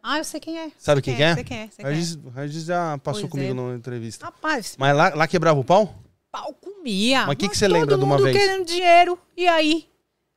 Ah, 0.02 0.18
eu 0.18 0.24
sei 0.24 0.38
quem 0.40 0.56
é. 0.58 0.70
Sabe 0.78 0.98
Sei 0.98 1.02
quem 1.02 1.16
que 1.16 1.22
é? 1.22 1.34
Sei 1.34 1.44
quem 1.44 1.56
é. 1.58 1.68
Sei 1.68 1.84
quem 1.84 1.86
é. 1.86 1.88
Regis, 1.94 2.18
Regis 2.34 2.64
já 2.64 2.96
passou 2.98 3.22
Pois 3.22 3.30
comigo 3.32 3.50
é. 3.50 3.54
numa 3.54 3.74
entrevista. 3.74 4.24
Rapaz, 4.26 4.76
Mas 4.78 4.96
lá, 4.96 5.12
lá 5.14 5.26
quebrava 5.26 5.58
o 5.58 5.64
pau? 5.64 5.94
pau 6.30 6.52
comia. 6.54 7.26
Mas 7.26 7.34
o 7.34 7.36
que 7.36 7.48
que 7.48 7.56
você 7.56 7.66
lembra 7.66 7.88
todo 7.90 8.00
de 8.00 8.04
uma 8.04 8.16
mundo 8.16 8.24
vez? 8.24 8.36
querendo 8.36 8.64
dinheiro. 8.66 9.18
E 9.36 9.48
aí? 9.48 9.88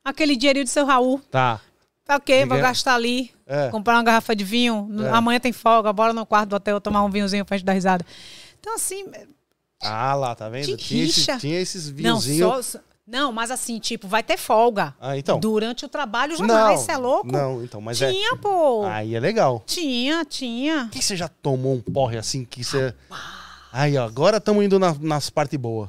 Aquele 0.04 0.34
dinheirinho 0.34 0.64
do 0.64 0.68
seu 0.70 0.84
Raul. 0.84 1.20
Tá. 1.30 1.60
Tá 2.04 2.16
ok, 2.16 2.44
vou 2.46 2.58
gastar 2.58 2.94
ali. 2.94 3.30
É. 3.46 3.68
Comprar 3.68 3.94
uma 3.94 4.02
garrafa 4.02 4.34
de 4.34 4.42
vinho. 4.42 4.88
É. 5.06 5.10
Amanhã 5.10 5.38
tem 5.38 5.52
folga, 5.52 5.92
bora 5.92 6.12
no 6.12 6.26
quarto 6.26 6.48
do 6.50 6.56
hotel 6.56 6.80
tomar 6.80 7.04
um 7.04 7.10
vinhozinho 7.10 7.44
pra 7.44 7.56
gente 7.56 7.66
dar 7.66 7.74
risada. 7.74 8.04
Então, 8.58 8.74
assim, 8.74 9.04
Ah, 9.82 10.14
lá, 10.14 10.34
tá 10.34 10.48
vendo? 10.48 10.76
Tinha, 10.76 11.04
esse- 11.04 11.38
tinha 11.38 11.60
esses 11.60 11.86
não, 11.88 11.94
vinhozinhos. 11.96 12.66
só, 12.66 12.78
só- 12.78 12.84
não, 13.10 13.32
mas 13.32 13.50
assim, 13.50 13.78
tipo, 13.80 14.06
vai 14.06 14.22
ter 14.22 14.36
folga. 14.36 14.94
Ah, 15.00 15.16
então. 15.18 15.40
Durante 15.40 15.84
o 15.84 15.88
trabalho, 15.88 16.36
jamais, 16.36 16.70
não, 16.70 16.76
você 16.76 16.92
é 16.92 16.96
louco? 16.96 17.26
Não, 17.30 17.62
então, 17.64 17.80
mas 17.80 18.00
é. 18.00 18.12
tinha, 18.12 18.36
pô. 18.36 18.84
Aí 18.84 19.14
é 19.16 19.20
legal. 19.20 19.62
Tinha, 19.66 20.24
tinha. 20.24 20.84
Por 20.84 20.90
que 20.92 21.02
você 21.02 21.16
já 21.16 21.28
tomou 21.28 21.74
um 21.74 21.80
porre 21.80 22.16
assim 22.16 22.44
que 22.44 22.62
você. 22.62 22.94
Aí, 23.72 23.96
ó, 23.98 24.04
agora 24.04 24.36
estamos 24.36 24.64
indo 24.64 24.78
na- 24.78 24.94
nas 25.00 25.28
partes 25.28 25.58
boas. 25.58 25.88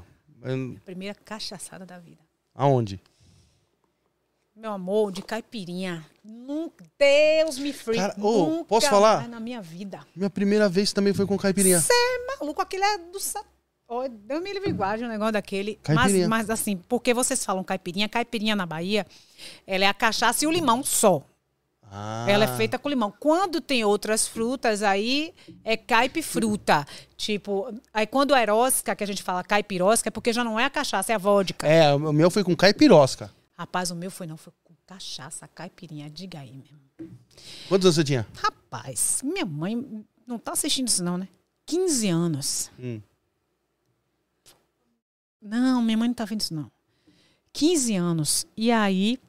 Primeira 0.84 1.14
cachaçada 1.14 1.86
da 1.86 2.00
vida. 2.00 2.18
Aonde? 2.56 3.00
Meu 4.56 4.72
amor, 4.74 5.12
de 5.12 5.22
caipirinha. 5.22 6.06
Nunca, 6.24 6.84
Deus 7.00 7.58
me 7.58 7.72
free. 7.74 7.98
Cara, 7.98 8.16
ô, 8.20 8.46
nunca 8.46 8.66
posso 8.66 8.88
falar? 8.90 9.28
na 9.28 9.40
minha 9.40 9.62
vida. 9.62 10.06
Minha 10.16 10.30
primeira 10.30 10.68
vez 10.68 10.92
também 10.94 11.14
foi 11.14 11.26
com 11.26 11.38
caipirinha. 11.38 11.80
Você 11.80 11.94
é 11.94 12.38
maluco, 12.40 12.62
aquilo 12.62 12.84
é 12.84 12.98
do. 12.98 13.20
Ó, 13.94 14.08
Deus 14.08 14.42
me 14.42 14.54
livre 14.54 14.72
guarde 14.72 15.04
um 15.04 15.10
negócio 15.10 15.34
daquele. 15.34 15.78
Mas, 15.86 15.98
Caipirinha. 15.98 16.30
mas 16.30 16.50
assim, 16.50 16.78
porque 16.78 17.14
vocês 17.14 17.44
falam 17.44 17.62
caipirinha? 17.62 18.08
Caipirinha 18.08 18.56
na 18.56 18.66
Bahia, 18.66 19.06
ela 19.68 19.84
é 19.84 19.88
a 19.90 19.94
cachaça 19.94 20.46
e 20.46 20.48
o 20.48 20.52
limão 20.52 20.82
só. 20.82 21.22
Ah, 21.94 22.26
Ela 22.26 22.46
é 22.46 22.56
feita 22.56 22.80
com 22.80 22.88
limão. 22.88 23.14
Quando 23.20 23.60
tem 23.60 23.84
outras 23.84 24.26
frutas, 24.26 24.82
aí 24.82 25.34
é 25.62 25.76
caipifruta. 25.76 26.86
Tipo, 27.18 27.68
aí 27.94 28.08
quando 28.08 28.34
é 28.34 28.46
rosca, 28.46 28.96
que 28.96 29.04
a 29.04 29.08
gente 29.08 29.22
fala 29.22 29.44
caipirosca, 29.44 30.08
é 30.08 30.10
porque 30.12 30.32
já 30.32 30.42
não 30.42 30.58
é 30.58 30.64
a 30.64 30.70
cachaça, 30.70 31.12
é 31.12 31.16
a 31.16 31.18
vodka. 31.18 31.68
É, 31.68 31.94
o 31.94 32.14
meu 32.14 32.32
foi 32.32 32.46
com 32.46 32.56
caipirosca. 32.56 33.30
Rapaz, 33.58 33.92
o 33.92 33.96
meu 33.96 34.10
foi 34.10 34.26
não, 34.26 34.38
foi 34.38 34.54
com 34.64 34.74
cachaça, 34.88 35.46
caipirinha, 35.50 36.10
diga 36.10 36.40
aí 36.40 36.54
mesmo. 36.54 36.80
Quantos 37.68 37.86
anos 37.86 37.96
você 37.98 38.06
tinha? 38.06 38.26
Rapaz, 38.38 39.20
minha 39.22 39.46
mãe 39.46 40.06
não 40.26 40.40
tá 40.40 40.54
assistindo 40.54 40.88
isso 40.88 41.04
não, 41.04 41.18
né? 41.18 41.28
15 41.66 42.08
anos. 42.08 42.72
Hum. 42.80 43.02
Não, 45.42 45.82
minha 45.82 45.98
mãe 45.98 46.08
não 46.08 46.16
tá 46.16 46.26
vendo 46.26 46.42
isso 46.42 46.54
não. 46.54 46.72
15 47.54 47.96
anos. 47.96 48.46
E 48.56 48.72
aí, 48.72 49.20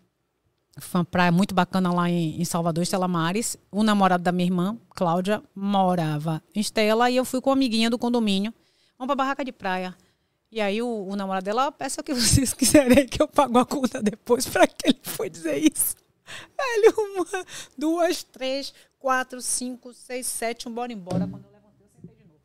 foi 0.79 1.01
uma 1.01 1.05
praia 1.05 1.33
muito 1.33 1.55
bacana 1.55 1.93
lá 1.93 2.09
em, 2.09 2.41
em 2.41 2.45
Salvador, 2.45 2.83
Estela 2.83 3.09
Mares. 3.09 3.57
O 3.71 3.83
namorado 3.83 4.23
da 4.23 4.33
minha 4.33 4.47
irmã, 4.47 4.79
Cláudia, 4.91 5.43
morava 5.55 6.43
em 6.55 6.61
Estela 6.61 7.11
e 7.11 7.17
eu 7.17 7.25
fui 7.25 7.41
com 7.41 7.51
uma 7.51 7.57
amiguinha 7.57 7.91
do 7.91 7.99
condomínio. 7.99 8.53
Vamos 8.99 9.09
pra 9.09 9.17
barraca 9.25 9.45
de 9.45 9.53
praia. 9.53 9.97
E 10.51 10.61
aí 10.61 10.83
o, 10.83 11.07
o 11.09 11.17
namorado 11.17 11.45
dela, 11.45 11.67
"Ah, 11.67 11.73
peça 11.73 12.01
o 12.01 12.05
que 12.05 12.13
vocês 12.15 12.53
quiserem 12.53 13.07
que 13.07 13.21
eu 13.23 13.27
pago 13.27 13.59
a 13.59 13.65
conta 13.67 14.03
depois. 14.03 14.47
Pra 14.49 14.67
que 14.67 14.89
ele 14.89 15.01
foi 15.03 15.31
dizer 15.31 15.57
isso? 15.57 15.97
Velho, 16.57 16.95
uma, 17.17 17.45
duas, 17.77 18.23
três, 18.23 18.73
quatro, 18.99 19.41
cinco, 19.43 19.93
seis, 19.93 20.27
sete, 20.27 20.69
um 20.69 20.73
bora 20.73 20.93
embora. 20.93 21.27
Quando 21.27 21.45
eu 21.45 21.51
levantei, 21.51 21.87
eu 21.87 21.91
sentei 22.01 22.17
de 22.17 22.25
novo. 22.25 22.41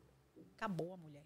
Acabou 0.56 0.94
a 0.94 0.96
mulher. 0.96 1.22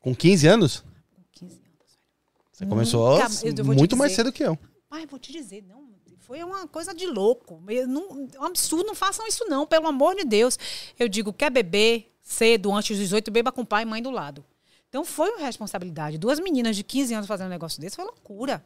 Com 0.00 0.14
15 0.14 0.46
anos? 0.46 0.80
Com 1.14 1.22
15 1.32 1.54
anos, 1.54 1.96
velho. 1.96 2.45
Você 2.56 2.64
começou 2.64 3.18
Nunca- 3.18 3.28
eu 3.60 3.64
muito 3.66 3.96
mais 3.98 4.12
cedo 4.12 4.32
que 4.32 4.42
eu. 4.42 4.58
Pai, 4.88 5.04
vou 5.04 5.18
te 5.18 5.30
dizer, 5.30 5.62
não, 5.68 5.90
foi 6.20 6.42
uma 6.42 6.66
coisa 6.66 6.94
de 6.94 7.06
louco. 7.06 7.62
Eu 7.68 7.86
não- 7.86 8.26
é 8.32 8.40
um 8.40 8.44
absurdo, 8.44 8.86
não 8.86 8.94
façam 8.94 9.26
isso 9.26 9.44
não, 9.46 9.66
pelo 9.66 9.86
amor 9.86 10.14
de 10.14 10.24
Deus. 10.24 10.58
Eu 10.98 11.06
digo, 11.06 11.34
quer 11.34 11.50
beber 11.50 12.10
cedo, 12.22 12.72
antes 12.72 12.96
dos 12.96 12.98
18, 13.08 13.30
beba 13.30 13.52
com 13.52 13.62
pai 13.62 13.82
e 13.82 13.86
mãe 13.86 14.02
do 14.02 14.10
lado. 14.10 14.42
Então 14.88 15.04
foi 15.04 15.28
uma 15.32 15.44
responsabilidade. 15.44 16.16
Duas 16.16 16.40
meninas 16.40 16.74
de 16.74 16.82
15 16.82 17.12
anos 17.12 17.26
fazendo 17.26 17.48
um 17.48 17.50
negócio 17.50 17.78
desse 17.78 17.94
foi 17.96 18.06
loucura. 18.06 18.64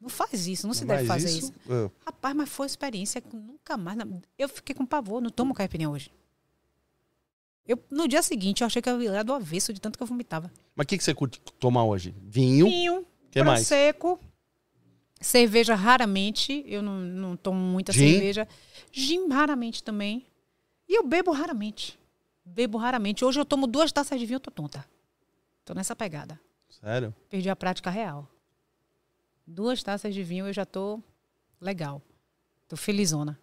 Não 0.00 0.08
faz 0.08 0.46
isso, 0.46 0.68
não 0.68 0.74
se 0.74 0.84
deve 0.84 1.02
Mas 1.02 1.08
fazer 1.24 1.36
isso. 1.36 1.52
ah, 1.68 1.90
Rapaz, 2.06 2.36
mas 2.36 2.48
foi 2.48 2.64
uma 2.64 2.68
experiência 2.68 3.20
que 3.20 3.34
nunca 3.34 3.76
mais. 3.76 3.98
Eu 4.38 4.48
fiquei 4.48 4.76
com 4.76 4.86
pavor, 4.86 5.20
não 5.20 5.30
tomo 5.30 5.52
caipirinha 5.54 5.90
hoje. 5.90 6.12
Eu, 7.66 7.82
no 7.90 8.06
dia 8.06 8.22
seguinte, 8.22 8.60
eu 8.60 8.66
achei 8.66 8.80
que 8.80 8.88
eu 8.88 9.02
ia 9.02 9.24
do 9.24 9.32
avesso 9.32 9.72
de 9.72 9.80
tanto 9.80 9.96
que 9.96 10.02
eu 10.02 10.06
vomitava. 10.06 10.52
Mas 10.76 10.84
o 10.84 10.86
que, 10.86 10.98
que 10.98 11.02
você 11.02 11.14
curte 11.14 11.40
tomar 11.58 11.84
hoje? 11.84 12.14
Vinho? 12.22 12.66
Vinho, 12.66 13.06
que 13.40 13.42
mais? 13.42 13.60
prosecco, 13.60 14.20
cerveja 15.20 15.74
raramente, 15.74 16.64
eu 16.66 16.82
não, 16.82 16.98
não 16.98 17.36
tomo 17.36 17.58
muita 17.58 17.92
Gin? 17.92 18.12
cerveja. 18.12 18.48
Gin 18.92 19.28
raramente 19.28 19.82
também. 19.82 20.26
E 20.88 20.98
eu 20.98 21.06
bebo 21.06 21.32
raramente. 21.32 21.98
Bebo 22.44 22.78
raramente. 22.78 23.24
Hoje 23.24 23.40
eu 23.40 23.44
tomo 23.44 23.66
duas 23.66 23.90
taças 23.90 24.20
de 24.20 24.26
vinho, 24.26 24.36
eu 24.36 24.40
tô 24.40 24.50
tonta. 24.50 24.84
Tô 25.64 25.74
nessa 25.74 25.96
pegada. 25.96 26.38
Sério? 26.68 27.14
Perdi 27.28 27.48
a 27.48 27.56
prática 27.56 27.90
real. 27.90 28.28
Duas 29.46 29.82
taças 29.82 30.14
de 30.14 30.22
vinho 30.22 30.46
eu 30.46 30.52
já 30.52 30.64
tô 30.64 31.00
legal. 31.60 32.00
Tô 32.68 32.76
felizona. 32.76 33.38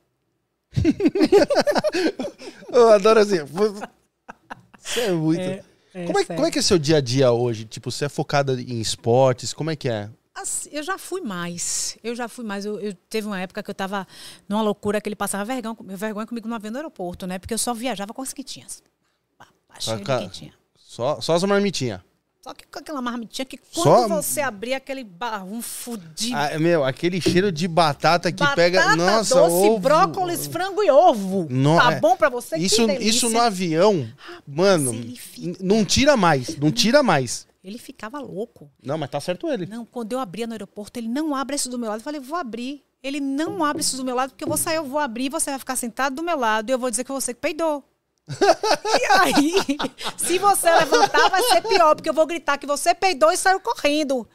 Eu 2.72 2.90
adoro 2.90 3.20
assim. 3.20 3.38
Você 4.80 5.02
é 5.02 5.12
muito. 5.12 5.66
Como, 6.06 6.20
é, 6.20 6.22
sério. 6.22 6.36
como 6.36 6.48
é 6.48 6.52
que 6.52 6.60
é 6.60 6.62
seu 6.62 6.78
dia 6.80 6.98
a 6.98 7.02
dia 7.02 7.32
hoje? 7.32 7.66
Tipo, 7.66 7.92
você 7.92 8.06
é 8.06 8.10
focada 8.10 8.54
em 8.54 8.80
esportes? 8.80 9.54
Como 9.54 9.70
é 9.70 9.76
que 9.76 9.90
é? 9.90 10.10
Assim, 10.34 10.70
eu 10.72 10.82
já 10.82 10.98
fui 10.98 11.22
mais. 11.22 11.98
Eu 12.04 12.16
já 12.16 12.28
fui 12.28 12.46
mais. 12.46 12.66
Eu, 12.66 12.80
eu- 12.80 12.94
teve 13.10 13.28
uma 13.28 13.40
época 13.40 13.62
que 13.62 13.70
eu 13.70 13.76
tava 13.76 14.08
numa 14.48 14.62
loucura 14.62 15.02
que 15.02 15.10
ele 15.10 15.16
passava 15.16 15.44
vergonha, 15.44 15.76
vergonha 15.96 16.26
comigo 16.26 16.48
no 16.48 16.56
avião 16.56 16.72
no 16.72 16.78
aeroporto, 16.78 17.28
né? 17.28 17.38
Porque 17.38 17.54
eu 17.54 17.58
só 17.58 17.74
viajava 17.74 18.14
com 18.14 18.22
as 18.22 18.34
quentinhas. 18.34 18.82
Cheio 19.80 19.98
de 19.98 20.04
quentinha. 20.26 20.54
Só, 20.78 21.20
só 21.22 21.34
as 21.36 21.44
marmitinhas. 21.44 22.02
Só 22.44 22.56
que 22.56 22.66
com 22.66 22.80
aquela 22.80 23.02
marmitinha 23.04 23.46
que 23.46 23.60
Só- 23.72 23.84
quando 23.84 24.16
você 24.16 24.42
abria 24.42 24.78
aquele 24.78 25.04
barrão 25.04 25.62
fudido. 25.62 26.36
Ah, 26.36 26.58
meu, 26.58 26.84
aquele 26.84 27.22
cheiro 27.22 27.52
de 27.52 27.68
batata 27.68 28.32
que 28.32 28.40
batata 28.40 28.56
pega. 28.56 28.96
Nossa, 28.96 29.36
doce, 29.36 29.68
ovo. 29.68 29.80
brócolis, 29.80 30.48
frango 30.48 30.82
e 30.82 30.90
ovo. 30.90 31.46
No- 31.52 31.78
tá 31.78 31.92
é. 31.94 32.00
bom 32.00 32.18
pra 32.18 32.30
você? 32.30 32.58
Isso, 32.58 32.90
isso 33.00 33.30
no 33.30 33.40
avião, 33.40 34.10
mano, 34.48 34.92
fica- 35.16 35.64
não 35.64 35.86
tira 35.86 36.18
mais, 36.18 36.58
não 36.58 36.72
tira 36.72 37.04
mais. 37.04 37.46
Ele 37.64 37.78
ficava 37.78 38.20
louco. 38.20 38.72
Não, 38.84 38.98
mas 38.98 39.12
tá 39.12 39.20
certo 39.22 39.48
ele. 39.48 39.68
Não, 39.68 39.86
quando 39.86 40.14
eu 40.14 40.20
abria 40.20 40.48
no 40.48 40.54
aeroporto, 40.54 41.00
ele 41.00 41.08
não 41.08 41.36
abre 41.36 41.56
isso 41.56 41.70
do 41.70 41.78
meu 41.78 41.90
lado. 41.90 42.00
Eu 42.00 42.04
falei, 42.04 42.20
vou 42.20 42.38
abrir. 42.40 42.84
Ele 43.04 43.20
não 43.20 43.64
abre 43.64 43.82
isso 43.82 43.98
do 43.98 44.04
meu 44.04 44.16
lado, 44.16 44.32
porque 44.32 44.44
eu 44.44 44.48
vou 44.48 44.58
sair, 44.58 44.78
eu 44.78 44.84
vou 44.86 45.00
abrir, 45.00 45.30
você 45.30 45.50
vai 45.52 45.60
ficar 45.60 45.76
sentado 45.76 46.16
do 46.16 46.24
meu 46.24 46.38
lado 46.38 46.70
e 46.70 46.74
eu 46.74 46.80
vou 46.80 46.90
dizer 46.90 47.04
que 47.04 47.12
você 47.12 47.34
que 47.36 47.40
peidou. 47.40 47.84
E 48.40 49.06
aí, 49.22 49.54
se 50.18 50.38
você 50.38 50.70
levantar, 50.72 51.30
vai 51.30 51.42
ser 51.44 51.62
pior, 51.62 51.96
porque 51.96 52.10
eu 52.10 52.14
vou 52.14 52.26
gritar 52.26 52.58
que 52.58 52.66
você 52.68 52.94
peidou 52.96 53.32
e 53.32 53.38
saiu 53.38 53.60
correndo. 53.60 54.28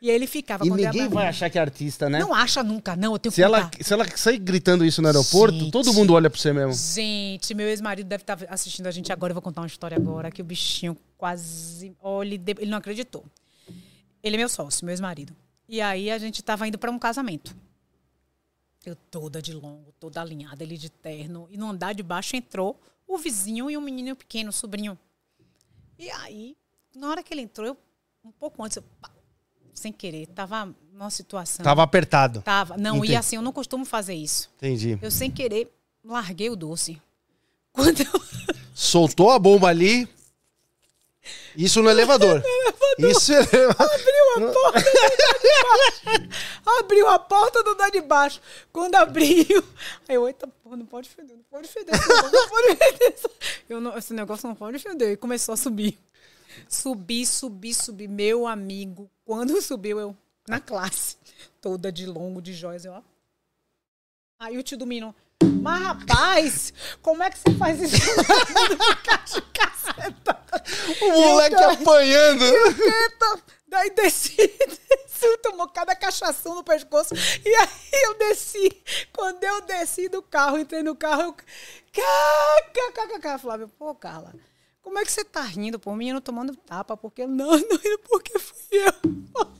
E 0.00 0.08
ele 0.08 0.28
ficava 0.28 0.64
E 0.64 0.70
ninguém 0.70 1.08
vai 1.08 1.26
achar 1.26 1.50
que 1.50 1.58
é 1.58 1.60
artista, 1.60 2.08
né? 2.08 2.20
Não 2.20 2.32
acha 2.32 2.62
nunca, 2.62 2.94
não. 2.94 3.14
Eu 3.14 3.18
tenho 3.18 3.32
Se 3.32 3.36
que 3.36 3.42
ela, 3.42 3.68
se 3.80 3.92
ela 3.92 4.06
sair 4.16 4.38
gritando 4.38 4.84
isso 4.84 5.02
no 5.02 5.08
aeroporto, 5.08 5.58
Gente. 5.58 5.72
todo 5.72 5.92
mundo 5.92 6.14
olha 6.14 6.30
pra 6.30 6.38
você 6.40 6.52
mesmo. 6.52 6.72
Gente, 6.72 7.52
meu 7.52 7.66
ex-marido 7.66 8.06
deve 8.06 8.22
estar 8.22 8.38
assistindo 8.48 8.86
a 8.86 8.92
gente 8.92 9.12
agora. 9.12 9.32
Eu 9.32 9.34
vou 9.34 9.42
contar 9.42 9.60
uma 9.60 9.66
história 9.66 9.96
agora 9.96 10.30
que 10.30 10.40
o 10.40 10.44
bichinho 10.44 10.96
quase. 11.16 11.96
Olha, 12.00 12.28
ele 12.28 12.38
de- 12.38 12.54
ele 12.60 12.70
não 12.70 12.78
acreditou. 12.78 13.24
Ele 14.22 14.36
é 14.36 14.38
meu 14.38 14.48
sócio, 14.48 14.84
meu 14.84 14.92
ex-marido. 14.92 15.34
E 15.68 15.80
aí 15.80 16.12
a 16.12 16.18
gente 16.18 16.44
tava 16.44 16.68
indo 16.68 16.78
para 16.78 16.92
um 16.92 16.98
casamento. 16.98 17.56
Eu 18.86 18.94
toda 19.10 19.42
de 19.42 19.52
longo, 19.52 19.92
toda 19.98 20.20
alinhada, 20.20 20.62
ele 20.62 20.78
de 20.78 20.88
terno. 20.90 21.48
E 21.50 21.56
no 21.58 21.68
andar 21.70 21.92
de 21.92 22.04
baixo 22.04 22.36
entrou 22.36 22.80
o 23.08 23.16
vizinho 23.16 23.70
e 23.70 23.76
um 23.76 23.80
menino 23.80 24.14
pequeno, 24.14 24.52
sobrinho. 24.52 24.96
E 25.98 26.10
aí, 26.10 26.56
na 26.94 27.08
hora 27.08 27.22
que 27.22 27.32
ele 27.32 27.40
entrou, 27.40 27.66
eu, 27.66 27.76
um 28.22 28.30
pouco 28.30 28.62
antes, 28.62 28.76
eu, 28.76 28.84
sem 29.72 29.90
querer, 29.90 30.26
tava 30.26 30.72
numa 30.92 31.10
situação. 31.10 31.64
Tava 31.64 31.82
apertado. 31.82 32.42
Tava. 32.42 32.76
Não, 32.76 32.98
Entendi. 32.98 33.12
e 33.12 33.16
assim, 33.16 33.36
eu 33.36 33.42
não 33.42 33.52
costumo 33.52 33.84
fazer 33.84 34.14
isso. 34.14 34.50
Entendi. 34.58 34.98
Eu, 35.00 35.10
sem 35.10 35.30
querer, 35.30 35.72
larguei 36.04 36.50
o 36.50 36.56
doce. 36.56 37.00
Quando 37.72 38.00
eu. 38.00 38.22
Soltou 38.74 39.30
a 39.30 39.38
bomba 39.38 39.68
ali. 39.68 40.08
Isso 41.56 41.82
no 41.82 41.90
elevador. 41.90 42.42
Isso 42.98 43.32
é 43.32 43.36
elevador. 43.36 43.90
Abriu 46.80 47.08
a 47.08 47.18
porta 47.18 47.62
do 47.62 47.70
andar 47.70 47.90
de 47.90 48.00
baixo. 48.00 48.40
Quando 48.72 48.94
abriu. 48.94 49.64
Aí 50.08 50.14
eu, 50.16 50.26
eita 50.26 50.46
porra, 50.46 50.76
não 50.76 50.86
pode 50.86 51.08
feder, 51.08 51.36
não 51.36 51.44
pode 51.44 51.68
feder. 51.68 51.94
esse 51.94 52.08
negócio, 52.08 52.32
Não 52.32 52.48
pode 52.48 52.76
feder. 52.76 53.14
Eu 53.68 53.80
não, 53.80 53.98
esse 53.98 54.12
negócio 54.14 54.48
não 54.48 54.54
pode 54.54 54.78
feder. 54.78 55.12
E 55.12 55.16
começou 55.16 55.52
a 55.52 55.56
subir. 55.56 55.98
Subi, 56.68 57.26
subi, 57.26 57.74
subi. 57.74 58.08
Meu 58.08 58.46
amigo, 58.46 59.10
quando 59.24 59.60
subiu, 59.62 59.98
eu, 60.00 60.16
na 60.48 60.60
classe, 60.60 61.16
toda 61.60 61.92
de 61.92 62.06
longo, 62.06 62.40
de 62.40 62.52
joias, 62.52 62.84
eu, 62.84 62.92
ó. 62.92 63.02
Aí 64.40 64.56
o 64.56 64.62
tio 64.62 64.78
do 64.78 64.86
menino, 64.86 65.12
mas 65.60 65.82
rapaz, 65.82 66.72
como 67.02 67.22
é 67.22 67.30
que 67.30 67.38
você 67.38 67.50
faz 67.58 67.80
isso? 67.80 67.96
De 69.34 69.42
caceta. 69.42 70.40
O 71.02 71.10
moleque 71.10 71.56
Eu 71.56 71.70
apanhando. 71.70 72.44
Eita! 72.44 73.42
Daí 73.68 73.90
desci, 73.90 74.34
desci, 74.66 75.38
tomou 75.42 75.68
cada 75.68 75.94
cachação 75.94 76.54
no 76.54 76.64
pescoço. 76.64 77.14
E 77.14 77.54
aí 77.54 78.02
eu 78.04 78.14
desci. 78.14 78.82
Quando 79.12 79.44
eu 79.44 79.60
desci 79.62 80.08
do 80.08 80.22
carro, 80.22 80.58
entrei 80.58 80.82
no 80.82 80.96
carro, 80.96 81.22
eu. 81.22 81.32
KKKK. 81.92 83.38
Flávio, 83.38 83.68
pô, 83.68 83.94
Carla, 83.94 84.34
como 84.80 84.98
é 84.98 85.04
que 85.04 85.12
você 85.12 85.24
tá 85.24 85.42
rindo, 85.42 85.78
pô? 85.78 85.90
O 85.90 85.96
menino 85.96 86.20
tomando 86.20 86.56
tapa, 86.56 86.96
porque. 86.96 87.26
Não, 87.26 87.50
não 87.58 87.76
rindo 87.76 87.98
porque 88.08 88.38
fui 88.38 88.56
eu. 88.72 89.58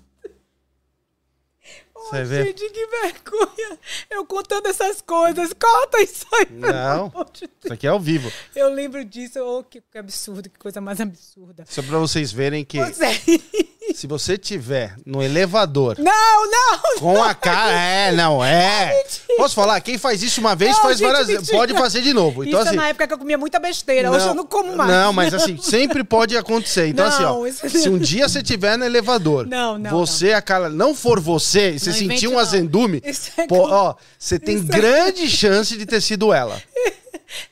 Você 1.95 2.23
Ô, 2.23 2.27
vê? 2.27 2.45
Gente, 2.45 2.71
que 2.71 2.87
vergonha. 2.87 3.79
Eu 4.09 4.25
contando 4.25 4.67
essas 4.67 5.03
coisas. 5.03 5.53
Corta 5.53 6.01
isso 6.01 6.27
aí, 6.33 6.47
Não. 6.51 7.13
de. 7.33 7.51
Isso 7.65 7.73
aqui 7.73 7.87
é 7.87 7.91
ao 7.91 8.01
vivo. 8.01 8.33
Eu 8.55 8.71
lembro 8.73 9.05
disso. 9.05 9.39
Oh, 9.41 9.63
que, 9.65 9.81
que 9.81 9.99
absurdo, 9.99 10.49
que 10.49 10.59
coisa 10.59 10.81
mais 10.81 11.01
absurda. 11.01 11.65
Só 11.69 11.83
pra 11.83 11.99
vocês 11.99 12.33
verem 12.33 12.65
que 12.65 12.79
Pois 12.79 13.01
é. 13.01 13.13
se 13.99 14.07
você 14.07 14.39
tiver 14.39 14.95
no 15.05 15.21
elevador 15.21 15.97
Não, 15.99 16.51
não, 16.51 16.79
com 17.01 17.21
a 17.21 17.35
cara. 17.35 17.73
É, 17.73 18.13
não, 18.13 18.45
é. 18.45 19.03
Posso 19.37 19.57
falar? 19.57 19.81
Quem 19.81 19.99
faz 19.99 20.23
isso 20.23 20.41
uma 20.41 20.55
vez, 20.55 20.77
Não, 20.77 20.83
faz 20.83 20.99
gente, 20.99 21.07
várias 21.09 21.27
vezes. 21.27 21.51
Pode 21.51 21.73
fazer 21.75 22.01
de 22.03 22.15
novo. 22.15 22.45
Então, 22.45 22.61
isso 22.61 22.69
assim. 22.69 22.79
é 22.79 22.81
na 22.81 22.89
época 22.91 23.09
que 23.09 23.15
eu 23.15 23.19
comia 23.19 23.37
muita 23.37 23.59
besteira. 23.59 24.09
Hoje 24.11 24.27
eu 24.29 24.35
não 24.35 24.47
como 24.47 24.77
mais. 24.77 24.89
Não, 24.89 25.13
mas 25.13 25.35
assim, 25.35 25.57
sempre 25.63 26.05
pode 26.05 26.37
acontecer. 26.37 26.87
Então, 26.87 27.05
Não, 27.09 27.13
assim, 27.13 27.25
ó. 27.25 27.47
isso- 27.67 27.69
Se 27.83 27.89
um 27.89 27.99
dia 27.99 28.29
você 28.29 28.41
tiver 28.41 28.79
no 28.79 28.85
elevador, 28.85 29.47
Não, 29.49 29.77
não, 29.77 29.91
você, 29.91 30.33
a 30.33 30.41
Carla, 30.41 30.69
não 30.69 30.95
for 30.95 31.19
você, 31.19 31.73
e 31.73 31.79
você 31.81 31.91
Não 31.91 31.97
sentir 31.97 32.29
um 32.29 32.33
não. 32.35 32.39
azendume, 32.39 33.03
Isso 33.05 33.33
é 33.37 33.47
pô, 33.49 33.69
ó, 33.69 33.95
você 34.17 34.39
tem 34.39 34.57
Isso 34.59 34.67
é- 34.73 34.77
grande 34.77 35.29
chance 35.29 35.77
de 35.77 35.85
ter 35.85 36.01
sido 36.01 36.33
ela. 36.33 36.61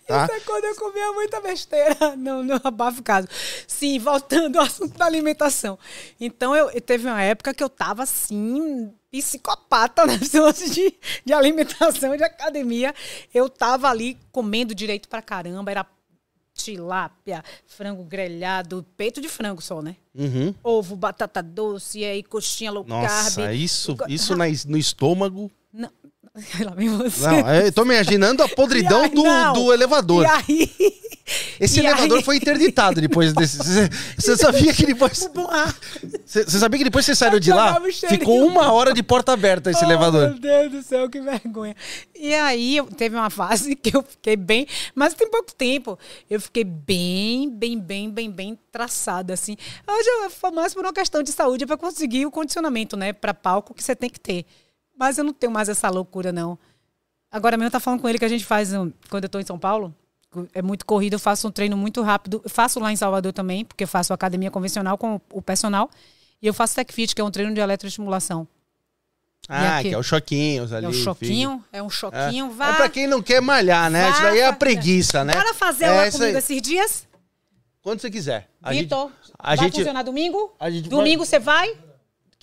Tá? 0.07 0.25
Isso 0.25 0.33
é 0.35 0.41
quando 0.41 0.65
eu 0.65 0.77
comia 0.77 1.13
muita 1.13 1.41
besteira. 1.41 1.97
Não, 2.17 2.43
não 2.43 2.61
abafa 2.63 3.01
o 3.01 3.03
caso. 3.03 3.29
Sim, 3.67 3.99
voltando 3.99 4.57
ao 4.59 4.65
assunto 4.65 4.97
da 4.97 5.05
alimentação. 5.07 5.79
Então, 6.21 6.55
eu, 6.55 6.71
eu- 6.71 6.81
teve 6.81 7.07
uma 7.07 7.21
época 7.23 7.53
que 7.55 7.63
eu 7.63 7.69
tava 7.69 8.03
assim, 8.05 8.93
psicopata 9.11 10.05
nas 10.07 10.29
coisas 10.29 10.71
de, 10.75 10.95
de 11.25 11.33
alimentação, 11.33 12.17
de 12.17 12.23
academia. 12.25 12.95
Eu 13.35 13.49
tava 13.49 13.89
ali 13.89 14.17
comendo 14.33 14.75
direito 14.75 15.09
pra 15.09 15.21
caramba. 15.23 15.71
Era 15.71 15.87
tilápia, 16.55 17.45
frango 17.67 18.03
grelhado, 18.03 18.85
peito 18.97 19.21
de 19.21 19.29
frango 19.29 19.61
só, 19.61 19.83
né? 19.83 19.97
Uhum. 20.15 20.55
Ovo, 20.65 20.97
batata 20.97 21.43
doce, 21.43 22.03
aí 22.05 22.23
coxinha 22.23 22.71
low 22.71 22.85
Nossa, 22.87 23.43
carb. 23.43 23.55
isso, 23.55 23.95
Go- 23.95 24.05
isso 24.09 24.35
na- 24.35 24.47
no 24.67 24.79
estômago. 24.79 25.51
Não, 25.73 25.91
Lá 26.65 26.73
vem 26.75 26.89
você. 26.89 27.27
Não, 27.27 27.55
eu 27.55 27.73
tô 27.73 27.85
me 27.85 27.95
imaginando 27.95 28.43
a 28.43 28.49
podridão 28.49 29.03
aí, 29.05 29.09
do, 29.11 29.23
não. 29.23 29.53
do 29.53 29.73
elevador. 29.73 30.25
E 30.25 30.27
aí. 30.27 30.71
Esse 31.59 31.81
e 31.81 31.85
elevador 31.85 32.19
aí- 32.19 32.25
foi 32.25 32.37
interditado 32.37 33.01
depois 33.01 33.33
desse. 33.33 33.59
Você- 33.59 34.37
sabia 34.37 34.73
que 34.73 34.87
depois. 34.87 35.29
Você 36.25 36.45
você 36.45 36.59
sabia 36.59 36.79
que 36.79 36.85
depois 36.85 37.05
você 37.07 37.15
saiu 37.15 37.39
de 37.41 37.53
lá, 37.53 37.81
ficou 38.09 38.45
uma 38.47 38.73
hora 38.73 38.93
de 38.93 39.03
porta 39.03 39.33
aberta 39.33 39.71
esse 39.71 39.83
oh, 39.83 39.87
elevador. 39.87 40.31
Meu 40.31 40.39
Deus 40.39 40.73
do 40.73 40.83
céu, 40.83 41.09
que 41.09 41.21
vergonha. 41.21 41.75
E 42.15 42.35
aí, 42.35 42.79
teve 42.97 43.17
uma 43.17 43.31
fase 43.31 43.75
que 43.77 43.97
eu 43.97 44.03
fiquei 44.03 44.37
bem. 44.37 44.67
Mas 44.95 45.15
tem 45.15 45.29
pouco 45.31 45.55
tempo. 45.55 45.99
Eu 46.29 46.41
fiquei 46.41 46.65
bem, 46.65 47.49
bem, 47.49 47.79
bem, 47.79 48.11
bem, 48.11 48.31
bem 48.31 48.59
traçada, 48.71 49.33
assim. 49.33 49.57
Hoje 49.89 50.09
eu 50.43 50.53
mais 50.53 50.75
por 50.75 50.85
uma 50.85 50.93
questão 50.93 51.23
de 51.23 51.33
saúde, 51.33 51.65
é 51.65 51.67
para 51.67 51.77
conseguir 51.77 52.27
o 52.27 52.31
condicionamento, 52.31 52.97
né? 52.97 53.13
Para 53.13 53.33
palco 53.33 53.73
que 53.73 53.83
você 53.83 53.95
tem 53.97 54.11
que 54.11 54.21
ter. 54.21 54.45
Mas 54.97 55.19
eu 55.19 55.25
não 55.25 55.33
tenho 55.33 55.53
mais 55.53 55.69
essa 55.69 55.89
loucura, 55.91 56.33
não. 56.33 56.59
Agora 57.31 57.57
mesmo 57.57 57.67
eu 57.69 57.71
tá 57.73 57.81
falando 57.81 58.01
com 58.01 58.09
ele 58.09 58.19
que 58.19 58.25
a 58.25 58.29
gente 58.29 58.45
faz 58.45 58.71
quando 59.11 59.25
eu 59.25 59.29
tô 59.29 59.39
em 59.39 59.45
São 59.45 59.59
Paulo. 59.59 59.95
É 60.53 60.61
muito 60.63 60.85
corrido, 60.85 61.15
eu 61.15 61.19
faço 61.19 61.49
um 61.49 61.51
treino 61.51 61.77
muito 61.77 62.03
rápido. 62.03 62.41
Eu 62.45 62.51
faço 62.51 62.79
lá 62.81 62.93
em 62.93 62.97
Salvador 62.97 63.33
também, 63.33 63.65
porque 63.65 63.85
eu 63.85 63.89
faço 63.89 64.13
academia 64.13 64.51
convencional 64.51 64.97
com 64.99 65.21
o 65.33 65.41
personal. 65.43 65.91
E 66.41 66.47
eu 66.47 66.55
faço 66.55 66.75
Tech 66.75 66.93
Fit, 66.93 67.15
que 67.15 67.21
é 67.21 67.25
um 67.25 67.31
treino 67.31 67.55
de 67.55 67.61
eletroestimulação. 67.61 68.47
Ah, 69.49 69.81
que 69.81 69.95
é 69.95 69.99
os 69.99 70.07
choquinhos 70.07 70.73
ali. 70.73 70.87
É 70.87 70.89
um 70.89 70.93
choquinho, 70.93 71.65
é 71.73 71.83
um 71.83 71.89
choquinho. 71.91 72.47
É 72.47 72.49
Vá, 72.51 72.75
pra 72.75 72.89
quem 72.89 73.07
não 73.07 73.23
quer 73.23 73.41
malhar, 73.41 73.91
né? 73.91 74.05
Vá 74.05 74.11
Isso 74.11 74.23
daí 74.23 74.39
é 74.41 74.47
a 74.47 74.53
preguiça, 74.53 75.25
né? 75.25 75.35
Bora 75.35 75.55
fazer 75.55 75.85
é 75.85 76.09
isso 76.09 76.19
comigo 76.19 76.37
aí. 76.37 76.39
esses 76.43 76.61
dias? 76.63 77.09
Quando 77.81 78.01
você 78.01 78.11
quiser. 78.11 78.51
A 78.61 78.73
gente- 78.73 78.85
Vitor, 78.85 79.11
a 79.39 79.55
vai 79.55 79.67
gente- 79.67 79.77
funcionar 79.77 80.03
domingo? 80.03 80.55
a 80.59 80.69
gente 80.69 80.89
domingo 80.89 81.25
você 81.25 81.39
vai? 81.39 81.77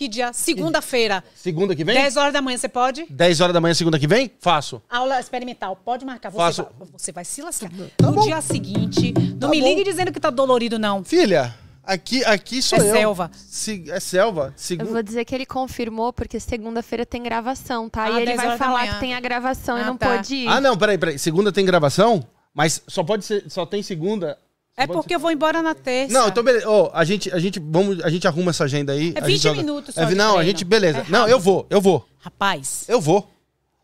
Que 0.03 0.09
dia? 0.09 0.33
Segunda-feira. 0.33 1.23
Segunda 1.33 1.73
que 1.73 1.81
vem? 1.85 1.95
10 1.95 2.17
horas 2.17 2.33
da 2.33 2.41
manhã 2.41 2.57
você 2.57 2.67
pode? 2.67 3.05
10 3.09 3.39
horas 3.39 3.53
da 3.53 3.61
manhã, 3.61 3.73
segunda 3.73 3.97
que 3.97 4.05
vem? 4.05 4.29
Faço. 4.41 4.81
Aula 4.89 5.17
experimental, 5.17 5.77
pode 5.77 6.03
marcar. 6.05 6.29
Você, 6.29 6.37
Faço. 6.37 6.63
vai, 6.77 6.87
você 6.97 7.11
vai 7.13 7.23
se 7.23 7.41
lascar. 7.41 7.71
Tá 7.95 8.07
no 8.07 8.13
bom. 8.15 8.21
dia 8.23 8.41
seguinte, 8.41 9.13
não 9.17 9.39
Tá 9.39 9.47
me 9.47 9.61
bom. 9.61 9.67
ligue 9.67 9.83
dizendo 9.85 10.11
que 10.11 10.19
tá 10.19 10.29
dolorido, 10.29 10.77
não. 10.77 11.05
Filha, 11.05 11.55
aqui, 11.85 12.21
aqui 12.25 12.61
sou 12.61 12.79
É 12.79 12.81
eu. 12.81 12.91
selva. 12.91 13.31
Se- 13.33 13.89
é 13.89 13.99
selva. 14.01 14.47
Eu 14.47 14.53
Segunda. 14.57 14.91
vou 14.91 15.01
dizer 15.03 15.23
que 15.23 15.33
ele 15.33 15.45
confirmou, 15.45 16.11
porque 16.11 16.37
segunda-feira 16.37 17.05
tem 17.05 17.23
gravação, 17.23 17.87
tá? 17.89 18.03
Ah, 18.03 18.11
e 18.11 18.15
ele 18.17 18.25
10 18.25 18.43
vai 18.43 18.57
falar 18.57 18.87
que 18.95 18.99
tem 18.99 19.13
a 19.13 19.21
gravação 19.21 19.77
e 19.77 19.81
Ah, 19.83 19.85
não 19.85 19.95
tá. 19.95 20.17
pôde 20.17 20.35
ir. 20.35 20.47
Ah, 20.49 20.59
não, 20.59 20.77
peraí, 20.77 20.97
peraí. 20.97 21.17
Segunda 21.17 21.49
tem 21.49 21.63
gravação? 21.65 22.27
Mas 22.53 22.81
só 22.89 23.05
pode 23.05 23.23
ser. 23.23 23.45
Só 23.49 23.65
tem 23.65 23.81
segunda. 23.81 24.37
É 24.75 24.87
porque 24.87 25.13
eu 25.15 25.19
vou 25.19 25.29
embora 25.31 25.61
na 25.61 25.75
terça. 25.75 26.11
Não, 26.13 26.27
então 26.27 26.43
beleza. 26.43 26.67
Ó, 26.67 26.89
a 26.93 27.03
gente, 27.03 27.31
a 27.31 27.37
gente, 27.39 27.59
vamos, 27.59 28.03
a 28.03 28.09
gente 28.09 28.27
arruma 28.27 28.49
essa 28.49 28.63
agenda 28.63 28.91
aí. 28.93 29.13
É 29.15 29.19
a 29.19 29.29
gente 29.29 29.33
20 29.33 29.41
joga- 29.43 29.57
minutos 29.61 29.95
só 29.95 30.01
É, 30.01 30.15
não, 30.15 30.37
a 30.37 30.43
gente, 30.43 30.65
beleza. 30.65 30.99
É 30.99 31.05
não, 31.09 31.27
eu 31.27 31.39
vou, 31.39 31.67
eu 31.69 31.79
vou. 31.79 32.07
Rapaz, 32.19 32.85
Eu 32.87 32.99
vou. 32.99 33.29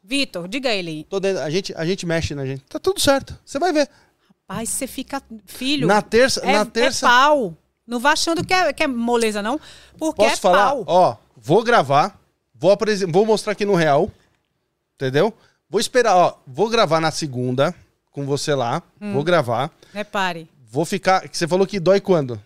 Vitor, 0.04 0.48
diga 0.48 0.74
ele. 0.74 1.06
Tô 1.08 1.20
dentro, 1.20 1.44
a, 1.44 1.50
gente, 1.52 1.72
a 1.76 1.86
gente 1.86 2.06
mexe 2.06 2.34
na 2.34 2.44
gente. 2.46 2.64
Tá 2.68 2.80
tudo 2.80 3.00
certo. 3.00 3.38
Você 3.46 3.60
vai 3.60 3.72
ver. 3.72 3.88
Rapaz, 4.48 4.70
você 4.70 4.88
fica. 4.88 5.22
Filho. 5.46 5.88
Na 5.88 6.02
terça. 6.02 6.40
é, 6.44 6.54
na 6.54 6.66
terça. 6.66 7.06
é 7.06 7.10
pau. 7.10 7.56
Não 7.86 8.00
vá 8.00 8.14
achando 8.14 8.44
que 8.44 8.54
é, 8.54 8.74
que 8.74 8.82
é 8.84 8.88
moleza, 8.88 9.42
não. 9.44 9.60
Porque 9.98 10.24
Posso 10.24 10.34
é 10.34 10.38
falar? 10.38 10.70
pau. 10.72 10.84
Ó, 10.88 11.16
vou 11.38 11.64
gravar, 11.64 12.20
vou, 12.56 12.72
apresen- 12.72 13.12
vou 13.12 13.26
mostrar 13.26 13.52
aqui 13.54 13.66
no 13.66 13.76
real, 13.76 14.10
entendeu? 14.96 15.32
Vou 15.70 15.80
esperar, 15.80 16.16
ó, 16.16 16.36
vou 16.48 16.70
gravar 16.70 17.00
na 17.00 17.12
segunda 17.12 17.76
com 18.12 18.26
você 18.26 18.56
lá, 18.56 18.82
Hum. 19.00 19.14
vou 19.14 19.24
gravar, 19.24 19.72
Repare. 19.94 20.50
Vou 20.70 20.86
ficar, 20.86 21.28
que 21.28 21.38
você 21.38 21.48
falou 21.48 21.66
que 21.66 21.80
dói 21.80 22.00
quando? 22.00 22.42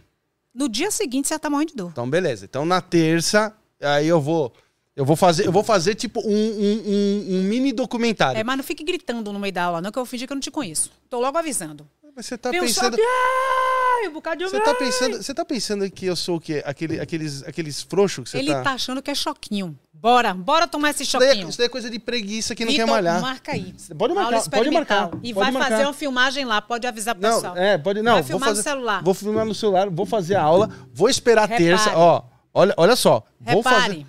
No 0.54 0.70
dia 0.70 0.90
seguinte 0.92 1.28
você 1.28 1.34
já 1.34 1.40
tá 1.40 1.50
morrendo 1.50 1.70
de 1.70 1.76
dor. 1.76 1.90
Então 1.92 2.10
beleza. 2.10 2.46
Então 2.46 2.66
na 2.66 2.80
terça, 2.82 3.54
aí 3.82 4.08
eu 4.08 4.22
vou, 4.22 4.54
eu 4.96 5.04
vou 5.04 5.16
fazer, 5.16 5.46
eu 5.48 5.52
vou 5.52 5.64
fazer 5.64 5.96
tipo 5.96 6.20
um, 6.22 6.32
um- 6.32 6.84
um- 6.86 7.26
um 7.38 7.44
mini 7.44 7.74
documentário. 7.74 8.40
É, 8.40 8.44
mas 8.44 8.58
não 8.58 8.64
fique 8.64 8.84
gritando 8.84 9.34
no 9.34 9.40
meio 9.40 9.54
da 9.54 9.64
aula, 9.64 9.82
não, 9.82 9.92
que 9.92 9.98
eu 10.00 10.06
fingi 10.06 10.26
que 10.28 10.34
eu 10.34 10.36
não 10.36 10.42
te 10.42 10.52
conheço. 10.52 10.92
Tô 11.10 11.20
logo 11.20 11.38
avisando. 11.38 11.88
Mas 12.16 12.28
você 12.28 12.38
tá 12.38 12.52
pensando, 12.52 12.96
que, 12.96 13.02
ai, 13.02 14.08
um 14.08 14.14
bocado 14.14 14.38
de 14.38 14.50
você 14.50 14.60
tá 14.60 14.76
pensando, 14.76 15.18
você 15.18 15.34
tá 15.34 15.44
pensando 15.46 15.90
que 15.90 16.06
eu 16.06 16.16
sou 16.16 16.38
o 16.38 16.40
quê? 16.40 16.62
Aquele, 16.66 17.00
aqueles, 17.00 17.44
aqueles 17.44 17.82
frouxos 17.82 18.26
que 18.26 18.30
você 18.30 18.38
Ele 18.38 18.52
tá... 18.52 18.62
tá 18.62 18.72
achando 18.74 19.02
que 19.02 19.10
é 19.10 19.16
choquinho. 19.16 19.78
Bora, 19.92 20.34
bora 20.34 20.68
tomar 20.68 20.90
esse 20.92 21.04
Isso 21.04 21.18
daí, 21.18 21.28
é, 21.30 21.32
choquinho. 21.32 21.50
isso 21.50 21.58
daí 21.58 21.66
é 21.68 21.70
coisa 21.70 21.90
de 21.90 21.98
preguiça 21.98 22.54
que 22.54 22.66
não 22.66 22.72
Vitor, 22.72 22.86
quer 22.86 22.92
malhar. 22.92 23.22
marca 23.22 23.54
aí. 23.54 23.74
Pode 23.98 24.14
marcar, 24.14 24.50
pode 24.50 24.70
marcar, 24.70 25.10
E 25.24 25.34
pode 25.34 25.46
vai 25.46 25.52
marcar. 25.52 25.70
fazer 25.70 25.84
uma 25.86 25.94
filmagem 25.94 26.46
lá, 26.46 26.62
pode 26.62 26.86
avisar 26.86 27.16
pro 27.16 27.30
pessoal. 27.30 27.56
Não, 27.56 27.62
é, 27.62 27.78
pode 27.78 28.02
não. 28.02 28.14
Vai 28.14 28.22
vou 28.22 28.28
filmar 28.30 28.50
no 28.50 28.56
fazer, 28.58 28.70
celular. 28.70 29.04
Vou 29.04 29.14
filmar 29.14 29.46
no 29.46 29.56
celular, 29.56 29.90
vou 29.90 30.06
fazer 30.06 30.36
a 30.36 30.44
aula, 30.44 30.70
vou 30.94 31.10
esperar 31.10 31.48
Repare. 31.48 31.64
terça, 31.64 31.98
ó. 31.98 32.24
Olha, 32.54 32.74
olha 32.78 32.96
só, 32.96 33.24
vou 33.40 33.58
Repare. 33.64 33.82
fazer. 33.82 34.06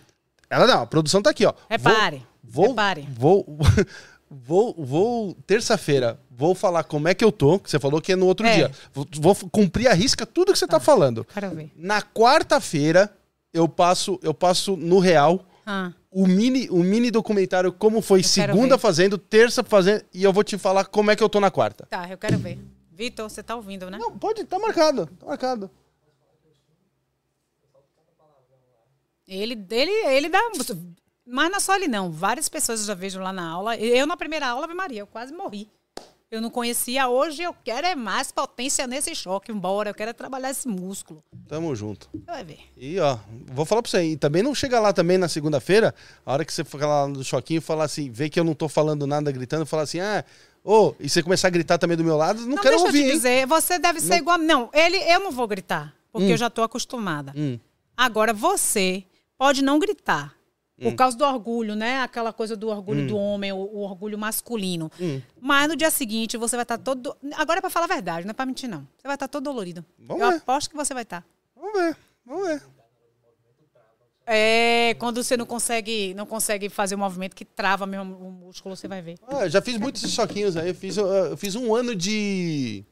Ela 0.51 0.67
não, 0.67 0.83
a 0.83 0.87
produção 0.87 1.23
tá 1.23 1.31
aqui, 1.31 1.47
ó. 1.47 1.55
Repare. 1.71 2.27
Vou, 2.43 2.69
Repare. 2.69 3.09
Vou 3.11 3.47
vou 4.29 4.75
vou 4.77 5.35
terça-feira, 5.47 6.19
vou 6.37 6.55
falar 6.55 6.85
como 6.85 7.07
é 7.09 7.15
que 7.15 7.25
eu 7.25 7.31
tô, 7.33 7.59
que 7.59 7.71
você 7.71 7.79
falou 7.79 8.01
que 8.01 8.13
é 8.13 8.17
no 8.17 8.27
outro 8.27 8.47
É. 8.47 8.55
dia. 8.57 8.71
Vou, 8.93 9.07
vou 9.21 9.35
cumprir 9.51 9.89
a 9.89 9.95
risca 9.95 10.27
tudo 10.27 10.53
que 10.53 10.59
você 10.59 10.67
tá 10.67 10.81
falando. 10.81 11.25
Quero 11.25 11.51
ver. 11.51 11.71
Na 11.77 12.03
quarta-feira 12.03 13.15
eu 13.53 13.69
passo, 13.69 14.19
eu 14.23 14.35
passo 14.35 14.77
no 14.77 14.99
real 14.99 15.47
Ah, 15.67 15.93
o 16.11 16.27
mini, 16.27 16.69
o 16.71 16.83
mini 16.83 17.11
documentário 17.11 17.73
como 17.73 18.03
foi 18.03 18.21
Eu 18.21 18.25
segunda 18.25 18.77
fazendo, 18.79 19.17
terça 19.17 19.63
fazendo 19.65 20.05
e 20.13 20.23
eu 20.25 20.33
vou 20.33 20.45
te 20.45 20.59
falar 20.59 20.85
como 20.87 21.11
é 21.11 21.17
que 21.17 21.23
eu 21.23 21.29
tô 21.29 21.41
na 21.41 21.51
quarta. 21.51 21.87
tá, 21.89 22.09
eu 22.11 22.19
quero 22.19 22.37
ver. 22.39 22.59
Vitor, 22.93 23.29
você 23.29 23.43
tá 23.43 23.57
ouvindo, 23.57 23.91
né? 23.91 23.99
Não, 23.99 24.17
pode, 24.17 24.45
tá 24.45 24.59
marcado, 24.59 25.07
tá 25.19 25.27
marcado. 25.27 25.71
Ele, 29.27 29.67
ele, 29.71 29.91
ele 29.91 30.29
dá. 30.29 30.39
Mas 31.27 31.51
não 31.51 31.57
é 31.57 31.61
só 31.61 31.75
ele, 31.77 31.89
não. 31.89 32.11
Várias 32.11 32.49
pessoas 32.49 32.81
eu 32.81 32.87
já 32.87 32.95
vejo 32.95 33.19
lá 33.21 33.33
na 33.33 33.49
aula. 33.49 33.77
Eu, 33.77 34.07
na 34.07 34.17
primeira 34.17 34.47
aula, 34.49 34.67
Maria, 34.75 35.01
eu 35.01 35.07
quase 35.07 35.33
morri. 35.33 35.69
Eu 36.35 36.41
não 36.41 36.51
conhecia. 36.51 37.07
Hoje 37.07 37.45
eu 37.45 37.55
quero 37.63 37.87
é 37.87 37.95
mais 37.95 38.33
potência 38.33 38.89
nesse 38.89 39.15
choque. 39.15 39.53
Embora, 39.53 39.91
eu 39.91 39.95
quero 39.95 40.11
é 40.11 40.13
trabalhar 40.13 40.51
esse 40.51 40.67
músculo. 40.67 41.23
Tamo 41.47 41.75
junto. 41.77 42.09
Você 42.13 42.25
vai 42.27 42.43
ver. 42.43 42.59
E 42.77 42.99
ó, 42.99 43.17
vou 43.53 43.65
falar 43.65 43.83
pra 43.83 43.91
você, 43.93 44.03
e 44.03 44.17
também 44.17 44.43
não 44.43 44.53
chega 44.53 44.81
lá 44.81 44.93
também 44.93 45.17
na 45.17 45.29
segunda-feira, 45.29 45.95
a 46.27 46.33
hora 46.33 46.45
que 46.45 46.53
você 46.53 46.65
for 46.65 46.81
lá 46.81 47.07
no 47.07 47.23
choquinho 47.23 47.63
falar 47.63 47.85
assim, 47.85 48.11
vê 48.11 48.29
que 48.29 48.41
eu 48.41 48.43
não 48.43 48.53
tô 48.53 48.69
falando 48.69 49.07
nada, 49.07 49.31
gritando, 49.31 49.65
falar 49.65 49.85
assim, 49.85 50.01
ah, 50.01 50.25
ô, 50.65 50.93
e 50.99 51.09
você 51.09 51.23
começar 51.23 51.47
a 51.47 51.51
gritar 51.53 51.79
também 51.79 51.97
do 51.97 52.03
meu 52.03 52.17
lado, 52.17 52.41
não, 52.41 52.57
Não, 52.57 52.63
quero 52.63 52.71
deixa 52.75 52.87
ouvir, 52.87 52.99
eu 52.99 53.05
te 53.05 53.11
hein? 53.11 53.17
dizer, 53.17 53.47
você 53.47 53.79
deve 53.79 54.01
ser 54.01 54.09
Não. 54.09 54.17
igual. 54.17 54.39
Não, 54.39 54.71
ele, 54.73 54.97
eu 54.97 55.21
não 55.21 55.31
vou 55.31 55.47
gritar, 55.47 55.95
porque 56.11 56.33
eu 56.33 56.37
já 56.37 56.51
tô 56.51 56.65
acostumada. 56.65 57.33
Hum. 57.37 57.61
Agora, 57.97 58.33
você 58.33 59.05
pode 59.39 59.63
não 59.63 59.79
gritar. 59.79 60.35
Por 60.81 60.89
Hum. 60.93 60.97
causa 60.97 61.17
do 61.17 61.25
orgulho, 61.25 61.77
né? 61.77 62.01
Aquela 62.01 62.33
coisa 62.33 62.57
do 62.57 62.69
orgulho 62.69 63.07
do 63.07 63.17
homem, 63.17 63.53
o, 63.53 63.57
o 63.57 63.79
orgulho 63.83 64.19
masculino. 64.19 64.91
Hum. 65.01 65.21
Mas 65.41 65.69
no 65.69 65.77
dia 65.77 65.91
seguinte 65.91 66.37
você 66.37 66.57
vai 66.57 66.65
estar 66.65 66.79
todo. 66.79 67.17
Agora 67.37 67.59
é 67.59 67.61
pra 67.61 67.71
falar 67.71 67.85
a 67.85 67.95
verdade, 67.95 68.27
não 68.27 68.33
é 68.33 68.35
pra 68.35 68.45
mentir, 68.45 68.69
não. 68.69 68.81
Você 68.97 69.07
vai 69.07 69.15
estar 69.15 69.29
todo 69.29 69.45
dolorido. 69.45 69.85
Vamos 69.99 70.23
eu 70.23 70.31
ver. 70.33 70.37
aposto 70.39 70.69
que 70.71 70.77
você 70.77 70.93
vai 70.93 71.05
estar. 71.05 71.25
Vamos 71.55 71.73
ver, 71.81 71.97
vamos 72.27 72.49
ver. 72.49 72.63
É, 74.27 74.95
quando 74.99 75.23
você 75.23 75.37
não 75.37 75.45
consegue, 75.45 76.15
não 76.15 76.25
consegue 76.27 76.69
fazer 76.71 76.95
o 76.95 76.99
movimento 76.99 77.37
que 77.37 77.45
trava 77.45 77.87
mesmo 77.87 78.17
o 78.17 78.31
músculo, 78.33 78.75
você 78.75 78.89
vai 78.89 79.03
ver. 79.03 79.19
Ah, 79.29 79.47
já 79.49 79.61
fiz 79.61 79.77
muitos 79.77 80.11
choquinhos 80.11 80.57
aí, 80.57 80.69
eu 80.71 80.75
fiz, 80.75 80.97
eu 80.97 81.37
fiz 81.37 81.55
um 81.55 81.75
ano 81.75 81.95
de... 81.95 82.83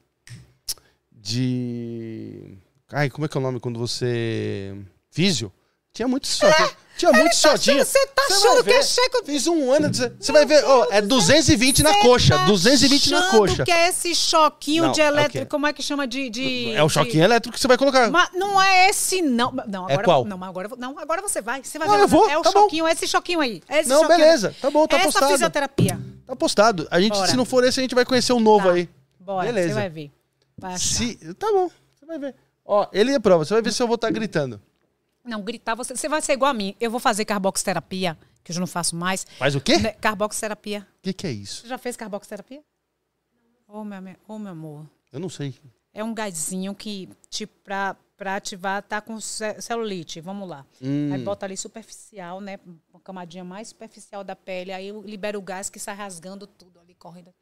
De... 1.10 2.58
Ai, 2.92 3.08
como 3.08 3.24
é 3.24 3.28
que 3.28 3.36
é 3.36 3.40
o 3.40 3.42
nome 3.42 3.60
quando 3.60 3.78
você... 3.78 4.76
Físio? 5.10 5.50
Tinha 5.92 6.06
muitos 6.06 6.36
choquinhos. 6.36 6.76
Tinha 6.96 7.12
muitos 7.12 7.40
tá 7.40 7.52
achando- 7.52 7.64
choquinhos. 7.64 7.88
você 7.88 8.06
tá 8.08 8.22
vai 8.28 8.38
achando 8.38 8.64
que 8.64 8.70
é 8.72 8.82
checo- 8.82 9.22
Fiz 9.24 9.46
um 9.46 9.72
ano. 9.72 9.88
Você 9.92 10.30
vai 10.32 10.44
ver, 10.46 10.64
ó, 10.64 10.86
é 10.90 11.00
220 11.00 11.82
na 11.82 11.94
coxa, 12.00 12.36
Tá 12.38 12.44
220 12.46 13.10
na 13.10 13.22
coxa. 13.30 13.64
que 13.64 13.70
é 13.72 13.88
esse 13.88 14.14
choquinho 14.14 14.84
Não, 14.84 14.92
de 14.92 15.00
é 15.00 15.06
elétrico, 15.06 15.46
como 15.50 15.66
é 15.66 15.72
que 15.72 15.82
chama 15.82 16.06
de... 16.06 16.28
de 16.30 16.72
É 16.74 16.82
o 16.82 16.86
de- 16.86 16.92
choquinho 16.92 17.24
elétrico 17.24 17.54
que 17.54 17.60
você 17.60 17.66
vai 17.66 17.76
colocar. 17.78 18.10
Mas 18.10 18.28
não 18.34 18.60
é 18.60 18.88
esse, 18.90 19.20
não. 19.22 19.52
Não, 19.66 19.84
agora, 19.86 20.02
qual? 20.04 20.24
Não, 20.24 20.44
agora, 20.44 20.68
não, 20.78 20.98
agora 20.98 21.22
você 21.22 21.40
vai. 21.40 21.62
Você 21.64 21.78
vai 21.78 21.88
Não, 21.88 21.96
ver. 21.96 22.02
eu 22.02 22.08
vou, 22.08 22.28
é 22.28 22.38
o 22.38 22.42
tá 22.42 22.52
bom. 22.52 22.60
choquinho, 22.62 22.86
é 22.86 22.92
esse 22.92 23.06
choquinho 23.08 23.40
aí. 23.40 23.62
é 23.68 23.80
esse 23.80 23.88
Não, 23.88 24.02
choquinho. 24.02 24.18
beleza, 24.18 24.54
tá 24.60 24.70
bom, 24.70 24.86
tá 24.86 24.96
Essa 24.96 25.04
postado. 25.06 25.32
fisioterapia. 25.32 25.98
Tá 26.26 26.36
postado. 26.36 26.86
A 26.90 27.00
gente, 27.00 27.12
Bora. 27.14 27.28
se 27.28 27.36
não 27.36 27.44
for 27.44 27.64
esse, 27.64 27.80
a 27.80 27.82
gente 27.82 27.94
vai 27.94 28.04
conhecer 28.04 28.32
um 28.32 28.40
novo 28.40 28.68
Tá. 28.68 28.74
aí. 28.74 28.88
Bora, 29.18 29.46
Beleza. 29.46 29.68
você 29.68 29.74
vai 29.74 29.88
ver. 29.88 30.10
Vai. 30.58 30.78
Se... 30.78 31.16
Tá 31.34 31.46
bom, 31.52 31.70
você 31.98 32.06
vai 32.06 32.18
ver. 32.18 32.34
Ó, 32.64 32.86
ele 32.92 33.12
é 33.12 33.18
prova, 33.18 33.44
você 33.44 33.54
vai 33.54 33.62
ver 33.62 33.72
se 33.72 33.82
eu 33.82 33.86
vou 33.86 33.96
estar 33.96 34.10
gritando. 34.10 34.60
Não, 35.24 35.40
gritar, 35.42 35.74
você, 35.74 35.94
você 35.94 36.08
vai 36.08 36.20
ser 36.20 36.32
igual 36.32 36.50
a 36.50 36.54
mim. 36.54 36.74
Eu 36.80 36.90
vou 36.90 36.98
fazer 37.00 37.24
carboxterapia, 37.24 38.18
que 38.42 38.50
eu 38.50 38.54
já 38.54 38.60
não 38.60 38.66
faço 38.66 38.96
mais. 38.96 39.24
Faz 39.38 39.54
o 39.54 39.60
quê? 39.60 39.78
Né, 39.78 39.92
Carboxterapia. 39.92 40.86
O 40.98 41.02
que, 41.02 41.12
que 41.12 41.26
é 41.26 41.30
isso? 41.30 41.62
Você 41.62 41.68
já 41.68 41.78
fez 41.78 41.96
carboxterapia? 41.96 42.62
Ô, 43.68 43.84
meu, 43.84 43.98
ame- 43.98 44.16
ô, 44.26 44.38
meu 44.38 44.52
amor. 44.52 44.86
Eu 45.12 45.20
não 45.20 45.28
sei. 45.28 45.54
É 45.94 46.02
um 46.02 46.12
gásinho 46.12 46.74
que, 46.74 47.08
tipo, 47.28 47.52
pra, 47.62 47.94
pra 48.16 48.36
ativar, 48.36 48.82
tá 48.82 49.00
com 49.00 49.20
ce- 49.20 49.60
celulite. 49.60 50.20
Vamos 50.20 50.48
lá. 50.48 50.66
Hum. 50.80 51.12
Aí 51.12 51.22
bota 51.22 51.46
ali 51.46 51.56
superficial, 51.56 52.40
né? 52.40 52.58
Uma 52.92 53.00
camadinha 53.00 53.44
mais 53.44 53.68
superficial 53.68 54.24
da 54.24 54.34
pele. 54.34 54.72
Aí 54.72 54.88
eu 54.88 55.02
libero 55.02 55.38
o 55.38 55.42
gás 55.42 55.70
que 55.70 55.78
sai 55.78 55.94
rasgando 55.94 56.46
tudo 56.46 56.80
ali, 56.80 56.94
correndo. 56.94 57.32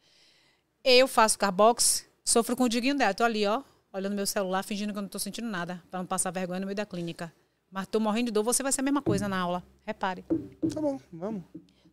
Eu 0.85 1.07
faço 1.09 1.39
carbox, 1.39 2.05
sofro 2.25 2.57
com 2.57 2.65
o 2.65 2.69
diguinho 2.69 2.97
dela. 2.97 3.15
Tô 3.15 3.25
ali, 3.25 3.47
ó, 3.47 3.63
olhando 3.93 4.15
meu 4.15 4.27
celular, 4.27 4.63
fingindo 4.63 4.93
que 4.93 4.99
eu 4.99 5.03
não 5.03 5.09
tô 5.09 5.19
sentindo 5.19 5.49
nada, 5.49 5.83
pra 5.91 5.99
não 6.01 6.07
passar 6.07 6.31
vergonha 6.31 6.61
no 6.61 6.67
meio 6.67 6.77
da 6.77 6.87
clínica. 6.87 7.33
Mas 7.71 7.87
tô 7.87 8.01
morrendo 8.01 8.27
de 8.27 8.33
dor, 8.33 8.43
você 8.43 8.63
vai 8.63 8.73
ser 8.73 8.81
a 8.81 8.85
mesma 8.85 9.01
coisa 9.03 9.29
na 9.29 9.39
aula. 9.39 9.63
Repare. 9.87 10.25
Tá 10.73 10.81
bom, 10.81 10.99
vamos. 11.13 11.43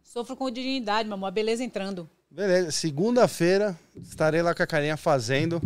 Sofro 0.04 0.36
com 0.36 0.50
dignidade, 0.50 1.08
meu 1.08 1.16
amor. 1.16 1.28
A 1.28 1.32
beleza 1.32 1.64
entrando. 1.64 2.10
Beleza, 2.30 2.72
segunda-feira 2.72 3.78
estarei 3.96 4.42
lá 4.42 4.54
com 4.54 4.64
a 4.64 4.68
carinha 4.68 4.98
fazendo. 4.98 5.62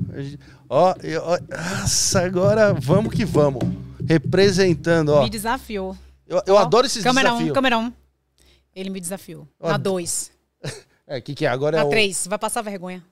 Ó, 0.70 0.94
eu- 1.04 1.22
ó, 1.24 1.38
nossa, 1.82 2.22
agora 2.22 2.74
vamos 2.74 3.14
que 3.14 3.26
vamos. 3.26 3.62
Representando, 4.08 5.10
ó. 5.10 5.24
Me 5.24 5.30
desafiou. 5.30 5.98
Eu, 6.28 6.42
eu 6.46 6.56
Ó, 6.56 6.60
adoro 6.60 6.88
esses 6.88 7.04
câmera 7.04 7.30
desafios. 7.30 7.52
Um, 7.52 7.54
câmera 7.54 7.78
1. 7.78 7.82
Um. 7.86 7.94
Ele 8.76 8.90
me 8.90 9.00
desafiou. 9.02 9.48
Ó, 9.60 9.70
Na 9.70 9.78
2. 9.78 10.32
É, 11.08 11.18
o 11.18 11.22
que, 11.22 11.36
que 11.36 11.46
é? 11.46 11.50
Agora 11.50 11.76
é 11.76 11.80
Na 11.82 11.86
o... 11.86 11.90
3. 11.90 12.28
Vai 12.28 12.40
passar 12.40 12.62
vergonha. 12.62 13.04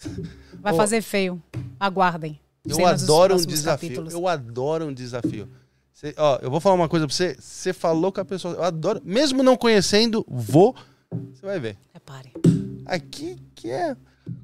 Vai 0.58 0.74
fazer 0.74 1.02
feio. 1.02 1.42
Aguardem. 1.78 2.40
Eu 2.64 2.76
dos 2.78 2.86
adoro 2.86 3.34
um 3.34 3.44
desafio. 3.44 3.88
capítulos. 3.90 4.14
Eu 4.14 4.26
adoro 4.26 4.86
um 4.86 4.94
desafio. 4.94 5.46
Cê- 6.02 6.14
ó, 6.18 6.38
eu 6.42 6.50
vou 6.50 6.58
falar 6.60 6.74
uma 6.74 6.88
coisa 6.88 7.06
pra 7.06 7.14
você. 7.14 7.36
Você 7.38 7.72
falou 7.72 8.10
com 8.10 8.20
a 8.20 8.24
pessoa. 8.24 8.54
Eu 8.54 8.64
adoro. 8.64 9.00
Mesmo 9.04 9.42
não 9.42 9.56
conhecendo, 9.56 10.24
vou. 10.28 10.74
Você 11.32 11.46
vai 11.46 11.60
ver. 11.60 11.76
Repare. 11.94 12.32
Aqui 12.84 13.36
que 13.54 13.70
é. 13.70 13.96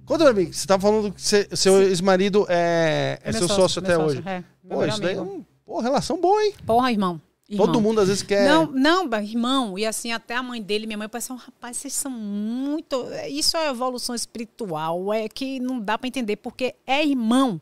Conta 0.06 0.24
pra 0.24 0.32
mim. 0.32 0.52
Você 0.52 0.66
tá 0.66 0.78
falando 0.78 1.12
que 1.12 1.20
cê- 1.20 1.48
seu 1.52 1.82
ex-marido 1.82 2.47
é, 2.48 3.18
é 3.22 3.32
seu 3.32 3.48
sócio, 3.48 3.82
meu 3.82 3.90
até 3.90 4.01
sócio, 4.02 4.18
hoje. 4.20 4.28
É, 4.28 4.44
Pô, 4.68 4.85
isso 4.85 5.01
daí 5.01 5.16
é 5.16 5.20
um, 5.20 5.44
pô, 5.66 5.80
relação 5.80 6.20
boa, 6.20 6.43
hein? 6.44 6.55
Porra, 6.64 6.90
irmão. 6.93 7.20
Irmão. 7.48 7.66
Todo 7.66 7.80
mundo 7.80 8.01
às 8.01 8.09
vezes 8.09 8.22
quer. 8.22 8.47
Não, 8.48 8.66
não, 8.66 9.09
irmão. 9.18 9.78
E 9.78 9.86
assim, 9.86 10.12
até 10.12 10.36
a 10.36 10.43
mãe 10.43 10.60
dele, 10.62 10.86
minha 10.86 10.98
mãe, 10.98 11.09
parece 11.09 11.32
um 11.32 11.36
rapaz, 11.36 11.78
vocês 11.78 11.94
são 11.94 12.10
muito. 12.10 13.06
Isso 13.28 13.56
é 13.56 13.70
evolução 13.70 14.14
espiritual. 14.14 15.12
É 15.14 15.28
que 15.28 15.59
não 15.59 15.80
dá 15.80 15.97
pra 15.97 16.06
entender, 16.06 16.36
porque 16.36 16.74
é 16.86 17.05
irmão. 17.05 17.59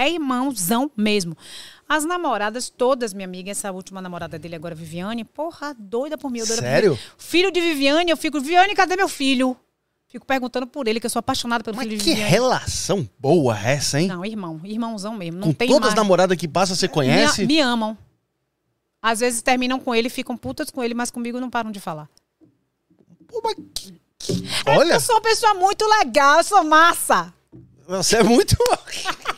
É 0.00 0.08
irmãozão 0.10 0.90
mesmo. 0.96 1.36
As 1.88 2.04
namoradas 2.04 2.70
todas, 2.70 3.12
minha 3.12 3.26
amiga, 3.26 3.50
essa 3.50 3.70
última 3.72 4.00
namorada 4.00 4.38
dele 4.38 4.54
agora, 4.56 4.74
Viviane, 4.74 5.24
porra, 5.24 5.74
doida 5.78 6.16
por 6.16 6.30
mim. 6.30 6.38
eu 6.38 6.46
doida 6.46 6.62
Sério? 6.62 6.98
Filho 7.18 7.50
de 7.50 7.60
Viviane, 7.60 8.10
eu 8.10 8.16
fico, 8.16 8.40
Viviane, 8.40 8.74
cadê 8.74 8.96
meu 8.96 9.08
filho? 9.08 9.56
Fico 10.08 10.24
perguntando 10.26 10.66
por 10.66 10.88
ele, 10.88 10.98
que 11.00 11.06
eu 11.06 11.10
sou 11.10 11.20
apaixonada 11.20 11.62
pelo 11.62 11.76
Mas 11.76 11.84
filho 11.86 11.98
de 11.98 12.02
que 12.04 12.10
Viviane. 12.10 12.30
relação 12.30 13.08
boa 13.18 13.58
essa, 13.58 14.00
hein? 14.00 14.08
Não, 14.08 14.24
irmão, 14.24 14.60
irmãozão 14.64 15.14
mesmo. 15.14 15.38
Não 15.40 15.48
Com 15.48 15.52
tem 15.54 15.68
todas 15.68 15.80
mais. 15.82 15.92
as 15.92 15.96
namoradas 15.96 16.36
que 16.38 16.48
passa, 16.48 16.74
você 16.74 16.88
conhece? 16.88 17.42
Me, 17.42 17.46
me 17.54 17.60
amam. 17.60 17.96
Às 19.02 19.20
vezes 19.20 19.42
terminam 19.42 19.78
com 19.80 19.94
ele, 19.94 20.08
ficam 20.08 20.36
putas 20.36 20.70
com 20.70 20.82
ele, 20.82 20.94
mas 20.94 21.10
comigo 21.10 21.38
não 21.40 21.48
param 21.50 21.70
de 21.70 21.78
falar. 21.80 22.08
Pô, 23.28 23.40
mas 23.44 23.54
que- 23.74 23.94
que- 24.18 24.44
É 24.66 24.76
Olha, 24.78 24.94
Eu 24.94 25.00
sou 25.00 25.14
uma 25.16 25.22
pessoa 25.22 25.54
muito 25.54 25.84
legal, 25.86 26.38
eu 26.38 26.44
sou 26.44 26.64
massa. 26.64 27.32
você 27.86 28.16
é 28.18 28.22
muito. 28.22 28.56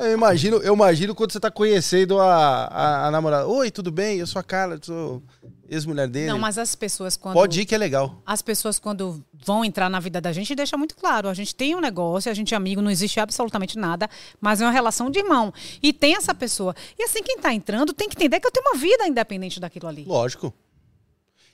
Eu 0.00 0.14
imagino, 0.14 0.56
eu 0.58 0.74
imagino 0.74 1.14
quando 1.14 1.30
você 1.30 1.38
tá 1.38 1.50
conhecendo 1.50 2.18
a, 2.18 2.64
a, 2.64 3.06
a 3.06 3.10
namorada. 3.10 3.46
Oi, 3.46 3.70
tudo 3.70 3.90
bem? 3.92 4.18
Eu 4.18 4.26
sou 4.26 4.40
a 4.40 4.42
Carla, 4.42 4.76
eu 4.76 4.80
sou 4.82 5.22
ex-mulher 5.68 6.08
dele. 6.08 6.28
Não, 6.28 6.38
mas 6.38 6.56
as 6.56 6.74
pessoas 6.74 7.18
quando. 7.18 7.34
Pode 7.34 7.60
ir 7.60 7.66
que 7.66 7.74
é 7.74 7.78
legal. 7.78 8.20
As 8.24 8.40
pessoas 8.40 8.78
quando 8.78 9.22
vão 9.44 9.62
entrar 9.62 9.90
na 9.90 10.00
vida 10.00 10.18
da 10.18 10.32
gente, 10.32 10.54
deixa 10.54 10.74
muito 10.78 10.96
claro. 10.96 11.28
A 11.28 11.34
gente 11.34 11.54
tem 11.54 11.76
um 11.76 11.80
negócio, 11.80 12.30
a 12.30 12.34
gente 12.34 12.54
é 12.54 12.56
amigo, 12.56 12.80
não 12.80 12.90
existe 12.90 13.20
absolutamente 13.20 13.78
nada, 13.78 14.08
mas 14.40 14.62
é 14.62 14.64
uma 14.64 14.72
relação 14.72 15.10
de 15.10 15.18
irmão. 15.18 15.52
E 15.82 15.92
tem 15.92 16.16
essa 16.16 16.34
pessoa. 16.34 16.74
E 16.98 17.04
assim, 17.04 17.22
quem 17.22 17.38
tá 17.38 17.52
entrando 17.52 17.92
tem 17.92 18.08
que 18.08 18.16
entender 18.16 18.40
que 18.40 18.46
eu 18.46 18.50
tenho 18.50 18.66
uma 18.66 18.78
vida 18.78 19.06
independente 19.06 19.60
daquilo 19.60 19.86
ali. 19.86 20.04
Lógico. 20.04 20.54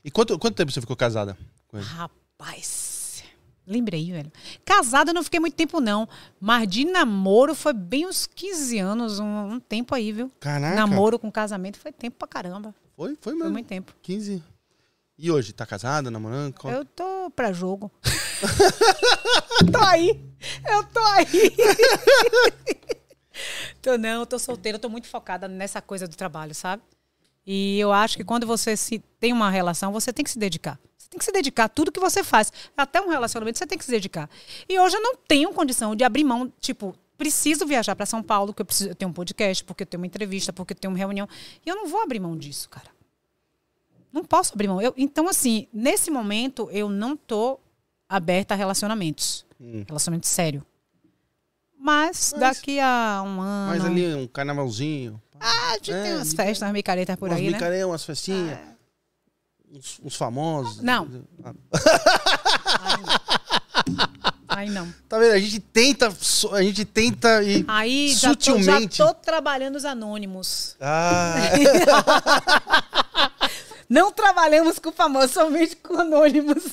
E 0.04 0.10
quanto, 0.10 0.38
quanto 0.38 0.54
tempo 0.54 0.70
você 0.70 0.80
ficou 0.80 0.94
casada 0.94 1.36
com 1.66 1.78
ele? 1.78 1.86
Rapaz. 1.86 2.95
Lembrei, 3.66 4.12
velho. 4.12 4.30
Casada 4.64 5.10
eu 5.10 5.14
não 5.14 5.24
fiquei 5.24 5.40
muito 5.40 5.54
tempo, 5.54 5.80
não. 5.80 6.08
Mas 6.40 6.68
de 6.68 6.84
namoro 6.84 7.54
foi 7.54 7.72
bem 7.72 8.06
uns 8.06 8.26
15 8.26 8.78
anos, 8.78 9.18
um, 9.18 9.52
um 9.54 9.60
tempo 9.60 9.94
aí, 9.94 10.12
viu? 10.12 10.30
Caraca. 10.38 10.76
Namoro 10.76 11.18
com 11.18 11.30
casamento 11.32 11.78
foi 11.78 11.90
tempo 11.92 12.16
pra 12.18 12.28
caramba. 12.28 12.74
Foi, 12.96 13.08
foi 13.20 13.22
Foi 13.32 13.34
mesmo. 13.34 13.50
muito 13.52 13.66
tempo. 13.66 13.92
15. 14.02 14.42
E 15.18 15.30
hoje, 15.30 15.52
tá 15.52 15.66
casada, 15.66 16.10
namorando? 16.10 16.54
Qual- 16.54 16.72
Eu 16.72 16.84
tô 16.84 17.30
pra 17.34 17.52
jogo. 17.52 17.90
tô 19.72 19.78
aí. 19.88 20.22
Eu 20.70 20.84
tô 20.84 21.00
aí. 21.00 21.26
tô 23.82 23.96
não, 23.98 24.26
tô 24.26 24.38
solteira, 24.38 24.78
tô 24.78 24.88
muito 24.88 25.08
focada 25.08 25.48
nessa 25.48 25.80
coisa 25.80 26.06
do 26.06 26.16
trabalho, 26.16 26.54
sabe? 26.54 26.82
E 27.46 27.78
eu 27.78 27.92
acho 27.92 28.16
que 28.16 28.24
quando 28.24 28.46
você 28.46 28.76
se 28.76 28.98
tem 29.20 29.32
uma 29.32 29.50
relação, 29.50 29.92
você 29.92 30.12
tem 30.12 30.24
que 30.24 30.30
se 30.30 30.38
dedicar. 30.38 30.78
Você 30.98 31.08
tem 31.08 31.18
que 31.18 31.24
se 31.24 31.30
dedicar 31.32 31.64
a 31.64 31.68
tudo 31.68 31.92
que 31.92 32.00
você 32.00 32.24
faz. 32.24 32.52
Até 32.76 33.00
um 33.00 33.08
relacionamento, 33.08 33.58
você 33.58 33.66
tem 33.66 33.78
que 33.78 33.84
se 33.84 33.90
dedicar. 33.90 34.28
E 34.68 34.78
hoje 34.80 34.96
eu 34.96 35.00
não 35.02 35.14
tenho 35.16 35.52
condição 35.52 35.94
de 35.94 36.02
abrir 36.02 36.24
mão, 36.24 36.52
tipo, 36.60 36.94
preciso 37.16 37.64
viajar 37.64 37.94
para 37.94 38.04
São 38.04 38.22
Paulo, 38.22 38.48
porque 38.48 38.62
eu, 38.62 38.66
preciso, 38.66 38.90
eu 38.90 38.94
tenho 38.94 39.10
um 39.10 39.14
podcast, 39.14 39.62
porque 39.64 39.84
eu 39.84 39.86
tenho 39.86 40.00
uma 40.00 40.06
entrevista, 40.06 40.52
porque 40.52 40.72
eu 40.72 40.76
tenho 40.76 40.90
uma 40.92 40.98
reunião. 40.98 41.28
E 41.64 41.68
eu 41.68 41.76
não 41.76 41.86
vou 41.86 42.02
abrir 42.02 42.18
mão 42.18 42.36
disso, 42.36 42.68
cara. 42.68 42.88
Não 44.12 44.24
posso 44.24 44.52
abrir 44.54 44.66
mão. 44.66 44.80
Eu- 44.82 44.94
então, 44.96 45.28
assim, 45.28 45.68
nesse 45.72 46.10
momento, 46.10 46.68
eu 46.72 46.88
não 46.88 47.16
tô 47.16 47.60
aberta 48.08 48.54
a 48.54 48.56
relacionamentos. 48.56 49.46
Hum. 49.60 49.84
Relacionamento 49.86 50.26
sério. 50.26 50.66
Mas, 51.78 52.32
Mas- 52.32 52.40
daqui 52.40 52.80
a 52.80 53.22
um 53.24 53.40
ano. 53.40 53.68
Mas 53.70 53.84
ali 53.84 54.14
um 54.14 54.26
carnavalzinho. 54.26 55.20
Ah, 55.40 55.70
a 55.70 55.74
gente 55.74 55.92
É, 55.92 56.02
tem 56.02 56.14
umas 56.14 56.32
e- 56.32 56.36
festas, 56.36 56.62
umas 56.62 56.72
micaretas 56.72 57.16
por 57.16 57.28
umas 57.28 57.38
aí, 57.38 57.46
né? 57.46 57.52
micaré, 57.52 57.86
umas 57.86 58.04
festinhas. 58.04 58.58
Uns, 59.72 60.00
uns 60.04 60.16
famosos. 60.16 60.80
Não. 60.80 61.08
Ah, 61.44 61.52
Aí 64.48 64.70
não. 64.70 64.92
Tá 65.08 65.18
vendo? 65.18 65.32
A 65.32 65.38
gente 65.38 65.60
tenta. 65.60 66.08
A 66.52 66.62
gente 66.62 66.84
tenta 66.84 67.42
e. 67.42 67.64
Aí 67.68 68.14
já 68.14 68.34
tô, 68.34 68.34
já 68.34 68.56
Sutilmente. 68.56 68.98
tô 68.98 69.12
trabalhando 69.14 69.76
os 69.76 69.84
anônimos. 69.84 70.76
Ah, 70.80 71.34
Não 73.88 74.10
trabalhamos 74.10 74.80
com 74.80 74.90
famosos, 74.90 75.30
somente 75.32 75.76
com 75.76 76.00
anônimos. 76.00 76.64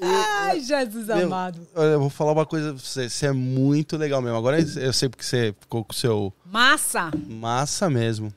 Ai, 0.00 0.60
Jesus 0.60 1.06
Meu, 1.06 1.26
amado. 1.26 1.66
olha, 1.74 1.90
eu 1.90 2.00
vou 2.00 2.10
falar 2.10 2.32
uma 2.32 2.44
coisa 2.46 2.72
pra 2.74 2.82
você. 2.82 3.08
Você 3.08 3.26
é 3.26 3.32
muito 3.32 3.96
legal 3.96 4.20
mesmo. 4.20 4.36
Agora 4.36 4.58
eu 4.60 4.92
sei 4.92 5.08
porque 5.08 5.24
você 5.24 5.54
ficou 5.60 5.84
com 5.84 5.92
o 5.92 5.96
seu 5.96 6.32
Massa. 6.44 7.10
massa 7.28 7.88
mesmo. 7.88 8.32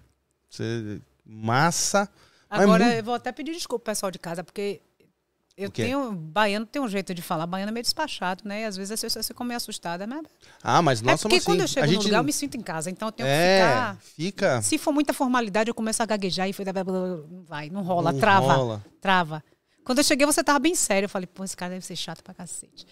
Você. 0.49 0.99
Massa. 1.25 2.07
Mas 2.49 2.61
Agora 2.61 2.85
muito- 2.85 2.97
eu 2.97 3.03
vou 3.03 3.15
até 3.15 3.31
pedir 3.31 3.51
desculpa 3.53 3.83
pro 3.83 3.91
pessoal 3.91 4.11
de 4.11 4.19
casa, 4.19 4.43
porque 4.43 4.79
eu 5.57 5.69
tenho. 5.71 6.11
Baiano 6.13 6.65
tem 6.65 6.81
um 6.81 6.87
jeito 6.87 7.13
de 7.13 7.21
falar. 7.21 7.47
Baiano 7.47 7.69
é 7.69 7.73
meio 7.73 7.83
despachado, 7.83 8.43
né? 8.47 8.61
E 8.61 8.65
às 8.65 8.77
vezes 8.77 8.91
as 8.91 9.01
pessoas 9.01 9.27
ficam 9.27 9.45
meio 9.45 9.57
assustadas. 9.57 10.07
Mas 10.07 10.23
Ah, 10.63 10.81
mas 10.81 11.01
é 11.01 11.05
nós 11.05 11.21
porque 11.21 11.35
somos 11.35 11.37
assim. 11.37 11.45
quando 11.45 11.61
eu 11.61 11.67
chego 11.67 11.83
a 11.83 11.87
no 11.87 11.93
gente... 11.93 12.03
lugar, 12.05 12.17
eu 12.19 12.23
me 12.23 12.31
sinto 12.33 12.55
em 12.55 12.61
casa. 12.61 12.89
Então 12.91 13.07
eu 13.07 13.11
tenho 13.11 13.27
que 13.27 13.33
É, 13.33 13.59
ficar. 13.67 13.97
fica. 14.15 14.61
Se 14.61 14.77
for 14.77 14.93
muita 14.93 15.11
formalidade, 15.13 15.69
eu 15.69 15.75
começo 15.75 16.01
a 16.01 16.05
gaguejar 16.05 16.47
e 16.47 16.53
foi- 16.53 16.63
não 16.65 17.43
vai, 17.47 17.69
não 17.69 17.81
rola, 17.81 18.11
Não 18.11 18.19
trava. 18.19 18.53
rola. 18.53 18.85
Trava. 19.01 19.43
Quando 19.85 19.99
eu 19.99 20.03
cheguei, 20.03 20.25
você 20.25 20.43
tava 20.43 20.59
bem 20.59 20.75
sério. 20.75 21.05
Eu 21.05 21.09
falei, 21.09 21.27
pô, 21.27 21.43
esse 21.45 21.55
cara 21.55 21.73
deve 21.73 21.85
ser 21.85 21.95
chato 21.95 22.21
pra 22.23 22.33
cacete. 22.33 22.85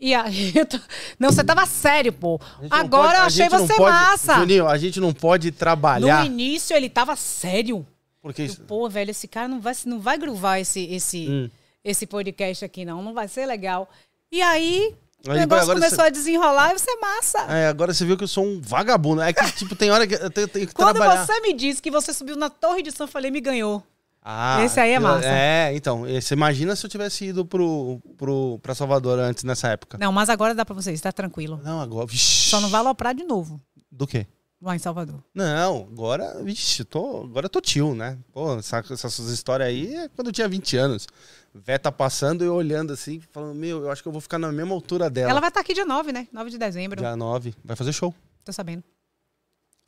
E 0.00 0.12
aí, 0.14 0.52
eu 0.58 0.66
tô... 0.66 0.78
Não, 1.18 1.30
você 1.30 1.44
tava 1.44 1.64
sério, 1.66 2.12
pô. 2.12 2.40
Agora 2.70 3.08
pode- 3.08 3.20
eu 3.20 3.22
achei 3.26 3.48
você 3.48 3.74
pode- 3.76 3.92
massa. 3.92 4.34
Juninho, 4.34 4.66
a 4.66 4.76
gente 4.76 4.98
não 4.98 5.12
pode 5.12 5.52
trabalhar. 5.52 6.20
No 6.20 6.26
início 6.26 6.74
ele 6.76 6.88
tava 6.88 7.14
sério. 7.14 7.86
Porque 8.20 8.42
isso- 8.44 8.62
pô, 8.62 8.88
velho, 8.88 9.10
esse 9.10 9.28
cara 9.28 9.46
não 9.46 9.60
vai, 9.60 9.74
não 9.86 10.00
vai 10.00 10.18
gruvar 10.18 10.58
esse, 10.60 10.80
esse, 10.86 11.28
Hum. 11.28 11.50
esse 11.84 12.06
podcast 12.06 12.64
aqui, 12.64 12.84
não. 12.84 13.02
Não 13.02 13.12
vai 13.14 13.28
ser 13.28 13.44
legal. 13.46 13.88
E 14.32 14.40
aí, 14.42 14.94
o 15.28 15.32
negócio 15.32 15.72
começou 15.74 15.96
você- 15.98 16.02
a 16.06 16.08
desenrolar 16.08 16.72
e 16.74 16.78
você 16.78 16.90
é 16.90 16.96
massa. 16.96 17.38
É, 17.50 17.68
agora 17.68 17.92
você 17.94 18.04
viu 18.04 18.16
que 18.16 18.24
eu 18.24 18.28
sou 18.28 18.44
um 18.44 18.60
vagabundo. 18.62 19.20
É 19.22 19.32
que, 19.32 19.52
tipo, 19.52 19.76
tem 19.76 19.90
hora 19.90 20.06
que 20.06 20.14
eu 20.14 20.30
tenho, 20.30 20.48
tenho 20.48 20.66
que 20.66 20.74
Quando 20.74 20.96
trabalhar. 20.96 21.24
você 21.26 21.38
me 21.40 21.52
disse 21.52 21.82
que 21.82 21.90
você 21.90 22.12
subiu 22.14 22.34
na 22.34 22.48
torre 22.50 22.82
de 22.82 22.90
São 22.90 23.06
falei, 23.06 23.30
me 23.30 23.40
ganhou. 23.42 23.82
Ah, 24.26 24.64
Esse 24.64 24.80
aí 24.80 24.92
é 24.92 24.98
massa. 24.98 25.26
É, 25.28 25.76
então. 25.76 26.04
Você 26.06 26.32
imagina 26.32 26.74
se 26.74 26.86
eu 26.86 26.88
tivesse 26.90 27.26
ido 27.26 27.44
pro, 27.44 28.00
pro, 28.16 28.58
pra 28.62 28.74
Salvador 28.74 29.18
antes, 29.18 29.44
nessa 29.44 29.68
época. 29.68 29.98
Não, 29.98 30.10
mas 30.10 30.30
agora 30.30 30.54
dá 30.54 30.64
pra 30.64 30.74
vocês, 30.74 30.98
tá 31.00 31.12
tranquilo. 31.12 31.60
Não, 31.62 31.78
agora. 31.80 32.06
Vixi. 32.06 32.48
Só 32.48 32.58
não 32.58 32.70
vai 32.70 32.80
aloprar 32.80 33.14
de 33.14 33.22
novo 33.24 33.60
Do 33.92 34.06
quê? 34.06 34.26
lá 34.62 34.74
em 34.74 34.78
Salvador. 34.78 35.22
Não, 35.34 35.86
agora, 35.92 36.42
vixe, 36.42 36.84
tô, 36.84 37.24
agora 37.24 37.44
eu 37.44 37.50
tô 37.50 37.60
tio, 37.60 37.94
né? 37.94 38.16
Pô, 38.32 38.56
essa- 38.56 38.78
essas 38.78 39.18
histórias 39.28 39.68
aí 39.68 39.94
é 39.94 40.08
quando 40.08 40.28
eu 40.28 40.32
tinha 40.32 40.48
20 40.48 40.74
anos. 40.78 41.06
Vé 41.54 41.76
tá 41.76 41.92
passando 41.92 42.42
e 42.42 42.46
eu 42.46 42.54
olhando 42.54 42.90
assim, 42.94 43.20
falando, 43.30 43.54
meu, 43.54 43.82
eu 43.82 43.90
acho 43.90 44.00
que 44.02 44.08
eu 44.08 44.12
vou 44.12 44.22
ficar 44.22 44.38
na 44.38 44.50
mesma 44.50 44.74
altura 44.74 45.10
dela. 45.10 45.28
Ela 45.30 45.40
vai 45.40 45.50
estar 45.50 45.60
aqui 45.60 45.74
dia 45.74 45.84
9, 45.84 46.12
né? 46.12 46.26
9 46.32 46.48
de 46.48 46.56
dezembro. 46.56 46.98
Dia 46.98 47.14
9, 47.14 47.54
vai 47.62 47.76
fazer 47.76 47.92
show. 47.92 48.14
Tô 48.42 48.54
sabendo. 48.54 48.82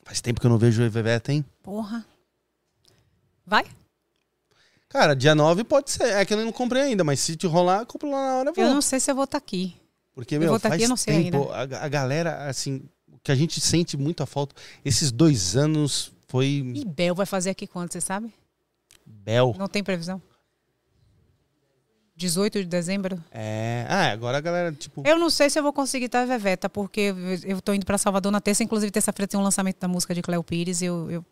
Faz 0.05 0.21
tempo 0.21 0.39
que 0.39 0.45
eu 0.45 0.51
não 0.51 0.59
vejo 0.59 0.83
o 0.85 0.89
Vevé, 0.91 1.17
tem? 1.19 1.43
Porra. 1.63 2.05
Vai? 3.47 3.65
Cara, 4.97 5.15
dia 5.15 5.35
9 5.35 5.63
pode 5.63 5.91
ser. 5.91 6.05
É 6.05 6.25
que 6.25 6.33
eu 6.33 6.43
não 6.43 6.51
comprei 6.51 6.81
ainda, 6.81 7.03
mas 7.03 7.19
se 7.19 7.35
te 7.35 7.45
rolar, 7.45 7.81
eu 7.81 7.85
compro 7.85 8.09
lá 8.09 8.17
na 8.17 8.35
hora, 8.37 8.49
eu 8.49 8.53
vou. 8.53 8.63
Eu 8.63 8.73
não 8.73 8.81
sei 8.81 8.99
se 8.99 9.11
eu 9.11 9.15
vou 9.15 9.25
estar 9.25 9.37
aqui. 9.37 9.75
Porque, 10.15 10.35
eu 10.35 10.39
meu, 10.39 10.49
vou 10.49 10.59
tá 10.59 10.69
faz 10.69 10.79
aqui, 10.79 10.85
eu 10.85 10.89
não 10.89 10.97
sei 10.97 11.29
tempo. 11.29 11.49
A, 11.51 11.61
a 11.61 11.87
galera, 11.87 12.47
assim, 12.49 12.81
que 13.23 13.31
a 13.31 13.35
gente 13.35 13.61
sente 13.61 13.95
muito 13.95 14.23
a 14.23 14.25
falta. 14.25 14.55
Esses 14.83 15.11
dois 15.11 15.55
anos 15.55 16.11
foi 16.27 16.45
E 16.75 16.83
Bel 16.83 17.13
vai 17.13 17.27
fazer 17.27 17.51
aqui 17.51 17.67
quando, 17.67 17.91
você 17.93 18.01
sabe? 18.01 18.33
bel. 19.05 19.55
Não 19.57 19.67
tem 19.67 19.83
previsão. 19.83 20.19
18 22.15 22.61
de 22.61 22.65
dezembro? 22.65 23.23
É. 23.31 23.85
Ah, 23.87 24.11
agora 24.11 24.39
a 24.39 24.41
galera, 24.41 24.71
tipo. 24.71 25.03
Eu 25.05 25.19
não 25.19 25.29
sei 25.29 25.49
se 25.51 25.59
eu 25.59 25.63
vou 25.63 25.71
conseguir 25.71 26.05
estar 26.05 26.25
Veveta, 26.25 26.67
porque 26.67 26.99
eu- 27.01 27.17
eu 27.57 27.61
tô 27.61 27.71
indo 27.73 27.85
pra 27.85 27.99
Salvador 27.99 28.31
na 28.31 28.41
terça. 28.41 28.63
Inclusive, 28.63 28.91
terça-feira 28.91 29.27
tem 29.27 29.39
um 29.39 29.43
lançamento 29.43 29.79
da 29.79 29.87
música 29.87 30.15
de 30.15 30.23
Cléo 30.23 30.43
Pires. 30.43 30.81
Eu, 30.81 31.11
eu 31.11 31.25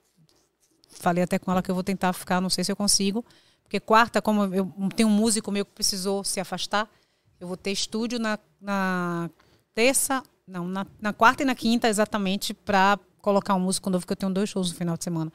falei 0.87 1.23
até 1.23 1.39
com 1.39 1.51
ela 1.51 1.63
que 1.63 1.71
eu 1.71 1.75
vou 1.75 1.83
tentar 1.83 2.13
ficar, 2.13 2.39
não 2.39 2.51
sei 2.51 2.63
se 2.63 2.71
eu 2.71 2.75
consigo. 2.75 3.25
Porque 3.65 3.79
quarta, 3.79 4.21
como 4.21 4.43
eu 4.55 4.71
tenho 4.95 5.09
um 5.09 5.11
músico 5.11 5.51
meu 5.51 5.65
que 5.65 5.71
precisou 5.73 6.23
se 6.23 6.39
afastar, 6.39 6.89
eu 7.39 7.47
vou 7.47 7.57
ter 7.57 7.71
estúdio 7.71 8.17
na, 8.19 8.39
na 8.61 9.29
terça, 9.73 10.23
não, 10.47 10.67
na, 10.67 10.85
na 11.01 11.11
quarta 11.11 11.43
e 11.43 11.45
na 11.45 11.53
quinta, 11.55 11.89
exatamente, 11.89 12.53
para 12.53 12.97
colocar 13.21 13.55
um 13.55 13.59
músico 13.59 13.89
novo, 13.89 14.05
que 14.05 14.13
eu 14.13 14.17
tenho 14.17 14.31
dois 14.31 14.49
shows 14.49 14.69
no 14.71 14.77
final 14.77 14.95
de 14.95 15.03
semana. 15.03 15.33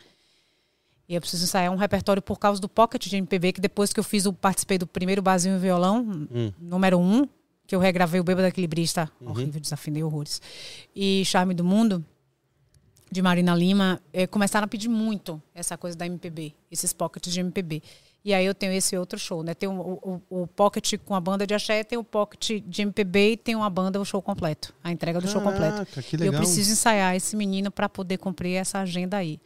E 1.08 1.14
eu 1.16 1.20
preciso 1.20 1.42
ensaiar 1.44 1.72
um 1.72 1.76
repertório 1.76 2.22
por 2.22 2.38
causa 2.38 2.60
do 2.60 2.68
Pocket 2.68 3.04
de 3.08 3.16
MPB, 3.16 3.52
que 3.54 3.60
depois 3.60 3.92
que 3.92 3.98
eu 3.98 4.04
fiz 4.04 4.26
o 4.26 4.32
participei 4.32 4.78
do 4.78 4.86
primeiro 4.86 5.20
Basinho 5.20 5.56
e 5.56 5.58
Violão, 5.58 5.98
Hum. 6.32 6.52
número 6.58 6.98
um, 7.00 7.26
que 7.66 7.74
eu 7.74 7.80
regravei 7.80 8.20
o 8.20 8.24
Bêbado 8.24 8.46
Equilibrista, 8.46 9.10
Uhum. 9.20 9.30
horrível, 9.30 9.60
desafinei 9.60 10.04
horrores. 10.04 10.40
E 10.94 11.24
Charme 11.24 11.52
do 11.52 11.64
Mundo, 11.64 12.04
de 13.10 13.20
Marina 13.20 13.56
Lima, 13.56 14.00
eh, 14.12 14.28
começaram 14.28 14.66
a 14.66 14.68
pedir 14.68 14.88
muito 14.88 15.42
essa 15.52 15.76
coisa 15.76 15.96
da 15.98 16.06
MPB, 16.06 16.54
esses 16.70 16.92
pockets 16.92 17.32
de 17.32 17.40
MPB. 17.40 17.82
E 18.24 18.34
aí 18.34 18.44
eu 18.44 18.54
tenho 18.54 18.72
esse 18.72 18.96
outro 18.98 19.18
show, 19.18 19.42
né? 19.42 19.54
Tem 19.54 19.66
o, 19.68 19.72
o, 20.30 20.42
o 20.42 20.46
pocket 20.46 20.98
com 21.06 21.14
a 21.14 21.20
banda 21.20 21.46
de 21.46 21.54
axé, 21.54 21.82
tem 21.82 21.98
o 21.98 22.04
pocket 22.04 22.62
de 22.66 22.82
MPB 22.82 23.32
e 23.32 23.36
tem 23.36 23.54
uma 23.56 23.70
banda, 23.70 23.98
o 24.00 24.04
show 24.04 24.20
completo, 24.20 24.74
a 24.84 24.92
entrega 24.92 25.20
do 25.20 25.26
show 25.28 25.40
completo. 25.40 25.72
Caraca, 25.86 26.02
que 26.02 26.16
E 26.16 26.20
eu 26.20 26.24
legal. 26.26 26.40
preciso 26.40 26.72
ensaiar 26.72 27.14
esse 27.16 27.34
menino 27.34 27.70
para 27.70 27.88
poder 27.88 28.18
cumprir 28.18 28.56
essa 28.56 28.78
agenda 28.80 29.16
aí. 29.16 29.40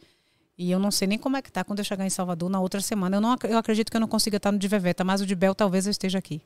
E 0.57 0.71
eu 0.71 0.79
não 0.79 0.91
sei 0.91 1.07
nem 1.07 1.17
como 1.17 1.37
é 1.37 1.41
que 1.41 1.51
tá 1.51 1.63
quando 1.63 1.79
eu 1.79 1.85
chegar 1.85 2.05
em 2.05 2.09
Salvador 2.09 2.49
na 2.49 2.59
outra 2.59 2.81
semana. 2.81 3.15
Eu, 3.17 3.21
não, 3.21 3.35
eu 3.43 3.57
acredito 3.57 3.89
que 3.89 3.95
eu 3.95 4.01
não 4.01 4.07
consiga 4.07 4.37
estar 4.37 4.51
no 4.51 4.57
de 4.59 4.67
Veveta, 4.67 5.03
mas 5.03 5.21
o 5.21 5.25
de 5.25 5.35
Bel 5.35 5.55
talvez 5.55 5.85
eu 5.85 5.91
esteja 5.91 6.17
aqui. 6.17 6.41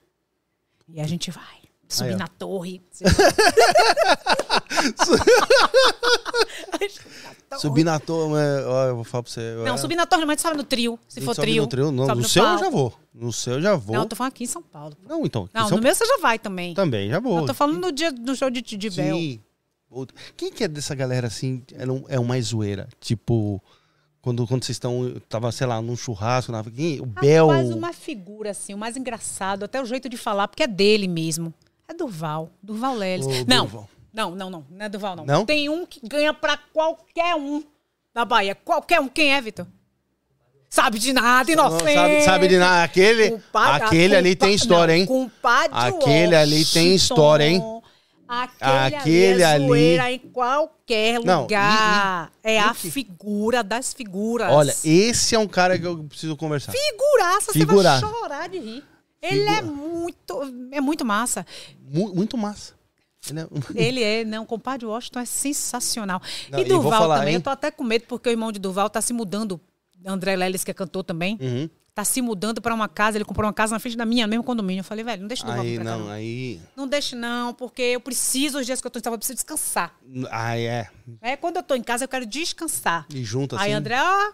E 0.87 0.99
a 1.01 1.07
gente 1.07 1.29
vai 1.31 1.43
subir 1.89 2.11
Aí, 2.11 2.15
na 2.15 2.27
torre. 2.27 2.81
Subir 7.57 7.83
na 7.83 7.99
torre, 7.99 8.39
é, 8.39 8.65
ó, 8.65 8.85
eu 8.87 8.95
vou 8.95 9.03
falar 9.03 9.23
pra 9.23 9.31
você. 9.31 9.55
Não, 9.55 9.73
é, 9.73 9.77
subir 9.77 9.95
na 9.95 10.05
torre, 10.05 10.23
mas 10.23 10.39
sobe 10.39 10.57
no 10.57 10.63
trio. 10.63 10.99
Se 11.07 11.19
for 11.21 11.35
trio. 11.35 11.63
No, 11.63 11.67
trio. 11.67 11.91
Não, 11.91 12.07
no 12.07 12.27
seu 12.27 12.43
eu 12.43 12.49
palco. 12.49 12.63
já 12.63 12.69
vou. 12.69 12.93
No 13.13 13.33
seu 13.33 13.53
eu 13.55 13.61
já 13.61 13.75
vou. 13.75 13.87
Não, 13.87 13.93
Não, 13.95 14.01
eu 14.03 14.09
tô 14.09 14.15
falando 14.15 14.33
aqui 14.33 14.43
em 14.43 14.47
São 14.47 14.61
Paulo. 14.61 14.95
então. 15.23 15.49
Não, 15.51 15.67
São- 15.67 15.77
no 15.77 15.83
meu 15.83 15.95
você 15.95 16.05
já 16.05 16.17
vai 16.21 16.37
também. 16.37 16.75
Também, 16.75 17.09
já 17.09 17.19
vou. 17.19 17.39
Eu 17.39 17.45
tô 17.47 17.53
falando 17.53 17.79
no 17.79 17.91
dia 17.91 18.11
do 18.11 18.35
show 18.35 18.51
de, 18.51 18.61
de 18.61 18.89
Bel. 18.91 19.15
Sim. 19.15 19.41
Quem 20.37 20.51
que 20.51 20.63
é 20.63 20.67
dessa 20.67 20.93
galera 20.93 21.25
assim? 21.25 21.63
É 21.73 21.91
um, 21.91 22.03
é 22.07 22.19
mais 22.19 22.47
zoeira. 22.47 22.87
Tipo, 22.99 23.59
quando, 24.21 24.45
quando 24.45 24.63
vocês 24.63 24.75
estão. 24.75 25.15
Tava, 25.27 25.51
sei 25.51 25.65
lá, 25.65 25.81
num 25.81 25.95
churrasco. 25.95 26.51
Na, 26.51 26.63
quem? 26.63 27.01
O 27.01 27.05
Bel. 27.07 27.47
Rapaz, 27.47 27.71
uma 27.71 27.93
figura 27.93 28.51
assim, 28.51 28.75
o 28.75 28.77
mais 28.77 28.95
engraçado, 28.95 29.65
até 29.65 29.81
o 29.81 29.85
jeito 29.85 30.07
de 30.07 30.17
falar, 30.17 30.47
porque 30.47 30.63
é 30.63 30.67
dele 30.67 31.07
mesmo. 31.07 31.51
É 31.89 31.93
Durval. 31.93 32.49
Durval 32.61 32.95
Leles. 32.95 33.25
Ô, 33.25 33.29
não, 33.47 33.65
Durval. 33.65 33.89
não, 34.13 34.31
não, 34.35 34.49
não. 34.49 34.65
Não 34.69 34.85
é 34.85 34.89
Durval, 34.89 35.15
não. 35.15 35.25
Não? 35.25 35.45
Tem 35.45 35.67
um 35.69 35.85
que 35.85 35.99
ganha 36.07 36.33
pra 36.33 36.55
qualquer 36.71 37.35
um 37.35 37.63
da 38.13 38.23
Bahia. 38.23 38.53
Qualquer 38.55 39.01
um. 39.01 39.07
Quem 39.07 39.33
é, 39.33 39.41
Vitor? 39.41 39.65
Sabe 40.69 40.99
de 40.99 41.11
nada, 41.11 41.55
Não 41.55 41.65
inocente. 41.67 41.93
sabe, 41.95 42.21
sabe 42.21 42.47
de 42.47 42.57
nada. 42.59 42.83
Aquele, 42.83 43.31
Compadre- 43.31 43.85
aquele 43.87 44.15
ali 44.15 44.35
tem 44.35 44.53
história, 44.53 44.93
não, 44.93 44.99
hein? 45.01 45.05
Compadre 45.07 45.71
Aquele 45.73 46.35
ali 46.35 46.63
tem 46.63 46.93
história, 46.93 47.43
hein? 47.45 47.81
Aquele, 48.27 48.95
Aquele 48.95 49.43
ali, 49.43 49.95
é 49.95 49.99
ali- 49.99 50.15
em 50.17 50.19
qualquer 50.19 51.19
Não, 51.25 51.41
lugar. 51.41 52.31
é 52.43 52.53
e 52.53 52.57
a 52.59 52.75
que- 52.75 52.91
figura 52.91 53.63
das 53.63 53.91
figuras. 53.91 54.51
Olha, 54.51 54.75
esse 54.85 55.33
é 55.33 55.39
um 55.39 55.47
cara 55.47 55.79
que 55.79 55.87
eu 55.87 56.03
preciso 56.03 56.37
conversar. 56.37 56.71
Figuraça, 56.71 57.51
Figuraça. 57.51 58.05
você 58.05 58.11
vai 58.11 58.19
chorar 58.21 58.47
de 58.49 58.59
rir. 58.59 58.83
Ele 59.21 59.43
é 59.49 59.61
muito, 59.61 60.41
é 60.71 60.79
muito 60.81 61.03
massa. 61.05 61.45
Mu- 61.81 62.13
muito 62.15 62.37
massa. 62.37 62.73
Ele 63.29 63.39
é- 63.41 63.47
Ele 63.75 64.03
é, 64.03 64.23
não, 64.25 64.45
compadre 64.45 64.85
Washington 64.85 65.19
é 65.19 65.25
sensacional. 65.25 66.21
Não, 66.49 66.59
e 66.59 66.63
vou 66.63 66.81
Durval 66.81 67.01
falar, 67.01 67.17
também, 67.19 67.33
hein? 67.33 67.35
eu 67.39 67.41
tô 67.41 67.49
até 67.49 67.69
com 67.69 67.83
medo 67.83 68.05
porque 68.07 68.29
o 68.29 68.31
irmão 68.31 68.51
de 68.51 68.59
Durval 68.59 68.89
tá 68.89 69.01
se 69.01 69.11
mudando. 69.13 69.59
André 70.05 70.35
Leles, 70.37 70.63
que 70.63 70.71
é 70.71 70.73
cantor 70.73 71.03
também, 71.03 71.37
Uhum. 71.41 71.69
tá 71.93 72.05
se 72.05 72.21
mudando 72.21 72.61
pra 72.61 72.73
uma 72.73 72.87
casa. 72.87 73.17
Ele 73.17 73.25
comprou 73.25 73.45
uma 73.45 73.51
casa 73.53 73.73
na 73.75 73.79
frente 73.79 73.97
da 73.97 74.05
minha, 74.05 74.25
mesmo 74.25 74.41
condomínio. 74.45 74.79
Eu 74.79 74.85
falei, 74.85 75.03
velho, 75.03 75.21
não 75.23 75.27
deixa 75.27 75.43
Durval 75.45 75.65
Aí, 75.65 75.77
não, 75.79 75.99
não. 75.99 76.09
aí. 76.09 76.61
Não 76.77 76.87
deixe 76.87 77.13
não, 77.17 77.53
porque 77.53 77.81
eu 77.81 77.99
preciso, 77.99 78.59
os 78.59 78.65
dias 78.65 78.79
que 78.79 78.87
eu 78.87 78.91
tô 78.91 78.99
em 78.99 79.01
eu 79.11 79.17
preciso 79.17 79.35
descansar. 79.35 79.93
Aí 80.31 80.63
é. 80.63 80.87
É, 81.21 81.35
quando 81.35 81.57
eu 81.57 81.63
tô 81.63 81.75
em 81.75 81.83
casa, 81.83 82.05
eu 82.05 82.07
quero 82.07 82.25
descansar. 82.25 83.05
E 83.13 83.21
junto 83.25 83.57
assim. 83.57 83.65
Aí, 83.65 83.73
André, 83.73 83.97
ó, 84.01 84.31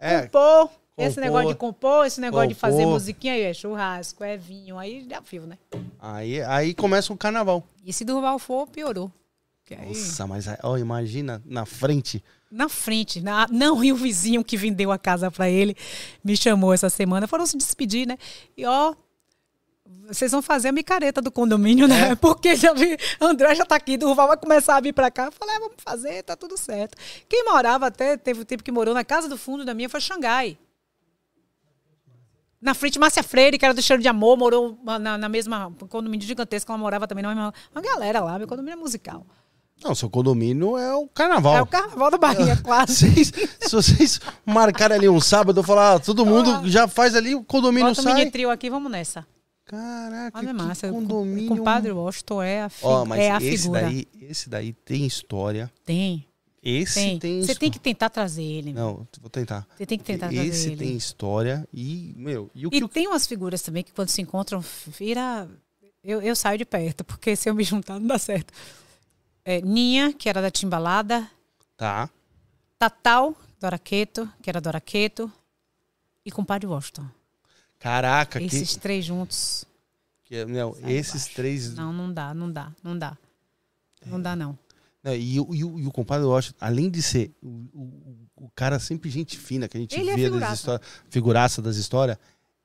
É, 0.00 0.22
compor. 0.22 0.70
Esse 1.06 1.14
compor. 1.16 1.24
negócio 1.24 1.48
de 1.48 1.54
compor, 1.54 2.06
esse 2.06 2.20
negócio 2.20 2.48
de 2.48 2.54
fazer 2.54 2.78
Compor. 2.78 2.92
musiquinha 2.94 3.34
aí, 3.34 3.42
é 3.42 3.54
churrasco, 3.54 4.22
é 4.24 4.36
vinho, 4.36 4.78
aí 4.78 5.06
já 5.08 5.20
viu, 5.20 5.46
né? 5.46 5.58
aí, 6.00 6.42
aí 6.42 6.74
começa 6.74 7.12
o 7.12 7.16
carnaval. 7.16 7.62
E 7.84 7.92
se 7.92 8.04
Durval 8.04 8.38
for, 8.38 8.66
piorou. 8.68 9.10
Aí, 9.70 9.88
Nossa, 9.88 10.26
mas 10.26 10.44
ó, 10.62 10.76
imagina 10.76 11.40
na 11.46 11.64
frente. 11.64 12.22
na 12.50 12.68
frente, 12.68 13.22
na, 13.22 13.46
não, 13.50 13.82
e 13.82 13.90
o 13.90 13.96
vizinho 13.96 14.44
que 14.44 14.54
vendeu 14.54 14.92
a 14.92 14.98
casa 14.98 15.30
pra 15.30 15.48
ele 15.48 15.74
me 16.22 16.36
chamou 16.36 16.74
essa 16.74 16.90
semana, 16.90 17.26
foram 17.26 17.46
se 17.46 17.56
despedir, 17.56 18.06
né? 18.06 18.18
E 18.54 18.66
ó, 18.66 18.94
vocês 20.06 20.30
vão 20.30 20.42
fazer 20.42 20.68
a 20.68 20.72
micareta 20.72 21.22
do 21.22 21.30
condomínio, 21.30 21.88
né? 21.88 22.10
É. 22.10 22.14
Porque 22.16 22.54
já 22.54 22.74
vi, 22.74 22.98
André 23.18 23.54
já 23.54 23.64
tá 23.64 23.76
aqui, 23.76 23.96
Durval 23.96 24.28
vai 24.28 24.36
começar 24.36 24.76
a 24.76 24.80
vir 24.80 24.92
pra 24.92 25.10
cá. 25.10 25.26
Eu 25.26 25.32
falei, 25.32 25.56
é, 25.56 25.58
vamos 25.58 25.76
fazer, 25.78 26.22
tá 26.22 26.36
tudo 26.36 26.58
certo. 26.58 26.98
Quem 27.26 27.44
morava 27.44 27.86
até, 27.86 28.18
teve 28.18 28.42
o 28.42 28.44
tempo 28.44 28.62
que 28.62 28.72
morou 28.72 28.92
na 28.92 29.04
casa 29.04 29.26
do 29.26 29.38
fundo 29.38 29.64
da 29.64 29.72
minha, 29.72 29.88
foi 29.88 30.00
Xangai. 30.02 30.58
Na 32.62 32.74
frente, 32.74 32.96
Márcia 32.98 33.24
Freire, 33.24 33.58
que 33.58 33.64
era 33.64 33.74
do 33.74 33.82
Cheiro 33.82 34.00
de 34.00 34.06
Amor, 34.08 34.38
morou 34.38 34.78
na, 34.84 35.18
na 35.18 35.28
mesma 35.28 35.72
condomínio 35.88 36.24
gigantesco, 36.24 36.70
ela 36.70 36.78
morava 36.78 37.08
também 37.08 37.22
na 37.22 37.34
mesma. 37.34 37.52
Uma 37.74 37.82
galera 37.82 38.20
lá, 38.20 38.38
meu 38.38 38.46
condomínio 38.46 38.74
é 38.74 38.80
musical. 38.80 39.26
Não, 39.82 39.96
seu 39.96 40.08
condomínio 40.08 40.78
é 40.78 40.94
o 40.94 41.08
carnaval. 41.08 41.56
É 41.56 41.62
o 41.62 41.66
carnaval 41.66 42.10
da 42.10 42.18
Bahia, 42.18 42.56
quase. 42.62 43.10
Vocês, 43.10 43.32
se 43.60 43.72
vocês 43.74 44.20
marcarem 44.46 44.96
ali 44.96 45.08
um 45.08 45.20
sábado, 45.20 45.58
eu 45.58 45.64
falar, 45.64 45.94
ah, 45.94 45.98
todo 45.98 46.24
mundo 46.24 46.68
já 46.70 46.86
faz 46.86 47.16
ali, 47.16 47.34
o 47.34 47.42
condomínio 47.42 47.88
Bota 47.88 48.00
o 48.00 48.04
sai. 48.04 48.14
mini 48.14 48.30
trio 48.30 48.48
aqui, 48.48 48.70
vamos 48.70 48.92
nessa. 48.92 49.26
Caraca, 49.64 50.38
Olha, 50.38 50.48
que 50.48 50.52
massa. 50.52 50.86
O 50.88 50.92
condomínio. 50.92 51.48
compadre 51.48 51.90
Washington 51.90 52.42
é 52.42 52.62
a, 52.62 52.68
fi 52.68 52.84
Ó, 52.84 53.04
mas 53.04 53.20
é 53.20 53.30
a 53.30 53.36
esse 53.38 53.58
figura. 53.58 53.80
daí, 53.82 54.06
esse 54.20 54.48
daí 54.48 54.72
tem 54.72 55.04
história. 55.04 55.72
Tem, 55.84 56.26
Esse 56.62 56.94
tem. 56.94 57.18
tem, 57.18 57.42
Você 57.42 57.54
tem 57.56 57.70
que 57.70 57.78
tentar 57.80 58.08
trazer 58.08 58.44
ele. 58.44 58.72
Não, 58.72 59.06
vou 59.20 59.28
tentar. 59.30 59.66
Você 59.76 59.84
tem 59.84 59.98
que 59.98 60.04
tentar 60.04 60.28
trazer 60.28 60.46
Esse 60.48 60.68
ele. 60.68 60.76
tem 60.76 60.96
história 60.96 61.66
e, 61.72 62.14
meu, 62.16 62.48
e 62.54 62.66
o 62.66 62.70
que 62.70 62.76
E 62.76 62.88
tem 62.88 63.08
umas 63.08 63.26
figuras 63.26 63.60
também 63.62 63.82
que 63.82 63.90
quando 63.92 64.08
se 64.08 64.22
encontram, 64.22 64.60
vira. 64.86 65.48
Eu, 66.04 66.20
eu 66.22 66.34
saio 66.36 66.58
de 66.58 66.64
perto, 66.64 67.02
porque 67.04 67.34
se 67.34 67.48
eu 67.50 67.54
me 67.54 67.64
juntar 67.64 67.98
não 67.98 68.06
dá 68.06 68.18
certo. 68.18 68.52
É, 69.44 69.60
Ninha, 69.60 70.12
que 70.12 70.28
era 70.28 70.40
da 70.40 70.50
Timbalada. 70.52 71.28
Tá. 71.76 72.08
Tatal, 72.78 73.34
Doraqueto, 73.60 74.30
que 74.40 74.48
era 74.48 74.60
Doraqueto. 74.60 75.30
E 76.24 76.30
compadre 76.30 76.68
Washington. 76.68 77.06
Caraca, 77.80 78.38
que, 78.38 78.46
Esses 78.46 78.76
três 78.76 79.04
juntos. 79.04 79.64
que- 80.24 80.44
não, 80.44 80.72
Sai 80.74 80.92
esses 80.92 81.14
embaixo. 81.22 81.34
três. 81.34 81.74
Não, 81.74 81.92
não 81.92 82.12
dá, 82.12 82.32
não 82.32 82.52
dá, 82.52 82.72
não 82.84 82.96
dá. 82.96 83.18
Não 84.06 84.20
dá, 84.22 84.36
não. 84.36 84.56
Não, 85.02 85.14
e, 85.14 85.40
o- 85.40 85.54
e, 85.54 85.58
e 85.58 85.86
o 85.86 85.90
compadre 85.90 86.26
Washington, 86.26 86.56
além 86.60 86.88
de 86.88 87.02
ser 87.02 87.32
o, 87.42 87.48
o- 87.74 88.14
o 88.46 88.50
cara 88.54 88.78
sempre 88.78 89.10
gente 89.10 89.36
fina, 89.38 89.68
que 89.68 89.76
a 89.76 89.80
gente 89.80 89.98
Ele 89.98 90.10
é 90.10 90.30
das 90.30 90.54
histórias, 90.58 90.86
figuraça 91.10 91.60
das 91.62 91.76
histórias, 91.76 92.16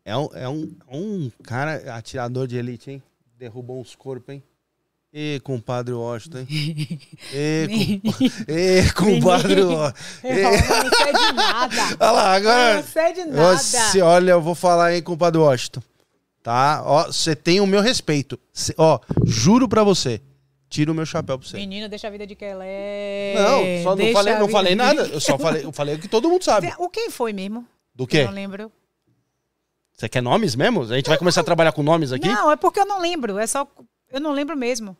é 0.05 0.15
um, 0.15 0.29
é, 0.33 0.47
um, 0.47 0.75
é 0.87 0.95
um 0.95 1.31
cara 1.43 1.95
atirador 1.95 2.47
de 2.47 2.55
elite, 2.57 2.91
hein? 2.91 3.03
Derrubou 3.37 3.79
uns 3.79 3.95
corpos, 3.95 4.33
hein? 4.35 4.43
Ê, 5.13 5.39
compadre 5.39 5.93
Washington, 5.93 6.39
hein? 6.39 6.99
Ê, 7.33 7.67
compa... 8.03 8.23
Ê 8.51 8.91
compadre 8.91 9.61
Washington. 9.63 9.97
Eu 10.23 10.43
não 10.43 10.91
sei 10.97 11.13
de 11.13 11.31
nada. 11.33 11.75
Olha 11.99 12.11
lá, 12.11 12.23
Eu 12.23 12.35
agora... 12.37 12.75
não 12.75 12.83
sei 12.83 13.13
de 13.13 13.25
nada. 13.25 13.57
Você, 13.57 14.01
olha, 14.01 14.31
eu 14.31 14.41
vou 14.41 14.53
falar, 14.55 14.93
hein, 14.95 15.01
compadre 15.01 15.39
Washington. 15.39 15.81
Tá? 16.43 16.81
Ó, 16.85 17.05
você 17.07 17.35
tem 17.35 17.59
o 17.59 17.67
meu 17.67 17.81
respeito. 17.81 18.39
Cê- 18.53 18.75
ó, 18.77 18.99
juro 19.25 19.67
pra 19.67 19.83
você. 19.83 20.21
Tira 20.69 20.91
o 20.91 20.95
meu 20.95 21.05
chapéu 21.05 21.39
pra 21.39 21.47
você. 21.47 21.55
Menina, 21.57 21.87
deixa 21.87 22.07
a 22.07 22.09
vida 22.11 22.27
de 22.27 22.35
Kelé. 22.35 23.33
Não, 23.35 23.83
só 23.83 23.95
não 23.95 24.11
falei, 24.11 24.35
não 24.35 24.49
falei 24.49 24.75
nada. 24.75 25.03
Eu 25.07 25.19
só 25.19 25.37
falei, 25.37 25.63
eu 25.63 25.71
falei 25.71 25.95
o 25.95 25.99
que 25.99 26.07
todo 26.07 26.29
mundo 26.29 26.43
sabe. 26.43 26.73
O 26.77 26.89
quem 26.89 27.09
foi 27.09 27.31
mesmo? 27.31 27.65
Do 27.95 28.03
Eu 28.03 28.07
quê? 28.07 28.25
não 28.25 28.33
lembro. 28.33 28.71
Você 29.93 30.07
quer 30.09 30.21
nomes 30.21 30.55
mesmo? 30.55 30.83
A 30.83 30.95
gente 30.95 31.07
vai 31.07 31.17
começar 31.17 31.41
a 31.41 31.43
trabalhar 31.43 31.71
com 31.71 31.81
nomes 31.81 32.11
aqui? 32.11 32.27
Não, 32.27 32.51
é 32.51 32.55
porque 32.55 32.79
eu 32.79 32.85
não 32.85 33.01
lembro. 33.01 33.39
É 33.39 33.47
só. 33.47 33.67
Eu 34.11 34.19
não 34.19 34.31
lembro 34.31 34.55
mesmo. 34.55 34.95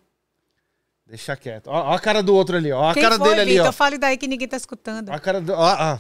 Deixa 1.06 1.36
quieto. 1.36 1.68
Ó, 1.68 1.92
ó 1.92 1.94
a 1.94 2.00
cara 2.00 2.24
do 2.24 2.34
outro 2.34 2.58
ali, 2.58 2.72
ó. 2.72 2.90
A 2.90 2.94
quem 2.94 3.04
cara 3.04 3.18
foi, 3.18 3.30
dele 3.30 3.42
ali, 3.42 3.52
Vitor? 3.54 3.68
ó. 3.68 3.72
Fale 3.72 3.98
daí 3.98 4.18
que 4.18 4.28
ninguém 4.28 4.48
tá 4.48 4.58
escutando. 4.58 5.10
A 5.10 5.20
cara 5.20 5.40
do. 5.40 5.54
Ó, 5.54 5.76
ó. 5.94 6.00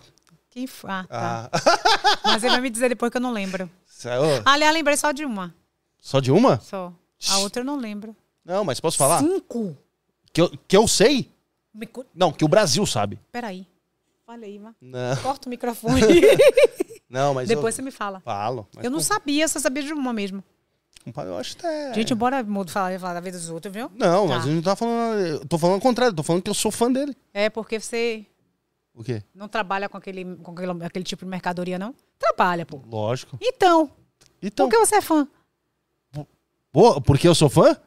Quem 0.50 0.66
foi? 0.66 0.90
Ah, 0.90 1.06
tá. 1.08 1.50
Ah. 1.54 2.20
Mas 2.24 2.44
ele 2.44 2.54
vai 2.54 2.62
me 2.62 2.70
dizer 2.70 2.90
depois 2.90 3.12
que 3.12 3.18
eu 3.18 3.22
não 3.22 3.32
lembro. 3.32 3.70
Saiu. 3.86 4.42
Aliás, 4.44 4.74
lembrei 4.74 4.98
só 4.98 5.12
de 5.12 5.24
uma. 5.24 5.54
Só 6.02 6.20
de 6.20 6.32
uma? 6.32 6.60
Só. 6.60 6.92
A 7.30 7.38
outra 7.40 7.62
eu 7.62 7.66
não 7.66 7.78
lembro. 7.78 8.16
Não, 8.48 8.64
mas 8.64 8.80
posso 8.80 8.98
falar? 8.98 9.20
Cinco. 9.20 9.78
Que 10.32 10.40
eu, 10.42 10.50
que 10.66 10.78
eu 10.78 10.88
sei? 10.88 11.30
Me 11.74 11.88
Não, 12.16 12.32
que 12.32 12.46
o 12.46 12.48
Brasil 12.48 12.86
sabe. 12.86 13.20
Peraí. 13.30 13.68
Fala 14.26 14.46
aí, 14.46 14.58
Má. 14.58 14.74
Não, 14.82 15.18
Corta 15.18 15.48
o 15.48 15.50
microfone. 15.50 16.02
não 17.10 17.34
mas 17.34 17.50
depois 17.50 17.76
eu 17.76 17.78
você 17.78 17.82
me 17.82 17.92
fala. 17.92 18.22
falo. 18.22 18.66
Eu 18.82 18.90
não 18.90 19.00
com- 19.00 19.04
sabia, 19.04 19.48
só 19.50 19.60
sabia 19.60 19.84
de 19.84 19.92
uma 19.92 20.14
mesmo. 20.14 20.42
eu 21.06 21.38
acho 21.38 21.58
que 21.58 21.66
é... 21.66 21.94
Gente, 21.94 22.16
bora 22.16 22.46
falar, 22.68 22.98
falar 23.00 23.14
da 23.16 23.20
vida 23.20 23.38
dos 23.38 23.50
outros, 23.50 23.74
viu? 23.74 23.92
Não, 23.96 24.28
Tá. 24.28 24.34
mas 24.36 24.44
a 24.44 24.46
gente 24.48 24.56
não 24.56 24.62
tá 24.64 24.76
falando. 24.78 25.20
Eu 25.20 25.46
tô 25.46 25.58
falando 25.58 25.78
o 25.78 25.82
contrário, 25.82 26.16
tô 26.16 26.24
falando 26.24 26.42
que 26.42 26.50
eu 26.50 26.54
sou 26.54 26.72
fã 26.72 26.90
dele. 26.92 27.16
É 27.34 27.50
porque 27.50 27.80
você. 27.82 28.26
O 28.94 29.04
quê? 29.04 29.22
Não 29.36 29.48
trabalha 29.50 29.88
com 29.90 29.98
aquele, 29.98 30.24
com 30.38 30.52
aquele, 30.54 30.72
aquele 30.86 31.04
tipo 31.06 31.24
de 31.26 31.30
mercadoria, 31.30 31.78
não? 31.78 31.94
Trabalha, 32.18 32.66
pô. 32.66 32.82
Lógico. 32.90 33.38
Então, 33.42 33.92
Então, 34.42 34.68
por 34.70 34.74
que 34.74 34.86
você 34.86 34.96
é 34.96 35.02
fã? 35.02 35.28
pô, 36.72 37.02
porque 37.02 37.28
eu 37.28 37.36
sou 37.36 37.50
fã? 37.50 37.78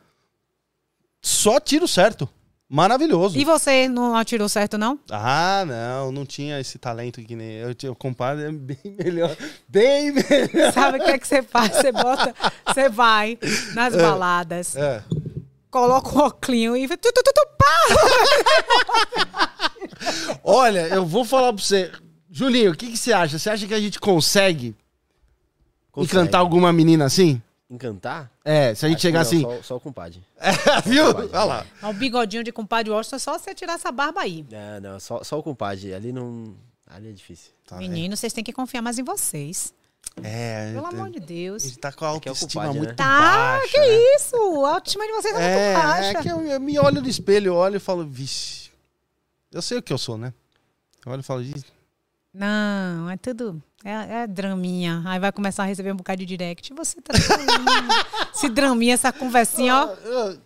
Só 1.22 1.58
tiro 1.60 1.86
certo. 1.88 2.28
Maravilhoso. 2.72 3.36
E 3.36 3.44
você 3.44 3.88
não 3.88 4.14
atirou 4.14 4.48
certo, 4.48 4.78
não? 4.78 4.96
Ah, 5.10 5.64
não, 5.66 6.12
não 6.12 6.24
tinha 6.24 6.60
esse 6.60 6.78
talento 6.78 7.20
que 7.20 7.34
nem 7.34 7.54
eu. 7.54 7.74
tinha- 7.74 7.90
O 7.90 7.96
compadre 7.96 8.44
é 8.44 8.52
bem 8.52 8.78
melhor. 8.96 9.36
Bem 9.68 10.12
melhor. 10.12 10.72
Sabe 10.72 10.98
o 10.98 11.04
que 11.04 11.10
é 11.10 11.18
que 11.18 11.26
você 11.26 11.42
faz? 11.42 11.72
Você 11.76 11.90
bota, 11.90 12.32
você 12.66 12.88
vai 12.88 13.36
nas 13.74 13.94
baladas, 13.96 14.76
É. 14.76 15.02
coloca 15.68 16.10
o 16.16 16.18
óculos 16.20 16.78
e... 16.78 16.86
Tu, 16.86 16.96
tu, 16.96 17.12
tu, 17.12 17.32
tu, 17.34 17.48
pá! 17.58 19.50
Olha, 20.44 20.86
eu 20.88 21.04
vou 21.04 21.24
falar 21.24 21.52
pra 21.52 21.62
você. 21.62 21.90
Julinho, 22.30 22.70
o 22.72 22.76
que, 22.76 22.86
que 22.92 22.96
você 22.96 23.12
acha? 23.12 23.38
Você 23.38 23.50
acha 23.50 23.66
que 23.66 23.74
a 23.74 23.80
gente 23.80 23.98
consegue, 23.98 24.76
Consegue. 25.90 26.12
encantar 26.16 26.40
alguma 26.40 26.72
menina 26.72 27.04
assim? 27.06 27.42
Encantar? 27.70 28.32
É, 28.44 28.74
se 28.74 28.84
a 28.84 28.88
gente 28.88 29.00
chegar 29.00 29.20
assim. 29.20 29.42
Só, 29.42 29.62
só 29.62 29.76
o 29.76 29.80
compadre. 29.80 30.20
Viu? 30.84 31.04
Olha 31.04 31.44
lá. 31.44 31.66
O 31.84 31.92
bigodinho 31.92 32.42
de 32.42 32.50
compadre 32.50 32.90
Washington, 32.90 33.16
é 33.16 33.18
só 33.20 33.38
você 33.38 33.54
tirar 33.54 33.74
essa 33.74 33.92
barba 33.92 34.22
aí. 34.22 34.44
Não, 34.50 34.80
não, 34.80 35.00
só, 35.00 35.22
só 35.22 35.38
o 35.38 35.42
compadre. 35.42 35.94
Ali 35.94 36.12
não. 36.12 36.56
Ali 36.84 37.10
é 37.10 37.12
difícil. 37.12 37.52
Tá 37.64 37.76
Menino, 37.76 38.16
vocês 38.16 38.32
têm 38.32 38.42
que 38.42 38.52
confiar 38.52 38.82
mais 38.82 38.98
em 38.98 39.04
vocês. 39.04 39.72
É, 40.20 40.72
Pelo 40.72 40.86
é, 40.86 40.88
amor 40.88 41.10
de 41.10 41.20
Deus. 41.20 41.62
gente 41.62 41.78
tá 41.78 41.92
com 41.92 42.04
a 42.04 42.08
É 42.08 42.10
é 42.10 42.14
autoestima 42.14 42.62
compadre, 42.64 42.78
muito 42.78 42.90
né? 42.90 42.94
Tá, 42.96 43.58
baixa. 43.58 43.68
que 43.68 43.78
né? 43.78 44.16
isso? 44.16 44.64
A 44.64 44.74
autoestima 44.74 45.06
de 45.06 45.12
vocês 45.12 45.36
é, 45.36 45.38
É, 45.40 45.72
muito 45.74 45.84
baixa. 45.86 46.18
é 46.18 46.22
que 46.22 46.28
eu, 46.28 46.40
eu 46.42 46.60
me 46.60 46.78
olho 46.80 47.00
no 47.00 47.08
espelho, 47.08 47.46
eu 47.50 47.54
olho 47.54 47.76
e 47.76 47.80
falo, 47.80 48.04
vixe. 48.04 48.70
Eu 49.52 49.62
sei 49.62 49.78
o 49.78 49.82
que 49.82 49.92
eu 49.92 49.98
sou, 49.98 50.18
né? 50.18 50.34
Eu 51.06 51.12
olho 51.12 51.20
e 51.20 51.22
falo, 51.22 51.42
"Ih, 51.42 51.54
Não, 52.34 53.08
é 53.08 53.16
tudo. 53.16 53.62
É, 53.84 54.22
é 54.22 54.26
draminha. 54.26 55.02
Aí 55.06 55.18
vai 55.18 55.32
começar 55.32 55.62
a 55.62 55.66
receber 55.66 55.92
um 55.92 55.96
bocado 55.96 56.18
de 56.18 56.26
direct. 56.26 56.72
Você 56.74 57.00
tá. 57.00 57.14
Esse 58.34 58.48
draminha, 58.48 58.94
essa 58.94 59.12
conversinha, 59.12 59.74
ó. 59.74 59.88
eu, 60.04 60.38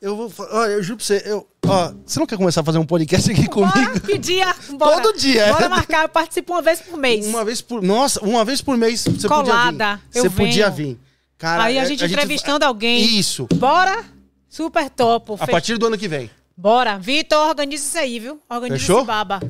eu 0.00 0.16
vou. 0.16 0.32
Ó, 0.50 0.64
eu 0.66 0.82
juro 0.82 0.96
pra 0.96 1.06
você, 1.06 1.22
eu. 1.24 1.46
Ó, 1.64 1.92
você 2.04 2.18
não 2.18 2.26
quer 2.26 2.36
começar 2.36 2.60
a 2.60 2.64
fazer 2.64 2.78
um 2.78 2.86
podcast 2.86 3.30
aqui 3.30 3.48
comigo? 3.48 3.72
Bora, 3.72 4.00
que 4.00 4.18
dia? 4.18 4.54
Bora. 4.76 5.00
Todo 5.02 5.16
dia. 5.18 5.52
Bora 5.52 5.68
marcar. 5.68 6.02
Eu 6.02 6.08
participo 6.08 6.52
uma 6.54 6.62
vez 6.62 6.80
por 6.80 6.96
mês. 6.98 7.26
Uma 7.26 7.44
vez 7.44 7.60
por. 7.60 7.82
Nossa, 7.82 8.24
uma 8.24 8.44
vez 8.44 8.60
por 8.60 8.76
mês 8.76 9.04
você 9.04 9.28
Colada, 9.28 9.50
podia 9.52 9.96
vir. 10.12 10.20
Você 10.20 10.30
podia 10.30 10.70
venho. 10.70 10.88
vir. 10.90 11.00
Cara, 11.38 11.64
Aí 11.64 11.78
a 11.78 11.82
é- 11.82 11.86
gente 11.86 12.04
entrevistando 12.04 12.64
alguém. 12.64 13.18
Isso. 13.18 13.46
Bora? 13.54 14.04
Super 14.48 14.88
topo. 14.90 15.36
A 15.40 15.46
partir 15.46 15.76
do 15.76 15.86
ano 15.86 15.98
que 15.98 16.08
vem. 16.08 16.30
Bora. 16.56 16.98
Vitor, 16.98 17.48
organiza 17.48 17.84
isso 17.84 17.98
aí, 17.98 18.18
viu? 18.18 18.40
Organiza 18.48 18.80
Fechou? 18.80 18.98
esse 18.98 19.06
baba. 19.06 19.40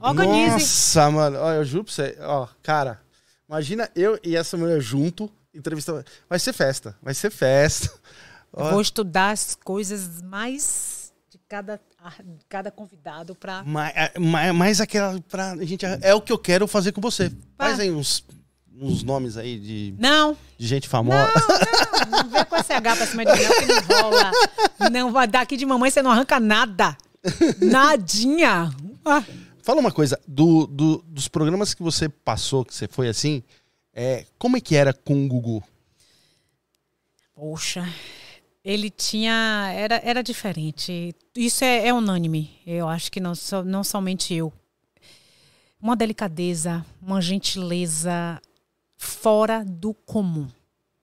Organize. 0.00 0.50
Nossa, 0.52 1.10
mano. 1.10 1.38
Ó, 1.40 1.52
eu 1.52 1.64
juro 1.64 1.84
pra 1.84 1.92
você. 1.92 2.16
Ó, 2.20 2.46
cara, 2.62 3.00
imagina 3.48 3.90
eu 3.94 4.18
e 4.22 4.36
essa 4.36 4.56
mulher 4.56 4.80
junto 4.80 5.30
entrevistando. 5.54 6.04
Vai 6.28 6.38
ser 6.38 6.52
festa. 6.52 6.96
Vai 7.02 7.14
ser 7.14 7.30
festa. 7.30 7.90
Ó, 8.52 8.70
Vou 8.70 8.80
estudar 8.80 9.30
as 9.30 9.54
coisas 9.54 10.22
mais 10.22 11.12
de 11.30 11.38
cada, 11.48 11.80
cada 12.48 12.70
convidado 12.70 13.34
pra. 13.34 13.62
mais, 13.64 13.92
mais, 14.18 14.54
mais 14.54 14.80
aquela. 14.80 15.20
Pra, 15.28 15.56
gente, 15.64 15.84
é 15.84 16.14
o 16.14 16.20
que 16.20 16.32
eu 16.32 16.38
quero 16.38 16.66
fazer 16.66 16.92
com 16.92 17.00
você. 17.00 17.30
Faz 17.56 17.76
Vai. 17.76 17.86
aí 17.86 17.92
uns, 17.92 18.24
uns 18.80 19.02
nomes 19.02 19.36
aí 19.36 19.58
de, 19.58 19.94
Não, 19.98 20.36
de 20.56 20.66
gente 20.66 20.88
famosa. 20.88 21.30
não, 22.10 22.22
não 22.22 22.30
vem 22.30 22.44
com 22.44 22.56
esse 22.56 22.72
H 22.72 22.96
pra 22.96 23.06
cima 23.06 23.24
de 23.24 23.32
mim, 23.32 23.42
não, 23.42 23.58
que 23.58 23.66
não 23.66 24.00
rola. 24.00 24.30
Não 24.90 25.26
daqui 25.28 25.56
de 25.56 25.66
mamãe, 25.66 25.90
você 25.90 26.00
não 26.00 26.10
arranca 26.10 26.40
nada. 26.40 26.96
Nadinha. 27.60 28.70
Ah, 29.04 29.22
Fala 29.68 29.80
uma 29.80 29.92
coisa, 29.92 30.18
do, 30.26 30.66
do- 30.66 31.04
dos 31.06 31.28
programas 31.28 31.74
que 31.74 31.82
você 31.82 32.08
passou, 32.08 32.64
que 32.64 32.74
você 32.74 32.88
foi 32.88 33.06
assim, 33.06 33.42
é, 33.92 34.24
como 34.38 34.56
é 34.56 34.62
que 34.62 34.74
era 34.74 34.94
com 34.94 35.26
o 35.26 35.28
Gugu? 35.28 35.62
Poxa, 37.34 37.86
ele 38.64 38.88
tinha. 38.88 39.70
Era, 39.76 40.00
era 40.02 40.22
diferente. 40.22 41.14
Isso 41.36 41.64
é, 41.64 41.86
é 41.86 41.92
unânime. 41.92 42.50
Eu 42.66 42.88
acho 42.88 43.12
que 43.12 43.20
não, 43.20 43.34
só, 43.34 43.62
não 43.62 43.84
somente 43.84 44.32
eu. 44.32 44.50
Uma 45.78 45.94
delicadeza, 45.94 46.82
uma 47.02 47.20
gentileza 47.20 48.40
fora 48.96 49.62
do 49.66 49.92
comum. 49.92 50.48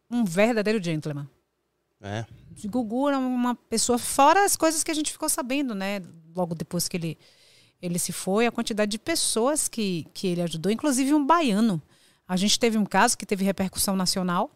Um 0.09 0.25
verdadeiro 0.25 0.83
gentleman. 0.83 1.29
É. 2.01 2.25
Gugu 2.65 3.09
era 3.09 3.19
uma 3.19 3.53
pessoa, 3.53 3.99
fora 3.99 4.43
as 4.43 4.55
coisas 4.55 4.83
que 4.83 4.89
a 4.89 4.95
gente 4.95 5.11
ficou 5.11 5.29
sabendo, 5.29 5.75
né? 5.75 6.01
Logo 6.35 6.55
depois 6.55 6.87
que 6.87 6.97
ele, 6.97 7.17
ele 7.81 7.99
se 7.99 8.11
foi, 8.11 8.45
a 8.47 8.52
quantidade 8.52 8.91
de 8.91 8.99
pessoas 8.99 9.68
que, 9.68 10.06
que 10.14 10.27
ele 10.27 10.41
ajudou, 10.41 10.72
inclusive 10.72 11.14
um 11.14 11.26
baiano. 11.26 11.81
A 12.27 12.35
gente 12.35 12.60
teve 12.60 12.77
um 12.77 12.85
caso 12.85 13.18
que 13.18 13.26
teve 13.26 13.43
repercussão 13.45 13.95
nacional 13.95 14.49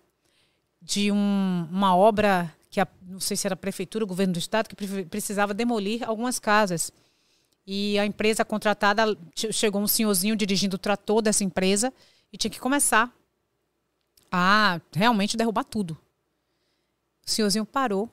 de 0.82 1.12
um- 1.12 1.68
uma 1.72 1.96
obra 1.96 2.54
que, 2.70 2.80
a, 2.80 2.88
não 3.04 3.20
sei 3.20 3.36
se 3.38 3.46
era 3.48 3.54
a 3.54 3.58
prefeitura, 3.58 4.04
o 4.04 4.08
governo 4.08 4.34
do 4.34 4.40
estado, 4.40 4.68
que 4.68 4.76
pre- 4.76 5.06
precisava 5.06 5.54
demolir 5.54 6.08
algumas 6.08 6.40
casas. 6.40 6.92
E 7.68 8.00
a 8.00 8.06
empresa 8.06 8.44
contratada, 8.46 9.16
che- 9.36 9.52
chegou 9.52 9.82
um 9.82 9.88
senhorzinho 9.88 10.36
dirigindo 10.36 10.76
o 10.76 10.80
trator 10.80 11.22
dessa 11.22 11.44
empresa 11.44 11.94
e 12.34 12.38
tinha 12.38 12.50
que 12.50 12.60
começar 12.60 13.14
a 14.32 14.80
realmente 14.94 15.36
derrubar 15.38 15.64
tudo. 15.64 15.98
O 17.26 17.30
senhorzinho 17.30 17.66
parou, 17.66 18.10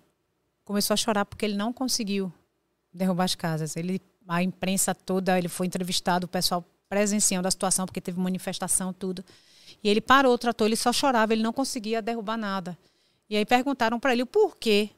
começou 0.65 0.93
a 0.95 0.97
chorar 0.97 1.25
porque 1.25 1.45
ele 1.45 1.57
não 1.57 1.73
conseguiu 1.73 2.33
derrubar 2.93 3.25
as 3.25 3.35
casas. 3.35 3.77
Ele, 3.77 4.01
a 4.29 4.43
imprensa 4.43 4.95
toda, 4.95 5.39
ele 5.39 5.49
foi 5.49 5.67
entrevistado, 5.67 6.27
o 6.27 6.29
pessoal 6.29 6.65
presenciando 6.89 7.47
a 7.49 7.51
situação, 7.51 7.87
porque 7.87 8.01
teve 8.01 8.19
manifestação, 8.19 8.93
tudo. 8.93 9.25
E 9.83 9.89
ele 9.89 10.01
parou 10.01 10.33
o 10.35 10.39
trator, 10.39 10.67
ele 10.67 10.77
só 10.77 10.93
chorava, 10.93 11.33
ele 11.33 11.43
não 11.43 11.53
conseguia 11.53 12.01
derrubar 12.01 12.37
nada. 12.37 12.77
E 13.29 13.37
aí 13.37 13.45
perguntaram 13.45 13.99
para 13.99 14.13
ele 14.13 14.23
o 14.23 14.27
porquê 14.27 14.91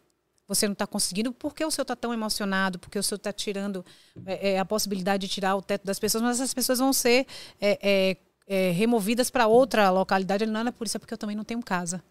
você 0.46 0.66
não 0.66 0.72
está 0.72 0.86
conseguindo, 0.86 1.30
por 1.30 1.54
que 1.54 1.62
o 1.62 1.70
senhor 1.70 1.82
está 1.82 1.94
tão 1.94 2.12
emocionado, 2.12 2.78
porque 2.78 2.98
o 2.98 3.02
senhor 3.02 3.18
está 3.18 3.30
tirando 3.30 3.84
é, 4.24 4.52
é, 4.52 4.58
a 4.58 4.64
possibilidade 4.64 5.26
de 5.26 5.32
tirar 5.32 5.54
o 5.54 5.60
teto 5.60 5.84
das 5.84 5.98
pessoas, 5.98 6.22
mas 6.22 6.40
essas 6.40 6.54
pessoas 6.54 6.78
vão 6.78 6.90
ser 6.90 7.26
é, 7.60 7.78
é, 7.82 8.16
é, 8.46 8.70
removidas 8.70 9.30
para 9.30 9.46
outra 9.46 9.90
localidade. 9.90 10.44
Ele 10.44 10.50
não 10.50 10.60
é 10.60 10.70
por 10.70 10.86
isso, 10.86 10.96
é 10.96 11.00
porque 11.00 11.12
eu 11.12 11.18
também 11.18 11.36
não 11.36 11.44
tenho 11.44 11.62
casa. 11.62 12.02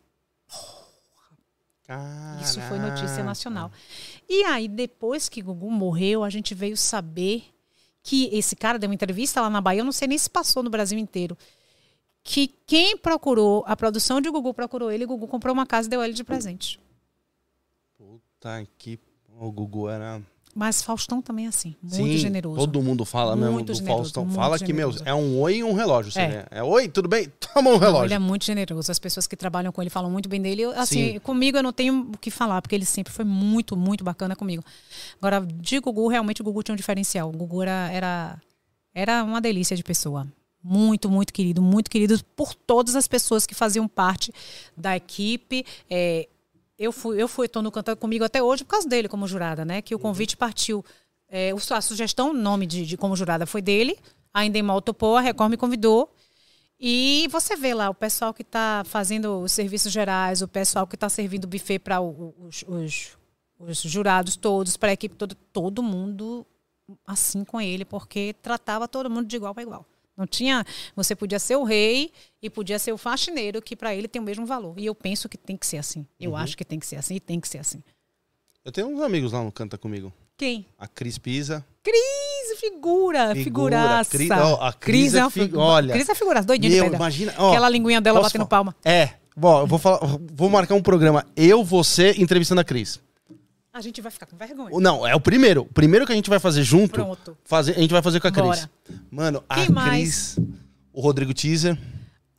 Isso 2.42 2.60
foi 2.62 2.80
notícia 2.80 3.08
Caraca. 3.08 3.24
nacional. 3.24 3.72
E 4.28 4.44
aí, 4.44 4.68
depois 4.68 5.30
que 5.30 5.42
Gugu 5.42 5.72
morreu, 5.72 6.24
a 6.24 6.30
gente 6.30 6.54
veio 6.54 6.76
saber 6.76 7.46
que 8.04 8.30
esse 8.32 8.56
cara 8.56 8.78
deu 8.78 8.90
uma 8.90 8.96
entrevista 8.96 9.42
lá 9.42 9.50
na 9.50 9.62
Bahia, 9.62 9.82
eu 9.82 9.86
não 9.86 9.92
sei 9.92 10.08
nem 10.08 10.18
se 10.18 10.30
passou 10.30 10.64
no 10.64 10.70
Brasil 10.70 10.98
inteiro. 10.98 11.38
Que 12.24 12.48
quem 12.66 12.98
procurou, 12.98 13.64
a 13.68 13.76
produção 13.76 14.20
de 14.20 14.30
Gugu 14.30 14.54
procurou 14.54 14.92
ele, 14.92 15.06
Gugu 15.06 15.28
comprou 15.28 15.54
uma 15.54 15.66
casa 15.66 15.88
e 15.88 15.90
deu 15.90 16.04
ele 16.04 16.14
de 16.14 16.24
presente. 16.24 16.80
Puta 17.98 18.68
que. 18.78 19.00
O 19.40 19.52
Gugu 19.52 19.88
era. 19.88 20.22
Mas 20.60 20.82
Faustão 20.82 21.22
também 21.22 21.46
é 21.46 21.50
assim, 21.50 21.76
muito 21.84 21.96
Sim, 22.14 22.18
generoso. 22.18 22.56
Todo 22.58 22.82
mundo 22.82 23.06
fala 23.06 23.36
mesmo 23.36 23.52
Muito 23.52 23.68
do 23.74 23.76
generoso, 23.78 24.12
Faustão. 24.12 24.28
Fala 24.32 24.58
que, 24.58 24.74
meu, 24.74 24.92
é 25.06 25.14
um 25.14 25.40
oi 25.40 25.58
e 25.58 25.64
um 25.64 25.74
relógio. 25.74 26.12
Você 26.12 26.20
É. 26.20 26.28
ganha. 26.28 26.48
é 26.50 26.64
oi, 26.64 26.90
tudo 26.90 27.08
bem? 27.08 27.32
Toma 27.54 27.70
um 27.70 27.74
Não, 27.74 27.80
relógio. 27.80 28.06
ele 28.08 28.14
é 28.16 28.20
muito 28.20 28.44
generoso. 28.44 28.92
As 28.92 28.98
pessoas 28.98 29.28
que 29.28 29.36
trabalham 29.36 29.72
com 29.72 29.80
ele 29.84 29.92
falam 29.92 30.10
muito 30.10 30.28
bem 30.28 30.42
dele. 30.42 30.64
Eu, 30.64 30.72
assim, 30.72 31.14
Sim. 31.14 31.20
comigo 31.20 31.60
eu 31.60 31.62
não 31.62 31.72
tenho 31.72 32.10
o 32.12 32.18
que 32.18 32.32
falar, 32.32 32.60
porque 32.60 32.74
ele 32.74 32.86
sempre 32.86 33.14
foi 33.14 33.24
muito, 33.24 33.78
muito 33.78 34.04
bacana 34.04 34.36
comigo. 34.36 34.64
Agora, 35.22 35.46
de 35.46 35.80
Gugu, 35.80 36.08
realmente 36.08 36.42
o 36.42 36.44
Gugu 36.44 36.64
tinha 36.64 36.74
um 36.74 36.76
diferencial. 36.76 37.30
O 37.30 37.34
Gugu 37.38 37.62
era, 37.62 37.92
era, 37.92 38.42
era 38.96 39.24
uma 39.24 39.40
delícia 39.40 39.78
de 39.78 39.84
pessoa. 39.84 40.26
Muito, 40.64 41.08
muito 41.08 41.32
querido, 41.32 41.62
muito 41.62 41.88
querido 41.88 42.20
por 42.36 42.56
todas 42.56 42.96
as 42.96 43.08
pessoas 43.08 43.46
que 43.46 43.54
faziam 43.54 43.88
parte 43.88 44.34
da 44.76 44.98
equipe. 44.98 45.64
É, 45.88 46.28
eu 46.78 46.92
fui, 46.92 47.22
eu 47.22 47.28
fui, 47.28 47.48
tô 47.48 47.62
no 47.62 47.72
cantando 47.72 47.98
comigo 47.98 48.24
até 48.24 48.42
hoje 48.42 48.64
por 48.64 48.72
causa 48.72 48.88
dele 48.88 49.08
como 49.08 49.28
jurada, 49.28 49.66
né? 49.66 49.82
Que 49.82 49.96
o 49.96 50.00
convite 50.00 50.36
partiu. 50.38 50.84
é, 51.30 51.54
o- 51.54 51.58
a 51.74 51.82
sugestão, 51.82 52.30
o 52.30 52.34
nome 52.34 52.66
de, 52.66 52.86
de 52.86 52.96
como 52.98 53.16
jurada 53.16 53.46
foi 53.46 53.62
dele. 53.62 53.98
A 54.34 54.46
Endemol 54.46 54.82
topou, 54.82 55.18
a 55.18 55.22
Record 55.22 55.50
me 55.52 55.58
convidou. 55.58 56.10
E 56.80 57.28
você 57.32 57.56
vê 57.56 57.74
lá 57.74 57.90
o 57.90 57.94
pessoal 57.94 58.34
que 58.34 58.44
está 58.44 58.84
fazendo 58.86 59.40
os 59.42 59.52
serviços 59.52 59.92
gerais, 59.92 60.42
o 60.42 60.48
pessoal 60.48 60.86
que 60.88 60.96
está 60.96 61.10
servindo 61.10 61.48
buffet 61.48 61.80
para 61.80 62.00
os, 62.00 62.64
os, 62.68 63.18
os 63.60 63.78
jurados 63.82 64.36
todos, 64.36 64.78
para 64.78 64.90
a 64.90 64.94
equipe 64.94 65.16
toda, 65.16 65.36
todo 65.52 65.82
mundo 65.84 66.46
assim 67.06 67.44
com 67.44 67.60
ele, 67.60 67.84
porque 67.84 68.34
tratava 68.42 68.88
todo 68.88 69.10
mundo 69.10 69.26
de 69.28 69.36
igual 69.36 69.54
para 69.54 69.64
igual. 69.64 69.86
Não 70.18 70.26
tinha. 70.26 70.66
Você 70.96 71.16
podia 71.16 71.38
ser 71.38 71.56
o 71.58 71.64
rei 71.64 72.12
e 72.42 72.50
podia 72.50 72.80
ser 72.80 72.92
o 72.92 72.98
faxineiro, 72.98 73.62
que 73.62 73.76
para 73.76 73.94
ele 73.94 74.08
tem 74.08 74.20
o 74.22 74.26
mesmo 74.26 74.46
valor. 74.46 74.74
E 74.80 74.86
eu 74.86 74.96
penso 74.96 75.30
que 75.30 75.38
tem 75.38 75.56
que 75.56 75.66
ser 75.68 75.78
assim. 75.78 76.06
Eu 76.20 76.36
acho 76.36 76.58
que 76.58 76.66
tem 76.66 76.80
que 76.80 76.88
ser 76.88 76.96
assim 76.96 77.16
e 77.16 77.20
tem 77.20 77.40
que 77.40 77.48
ser 77.48 77.60
assim. 77.60 77.84
Eu 78.66 78.72
tenho 78.72 78.88
uns 78.88 79.02
amigos 79.02 79.32
lá 79.32 79.44
no 79.44 79.52
Canta 79.52 79.78
Comigo. 79.78 80.12
Quem? 80.36 80.66
A 80.78 80.88
Cris 80.88 81.18
Pisa. 81.18 81.66
Cris, 81.84 82.60
figura, 82.60 83.34
Figura, 83.34 83.44
figuraça. 83.44 84.10
Cris- 84.12 84.30
ó, 84.32 84.56
a 84.62 84.74
Cris 84.74 85.14
é 85.16 85.22
uma 85.24 85.30
fi- 85.30 85.52
olha. 85.56 85.94
Cris 85.94 86.10
é 86.10 86.16
figuraça, 86.16 86.46
doidinha 86.48 86.70
de 86.70 86.76
Meu, 86.76 86.84
pedra. 86.86 86.98
imagina. 86.98 87.34
Ó, 87.38 87.50
Aquela 87.52 87.70
linguinha 87.70 88.02
dela 88.02 88.20
batendo 88.22 88.40
falar? 88.42 88.48
palma. 88.50 88.76
É. 88.84 89.12
Bom, 89.36 89.62
eu 89.62 89.68
vou 89.68 89.80
falar. 89.80 90.00
Vou 90.34 90.50
marcar 90.50 90.76
um 90.76 90.82
programa. 90.82 91.26
Eu, 91.36 91.64
você, 91.64 92.12
entrevistando 92.18 92.60
a 92.62 92.64
Cris. 92.64 93.00
A 93.78 93.82
gente 93.82 94.02
vai 94.02 94.12
ficar 94.12 94.26
com 94.26 94.36
vergonha. 94.36 94.80
Não, 94.80 95.06
é 95.06 95.16
o 95.16 95.20
primeiro. 95.20 95.62
O 95.62 95.66
primeiro 95.74 96.06
que 96.06 96.12
a 96.12 96.16
gente 96.16 96.30
vai 96.30 96.40
fazer 96.40 96.64
junto, 96.64 96.94
Pronto. 96.94 97.38
fazer, 97.44 97.74
a 97.76 97.80
gente 97.80 97.92
vai 97.92 98.02
fazer 98.02 98.20
com 98.20 98.28
a 98.28 98.32
Cris. 98.32 98.44
Bora. 98.46 98.70
Mano, 99.12 99.44
a 99.48 99.56
Quem 99.56 99.70
mais? 99.70 100.34
Cris, 100.36 100.48
o 100.92 101.00
Rodrigo 101.02 101.34
Teaser, 101.34 101.78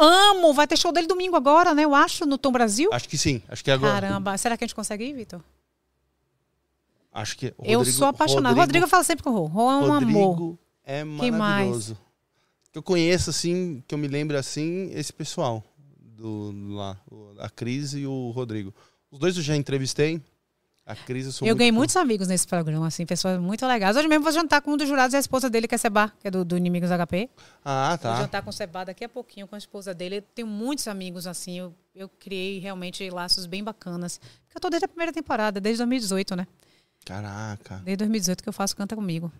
Amo! 0.01 0.53
Vai 0.55 0.67
ter 0.67 0.77
show 0.77 0.93
dele 0.93 1.07
domingo 1.09 1.35
agora, 1.37 1.75
né? 1.75 1.85
Eu 1.85 1.93
acho, 1.95 2.25
no 2.25 2.39
Tom 2.39 2.53
Brasil. 2.53 2.89
acho 2.93 3.09
que 3.09 3.19
sim. 3.19 3.43
Acho 3.49 3.65
que 3.65 3.71
é 3.71 3.75
agora. 3.75 4.01
Caramba, 4.01 4.37
será 4.39 4.57
que 4.57 4.63
a 4.63 4.67
gente 4.67 4.75
consegue 4.75 5.05
ir, 5.05 5.13
Vitor? 5.13 5.41
Acho 7.13 7.37
que 7.37 7.47
o 7.59 7.65
Eu 7.65 7.79
Rodrigo- 7.81 7.99
sou 7.99 8.07
apaixonada. 8.07 8.55
Rodrigo, 8.55 8.87
fala 8.87 9.03
sempre 9.03 9.25
com 9.25 9.31
o 9.31 9.33
Rô. 9.33 9.47
Rô 9.47 9.71
é 9.71 9.77
um 9.77 9.89
Rodrigo 9.89 10.11
amor. 10.21 10.59
é 10.85 11.03
Quem 11.03 11.31
mais? 11.31 11.33
maravilhoso. 11.33 11.99
Que 12.71 12.79
eu 12.79 12.83
conheço, 12.83 13.31
assim, 13.31 13.83
que 13.89 13.95
eu 13.95 13.99
me 13.99 14.07
lembro, 14.07 14.37
assim, 14.39 14.91
esse 14.93 15.13
pessoal. 15.13 15.65
Do, 15.99 16.53
lá, 16.75 16.97
a 17.39 17.49
Cris 17.49 17.93
e 17.95 18.05
o 18.07 18.31
Rodrigo. 18.31 18.75
Os 19.11 19.19
dois 19.19 19.37
eu 19.37 19.43
já 19.43 19.57
entrevistei. 19.57 20.21
A 20.89 20.97
Cris 20.97 21.27
eu 21.27 21.33
sou 21.33 21.47
Eu 21.47 21.51
muito 21.51 21.59
ganhei 21.59 21.71
fã. 21.71 21.77
muitos 21.77 21.97
amigos 21.97 22.29
nesse 22.29 22.47
programa, 22.47 22.87
assim, 22.87 23.05
pessoas 23.05 23.39
muito 23.39 23.67
legais. 23.67 23.95
Hoje 23.95 24.09
mesmo 24.09 24.25
vou 24.25 24.33
jantar 24.33 24.63
com 24.63 24.73
um 24.73 24.77
dos 24.77 24.89
jurados 24.89 25.13
e 25.13 25.19
a 25.19 25.21
esposa 25.21 25.51
dele, 25.51 25.69
que 25.69 25.75
é 25.75 25.79
Seba, 25.79 26.11
que 26.19 26.29
é 26.29 26.31
do, 26.31 26.47
do 26.47 26.57
Inimigos 26.57 26.89
HP. 26.89 27.29
Ah, 27.63 27.91
Vou 27.91 27.99
tá. 27.99 28.17
jantar 28.23 28.41
com 28.41 28.49
o 28.49 28.53
Seba 28.53 28.87
daqui 28.87 29.05
a 29.05 29.09
pouquinho 29.09 29.47
com 29.47 29.55
a 29.55 29.59
esposa 29.59 29.93
dele. 29.93 30.17
Eu 30.17 30.23
tenho 30.23 30.49
muitos 30.49 30.89
amigos, 30.89 31.27
assim, 31.27 31.59
eu, 31.59 31.75
eu 31.95 32.09
criei 32.09 32.59
realmente 32.59 33.09
laços 33.11 33.45
bem 33.45 33.63
bacanas. 33.63 34.19
Porque 34.19 34.57
eu 34.57 34.61
tô 34.63 34.71
desde 34.71 34.87
a 34.87 34.89
primeira 34.89 35.13
temporada, 35.13 35.61
desde 35.61 35.77
2018, 35.79 36.35
né? 36.35 36.47
Caraca. 37.05 37.83
Desde 37.85 37.99
2018 37.99 38.43
que 38.43 38.49
eu 38.49 38.53
faço 38.55 38.75
Canta 38.75 38.97
Comigo. 38.97 39.31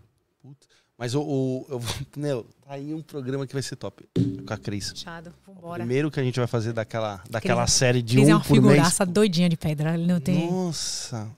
Mas 0.99 1.15
o, 1.15 1.23
o 1.23 1.67
eu, 1.71 1.79
vou- 1.79 1.95
meu, 2.17 2.45
tá 2.67 2.75
aí 2.75 2.93
um 2.93 3.01
programa 3.01 3.47
que 3.47 3.53
vai 3.53 3.63
ser 3.63 3.77
top. 3.77 4.05
Com 4.47 4.53
a 4.53 4.59
Cris. 4.59 4.91
Fechado, 4.91 5.33
O 5.47 5.53
vambora. 5.55 5.79
primeiro 5.79 6.11
que 6.11 6.19
a 6.19 6.23
gente 6.25 6.39
vai 6.39 6.49
fazer 6.49 6.73
daquela, 6.73 7.23
daquela 7.31 7.63
Cris- 7.63 7.73
série 7.75 8.03
de 8.03 8.17
Cris 8.17 8.29
é 8.29 8.33
um 8.35 8.39
uma 8.39 8.45
por 8.45 8.55
mês. 8.61 8.65
figuraça 8.75 9.07
doidinha 9.07 9.49
de 9.49 9.57
pedra. 9.57 9.95
Ele 9.95 10.07
não 10.07 10.21
tem. 10.21 10.51
Nossa. 10.51 11.31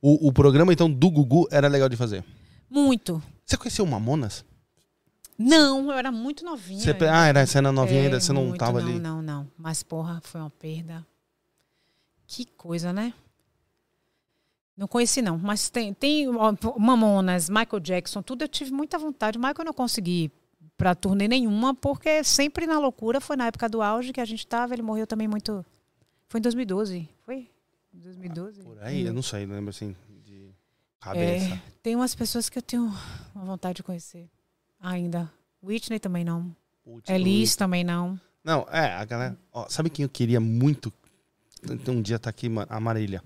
O, 0.00 0.28
o 0.28 0.32
programa, 0.32 0.72
então, 0.72 0.88
do 0.90 1.10
Gugu 1.10 1.48
era 1.50 1.66
legal 1.66 1.88
de 1.88 1.96
fazer. 1.96 2.24
Muito. 2.70 3.20
Você 3.44 3.56
conheceu 3.56 3.84
o 3.84 3.88
Mamonas? 3.88 4.44
Não, 5.36 5.90
eu 5.90 5.98
era 5.98 6.12
muito 6.12 6.44
novinha. 6.44 6.80
Você, 6.80 6.96
ah, 7.10 7.26
era 7.26 7.44
cena 7.46 7.72
novinha 7.72 8.02
É, 8.02 8.04
ainda, 8.04 8.20
você 8.20 8.32
não 8.32 8.44
muito, 8.44 8.58
tava 8.58 8.80
não, 8.80 8.88
ali. 8.88 8.98
Não, 9.00 9.20
não. 9.22 9.50
Mas, 9.58 9.82
porra, 9.82 10.20
foi 10.22 10.40
uma 10.40 10.50
perda. 10.50 11.04
Que 12.26 12.44
coisa, 12.44 12.92
né? 12.92 13.12
Não 14.76 14.88
conheci, 14.88 15.22
não. 15.22 15.38
Mas 15.38 15.70
tem, 15.70 15.94
tem 15.94 16.26
Mamonas, 16.78 17.48
Michael 17.48 17.80
Jackson, 17.80 18.22
tudo 18.22 18.42
eu 18.42 18.48
tive 18.48 18.72
muita 18.72 18.98
vontade. 18.98 19.38
Michael 19.38 19.56
eu 19.60 19.64
não 19.66 19.72
consegui 19.72 20.32
pra 20.76 20.94
turnê 20.94 21.28
nenhuma, 21.28 21.74
porque 21.74 22.24
sempre 22.24 22.66
na 22.66 22.78
loucura, 22.78 23.20
foi 23.20 23.36
na 23.36 23.46
época 23.46 23.68
do 23.68 23.80
auge 23.80 24.12
que 24.12 24.20
a 24.20 24.24
gente 24.24 24.46
tava. 24.46 24.74
Ele 24.74 24.82
morreu 24.82 25.06
também 25.06 25.28
muito. 25.28 25.64
Foi 26.28 26.40
em 26.40 26.42
2012. 26.42 27.08
Foi? 27.24 27.48
2012? 27.92 28.62
Por 28.62 28.82
aí, 28.82 29.02
eu 29.02 29.12
não 29.12 29.22
sei, 29.22 29.46
lembro 29.46 29.70
assim, 29.70 29.94
de 30.24 30.50
cabeça. 31.00 31.54
É, 31.54 31.62
tem 31.82 31.94
umas 31.94 32.14
pessoas 32.14 32.48
que 32.48 32.58
eu 32.58 32.62
tenho 32.62 32.92
uma 33.34 33.44
vontade 33.44 33.76
de 33.76 33.82
conhecer 33.82 34.28
ainda. 34.80 35.30
Whitney 35.62 36.00
também 36.00 36.24
não. 36.24 36.54
Putz, 36.82 37.08
Elis 37.08 37.56
também 37.56 37.84
não. 37.84 38.20
Não, 38.42 38.66
é, 38.70 38.92
a 38.92 39.04
galera. 39.04 39.38
Ó, 39.52 39.66
sabe 39.68 39.88
quem 39.88 40.02
eu 40.02 40.08
queria 40.08 40.40
muito? 40.40 40.92
Então, 41.62 41.94
um 41.94 42.02
dia 42.02 42.18
tá 42.18 42.28
aqui, 42.28 42.50
a 42.68 42.80
Marília. 42.80 43.22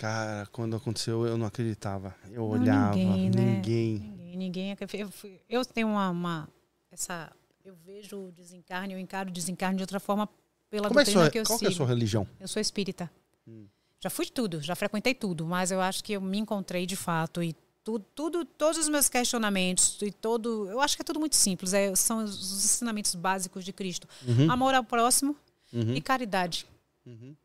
Cara, 0.00 0.46
quando 0.50 0.74
aconteceu, 0.74 1.26
eu 1.26 1.36
não 1.36 1.44
acreditava. 1.46 2.14
Eu 2.32 2.40
Não, 2.42 2.48
olhava, 2.48 2.96
ninguém, 2.96 3.30
né? 3.30 3.56
ninguém. 3.56 3.98
Ninguém, 3.98 4.36
ninguém. 4.36 4.76
Eu, 4.94 5.10
fui- 5.10 5.38
eu 5.46 5.62
tenho 5.62 5.88
uma, 5.88 6.08
uma- 6.08 6.48
essa, 6.90 7.30
eu 7.62 7.74
vejo 7.84 8.16
o 8.28 8.32
desencarne, 8.32 8.94
eu 8.94 8.98
encaro 8.98 9.28
o 9.28 9.32
desencarne 9.32 9.76
de 9.76 9.82
outra 9.82 10.00
forma 10.00 10.26
pela 10.70 10.88
Como 10.88 11.00
é 11.00 11.04
sua, 11.04 11.28
que 11.30 11.38
eu 11.38 11.44
qual 11.44 11.58
que 11.58 11.66
é 11.66 11.68
a 11.68 11.70
sigo. 11.70 11.76
sua 11.76 11.86
religião? 11.86 12.26
Eu 12.40 12.48
sou 12.48 12.62
espírita. 12.62 13.10
Hum. 13.46 13.66
Já 14.02 14.08
fui 14.08 14.24
de 14.24 14.32
tudo, 14.32 14.62
já 14.62 14.74
frequentei 14.74 15.12
tudo, 15.14 15.44
mas 15.44 15.70
eu 15.70 15.82
acho 15.82 16.02
que 16.02 16.14
eu 16.14 16.20
me 16.22 16.38
encontrei 16.38 16.86
de 16.86 16.96
fato 16.96 17.42
e 17.42 17.54
tudo, 17.84 18.02
tudo 18.14 18.44
todos 18.46 18.78
os 18.78 18.88
meus 18.88 19.06
questionamentos 19.10 19.98
e 20.00 20.10
todo, 20.10 20.66
eu 20.70 20.80
acho 20.80 20.96
que 20.96 21.02
é 21.02 21.04
tudo 21.04 21.20
muito 21.20 21.36
simples, 21.36 21.74
é, 21.74 21.94
são 21.94 22.24
os 22.24 22.40
os 22.40 22.64
ensinamentos 22.64 23.14
básicos 23.14 23.62
de 23.66 23.72
Cristo. 23.74 24.08
Uhum, 24.26 24.50
Amor 24.50 24.74
ao 24.74 24.82
próximo 24.82 25.36
uhum, 25.70 25.94
e 25.94 26.00
caridade. 26.00 26.66
uhum. 27.04 27.36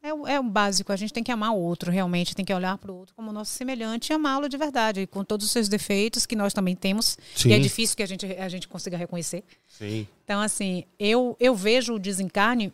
É, 0.00 0.14
o- 0.14 0.26
é 0.28 0.38
o 0.38 0.44
básico, 0.44 0.92
a 0.92 0.96
gente 0.96 1.12
tem 1.12 1.24
que 1.24 1.32
amar 1.32 1.50
o 1.52 1.58
outro, 1.58 1.90
realmente, 1.90 2.34
tem 2.34 2.44
que 2.44 2.54
olhar 2.54 2.78
para 2.78 2.92
o 2.92 2.94
outro 2.96 3.14
como 3.16 3.32
nosso 3.32 3.50
semelhante 3.52 4.10
e 4.10 4.12
amá-lo 4.14 4.48
de 4.48 4.56
verdade, 4.56 5.06
com 5.08 5.24
todos 5.24 5.44
os 5.46 5.52
seus 5.52 5.68
defeitos 5.68 6.24
que 6.24 6.36
nós 6.36 6.54
também 6.54 6.76
temos, 6.76 7.18
Sim, 7.34 7.48
e 7.48 7.52
é 7.52 7.58
difícil 7.58 7.96
que 7.96 8.02
a 8.02 8.06
gente, 8.06 8.24
a 8.24 8.48
gente 8.48 8.68
consiga 8.68 8.96
reconhecer. 8.96 9.42
sim. 9.66 10.06
Então, 10.24 10.40
assim, 10.40 10.84
eu, 10.98 11.36
eu 11.40 11.54
vejo 11.54 11.94
o 11.94 11.98
desencarne 11.98 12.72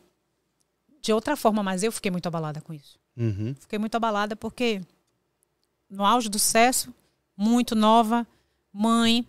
de 1.01 1.13
outra 1.13 1.35
forma, 1.35 1.63
mas 1.63 1.83
eu 1.83 1.91
fiquei 1.93 2.11
muito 2.11 2.27
abalada 2.27 2.61
com 2.61 2.75
isso. 2.75 2.99
Uhum. 3.17 3.55
Fiquei 3.59 3.79
muito 3.79 3.95
abalada 3.95 4.37
porque 4.37 4.83
no 5.89 6.05
auge 6.05 6.29
do 6.29 6.39
sucesso, 6.39 6.93
muito 7.37 7.75
nova, 7.75 8.27
mãe, 8.73 9.27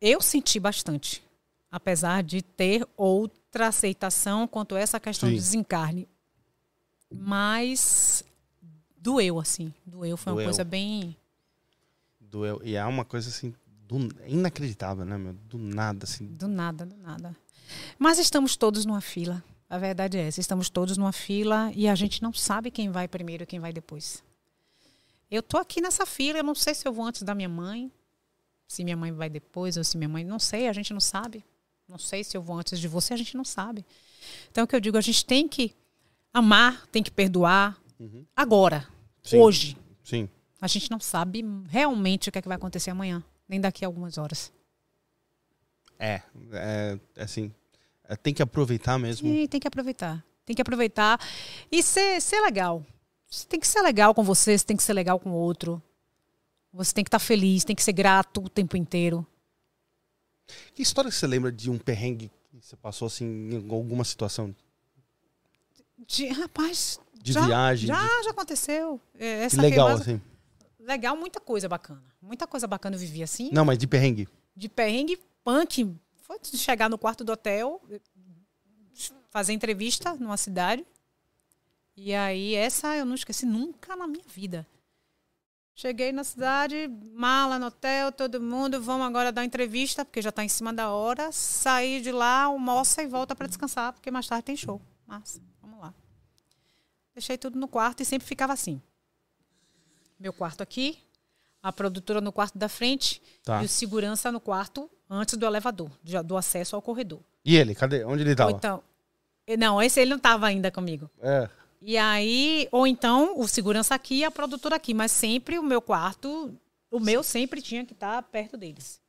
eu 0.00 0.20
senti 0.20 0.58
bastante, 0.58 1.22
apesar 1.70 2.22
de 2.22 2.42
ter 2.42 2.86
outra 2.96 3.68
aceitação 3.68 4.48
quanto 4.48 4.74
a 4.74 4.80
essa 4.80 4.98
questão 4.98 5.28
Sim. 5.28 5.34
do 5.36 5.38
desencarne. 5.40 6.08
Mas 7.10 8.24
doeu, 8.96 9.38
assim, 9.38 9.72
doeu, 9.84 10.16
foi 10.16 10.32
uma 10.32 10.36
Doeu. 10.38 10.46
coisa 10.46 10.64
bem... 10.64 11.16
Doeu. 12.20 12.60
E 12.64 12.74
é 12.74 12.84
uma 12.84 13.04
coisa 13.04 13.28
assim, 13.28 13.54
do- 13.86 14.08
inacreditável, 14.26 15.04
né, 15.04 15.16
meu? 15.16 15.32
Do 15.32 15.58
nada, 15.58 16.04
assim. 16.04 16.26
Do 16.26 16.48
nada, 16.48 16.84
do 16.84 16.96
nada. 16.96 17.36
Mas 17.98 18.18
estamos 18.18 18.56
todos 18.56 18.84
numa 18.84 19.00
fila. 19.00 19.42
A 19.70 19.78
verdade 19.78 20.18
é 20.18 20.26
essa. 20.26 20.40
Estamos 20.40 20.68
todos 20.68 20.96
numa 20.96 21.12
fila 21.12 21.70
e 21.74 21.88
a 21.88 21.94
gente 21.94 22.22
não 22.22 22.32
sabe 22.32 22.70
quem 22.70 22.90
vai 22.90 23.06
primeiro 23.08 23.44
e 23.44 23.46
quem 23.46 23.60
vai 23.60 23.72
depois. 23.72 24.22
Eu 25.30 25.42
tô 25.42 25.56
aqui 25.56 25.80
nessa 25.80 26.04
fila, 26.06 26.38
eu 26.38 26.44
não 26.44 26.54
sei 26.54 26.74
se 26.74 26.86
eu 26.86 26.92
vou 26.92 27.04
antes 27.04 27.22
da 27.22 27.34
minha 27.34 27.48
mãe, 27.48 27.90
se 28.66 28.84
minha 28.84 28.96
mãe 28.96 29.12
vai 29.12 29.28
depois 29.30 29.76
ou 29.76 29.84
se 29.84 29.96
minha 29.96 30.08
mãe. 30.08 30.24
Não 30.24 30.38
sei, 30.38 30.68
a 30.68 30.72
gente 30.72 30.92
não 30.92 31.00
sabe. 31.00 31.44
Não 31.88 31.98
sei 31.98 32.22
se 32.24 32.36
eu 32.36 32.42
vou 32.42 32.58
antes 32.58 32.78
de 32.78 32.88
você, 32.88 33.14
a 33.14 33.16
gente 33.16 33.36
não 33.36 33.44
sabe. 33.44 33.84
Então, 34.50 34.64
o 34.64 34.66
que 34.66 34.74
eu 34.74 34.80
digo, 34.80 34.96
a 34.98 35.00
gente 35.00 35.24
tem 35.24 35.46
que 35.48 35.74
amar, 36.38 36.86
tem 36.88 37.02
que 37.02 37.10
perdoar 37.10 37.80
Uhum. 37.98 38.26
agora, 38.36 38.86
Sim. 39.22 39.38
hoje. 39.38 39.76
Sim. 40.04 40.28
A 40.60 40.66
gente 40.66 40.90
não 40.90 41.00
sabe 41.00 41.42
realmente 41.68 42.28
o 42.28 42.32
que, 42.32 42.38
é 42.38 42.42
que 42.42 42.48
vai 42.48 42.56
acontecer 42.56 42.90
amanhã, 42.90 43.24
nem 43.48 43.60
daqui 43.60 43.84
a 43.84 43.88
algumas 43.88 44.18
horas. 44.18 44.52
É, 45.98 46.20
é, 46.52 46.98
é 47.16 47.22
assim, 47.22 47.50
é, 48.04 48.16
tem 48.16 48.34
que 48.34 48.42
aproveitar 48.42 48.98
mesmo. 48.98 49.26
E 49.28 49.48
tem 49.48 49.58
que 49.58 49.66
aproveitar. 49.66 50.22
Tem 50.44 50.54
que 50.54 50.62
aproveitar 50.62 51.18
e 51.72 51.82
ser, 51.82 52.20
ser 52.20 52.40
legal. 52.42 52.84
Você 53.28 53.46
tem 53.46 53.58
que 53.58 53.66
ser 53.66 53.80
legal 53.80 54.14
com 54.14 54.22
você, 54.22 54.56
você 54.56 54.64
tem 54.64 54.76
que 54.76 54.82
ser 54.82 54.92
legal 54.92 55.18
com 55.18 55.30
o 55.30 55.34
outro. 55.34 55.82
Você 56.72 56.92
tem 56.92 57.02
que 57.02 57.08
estar 57.08 57.18
feliz, 57.18 57.64
tem 57.64 57.74
que 57.74 57.82
ser 57.82 57.92
grato 57.92 58.44
o 58.44 58.48
tempo 58.48 58.76
inteiro. 58.76 59.26
Que 60.74 60.82
história 60.82 61.10
que 61.10 61.16
você 61.16 61.26
lembra 61.26 61.50
de 61.50 61.70
um 61.70 61.78
perrengue 61.78 62.30
que 62.50 62.60
você 62.60 62.76
passou 62.76 63.06
assim 63.06 63.24
em 63.24 63.70
alguma 63.70 64.04
situação 64.04 64.54
De- 65.98 66.28
rapaz, 66.28 67.00
de 67.14 67.32
Já- 67.32 67.46
viagem? 67.46 67.86
já, 67.88 68.22
já 68.24 68.30
aconteceu. 68.30 69.00
É, 69.14 69.38
de... 69.40 69.44
Essa 69.44 69.56
Que 69.56 69.62
legal, 69.62 69.86
queimada- 69.88 70.02
assim. 70.02 70.20
Legal, 70.78 71.16
muita 71.16 71.40
coisa 71.40 71.68
bacana. 71.68 72.02
Muita 72.22 72.46
coisa 72.46 72.66
bacana 72.66 72.96
eu 72.96 73.00
vivi 73.00 73.22
assim. 73.22 73.50
Não, 73.52 73.64
mas 73.64 73.76
de 73.78 73.86
perrengue. 73.86 74.28
De 74.54 74.68
perrengue, 74.68 75.18
punk. 75.42 75.94
Foi 76.22 76.38
de 76.40 76.56
chegar 76.58 76.88
no 76.90 76.98
quarto 76.98 77.22
do 77.24 77.32
hotel, 77.32 77.80
fazer 79.30 79.52
entrevista 79.52 80.14
numa 80.14 80.36
cidade. 80.36 80.84
E 81.96 82.12
aí, 82.14 82.54
essa 82.54 82.94
eu 82.96 83.04
não 83.06 83.14
esqueci 83.14 83.46
nunca 83.46 83.96
na 83.96 84.06
minha 84.06 84.24
vida. 84.28 84.66
Cheguei 85.74 86.10
na 86.12 86.24
cidade, 86.24 86.88
mala 87.14 87.58
no 87.58 87.66
hotel, 87.66 88.10
todo 88.10 88.40
mundo, 88.40 88.80
vamos 88.80 89.06
agora 89.06 89.30
dar 89.30 89.44
entrevista, 89.44 90.04
porque 90.04 90.22
já 90.22 90.30
está 90.30 90.42
em 90.44 90.48
cima 90.48 90.72
da 90.72 90.90
hora. 90.90 91.30
Saí 91.32 92.00
de 92.00 92.10
lá, 92.12 92.44
almoça 92.44 93.02
e 93.02 93.06
volta 93.06 93.34
para 93.36 93.46
descansar, 93.46 93.92
porque 93.92 94.10
mais 94.10 94.26
tarde 94.26 94.44
tem 94.44 94.56
show. 94.56 94.80
Massa, 95.06 95.40
vamos 95.60 95.80
lá. 95.80 95.94
Deixei 97.14 97.38
tudo 97.38 97.58
no 97.58 97.68
quarto 97.68 98.02
e 98.02 98.04
sempre 98.04 98.26
ficava 98.26 98.52
assim. 98.52 98.80
Meu 100.18 100.32
quarto 100.32 100.62
aqui, 100.62 100.98
a 101.62 101.72
produtora 101.72 102.20
no 102.20 102.32
quarto 102.32 102.58
da 102.58 102.68
frente 102.68 103.22
Tá. 103.42 103.62
e 103.62 103.66
o 103.66 103.68
segurança 103.68 104.30
no 104.32 104.40
quarto 104.40 104.90
antes 105.08 105.36
do 105.36 105.46
elevador, 105.46 105.90
do 106.24 106.36
acesso 106.36 106.74
ao 106.74 106.82
corredor. 106.82 107.20
E 107.44 107.56
ele, 107.56 107.74
cadê? 107.74 108.04
Onde 108.04 108.22
ele 108.22 108.30
Ou 108.30 108.36
tava? 108.36 108.50
então, 108.52 108.82
não, 109.58 109.80
esse 109.80 110.00
ele 110.00 110.10
não 110.10 110.16
estava 110.16 110.46
ainda 110.46 110.70
comigo. 110.70 111.08
É. 111.20 111.48
E 111.80 111.96
aí, 111.96 112.68
ou 112.72 112.86
então 112.86 113.38
o 113.38 113.46
segurança 113.46 113.94
aqui 113.94 114.16
e 114.16 114.24
a 114.24 114.30
produtora 114.30 114.76
aqui, 114.76 114.92
mas 114.92 115.12
sempre 115.12 115.58
o 115.58 115.62
meu 115.62 115.80
quarto, 115.80 116.52
o 116.90 116.98
meu 116.98 117.22
sempre 117.22 117.62
tinha 117.62 117.84
que 117.84 117.92
estar 117.92 118.20
perto 118.24 118.56
deles. 118.56 119.00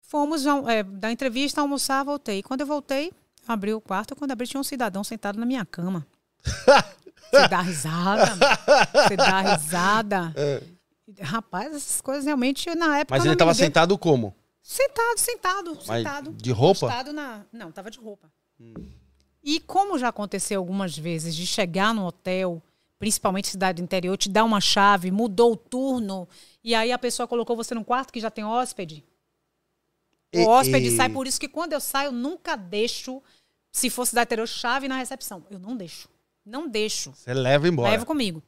Fomos 0.00 0.44
é, 0.46 0.82
dar 0.82 1.12
entrevista, 1.12 1.60
almoçar, 1.60 2.02
voltei. 2.04 2.42
Quando 2.42 2.62
eu 2.62 2.66
voltei, 2.66 3.12
abri 3.48 3.72
o 3.74 3.80
quarto, 3.80 4.14
quando 4.14 4.30
abri 4.32 4.46
tinha 4.46 4.60
um 4.60 4.64
cidadão 4.64 5.02
sentado 5.02 5.38
na 5.38 5.46
minha 5.46 5.64
cama. 5.64 6.06
Você 7.30 7.46
dá 7.48 7.60
risada, 7.60 8.24
você 9.06 9.16
dá 9.16 9.40
risada. 9.42 10.34
Rapaz, 11.20 11.74
essas 11.74 12.00
coisas 12.00 12.24
realmente 12.24 12.74
na 12.74 13.00
época 13.00 13.14
Mas 13.16 13.22
ele 13.24 13.30
não 13.32 13.36
tava 13.36 13.50
me 13.50 13.54
liguei. 13.54 13.66
sentado 13.66 13.98
como? 13.98 14.34
Sentado, 14.62 15.18
sentado, 15.18 15.74
Mas 15.86 16.04
sentado. 16.04 16.32
de 16.32 16.50
roupa? 16.52 16.88
Na... 17.12 17.44
Não, 17.52 17.70
tava 17.70 17.90
de 17.90 17.98
roupa. 17.98 18.30
E 19.44 19.60
como 19.60 19.98
já 19.98 20.08
aconteceu 20.08 20.58
algumas 20.58 20.96
vezes 20.96 21.36
de 21.36 21.46
chegar 21.46 21.92
no 21.92 22.06
hotel, 22.06 22.62
principalmente 22.98 23.48
cidade 23.48 23.82
do 23.82 23.84
interior, 23.84 24.16
te 24.16 24.30
dar 24.30 24.44
uma 24.44 24.60
chave, 24.60 25.10
mudou 25.10 25.52
o 25.52 25.56
turno, 25.56 26.26
e 26.64 26.74
aí 26.74 26.90
a 26.92 26.98
pessoa 26.98 27.28
colocou 27.28 27.54
você 27.56 27.74
num 27.74 27.84
quarto 27.84 28.10
que 28.10 28.20
já 28.20 28.30
tem 28.30 28.44
hóspede. 28.44 29.04
O 30.34 30.38
E- 30.38 30.46
hóspede 30.46 30.86
e- 30.88 30.96
sai, 30.96 31.10
por 31.10 31.26
isso 31.26 31.38
que 31.40 31.48
quando 31.48 31.74
eu 31.74 31.80
saio, 31.80 32.10
nunca 32.10 32.56
deixo, 32.56 33.22
se 33.70 33.90
fosse 33.90 34.14
da 34.14 34.22
interior, 34.22 34.46
chave 34.46 34.88
na 34.88 34.96
recepção. 34.96 35.44
Eu 35.50 35.58
não 35.58 35.76
deixo. 35.76 36.08
Não 36.44 36.68
deixo. 36.68 37.12
Você 37.14 37.34
leva 37.34 37.68
embora. 37.68 37.90
Levo 37.90 38.06
comigo. 38.06 38.42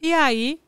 E 0.00 0.12
aí, 0.12 0.60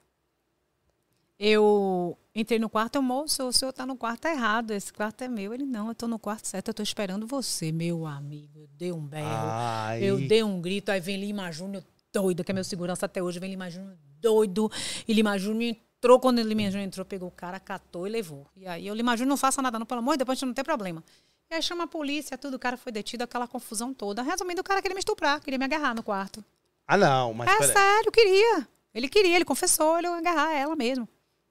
eu 1.39 2.19
entrei 2.35 2.59
no 2.59 2.69
quarto, 2.69 2.97
eu, 2.97 3.03
moço, 3.03 3.45
o 3.45 3.53
senhor 3.53 3.73
tá 3.73 3.87
no 3.87 3.97
quarto 3.97 4.27
errado, 4.27 4.73
esse 4.73 4.93
quarto 4.93 5.23
é 5.23 5.29
meu. 5.29 5.53
Ele, 5.55 5.65
não, 5.65 5.89
eu 5.89 5.95
tô 5.95 6.09
no 6.09 6.19
quarto 6.19 6.47
certo, 6.47 6.69
eu 6.69 6.75
tô 6.75 6.83
esperando 6.83 7.27
você, 7.27 7.71
meu 7.71 8.07
amigo. 8.07 8.61
Eu 8.61 8.69
dei 8.77 8.93
um 8.93 9.05
berro, 9.05 9.29
Ai. 9.29 10.03
eu 10.03 10.19
dei 10.27 10.43
um 10.43 10.61
grito, 10.61 10.91
aí 10.91 11.01
vem 11.01 11.19
Lima 11.19 11.51
Júnior 11.53 11.85
doido, 12.13 12.43
que 12.43 12.51
é 12.51 12.55
meu 12.55 12.65
segurança 12.65 13.07
até 13.07 13.23
hoje, 13.23 13.39
vem 13.39 13.51
Lima 13.51 13.71
Júnior 13.71 13.97
doido, 14.21 14.71
e 15.07 15.13
Lima 15.13 15.39
Júnior 15.39 15.77
entrou, 15.97 16.19
quando 16.19 16.41
Lima 16.41 16.63
Júnior 16.63 16.87
entrou, 16.87 17.05
pegou 17.05 17.29
o 17.29 17.33
cara, 17.33 17.61
catou 17.61 18.07
e 18.07 18.11
levou. 18.11 18.47
E 18.57 18.67
aí, 18.67 18.87
eu, 18.87 18.95
Lima 18.95 19.17
Júnior, 19.17 19.31
não 19.31 19.37
faça 19.37 19.61
nada 19.63 19.79
não, 19.79 19.87
pelo 19.87 20.01
amor 20.01 20.17
de 20.17 20.25
Deus, 20.25 20.31
a 20.31 20.35
gente 20.35 20.47
não 20.47 20.55
tem 20.55 20.65
problema. 20.65 21.05
E 21.51 21.55
aí 21.55 21.63
chama 21.63 21.85
a 21.85 21.87
polícia, 21.87 22.37
tudo, 22.37 22.55
o 22.55 22.59
cara 22.59 22.77
foi 22.77 22.93
detido, 22.93 23.25
aquela 23.25 23.49
confusão 23.49 23.95
toda. 23.95 24.23
Resumindo, 24.23 24.61
o 24.61 24.65
cara 24.65 24.83
queria 24.83 24.95
me 24.95 24.99
estuprar, 25.01 25.41
queria 25.41 25.59
me 25.59 25.65
agarrar 25.65 25.95
no 25.95 26.03
quarto. 26.03 26.45
Ah, 26.87 26.97
não, 26.97 27.33
mas 27.33 27.49
É 27.49 27.73
sério, 27.73 28.13
queria. 28.13 28.69
Ele 28.95 29.09
queria, 29.09 29.37
ele 29.37 29.45
confessou, 29.45 29.99
ele 29.99 30.07
ia 30.09 30.17
agarrar 30.17 30.53
ela 30.55 30.77
mesmo. 30.77 31.09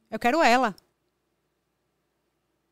Eu 0.10 0.20
quero 0.20 0.42
ela. 0.42 0.76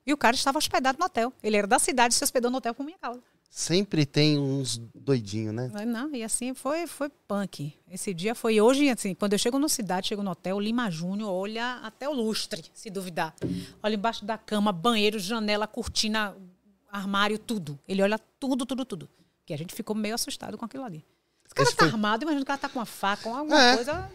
E 0.06 0.14
o 0.14 0.18
cara 0.18 0.36
estava 0.36 0.58
hospedado 0.60 1.00
no 1.00 1.06
hotel. 1.06 1.34
Ele 1.42 1.58
era 1.58 1.66
da 1.66 1.80
cidade, 1.80 2.14
se 2.14 2.24
hospedou 2.24 2.52
no 2.52 2.58
hotel 2.58 2.76
por 2.76 2.84
minha 2.84 2.98
causa. 2.98 3.22
Sempre 3.50 4.06
tem 4.06 4.38
uns 4.38 4.78
doidinhos, 4.94 5.54
né? 5.54 5.72
Não, 5.86 6.14
e 6.14 6.24
assim 6.24 6.54
foi, 6.54 6.86
foi 6.86 7.10
punk. 7.28 7.74
Esse 7.90 8.14
dia 8.14 8.36
foi 8.36 8.60
hoje, 8.60 8.90
assim, 8.90 9.16
quando 9.16 9.34
eu 9.34 9.40
chego 9.40 9.58
na 9.58 9.70
cidade, 9.70 10.10
chego 10.10 10.22
no 10.22 10.32
hotel, 10.32 10.60
Lima 10.60 10.92
Júnior 10.92 11.32
olha 11.32 11.76
até 11.82 12.08
o 12.08 12.12
lustre, 12.12 12.66
se 12.74 12.90
duvidar. 12.90 13.34
Olha 13.82 13.96
embaixo 13.96 14.26
da 14.26 14.38
cama, 14.38 14.72
banheiro, 14.74 15.18
janela, 15.18 15.66
cortina, 15.68 16.36
armário, 16.96 17.38
tudo. 17.38 17.80
Ele 17.88 18.02
olha 18.02 18.18
tudo, 18.40 18.66
tudo, 18.66 18.86
tudo. 18.86 19.10
Que 19.46 19.54
a 19.54 19.58
gente 19.58 19.74
ficou 19.76 19.96
meio 19.96 20.16
assustado 20.16 20.58
com 20.58 20.66
aquilo 20.66 20.84
ali. 20.84 21.06
Esse 21.46 21.54
cara 21.54 21.68
Esse 21.70 21.76
tá 21.78 21.86
foi- 21.86 21.92
armado, 21.94 22.24
imagina 22.24 22.40
que 22.42 22.44
o 22.44 22.48
cara 22.48 22.60
tá 22.60 22.70
com 22.70 22.80
uma 22.80 22.86
faca, 22.86 23.24
com 23.24 23.36
alguma 23.36 23.62
É. 23.62 23.76
coisa. 23.76 24.12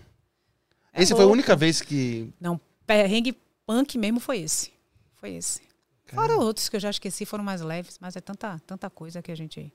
É 0.93 1.03
Essa 1.03 1.15
foi 1.15 1.23
a 1.23 1.27
louco. 1.27 1.33
única 1.35 1.55
vez 1.55 1.81
que. 1.81 2.33
Não, 2.41 2.61
perrengue 2.87 3.33
punk 3.65 3.97
mesmo 3.97 4.19
foi 4.19 4.39
esse. 4.41 4.73
Foi 5.17 5.31
esse. 5.35 5.63
Fora 6.07 6.37
outros 6.37 6.69
que 6.69 6.75
eu 6.75 6.81
já 6.81 6.91
esqueci, 6.91 7.25
foram 7.25 7.45
mais 7.45 7.61
leves, 7.61 7.97
mas 8.01 8.17
é 8.17 8.21
tanta, 8.21 8.59
tanta 8.67 8.91
coisa 8.91 9.23
que 9.23 9.31
a 9.31 9.37
gente. 9.37 9.73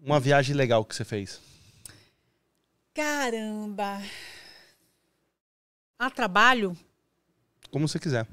Uma 0.00 0.18
viagem 0.18 0.56
legal 0.56 0.84
que 0.84 0.96
você 0.96 1.04
fez. 1.04 1.40
Caramba! 2.92 4.02
A 5.98 6.10
trabalho? 6.10 6.76
Como 7.70 7.86
você 7.86 7.98
quiser. 8.00 8.26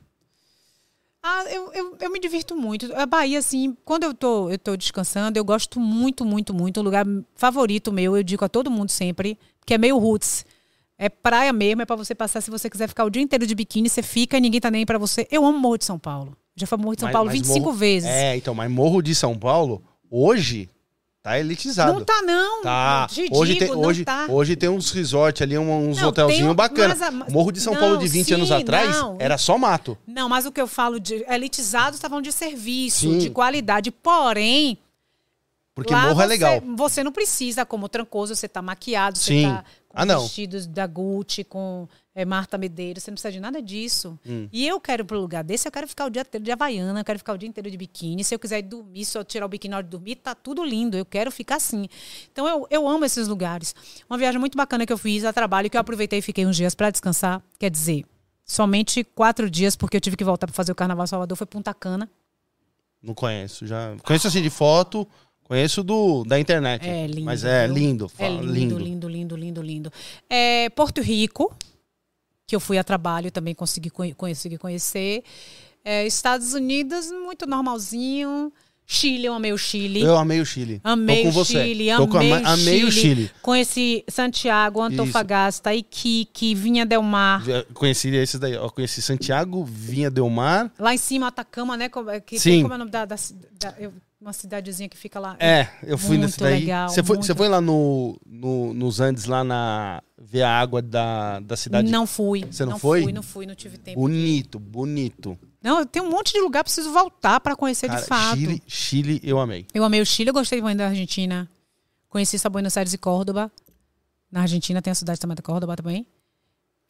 Ah, 1.21 1.43
eu, 1.49 1.71
eu, 1.73 1.97
eu 1.99 2.11
me 2.11 2.19
divirto 2.19 2.55
muito. 2.55 2.93
A 2.95 3.05
Bahia, 3.05 3.39
assim, 3.39 3.75
quando 3.83 4.03
eu 4.05 4.13
tô, 4.13 4.49
eu 4.49 4.57
tô 4.57 4.75
descansando, 4.77 5.37
eu 5.37 5.43
gosto 5.43 5.79
muito, 5.79 6.23
muito, 6.23 6.53
muito. 6.53 6.79
O 6.79 6.83
lugar 6.83 7.05
favorito 7.35 7.91
meu, 7.91 8.15
eu 8.15 8.23
digo 8.23 8.45
a 8.45 8.49
todo 8.49 8.71
mundo 8.71 8.89
sempre, 8.89 9.37
que 9.65 9.73
é 9.73 9.77
meio 9.77 9.97
roots. 9.97 10.45
É 10.97 11.09
praia 11.09 11.51
mesmo, 11.53 11.81
é 11.81 11.85
pra 11.85 11.95
você 11.95 12.15
passar. 12.15 12.41
Se 12.41 12.49
você 12.49 12.69
quiser 12.69 12.87
ficar 12.87 13.03
o 13.05 13.09
dia 13.09 13.21
inteiro 13.21 13.45
de 13.45 13.53
biquíni, 13.55 13.89
você 13.89 14.01
fica 14.01 14.37
e 14.37 14.41
ninguém 14.41 14.61
tá 14.61 14.71
nem 14.71 14.85
pra 14.85 14.97
você. 14.97 15.27
Eu 15.29 15.45
amo 15.45 15.59
Morro 15.59 15.77
de 15.77 15.85
São 15.85 15.99
Paulo. 15.99 16.35
Já 16.55 16.65
fui 16.67 16.77
Morro 16.77 16.95
de 16.95 17.01
São 17.01 17.07
Mas- 17.07 17.13
Paulo 17.13 17.27
mas 17.29 17.37
25 17.39 17.59
Morro- 17.65 17.73
vezes. 17.73 18.09
É, 18.09 18.35
então, 18.37 18.53
mas 18.55 18.71
Morro 18.71 19.01
de 19.01 19.13
São 19.15 19.37
Paulo, 19.37 19.81
hoje, 20.09 20.69
tá 21.21 21.39
elitizado. 21.39 21.93
Não 21.93 22.03
tá, 22.05 22.21
não. 22.21 22.61
Tá. 22.63 23.07
Te 23.09 23.27
hoje, 23.31 23.53
digo, 23.53 23.65
tem, 23.65 23.75
não 23.75 23.81
hoje, 23.81 24.05
tá. 24.05 24.25
hoje 24.29 24.55
tem 24.55 24.69
uns 24.69 24.91
resort 24.91 25.43
ali, 25.43 25.57
uns 25.57 25.97
Não, 25.97 26.09
hotelzinhos 26.09 26.51
um- 26.51 26.55
bacanas. 26.55 27.01
a- 27.01 27.11
Morro 27.11 27.51
de 27.51 27.59
São 27.59 27.73
não, 27.73 27.79
Paulo 27.79 27.97
de 27.97 28.07
20 28.07 28.33
anos 28.33 28.47
sim, 28.47 28.53
atrás 28.53 28.89
não. 28.95 29.17
era 29.19 29.37
só 29.37 29.57
mato. 29.57 29.97
Não, 30.07 30.29
mas 30.29 30.45
o 30.45 30.51
que 30.51 30.61
eu 30.61 30.67
falo 30.67 30.99
de 30.99 31.25
elitizado, 31.27 31.97
você 31.97 32.01
tá 32.07 32.21
de 32.21 32.31
serviço, 32.31 33.11
Sim. 33.11 33.17
de 33.17 33.29
qualidade. 33.29 33.91
Porém, 33.91 34.77
Porque 35.75 35.93
morro 35.95 36.15
você, 36.15 36.23
é 36.23 36.25
legal. 36.25 36.61
Você 36.75 37.03
não 37.03 37.11
precisa, 37.11 37.65
como 37.65 37.87
trancoso, 37.87 38.35
você 38.35 38.47
tá 38.47 38.61
maquiado, 38.61 39.17
Sim. 39.17 39.41
você 39.43 39.47
tá 39.53 39.63
com 39.63 39.69
Ah, 39.93 40.05
não. 40.05 40.21
vestidos 40.21 40.67
da 40.67 40.85
Gucci, 40.85 41.43
com 41.43 41.87
é, 42.13 42.23
Marta 42.23 42.57
Medeiros, 42.57 43.03
você 43.03 43.11
não 43.11 43.15
precisa 43.15 43.31
de 43.31 43.39
nada 43.39 43.61
disso. 43.61 44.19
Hum. 44.27 44.47
E 44.51 44.67
eu 44.67 44.79
quero 44.79 45.03
ir 45.03 45.05
pro 45.05 45.19
lugar 45.19 45.43
desse, 45.43 45.67
eu 45.67 45.71
quero 45.71 45.87
ficar 45.87 46.05
o 46.05 46.09
dia 46.09 46.21
inteiro 46.21 46.43
de 46.43 46.51
Havaiana, 46.51 46.99
eu 46.99 47.05
quero 47.05 47.17
ficar 47.17 47.33
o 47.33 47.37
dia 47.37 47.49
inteiro 47.49 47.71
de 47.71 47.77
biquíni. 47.77 48.23
Se 48.23 48.35
eu 48.35 48.39
quiser 48.39 48.59
ir 48.59 48.63
dormir, 48.63 49.05
se 49.05 49.17
eu 49.17 49.23
tirar 49.23 49.45
o 49.45 49.49
biquíni 49.49 49.71
na 49.71 49.77
hora 49.77 49.83
de 49.83 49.89
dormir, 49.89 50.17
tá 50.17 50.35
tudo 50.35 50.63
lindo. 50.63 50.97
Eu 50.97 51.05
quero 51.05 51.31
ficar 51.31 51.55
assim. 51.55 51.87
Então 52.31 52.47
eu, 52.47 52.67
eu 52.69 52.87
amo 52.87 53.03
esses 53.05 53.27
lugares. 53.27 53.73
Uma 54.09 54.17
viagem 54.17 54.39
muito 54.39 54.57
bacana 54.57 54.85
que 54.85 54.93
eu 54.93 54.97
fiz 54.97 55.25
a 55.25 55.33
trabalho, 55.33 55.69
que 55.69 55.77
eu 55.77 55.81
aproveitei 55.81 56.19
e 56.19 56.21
fiquei 56.21 56.45
uns 56.45 56.55
dias 56.55 56.75
para 56.75 56.91
descansar. 56.91 57.41
Quer 57.57 57.71
dizer, 57.71 58.05
somente 58.45 59.03
quatro 59.03 59.49
dias, 59.49 59.75
porque 59.75 59.97
eu 59.97 60.01
tive 60.01 60.17
que 60.17 60.23
voltar 60.23 60.45
para 60.45 60.55
fazer 60.55 60.71
o 60.71 60.75
Carnaval 60.75 61.07
Salvador, 61.07 61.37
foi 61.37 61.47
Punta 61.47 61.73
Cana. 61.73 62.09
Não 63.01 63.13
conheço. 63.13 63.65
Já 63.65 63.95
conheço 64.03 64.27
assim 64.27 64.41
de 64.41 64.49
foto, 64.49 65.07
conheço 65.49 65.83
do 65.83 66.23
da 66.23 66.39
internet. 66.39 66.87
É 66.87 67.07
lindo. 67.07 67.25
Mas 67.25 67.43
é 67.43 67.67
lindo. 67.67 68.09
É 68.19 68.29
lindo, 68.29 68.77
lindo, 68.77 69.09
lindo, 69.09 69.35
lindo, 69.35 69.61
lindo. 69.61 69.93
É, 70.29 70.69
Porto 70.69 71.01
Rico, 71.01 71.53
que 72.47 72.55
eu 72.55 72.59
fui 72.59 72.77
a 72.77 72.83
trabalho 72.83 73.31
também 73.31 73.53
consegui, 73.55 73.89
consegui 74.15 74.57
conhecer. 74.57 75.23
É, 75.83 76.05
Estados 76.05 76.53
Unidos, 76.53 77.11
muito 77.11 77.47
normalzinho. 77.47 78.53
Chile, 78.91 79.25
eu 79.27 79.33
amei 79.35 79.53
o 79.53 79.57
Chile. 79.57 80.01
Eu 80.01 80.17
amei 80.17 80.41
o 80.41 80.45
Chile. 80.45 80.81
Amei 80.83 81.17
Tô 81.17 81.23
com 81.23 81.29
o 81.29 81.31
você. 81.31 81.63
Chile, 81.63 81.95
Tô 81.95 82.07
com 82.07 82.17
a 82.17 82.19
amei, 82.21 82.31
o 82.31 82.47
amei 82.47 82.79
Chile. 82.79 82.91
Chile. 82.91 83.31
Conheci 83.39 84.03
Santiago, 84.09 84.81
Antofagasta, 84.81 85.73
Iquique, 85.75 86.55
Vinha 86.55 86.87
Del 86.87 87.03
Mar. 87.03 87.43
Conheci 87.75 88.09
esses 88.15 88.39
daí. 88.39 88.53
Eu 88.53 88.67
conheci 88.71 88.99
Santiago, 88.99 89.63
Vinha 89.63 90.09
Del 90.09 90.27
Mar. 90.29 90.71
Lá 90.79 90.91
em 90.93 90.97
cima, 90.97 91.27
Atacama, 91.27 91.77
né? 91.77 91.87
É, 92.11 92.19
que, 92.19 92.39
Sim. 92.39 92.63
como 92.63 92.73
é 92.73 92.75
o 92.75 92.79
nome 92.79 92.89
da, 92.91 93.05
da, 93.05 93.15
da- 93.59 93.75
eu- 93.79 93.93
uma 94.21 94.33
cidadezinha 94.33 94.89
que 94.89 94.97
fica 94.97 95.19
lá? 95.19 95.35
É, 95.39 95.67
eu 95.83 95.97
fui 95.97 96.17
Muito 96.17 96.21
nesse 96.27 96.39
daí. 96.39 96.59
legal, 96.61 96.89
você, 96.89 97.01
foi, 97.03 97.15
muito. 97.15 97.25
você 97.27 97.35
foi 97.35 97.47
lá 97.47 97.61
no, 97.61 98.19
no- 98.25 98.73
nos 98.73 98.99
Andes, 98.99 99.25
lá 99.25 99.43
na. 99.43 100.01
ver 100.17 100.41
a 100.43 100.59
água 100.59 100.81
da, 100.81 101.39
da 101.39 101.55
cidade? 101.55 101.89
Não 101.89 102.05
fui. 102.05 102.45
Você 102.51 102.65
não 102.65 102.77
foi? 102.77 103.03
Fui, 103.03 103.11
não 103.13 103.23
fui, 103.23 103.45
não 103.45 103.55
tive 103.55 103.77
tempo. 103.77 103.99
Bonito, 103.99 104.59
bonito. 104.59 105.37
Não, 105.61 105.85
tem 105.85 106.01
um 106.01 106.09
monte 106.09 106.33
de 106.33 106.39
lugar, 106.41 106.63
preciso 106.63 106.91
voltar 106.91 107.39
para 107.39 107.55
conhecer 107.55 107.87
Cara, 107.87 108.01
de 108.01 108.07
fato. 108.07 108.37
Chile, 108.37 108.63
Chile, 108.67 109.19
eu 109.23 109.39
amei. 109.39 109.65
Eu 109.73 109.83
amei 109.83 110.01
o 110.01 110.05
Chile, 110.05 110.29
eu 110.29 110.33
gostei 110.33 110.61
muito 110.61 110.77
da 110.77 110.87
Argentina. 110.87 111.49
Conheci 112.09 112.37
só 112.39 112.49
Buenos 112.49 112.75
Aires 112.75 112.93
e 112.93 112.97
Córdoba. 112.97 113.51
Na 114.31 114.41
Argentina 114.41 114.81
tem 114.81 114.91
a 114.91 114.95
cidade 114.95 115.19
chamada 115.21 115.41
Córdoba 115.41 115.75
também. 115.75 116.05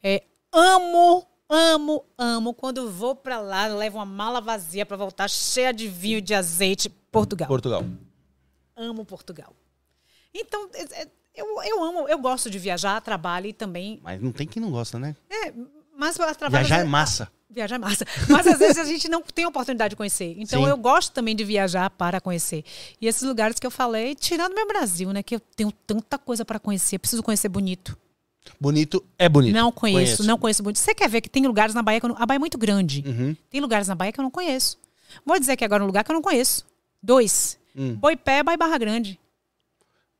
É, 0.02 0.22
amo, 0.52 1.26
amo, 1.50 2.04
amo. 2.16 2.54
Quando 2.54 2.90
vou 2.90 3.14
para 3.14 3.38
lá, 3.40 3.66
levo 3.66 3.98
uma 3.98 4.06
mala 4.06 4.40
vazia 4.40 4.86
para 4.86 4.96
voltar 4.96 5.28
cheia 5.28 5.72
de 5.72 5.88
vinho 5.88 6.18
e 6.18 6.20
de 6.22 6.32
azeite. 6.34 6.88
Portugal. 6.88 7.48
Portugal. 7.48 7.84
Amo 8.76 9.04
Portugal. 9.04 9.52
Então, 10.32 10.70
é- 10.72 11.02
é- 11.02 11.08
eu, 11.34 11.46
eu 11.64 11.82
amo, 11.84 12.08
eu 12.08 12.18
gosto 12.18 12.48
de 12.48 12.58
viajar, 12.58 13.00
trabalho 13.00 13.46
e 13.46 13.52
também. 13.52 14.00
Mas 14.02 14.20
não 14.22 14.32
tem 14.32 14.46
quem 14.46 14.62
não 14.62 14.70
gosta, 14.70 14.98
né? 14.98 15.16
É, 15.28 15.52
mas 15.96 16.14
trabalho. 16.16 16.64
Viajar 16.64 16.80
é 16.80 16.84
massa. 16.84 17.30
Viajar 17.48 17.74
é 17.74 17.78
massa. 17.78 18.06
Mas 18.28 18.46
às 18.46 18.58
vezes 18.58 18.78
a 18.78 18.84
gente 18.84 19.08
não 19.08 19.22
tem 19.22 19.44
oportunidade 19.44 19.90
de 19.90 19.96
conhecer. 19.96 20.36
Então 20.38 20.62
Sim. 20.62 20.68
eu 20.68 20.76
gosto 20.76 21.12
também 21.12 21.34
de 21.34 21.42
viajar 21.44 21.90
para 21.90 22.20
conhecer. 22.20 22.64
E 23.00 23.06
esses 23.08 23.22
lugares 23.22 23.58
que 23.58 23.66
eu 23.66 23.70
falei, 23.72 24.14
tirando 24.14 24.54
meu 24.54 24.66
Brasil, 24.68 25.12
né? 25.12 25.22
Que 25.22 25.34
eu 25.34 25.40
tenho 25.40 25.72
tanta 25.72 26.16
coisa 26.16 26.44
para 26.44 26.60
conhecer. 26.60 26.96
Eu 26.96 27.00
preciso 27.00 27.22
conhecer 27.22 27.48
bonito. 27.48 27.98
Bonito 28.60 29.04
é 29.18 29.28
bonito. 29.28 29.54
Não 29.54 29.70
conheço, 29.70 30.24
não 30.24 30.38
conheço 30.38 30.62
bonito. 30.62 30.78
Você 30.78 30.94
quer 30.94 31.08
ver 31.08 31.20
que 31.20 31.28
tem 31.28 31.46
lugares 31.46 31.74
na 31.74 31.82
Bahia 31.82 32.00
que 32.00 32.06
eu 32.06 32.10
não... 32.10 32.16
A 32.18 32.26
Bahia 32.26 32.36
é 32.36 32.38
muito 32.38 32.58
grande. 32.58 33.02
Uhum. 33.06 33.36
Tem 33.50 33.60
lugares 33.60 33.86
na 33.88 33.94
Bahia 33.94 34.12
que 34.12 34.20
eu 34.20 34.22
não 34.24 34.30
conheço. 34.30 34.78
Vou 35.24 35.38
dizer 35.38 35.56
que 35.56 35.64
agora 35.64 35.82
um 35.82 35.86
lugar 35.86 36.04
que 36.04 36.10
eu 36.10 36.14
não 36.14 36.22
conheço. 36.22 36.64
Dois. 37.02 37.58
Hum. 37.76 37.94
Boipeba 37.96 38.52
e 38.52 38.56
Barra 38.56 38.78
Grande. 38.78 39.18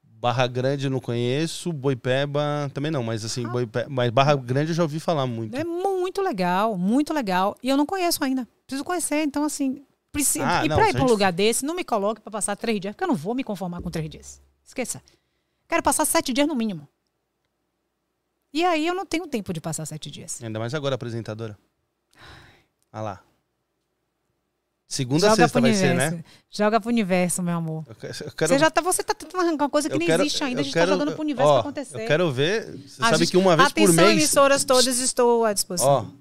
Barra 0.03 0.47
Grande 0.47 0.85
eu 0.85 0.91
não 0.91 1.01
conheço, 1.01 1.73
Boipeba 1.73 2.71
também 2.75 2.91
não, 2.91 3.03
mas 3.03 3.23
Ah. 3.23 3.27
assim, 3.27 3.47
Boipe- 3.49 3.87
mas 3.89 4.11
Barra 4.11 4.35
Grande 4.37 4.71
eu 4.71 4.75
já 4.75 4.83
ouvi 4.83 5.01
falar 5.01 5.27
muito. 5.27 5.57
É 5.57 5.65
muito 5.65 6.21
legal, 6.21 6.77
muito 6.77 7.15
legal. 7.15 7.57
E 7.63 7.69
eu 7.71 7.77
não 7.77 7.87
conheço 7.87 8.23
ainda. 8.23 8.47
Preciso 8.67 8.85
conhecer. 8.85 9.23
Então, 9.23 9.45
assim, 9.45 9.83
preciso. 10.13 10.45
Ah, 10.45 10.65
e 10.65 10.69
não, 10.69 10.77
pra 10.77 10.89
ir 10.89 10.93
pra 10.93 11.01
um 11.01 11.05
gente- 11.05 11.11
lugar 11.11 11.33
desse, 11.33 11.65
não 11.65 11.75
me 11.75 11.85
coloque 11.85 12.21
pra 12.21 12.31
passar 12.31 12.55
três 12.55 12.79
dias, 12.81 12.95
porque 12.95 13.05
eu 13.05 13.09
não 13.09 13.15
vou 13.15 13.35
me 13.35 13.43
conformar 13.43 13.81
com 13.81 13.91
três 13.91 14.11
dias. 14.11 14.43
Esqueça. 14.65 15.03
Quero 15.67 15.83
passar 15.83 16.05
sete 16.05 16.33
dias 16.35 16.47
no 16.47 16.55
mínimo. 16.55 16.87
E 18.53 18.65
aí 18.65 18.87
eu 18.87 18.95
não 18.95 19.07
tenho 19.07 19.27
tempo 19.27 19.53
de 19.53 19.61
passar 19.61 19.87
sete 19.87 20.11
dias. 20.11 20.43
Ainda 20.43 20.59
mais 20.59 20.75
agora, 20.75 20.95
apresentadora. 20.97 21.57
Ah 22.93 23.01
lá. 23.01 23.21
Segunda 24.89 25.21
Joga 25.29 25.37
sexta 25.37 25.61
vai 25.61 25.73
ser, 25.73 25.95
né? 25.95 26.25
Joga 26.51 26.81
pro 26.81 26.89
universo, 26.91 27.41
meu 27.45 27.55
amor. 27.57 27.85
Eu 27.89 27.95
quero, 27.95 28.13
eu 28.25 28.33
quero- 28.33 28.53
Você, 28.53 28.59
já 28.59 28.69
tá, 28.71 28.81
você 28.81 29.05
tá 29.05 29.15
tentando 29.15 29.41
arrancar 29.41 29.65
uma 29.67 29.71
coisa 29.71 29.89
que 29.89 29.95
eu 29.95 29.99
nem 30.01 30.09
quero- 30.09 30.25
existe 30.25 30.43
ainda. 30.43 30.61
A 30.63 30.65
gente 30.65 30.73
quero- 30.73 30.87
tá 30.91 30.93
jogando 30.95 31.13
pro 31.13 31.23
universo 31.23 31.49
ó, 31.49 31.53
pra 31.55 31.61
acontecer. 31.61 32.03
Eu 32.03 32.07
quero 32.09 32.33
ver. 32.33 32.77
Você 32.77 33.01
A 33.01 33.05
sabe 33.07 33.19
gente- 33.19 33.31
que 33.31 33.37
uma 33.37 33.57
vez 33.57 33.69
por 33.73 33.83
Atenção, 33.85 34.05
mês. 34.05 34.19
emissoras 34.19 34.65
todas, 34.65 34.99
estou 34.99 35.45
à 35.45 35.53
disposição. 35.53 35.89
Ó. 35.89 36.21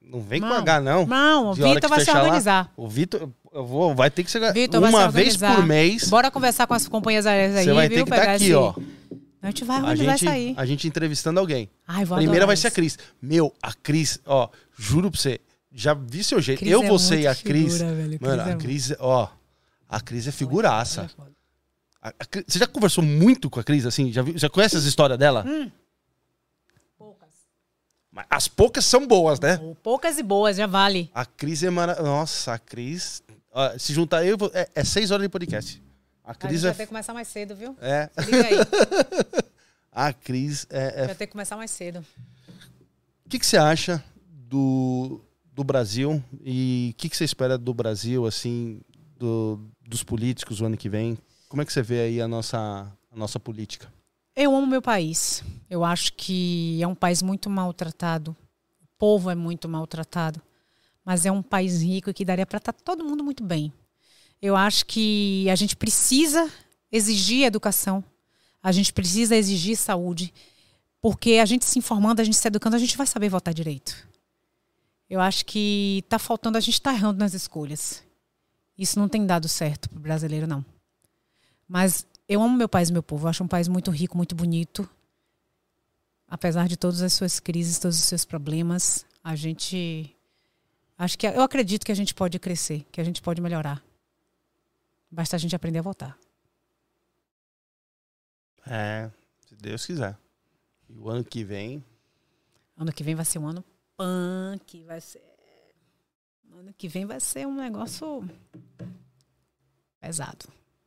Não 0.00 0.20
vem 0.20 0.40
com. 0.40 0.46
H, 0.46 0.80
não. 0.80 1.06
Não, 1.06 1.50
o 1.50 1.54
Vitor 1.54 1.88
vai 1.90 1.98
se 2.00 2.04
fechar 2.04 2.18
lá, 2.18 2.24
organizar. 2.24 2.72
O 2.76 2.86
Vitor, 2.86 3.28
eu 3.52 3.66
vou, 3.66 3.92
vai 3.96 4.10
ter 4.12 4.22
que 4.22 4.30
vai 4.38 4.52
se 4.52 4.68
uma 4.76 5.10
vez 5.10 5.34
organizar. 5.34 5.56
por 5.56 5.66
mês. 5.66 6.08
Bora 6.08 6.30
conversar 6.30 6.68
com 6.68 6.74
as 6.74 6.86
companhias 6.86 7.26
aéreas 7.26 7.56
aí, 7.56 7.64
Você 7.64 7.72
vai 7.72 7.88
viu? 7.88 7.98
ter 7.98 8.04
que 8.04 8.10
estar 8.10 8.20
Pegar 8.20 8.32
aqui, 8.34 8.44
esse- 8.44 8.54
ó. 8.54 8.74
A 9.42 9.46
gente 9.48 9.64
vai 9.64 9.80
A 9.80 9.84
onde 9.84 10.04
vai 10.04 10.16
gente, 10.16 10.28
sair. 10.30 10.54
a 10.56 10.64
gente 10.64 10.86
entrevistando 10.86 11.40
alguém. 11.40 11.68
Ai, 11.86 12.04
vou 12.04 12.16
Primeira 12.16 12.46
vai 12.46 12.56
ser 12.56 12.68
a 12.68 12.68
isso. 12.68 12.74
Cris. 12.76 12.98
Meu, 13.20 13.52
a 13.60 13.72
Cris, 13.74 14.20
ó, 14.24 14.48
juro 14.78 15.10
pra 15.10 15.20
você, 15.20 15.40
já 15.72 15.94
vi 15.94 16.22
seu 16.22 16.40
jeito. 16.40 16.60
Cris 16.60 16.70
eu, 16.72 16.82
é 16.84 16.88
você 16.88 17.20
e 17.22 17.26
a 17.26 17.34
Cris. 17.34 17.72
figura, 17.78 17.94
velho. 17.94 18.18
Cris 18.18 18.20
Mano, 18.20 18.42
é 18.42 18.52
a 18.52 18.56
Cris, 18.56 18.92
ó, 19.00 19.30
a 19.88 20.00
Cris 20.00 20.28
é 20.28 20.32
figuraça. 20.32 21.10
A- 22.00 22.14
a 22.20 22.24
Cris- 22.24 22.44
você 22.46 22.58
já 22.60 22.66
conversou 22.68 23.02
muito 23.02 23.50
com 23.50 23.58
a 23.58 23.64
Cris, 23.64 23.84
assim? 23.84 24.12
Já, 24.12 24.22
viu- 24.22 24.38
já 24.38 24.48
conhece 24.48 24.76
as 24.76 24.84
histórias 24.84 25.18
dela? 25.18 25.44
Hum. 25.46 25.70
Mas 28.12 28.26
As 28.28 28.46
poucas 28.46 28.84
são 28.84 29.06
boas, 29.06 29.40
né? 29.40 29.58
Poucas 29.82 30.18
e 30.18 30.22
boas, 30.22 30.56
já 30.56 30.66
vale. 30.66 31.10
A 31.14 31.24
Cris 31.24 31.62
é 31.62 31.70
maravilhosa. 31.70 32.08
Nossa, 32.10 32.52
a 32.52 32.58
Cris. 32.58 33.22
ó, 33.50 33.76
se 33.78 33.92
juntar 33.94 34.24
eu, 34.24 34.34
e 34.34 34.36
vo- 34.36 34.50
é, 34.54 34.68
é 34.74 34.84
seis 34.84 35.10
horas 35.10 35.24
de 35.24 35.28
podcast. 35.30 35.81
A 36.24 36.30
A 36.30 36.32
gente 36.34 36.40
Cris 36.48 36.62
vai 36.62 36.70
é. 36.70 36.74
ter 36.74 36.82
que 36.84 36.88
começar 36.88 37.14
mais 37.14 37.28
cedo, 37.28 37.54
viu? 37.56 37.76
É. 37.80 38.08
Se 38.18 38.30
liga 38.30 38.46
aí. 38.46 38.54
A 39.90 40.12
Cris 40.12 40.66
é. 40.70 41.02
é- 41.02 41.06
Vai 41.06 41.14
ter 41.14 41.26
que 41.26 41.32
começar 41.32 41.56
mais 41.56 41.70
cedo. 41.70 42.04
O 43.26 43.28
que, 43.28 43.38
que 43.38 43.46
você 43.46 43.56
acha 43.56 44.02
do, 44.26 45.20
do 45.52 45.64
Brasil 45.64 46.22
e 46.42 46.90
o 46.94 46.96
que, 46.98 47.08
que 47.08 47.16
você 47.16 47.24
espera 47.24 47.56
do 47.58 47.74
Brasil, 47.74 48.26
assim, 48.26 48.80
do- 49.18 49.60
dos 49.86 50.02
políticos 50.02 50.60
o 50.60 50.64
ano 50.66 50.76
que 50.76 50.88
vem? 50.88 51.18
Como 51.48 51.60
é 51.60 51.64
que 51.64 51.72
você 51.72 51.82
vê 51.82 52.00
aí 52.00 52.20
a 52.20 52.28
nossa, 52.28 52.58
a 53.10 53.16
nossa 53.16 53.38
política? 53.40 53.92
Eu 54.34 54.54
amo 54.56 54.66
meu 54.66 54.80
país. 54.80 55.42
Eu 55.68 55.84
acho 55.84 56.14
que 56.14 56.80
é 56.82 56.86
um 56.86 56.94
país 56.94 57.20
muito 57.20 57.50
maltratado. 57.50 58.30
O 58.80 58.86
povo 58.98 59.28
é 59.30 59.34
muito 59.34 59.68
maltratado. 59.68 60.40
Mas 61.04 61.26
é 61.26 61.32
um 61.32 61.42
país 61.42 61.82
rico 61.82 62.08
e 62.08 62.14
que 62.14 62.24
daria 62.24 62.46
para 62.46 62.56
estar 62.58 62.72
todo 62.72 63.04
mundo 63.04 63.22
muito 63.24 63.42
bem. 63.44 63.70
Eu 64.42 64.56
acho 64.56 64.84
que 64.84 65.48
a 65.48 65.54
gente 65.54 65.76
precisa 65.76 66.50
exigir 66.90 67.44
educação. 67.44 68.02
A 68.60 68.72
gente 68.72 68.92
precisa 68.92 69.36
exigir 69.36 69.76
saúde. 69.76 70.34
Porque 71.00 71.34
a 71.34 71.46
gente 71.46 71.64
se 71.64 71.78
informando, 71.78 72.20
a 72.20 72.24
gente 72.24 72.36
se 72.36 72.48
educando, 72.48 72.74
a 72.74 72.78
gente 72.78 72.96
vai 72.96 73.06
saber 73.06 73.28
votar 73.28 73.54
direito. 73.54 73.96
Eu 75.08 75.20
acho 75.20 75.46
que 75.46 76.00
está 76.04 76.18
faltando, 76.18 76.58
a 76.58 76.60
gente 76.60 76.74
está 76.74 76.92
errando 76.92 77.20
nas 77.20 77.34
escolhas. 77.34 78.02
Isso 78.76 78.98
não 78.98 79.08
tem 79.08 79.24
dado 79.24 79.48
certo 79.48 79.88
para 79.88 79.98
o 79.98 80.02
brasileiro, 80.02 80.46
não. 80.46 80.64
Mas 81.68 82.04
eu 82.28 82.42
amo 82.42 82.56
meu 82.56 82.68
país 82.68 82.88
e 82.88 82.92
meu 82.92 83.02
povo. 83.02 83.26
Eu 83.26 83.30
acho 83.30 83.44
um 83.44 83.48
país 83.48 83.68
muito 83.68 83.90
rico, 83.92 84.16
muito 84.16 84.34
bonito. 84.34 84.88
Apesar 86.26 86.66
de 86.66 86.76
todas 86.76 87.00
as 87.00 87.12
suas 87.12 87.38
crises, 87.38 87.78
todos 87.78 87.96
os 87.96 88.04
seus 88.04 88.24
problemas, 88.24 89.04
a 89.22 89.36
gente. 89.36 90.16
Acho 90.98 91.16
que 91.16 91.26
eu 91.26 91.42
acredito 91.42 91.84
que 91.84 91.92
a 91.92 91.96
gente 91.96 92.14
pode 92.14 92.38
crescer, 92.38 92.86
que 92.90 93.00
a 93.00 93.04
gente 93.04 93.22
pode 93.22 93.40
melhorar. 93.40 93.82
Basta 95.12 95.36
a 95.36 95.38
gente 95.38 95.54
aprender 95.54 95.80
a 95.80 95.82
votar. 95.82 96.18
É, 98.66 99.10
se 99.46 99.54
Deus 99.54 99.84
quiser. 99.84 100.16
E 100.88 100.96
o 100.96 101.10
ano 101.10 101.22
que 101.22 101.44
vem. 101.44 101.84
Ano 102.74 102.90
que 102.90 103.04
vem 103.04 103.14
vai 103.14 103.26
ser 103.26 103.38
um 103.38 103.46
ano 103.46 103.62
punk, 103.94 104.82
vai 104.84 105.02
ser. 105.02 105.22
Ano 106.50 106.72
que 106.72 106.88
vem 106.88 107.04
vai 107.04 107.20
ser 107.20 107.46
um 107.46 107.54
negócio 107.54 108.26
pesado. 110.00 110.46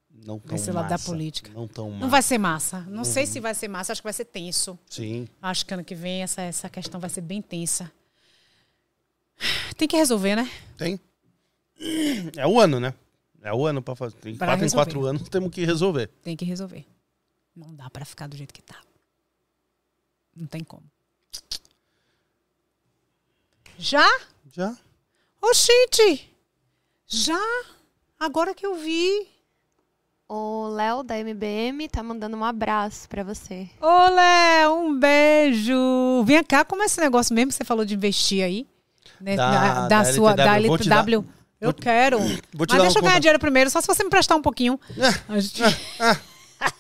Não 0.10 0.40
tão 0.40 0.56
Desse 0.56 0.72
lado 0.72 0.86
da 0.86 0.92
massa, 0.92 1.06
política. 1.06 1.52
Não 1.54 1.68
tão 1.68 1.92
massa. 1.92 2.02
Não 2.02 2.10
vai 2.10 2.22
ser 2.24 2.38
massa. 2.40 2.82
Não 2.82 3.04
sei 3.04 3.28
se 3.28 3.40
vai 3.40 3.54
ser 3.54 3.68
massa, 3.68 3.92
acho 3.92 4.02
que 4.02 4.06
vai 4.08 4.14
ser 4.14 4.26
tenso. 4.26 4.80
Sim. 4.90 5.28
Acho 5.40 5.66
que 5.66 5.74
ano 5.74 5.84
que 5.84 5.94
vem 5.94 6.24
essa, 6.24 6.42
essa 6.42 6.68
questão 6.68 7.00
vai 7.00 7.12
ser 7.12 7.22
bem 7.22 7.44
tensa. 7.44 7.92
Tem 9.78 9.88
que 9.88 9.98
resolver, 9.98 10.36
né? 10.36 10.50
Tem. 10.78 11.00
É 12.36 12.48
o 12.48 12.60
ano, 12.60 12.80
né? 12.80 12.94
É 13.46 13.54
o 13.54 13.66
ano 13.66 13.82
pra 13.82 13.96
fazer. 13.96 14.16
Tem 14.18 14.36
Pra 14.36 14.48
quatro 14.48 14.62
em 14.62 14.64
resolver. 14.66 14.86
quatro 14.92 15.06
anos 15.06 15.30
temos 15.30 15.52
que 15.52 15.64
resolver. 15.64 16.08
Tem 16.24 16.36
que 16.36 16.44
resolver. 16.46 16.86
Não 17.56 17.74
dá 17.76 17.90
pra 17.90 18.04
ficar 18.04 18.28
do 18.28 18.36
jeito 18.36 18.54
que 18.54 18.62
tá. 18.62 18.80
Não 20.36 20.48
tem 20.48 20.64
como. 20.64 20.84
Já? 23.78 24.08
Já? 24.52 24.76
Oxente! 25.42 26.36
Já? 27.08 27.40
Agora 28.20 28.54
que 28.54 28.66
eu 28.66 28.76
vi. 28.76 29.28
O 30.28 30.70
Léo 30.70 31.04
da 31.04 31.20
MBM 31.20 31.88
tá 31.88 32.02
mandando 32.02 32.36
um 32.36 32.44
abraço 32.44 33.08
pra 33.08 33.24
você. 33.24 33.70
Ô, 33.80 34.10
Léo, 34.10 34.74
um 34.74 35.00
beijo. 35.00 36.24
Vem 36.26 36.44
cá, 36.44 36.66
como 36.66 36.82
é 36.82 36.86
esse 36.86 37.00
negócio 37.00 37.36
mesmo 37.36 37.50
que 37.52 37.56
você 37.58 37.64
falou 37.64 37.86
de 37.86 37.94
investir 37.94 38.44
aí? 38.44 38.68
Né, 39.22 39.36
Da- 39.36 39.88
da, 39.88 39.88
da 40.04 40.14
sua, 40.14 40.34
da 40.34 40.46
LTW. 40.58 40.68
Vou 40.68 40.78
te 40.80 40.90
dar- 40.90 41.08
LTW. 41.08 41.26
Eu 41.66 41.74
quero. 41.74 42.20
Mas 42.58 42.68
deixa 42.68 42.76
um 42.76 42.78
eu 42.78 42.94
ganhar 42.94 42.94
conta- 43.02 43.20
dinheiro 43.20 43.40
primeiro, 43.40 43.70
só 43.70 43.82
se 43.82 43.88
você 43.88 44.04
me 44.04 44.10
prestar 44.10 44.36
um 44.36 44.42
pouquinho. 44.42 44.80
A 45.30 45.40
gente- 45.40 45.62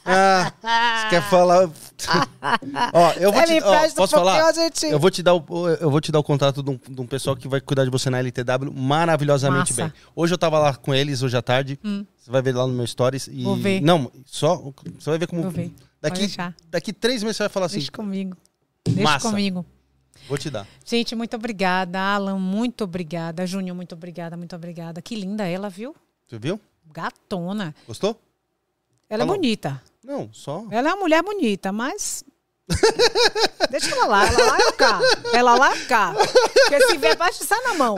Ah, 0.05 0.51
você 0.61 1.09
quer 1.09 1.21
falar? 1.29 1.69
ó, 2.93 3.11
eu 3.13 3.31
vou 3.31 3.41
Você 3.41 3.59
te, 3.59 3.63
ó, 3.63 3.71
um 3.77 3.81
posso 3.91 3.95
pouquinho, 3.95 4.09
falar? 4.09 4.53
gente- 4.53 4.85
Eu 4.85 4.99
vou 4.99 5.09
te 5.11 5.21
dar 5.21 5.33
o, 5.35 5.43
eu 5.81 5.89
vou 5.91 5.99
te 6.01 6.11
dar 6.11 6.19
o 6.19 6.23
contato 6.23 6.63
de 6.63 6.69
um, 6.71 6.79
de 6.89 7.01
um 7.01 7.05
pessoal 7.05 7.35
que 7.35 7.47
vai 7.47 7.59
cuidar 7.59 7.83
de 7.83 7.89
você 7.89 8.09
na 8.09 8.19
LTW 8.19 8.71
maravilhosamente 8.73 9.71
Massa. 9.73 9.83
Hum. 9.83 9.87
bem. 9.87 9.93
Hoje 10.15 10.33
eu 10.33 10.37
tava 10.37 10.57
lá 10.59 10.73
com 10.75 10.93
eles 10.93 11.21
hoje 11.21 11.35
à 11.35 11.41
tarde. 11.41 11.77
Você 11.83 12.31
vai 12.31 12.41
ver 12.41 12.55
lá 12.55 12.65
no 12.65 12.73
meu 12.73 12.87
stories 12.87 13.27
e 13.27 13.43
Vou 13.43 13.55
ver. 13.57 13.81
não, 13.81 14.11
só 14.25 14.55
você 14.97 15.09
vai 15.09 15.19
ver 15.19 15.27
como 15.27 15.41
Vou 15.43 15.51
ver. 15.51 15.69
Pode 16.01 16.27
daqui 16.27 16.37
daqui 16.71 16.93
três 16.93 17.21
meses 17.23 17.37
você 17.37 17.43
vai 17.43 17.49
falar 17.49 17.65
assim, 17.67 17.77
Deixa 17.77 17.91
comigo. 17.91 18.37
Deixa 18.87 19.03
Massa. 19.03 19.29
comigo. 19.29 19.65
Vou 20.27 20.37
te 20.37 20.49
dar. 20.49 20.67
Gente, 20.85 21.15
muito 21.15 21.35
obrigada. 21.35 21.99
Alan, 21.99 22.37
muito 22.39 22.83
obrigada. 22.83 23.45
Júnior, 23.45 23.75
muito 23.75 23.93
obrigada, 23.95 24.35
muito 24.37 24.55
obrigada. 24.55 25.01
Que 25.01 25.15
linda 25.15 25.45
ela, 25.47 25.69
viu? 25.69 25.95
Você 26.27 26.37
viu? 26.39 26.59
Gatona. 26.91 27.73
Gostou? 27.87 28.19
Ela 29.09 29.23
é 29.23 29.25
Falou. 29.25 29.35
bonita. 29.35 29.81
Não, 30.03 30.29
só. 30.31 30.65
Ela 30.71 30.89
é 30.89 30.93
uma 30.93 31.01
mulher 31.01 31.21
bonita, 31.23 31.71
mas. 31.71 32.23
Deixa 33.69 33.91
ela 33.91 34.05
lá, 34.07 34.27
ela 34.27 34.45
lá 34.45 34.57
é 34.59 34.67
o 34.67 34.73
cá. 34.73 34.99
Ela 35.33 35.55
lá 35.55 35.75
é 35.75 35.83
o 35.83 35.87
cá. 35.87 36.13
Porque 36.15 36.81
se 36.87 36.97
vier 36.97 37.15
baixo, 37.15 37.43
sai 37.43 37.61
na 37.61 37.73
mão. 37.75 37.95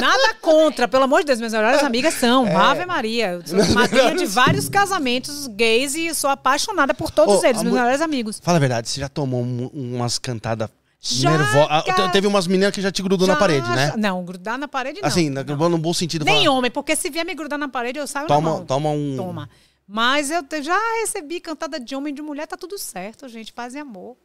Nada 0.00 0.34
contra, 0.40 0.88
pelo 0.88 1.04
amor 1.04 1.20
de 1.20 1.26
Deus, 1.26 1.38
minhas 1.38 1.52
melhores 1.52 1.82
amigas 1.82 2.14
são. 2.14 2.46
É. 2.46 2.54
Ave 2.54 2.84
Maria. 2.86 3.32
Eu 3.32 3.46
sou 3.46 3.74
madrinha 3.74 4.14
de 4.16 4.26
vários 4.26 4.68
casamentos 4.68 5.46
gays 5.48 5.94
e 5.94 6.12
sou 6.14 6.28
apaixonada 6.30 6.92
por 6.92 7.10
todos 7.10 7.40
Ô, 7.42 7.46
eles, 7.46 7.62
meus 7.62 7.74
melhores 7.74 8.00
amigos. 8.00 8.40
Fala 8.42 8.56
a 8.56 8.60
verdade, 8.60 8.88
você 8.88 9.00
já 9.00 9.08
tomou 9.08 9.42
um- 9.42 9.68
umas 9.72 10.18
cantadas 10.18 10.68
Já, 11.00 11.30
nervosas? 11.30 11.84
cara. 11.84 12.08
Teve 12.10 12.26
umas 12.26 12.46
meninas 12.46 12.72
que 12.74 12.80
já 12.80 12.90
te 12.90 13.02
grudou 13.02 13.26
na 13.26 13.34
Já- 13.34 13.38
parede, 13.38 13.68
né? 13.70 13.94
Não, 13.96 14.24
grudar 14.24 14.58
na 14.58 14.66
parede 14.66 15.00
não. 15.00 15.06
Assim, 15.08 15.30
na- 15.30 15.44
Não. 15.44 15.68
no 15.68 15.78
bom 15.78 15.94
sentido. 15.94 16.24
Nem 16.24 16.48
homem, 16.48 16.70
porque 16.70 16.96
se 16.96 17.08
vier 17.08 17.24
me 17.24 17.34
grudar 17.34 17.58
na 17.58 17.68
parede, 17.68 17.98
eu 17.98 18.06
saio 18.06 18.24
na 18.28 18.34
toma, 18.34 18.50
mão. 18.50 18.66
toma 18.66 18.90
um. 18.90 19.16
Toma. 19.16 19.48
Mas 19.86 20.30
eu 20.30 20.42
já 20.62 20.78
recebi 21.00 21.40
cantada 21.40 21.78
de 21.80 21.94
homem 21.94 22.12
e 22.12 22.16
de 22.16 22.20
mulher, 22.20 22.46
tá 22.46 22.56
tudo 22.56 22.76
certo, 22.76 23.28
gente. 23.28 23.52
Paz 23.52 23.74
e 23.74 23.78
amor. 23.78 24.16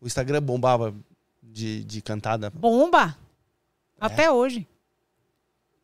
O 0.00 0.06
Instagram 0.06 0.42
bombava 0.42 0.94
de, 1.42 1.84
de 1.84 2.02
cantada. 2.02 2.50
Bomba! 2.50 3.16
É? 4.00 4.06
Até 4.06 4.30
hoje. 4.30 4.66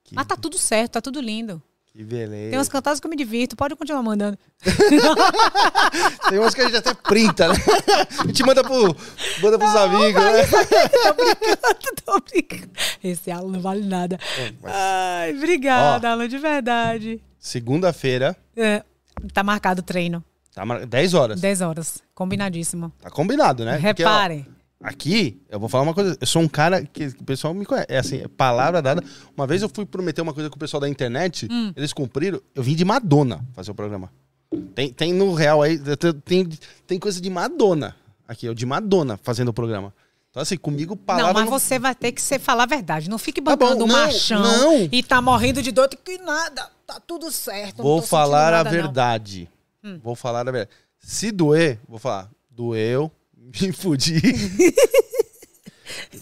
Que, 0.05 0.15
Mas 0.15 0.27
tá 0.27 0.37
tudo 0.37 0.59
certo, 0.59 0.93
tá 0.93 1.01
tudo 1.01 1.21
lindo. 1.21 1.63
Que 1.97 2.05
beleza. 2.05 2.51
Tem 2.51 2.59
umas 2.59 2.69
cantadas 2.69 3.01
que 3.01 3.07
eu 3.07 3.11
me 3.11 3.17
divirto, 3.17 3.57
pode 3.57 3.75
continuar 3.75 4.03
mandando. 4.03 4.39
Tem 6.29 6.39
umas 6.39 6.55
que 6.55 6.61
a 6.61 6.65
gente 6.65 6.77
até 6.77 6.93
printa, 6.95 7.49
né? 7.49 7.55
A 8.19 8.27
gente 8.27 8.43
manda, 8.45 8.63
pro, 8.63 8.95
manda 9.43 9.59
pros 9.59 9.75
amigos, 9.77 10.23
né? 10.23 10.47
Tô 11.03 11.15
brincando, 11.15 12.03
tô 12.05 12.21
brincando. 12.21 12.71
Esse 13.03 13.31
Alan 13.31 13.51
não 13.53 13.61
vale 13.61 13.87
nada. 13.87 14.19
mas- 14.63 14.73
Ai, 14.75 15.35
obrigada, 15.37 16.11
Alan, 16.11 16.29
de 16.29 16.39
verdade. 16.39 17.23
Segunda-feira, 17.39 18.37
É, 18.57 18.83
tá 19.33 19.43
marcado 19.43 19.81
o 19.81 19.85
treino. 19.85 20.23
tá 20.55 20.65
mar- 20.67 20.85
10 20.85 21.15
horas. 21.15 21.41
10 21.41 21.61
horas. 21.63 22.03
Combinadíssimo. 22.15 22.93
Tá 23.01 23.11
combinado, 23.11 23.65
né? 23.65 23.79
Porque, 23.81 24.05
ó, 24.05 24.09
Reparem. 24.09 24.47
Aqui, 24.83 25.41
eu 25.49 25.59
vou 25.59 25.69
falar 25.69 25.85
uma 25.85 25.95
coisa. 25.95 26.17
Eu 26.21 26.27
sou 26.27 26.43
um 26.43 26.49
cara 26.49 26.83
que, 26.85 27.13
que 27.13 27.23
o 27.23 27.25
pessoal 27.25 27.55
me 27.55 27.65
conhece. 27.65 27.87
É 27.89 27.99
assim, 27.99 28.17
é 28.23 28.29
palavra 28.29 28.81
dada. 28.83 29.03
Uma 29.37 29.47
vez 29.47 29.63
eu 29.63 29.69
fui 29.69 29.85
prometer 29.87 30.21
uma 30.23 30.35
coisa 30.35 30.49
com 30.51 30.57
o 30.57 30.59
pessoal 30.59 30.81
da 30.81 30.89
internet, 30.89 31.49
Hum. 31.51 31.73
eles 31.77 31.93
cumpriram. 31.93 32.41
Eu 32.55 32.63
vim 32.63 32.75
de 32.75 32.85
Madonna 32.85 33.45
fazer 33.55 33.71
o 33.71 33.75
programa. 33.75 34.11
Tem, 34.75 34.93
tem 34.93 35.13
no 35.13 35.35
real 35.35 35.63
aí, 35.63 35.79
tem, 36.25 36.49
tem 36.87 36.99
coisa 36.99 37.21
de 37.21 37.29
Madonna 37.29 37.97
aqui, 38.29 38.47
eu 38.47 38.55
de 38.55 38.65
Madonna 38.65 39.19
fazendo 39.23 39.49
o 39.49 39.53
programa. 39.53 39.93
Então, 40.31 40.43
assim, 40.43 40.57
comigo, 40.57 40.95
palavra. 40.97 41.29
Não, 41.29 41.35
mas 41.41 41.51
não- 41.51 41.59
você 41.59 41.79
vai 41.79 41.95
ter 41.95 42.13
que 42.13 42.21
ser, 42.21 42.39
falar 42.39 42.65
a 42.65 42.67
verdade. 42.67 43.09
Não 43.09 43.19
fique 43.19 43.41
Tá 43.41 43.57
bom, 43.57 43.65
bancando 43.67 43.87
não, 43.87 43.95
machão 43.97 44.43
não. 44.43 44.89
e 44.93 45.03
tá 45.03 45.21
morrendo 45.23 45.63
de 45.63 45.73
dor. 45.73 45.89
Que 45.89 46.19
nada, 46.19 46.71
tá 46.87 47.01
tudo 47.01 47.31
certo. 47.31 47.83
Vou 47.83 48.03
falar 48.03 48.49
a 48.49 48.51
nada. 48.59 48.69
Hum. 48.69 48.73
verdade. 48.73 49.49
Vou 50.03 50.15
falar 50.15 50.41
a 50.41 50.45
verdade. 50.53 50.71
Se 50.99 51.33
doer, 51.33 51.81
vou 51.89 51.99
falar, 51.99 52.31
doeu, 52.51 53.11
me 53.61 53.73
fudi. 53.73 54.21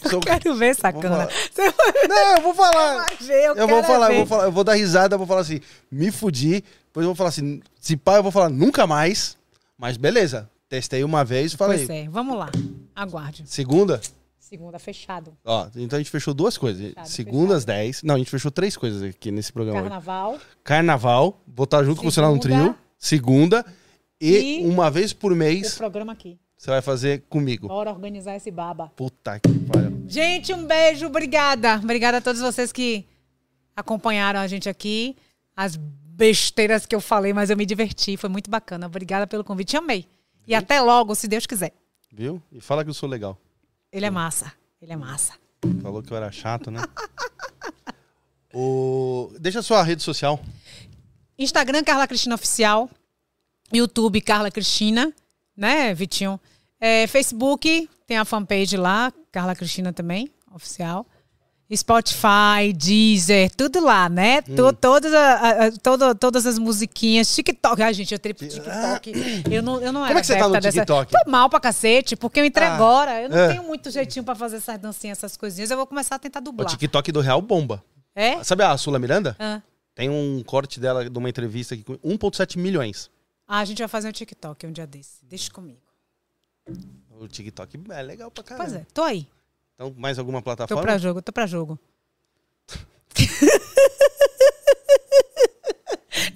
Sou- 0.03 0.13
Eu 0.13 0.21
quero 0.21 0.55
ver, 0.55 0.75
sacana. 0.75 1.29
Você 1.53 1.71
vai 1.71 2.09
Não, 2.09 2.37
eu 2.37 2.43
vou 2.43 2.55
falar. 2.55 3.07
ver, 3.21 3.45
eu, 3.47 3.55
Eu 3.57 3.69
vou 3.69 3.83
falar, 3.83 4.09
ver. 4.09 4.15
eu 4.15 4.19
vou 4.19 4.27
falar, 4.27 4.45
eu 4.45 4.53
vou 4.53 4.65
dar 4.65 4.75
risada, 4.75 5.15
eu 5.15 5.19
vou 5.19 5.27
falar 5.27 5.41
assim, 5.41 5.61
me 5.91 6.11
fudi. 6.11 6.63
Depois 6.87 7.05
eu 7.05 7.09
vou 7.09 7.15
falar 7.15 7.31
assim, 7.31 7.61
se 7.81 7.97
pá, 7.97 8.17
eu 8.17 8.23
vou 8.23 8.31
falar 8.33 8.49
nunca 8.51 8.87
mais. 8.87 9.37
Mas 9.79 9.97
beleza, 9.97 10.49
testei 10.69 11.03
uma 11.03 11.25
vez 11.25 11.53
e 11.53 11.57
falei. 11.57 11.79
Pois 11.79 11.91
é, 11.91 12.09
vamos 12.09 12.37
lá. 12.39 12.51
Aguarde. 12.95 13.45
Segunda? 13.47 14.01
Segunda 14.39 14.79
fechado. 14.79 15.37
Ó, 15.45 15.67
então 15.75 15.97
a 15.97 16.01
gente 16.01 16.11
fechou 16.11 16.33
duas 16.35 16.57
coisas. 16.59 16.89
Fechado, 16.91 17.09
Segunda 17.09 17.57
às 17.57 17.65
10. 17.65 18.03
Não, 18.05 18.15
a 18.15 18.19
gente 18.19 18.31
fechou 18.31 18.51
três 18.51 18.77
coisas 18.77 19.03
aqui 19.03 19.33
nesse 19.33 19.53
programa. 19.53 19.81
Carnaval. 19.81 20.39
Carnaval, 20.63 21.41
vou 21.49 21.65
estar 21.65 21.83
junto 21.83 22.01
com 22.03 22.11
você 22.11 22.21
lá 22.21 22.29
no 22.29 22.41
Segunda. 22.41 22.63
trio. 22.63 22.77
Segunda. 22.99 23.67
E, 24.21 24.61
E 24.63 24.67
uma 24.67 24.91
vez 24.91 25.13
por 25.13 25.33
O 25.33 25.37
mês 25.37 25.75
programa 25.77 26.13
aqui. 26.13 26.39
Você 26.65 26.71
vai 26.71 26.81
fazer 26.81 27.25
comigo. 27.29 27.69
Bora 27.69 27.91
organizar 27.91 28.37
esse 28.37 28.51
baba. 28.51 28.91
Puta 28.97 29.39
que 29.39 29.53
pariu. 29.71 30.03
Gente, 30.09 30.51
um 30.55 30.67
beijo, 30.67 31.05
obrigada. 31.05 31.77
Obrigada 31.77 32.17
a 32.17 32.21
todos 32.23 32.41
vocês 32.41 32.73
que 32.73 33.07
acompanharam 33.77 34.41
a 34.41 34.47
gente 34.47 34.67
aqui. 34.67 35.15
As 35.55 35.77
besteiras 35.77 36.87
que 36.87 36.95
eu 36.95 37.03
falei, 37.03 37.35
mas 37.35 37.51
eu 37.51 37.57
me 37.59 37.67
diverti, 37.67 38.17
foi 38.17 38.31
muito 38.31 38.51
bacana. 38.51 38.87
Obrigada 38.87 39.27
pelo 39.27 39.45
convite, 39.45 39.77
amei. 39.77 40.09
E 40.47 40.55
até 40.55 40.81
logo, 40.81 41.15
se 41.15 41.29
Deus 41.29 41.45
quiser. 41.45 41.75
Viu? 42.11 42.43
E 42.51 42.63
fala 42.63 42.83
que 42.83 42.89
eu 42.89 42.95
sou 42.95 43.11
legal. 43.11 43.39
Ele 43.93 44.07
é 44.07 44.11
massa, 44.11 44.51
ele 44.81 44.95
é 44.95 44.97
massa. 44.97 45.35
Falou 45.83 46.03
que 46.03 46.11
eu 46.11 46.17
era 46.17 46.33
chato, 46.33 46.71
né? 46.71 46.81
o... 48.55 49.31
Deixa 49.39 49.59
a 49.59 49.63
sua 49.63 49.83
rede 49.83 50.03
social. 50.03 50.41
Instagram, 51.39 51.85
Carla 51.85 52.09
Cristina 52.09 52.35
Oficial. 52.37 52.89
YouTube, 53.71 54.19
Carla 54.23 54.51
Cristina, 54.51 55.13
né, 55.55 55.93
Vitinho? 55.93 56.41
É, 56.87 57.07
Facebook, 57.07 57.89
tem 58.07 58.19
a 58.19 58.27
fanpage 58.27 58.77
lá, 58.77 59.11
Carla 59.33 59.55
Cristina 59.55 59.91
também, 59.91 60.31
oficial. 60.55 61.07
Spotify, 61.75 62.73
Deezer, 62.77 63.51
tudo 63.57 63.81
lá, 63.83 64.09
né? 64.09 64.43
Hum. 64.49 64.55
To- 64.55 64.73
todas, 64.75 65.13
a- 65.15 65.35
a- 65.67 65.73
todo- 65.83 66.15
todas 66.15 66.47
as 66.47 66.59
musiquinhas. 66.59 67.35
TikTok. 67.35 67.83
Ai, 67.83 67.95
gente, 67.95 68.13
eu 68.13 68.19
tenho 68.19 68.35
TikTok. 68.35 69.13
Eu 69.51 69.63
não, 69.63 69.81
eu 69.81 69.91
não 69.91 70.03
Como 70.03 70.11
era 70.11 70.19
é 70.19 70.21
que 70.21 70.27
você 70.27 70.37
tá 70.37 70.47
no 70.47 70.55
dessa- 70.55 70.71
TikTok? 70.73 71.11
Tô 71.11 71.31
mal 71.31 71.49
pra 71.49 71.59
cacete, 71.59 72.17
porque 72.17 72.39
eu 72.41 72.45
entrei 72.45 72.69
Ah, 72.69 72.75
agora. 72.75 73.23
Eu 73.23 73.29
não 73.31 73.39
é. 73.39 73.49
tenho 73.49 73.63
muito 73.65 73.91
jeitinho 73.91 74.23
pra 74.25 74.35
fazer 74.35 74.57
essas 74.57 74.79
dancinhas, 74.79 75.19
essas 75.19 75.37
coisinhas. 75.39 75.71
Eu 75.71 75.79
vou 75.79 75.87
começar 75.87 76.17
a 76.17 76.19
tentar 76.19 76.41
O 76.41 76.43
dublar. 76.43 76.69
TikTok 76.69 77.11
do 77.11 77.21
Real 77.21 77.41
bomba. 77.41 77.83
É? 78.15 78.45
Sabe 78.45 78.63
a 78.63 78.77
Sula 78.77 78.99
Miranda? 78.99 79.35
Ah. 79.39 79.63
Tem 79.95 80.11
um 80.11 80.43
corte 80.45 80.79
dela 80.79 81.09
de 81.09 81.19
uma 81.19 81.29
entrevista 81.31 81.75
aqui 81.75 81.83
com 81.83 81.95
1,7 82.05 82.59
milhões. 82.59 83.11
Ah, 83.49 83.61
a 83.61 83.65
gente 83.65 83.79
vai 83.79 83.89
fazer 83.89 84.09
um 84.09 84.13
TikTok 84.13 84.67
um 84.67 84.71
dia 84.73 84.87
desse. 84.87 85.25
Deixa 85.25 85.51
comigo. 85.51 85.79
O 87.11 87.29
TikTok 87.29 87.81
é 87.91 88.03
legal 88.03 88.31
pra 88.31 88.43
caramba. 88.45 88.65
Pois 88.65 88.77
é, 88.77 88.87
tô 88.93 89.03
aí. 89.03 89.29
Então, 89.75 89.95
mais 89.97 90.19
alguma 90.19 90.41
Tô 90.41 90.45
plataforma? 90.45 90.83
pra 90.83 90.99
jogo, 90.99 91.23
tô 91.23 91.33
pra 91.33 91.47
jogo. 91.47 91.79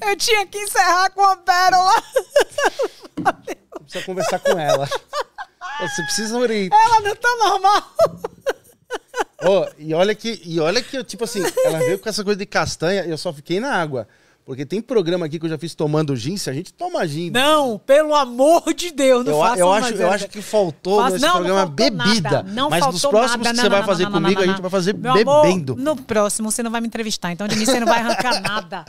Eu 0.00 0.16
tinha 0.16 0.46
que 0.46 0.58
encerrar 0.58 1.10
com 1.10 1.22
a 1.22 1.36
pérola. 1.36 1.92
Precisa 3.80 4.04
conversar 4.04 4.38
com 4.38 4.58
ela. 4.58 4.88
Você 5.80 6.02
precisa 6.02 6.38
orientar. 6.38 6.78
Ela 6.78 7.00
não 7.00 7.16
tá 7.16 7.36
normal. 7.36 7.94
Ô, 9.42 9.68
e 9.78 9.94
olha 9.94 10.14
que, 10.14 10.40
e 10.44 10.58
olha 10.58 10.82
que, 10.82 11.02
tipo 11.04 11.24
assim, 11.24 11.42
ela 11.64 11.78
veio 11.78 11.98
com 11.98 12.08
essa 12.08 12.24
coisa 12.24 12.38
de 12.38 12.46
castanha 12.46 13.04
e 13.04 13.10
eu 13.10 13.18
só 13.18 13.32
fiquei 13.32 13.60
na 13.60 13.72
água. 13.72 14.08
Porque 14.48 14.64
tem 14.64 14.80
programa 14.80 15.26
aqui 15.26 15.38
que 15.38 15.44
eu 15.44 15.50
já 15.50 15.58
fiz 15.58 15.74
tomando 15.74 16.16
gin, 16.16 16.38
se 16.38 16.48
a 16.48 16.54
gente 16.54 16.72
toma 16.72 17.06
gin. 17.06 17.28
Não, 17.30 17.78
pelo 17.78 18.14
amor 18.14 18.72
de 18.72 18.90
Deus, 18.90 19.22
não 19.22 19.32
eu, 19.34 19.38
faça 19.40 19.60
eu 19.60 19.70
acho, 19.70 19.92
eu 19.92 20.10
acho 20.10 20.26
que 20.28 20.40
faltou 20.40 21.02
Faça- 21.02 21.10
nesse 21.16 21.20
não, 21.26 21.28
não 21.28 21.36
programa 21.36 21.60
faltou 21.66 21.76
bebida. 21.76 22.30
nada, 22.30 22.42
não 22.54 22.70
mas 22.70 22.86
nos 22.86 23.02
próximos 23.02 23.44
nada. 23.44 23.50
que 23.50 23.56
Não, 23.56 23.62
você 23.62 23.68
vai 23.68 23.80
não, 23.80 23.86
fazer 23.86 24.04
não, 24.04 24.10
não, 24.10 24.20
comigo, 24.22 24.34
não, 24.40 24.42
a 24.42 24.46
não, 24.46 24.52
gente 24.54 24.62
vai 24.62 24.70
fazer 24.70 24.94
Meu 24.96 25.12
amor, 25.12 25.42
bebendo. 25.42 25.76
no 25.76 25.96
próximo 25.96 26.50
você 26.50 26.62
não 26.62 26.70
vai 26.70 26.80
me 26.80 26.86
entrevistar, 26.86 27.30
então 27.30 27.46
de 27.46 27.56
mim 27.56 27.66
você 27.66 27.78
não 27.78 27.86
vai 27.86 27.98
arrancar 27.98 28.40
nada. 28.40 28.86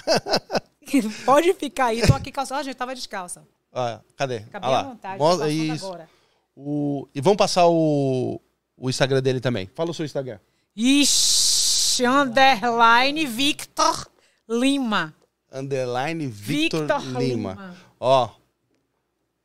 Pode 1.26 1.54
ficar 1.56 1.88
aí, 1.88 2.08
tô 2.08 2.14
aqui 2.14 2.32
calça. 2.32 2.56
Ó, 2.56 2.64
gente, 2.64 2.76
tava 2.78 2.96
descalça. 2.96 3.44
Ah, 3.74 4.00
cadê? 4.16 4.38
Acabei 4.38 4.70
Ah 4.70 4.80
à 4.80 4.84
vontade, 4.84 5.20
Mostra 5.20 5.50
isso. 5.50 5.86
agora. 5.86 6.10
O, 6.56 7.06
e 7.14 7.20
vamos 7.20 7.36
passar 7.38 7.68
o, 7.68 8.40
o 8.78 8.90
Instagram 8.90 9.22
dele 9.22 9.42
também. 9.42 9.70
Fala 9.76 9.92
o 9.92 9.94
seu 9.94 10.06
Instagram. 10.06 10.40
Ixi, 10.74 12.06
underline 12.06 13.26
Victor 13.26 14.08
Lima. 14.48 15.14
Underline 15.52 16.28
Victor, 16.28 16.82
Victor 16.82 17.02
Lima. 17.20 17.20
Lima. 17.52 17.78
Ó, 18.00 18.30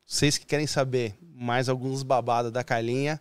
vocês 0.06 0.36
que 0.38 0.46
querem 0.46 0.66
saber 0.66 1.14
mais 1.34 1.68
alguns 1.68 2.02
babados 2.02 2.52
da 2.52 2.62
Carlinha, 2.62 3.20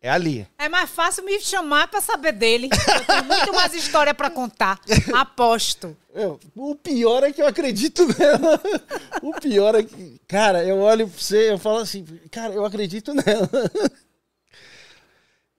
é 0.00 0.08
ali. 0.08 0.46
É 0.58 0.68
mais 0.68 0.88
fácil 0.90 1.24
me 1.24 1.40
chamar 1.40 1.88
pra 1.88 2.00
saber 2.00 2.30
dele. 2.32 2.68
Eu 2.70 3.04
tenho 3.04 3.24
muito 3.24 3.52
mais 3.52 3.74
história 3.74 4.14
pra 4.14 4.30
contar. 4.30 4.78
Aposto. 5.12 5.96
Eu- 6.14 6.38
o 6.54 6.74
pior 6.76 7.24
é 7.24 7.32
que 7.32 7.42
eu 7.42 7.46
acredito 7.48 8.06
nela. 8.16 8.60
O 9.22 9.32
pior 9.40 9.74
é 9.74 9.82
que, 9.82 10.20
cara, 10.28 10.62
eu 10.64 10.78
olho 10.78 11.08
pra 11.08 11.18
você, 11.18 11.50
eu 11.50 11.58
falo 11.58 11.78
assim, 11.78 12.04
cara, 12.30 12.54
eu 12.54 12.64
acredito 12.64 13.12
nela. 13.12 13.50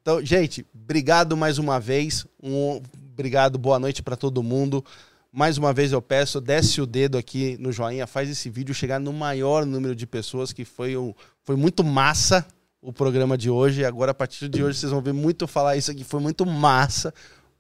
Então, 0.02 0.24
gente, 0.26 0.66
obrigado 0.74 1.36
mais 1.36 1.58
uma 1.58 1.80
vez. 1.80 2.26
Um, 2.42 2.82
obrigado, 3.12 3.58
boa 3.58 3.78
noite 3.80 4.02
pra 4.02 4.16
todo 4.16 4.42
mundo. 4.42 4.84
Mais 5.32 5.60
uma 5.60 5.72
vez 5.72 5.92
eu 5.92 6.02
peço, 6.02 6.42
desce 6.42 6.82
o 6.82 6.88
dedo 6.88 7.16
aqui 7.16 7.56
no 7.60 7.72
joinha, 7.72 8.08
faz 8.08 8.28
esse 8.30 8.50
vídeo 8.50 8.74
chegar 8.74 9.00
no 9.00 9.14
maior 9.14 9.64
número 9.64 9.96
de 9.96 10.08
pessoas, 10.08 10.52
que 10.52 10.66
foi, 10.66 10.98
um, 10.98 11.14
foi 11.44 11.56
muito 11.56 11.84
massa 11.84 12.48
o 12.82 12.92
programa 12.92 13.38
de 13.38 13.48
hoje. 13.48 13.86
Agora, 13.86 14.10
a 14.12 14.14
partir 14.14 14.50
de 14.50 14.64
hoje, 14.64 14.80
vocês 14.80 14.92
vão 14.92 15.02
ver 15.02 15.14
muito 15.14 15.48
falar 15.48 15.78
isso 15.78 15.92
aqui. 15.92 16.04
Foi 16.04 16.20
muito 16.20 16.48
massa 16.48 17.14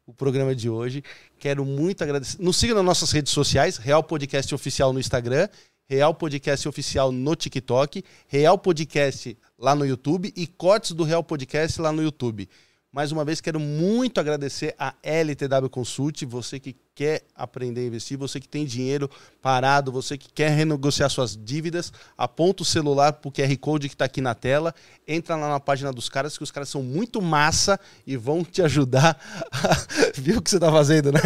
o 0.03 0.11
programa 0.11 0.55
de 0.55 0.67
hoje. 0.67 1.03
Quero 1.37 1.63
muito 1.63 2.03
agradecer. 2.03 2.41
Nos 2.41 2.57
siga 2.57 2.73
nas 2.73 2.83
nossas 2.83 3.11
redes 3.11 3.31
sociais, 3.31 3.77
Real 3.77 4.03
Podcast 4.03 4.55
Oficial 4.55 4.91
no 4.91 4.99
Instagram, 4.99 5.47
Real 5.85 6.15
Podcast 6.15 6.67
Oficial 6.67 7.11
no 7.11 7.35
TikTok, 7.35 8.03
Real 8.27 8.57
Podcast 8.57 9.37
lá 9.59 9.75
no 9.75 9.85
YouTube 9.85 10.33
e 10.35 10.47
cortes 10.47 10.93
do 10.93 11.03
Real 11.03 11.23
Podcast 11.23 11.79
lá 11.79 11.91
no 11.91 12.01
YouTube. 12.01 12.49
Mais 12.91 13.11
uma 13.11 13.23
vez, 13.23 13.39
quero 13.39 13.59
muito 13.59 14.19
agradecer 14.19 14.73
a 14.79 14.95
LTW 15.03 15.69
Consult, 15.69 16.25
você 16.25 16.59
que 16.59 16.75
quer 16.99 17.21
aprender 17.33 17.79
a 17.79 17.85
investir, 17.85 18.17
você 18.17 18.41
que 18.41 18.47
tem 18.49 18.65
dinheiro 18.65 19.09
parado, 19.41 19.89
você 19.89 20.17
que 20.17 20.27
quer 20.33 20.49
renegociar 20.49 21.09
suas 21.09 21.33
dívidas, 21.33 21.93
aponta 22.17 22.61
o 22.61 22.65
celular 22.65 23.13
pro 23.13 23.31
QR 23.31 23.55
Code 23.57 23.87
que 23.87 23.95
está 23.95 24.03
aqui 24.03 24.19
na 24.19 24.35
tela, 24.35 24.75
entra 25.07 25.37
lá 25.37 25.47
na 25.47 25.61
página 25.61 25.93
dos 25.93 26.09
caras, 26.09 26.37
que 26.37 26.43
os 26.43 26.51
caras 26.51 26.67
são 26.67 26.83
muito 26.83 27.21
massa 27.21 27.79
e 28.05 28.17
vão 28.17 28.43
te 28.43 28.61
ajudar. 28.61 29.17
A... 29.49 30.19
Viu 30.19 30.39
o 30.39 30.41
que 30.41 30.49
você 30.49 30.57
está 30.57 30.69
fazendo, 30.69 31.09
né? 31.13 31.21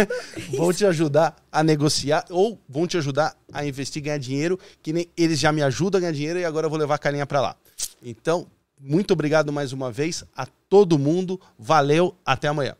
Vão 0.55 0.71
te 0.71 0.85
ajudar 0.85 1.35
a 1.51 1.63
negociar 1.63 2.23
ou 2.29 2.61
vão 2.69 2.85
te 2.85 2.95
ajudar 2.95 3.35
a 3.51 3.65
investir 3.65 4.03
ganhar 4.03 4.19
dinheiro, 4.19 4.59
que 4.83 4.93
nem 4.93 5.09
eles 5.17 5.39
já 5.39 5.51
me 5.51 5.63
ajudam 5.63 5.97
a 5.97 6.01
ganhar 6.01 6.13
dinheiro 6.13 6.37
e 6.37 6.45
agora 6.45 6.67
eu 6.67 6.69
vou 6.69 6.77
levar 6.77 6.93
a 6.93 6.99
carinha 6.99 7.25
para 7.25 7.41
lá. 7.41 7.55
Então, 7.99 8.45
muito 8.79 9.11
obrigado 9.11 9.51
mais 9.51 9.73
uma 9.73 9.91
vez 9.91 10.23
a 10.35 10.45
todo 10.45 10.99
mundo. 10.99 11.41
Valeu, 11.57 12.15
até 12.23 12.47
amanhã. 12.47 12.75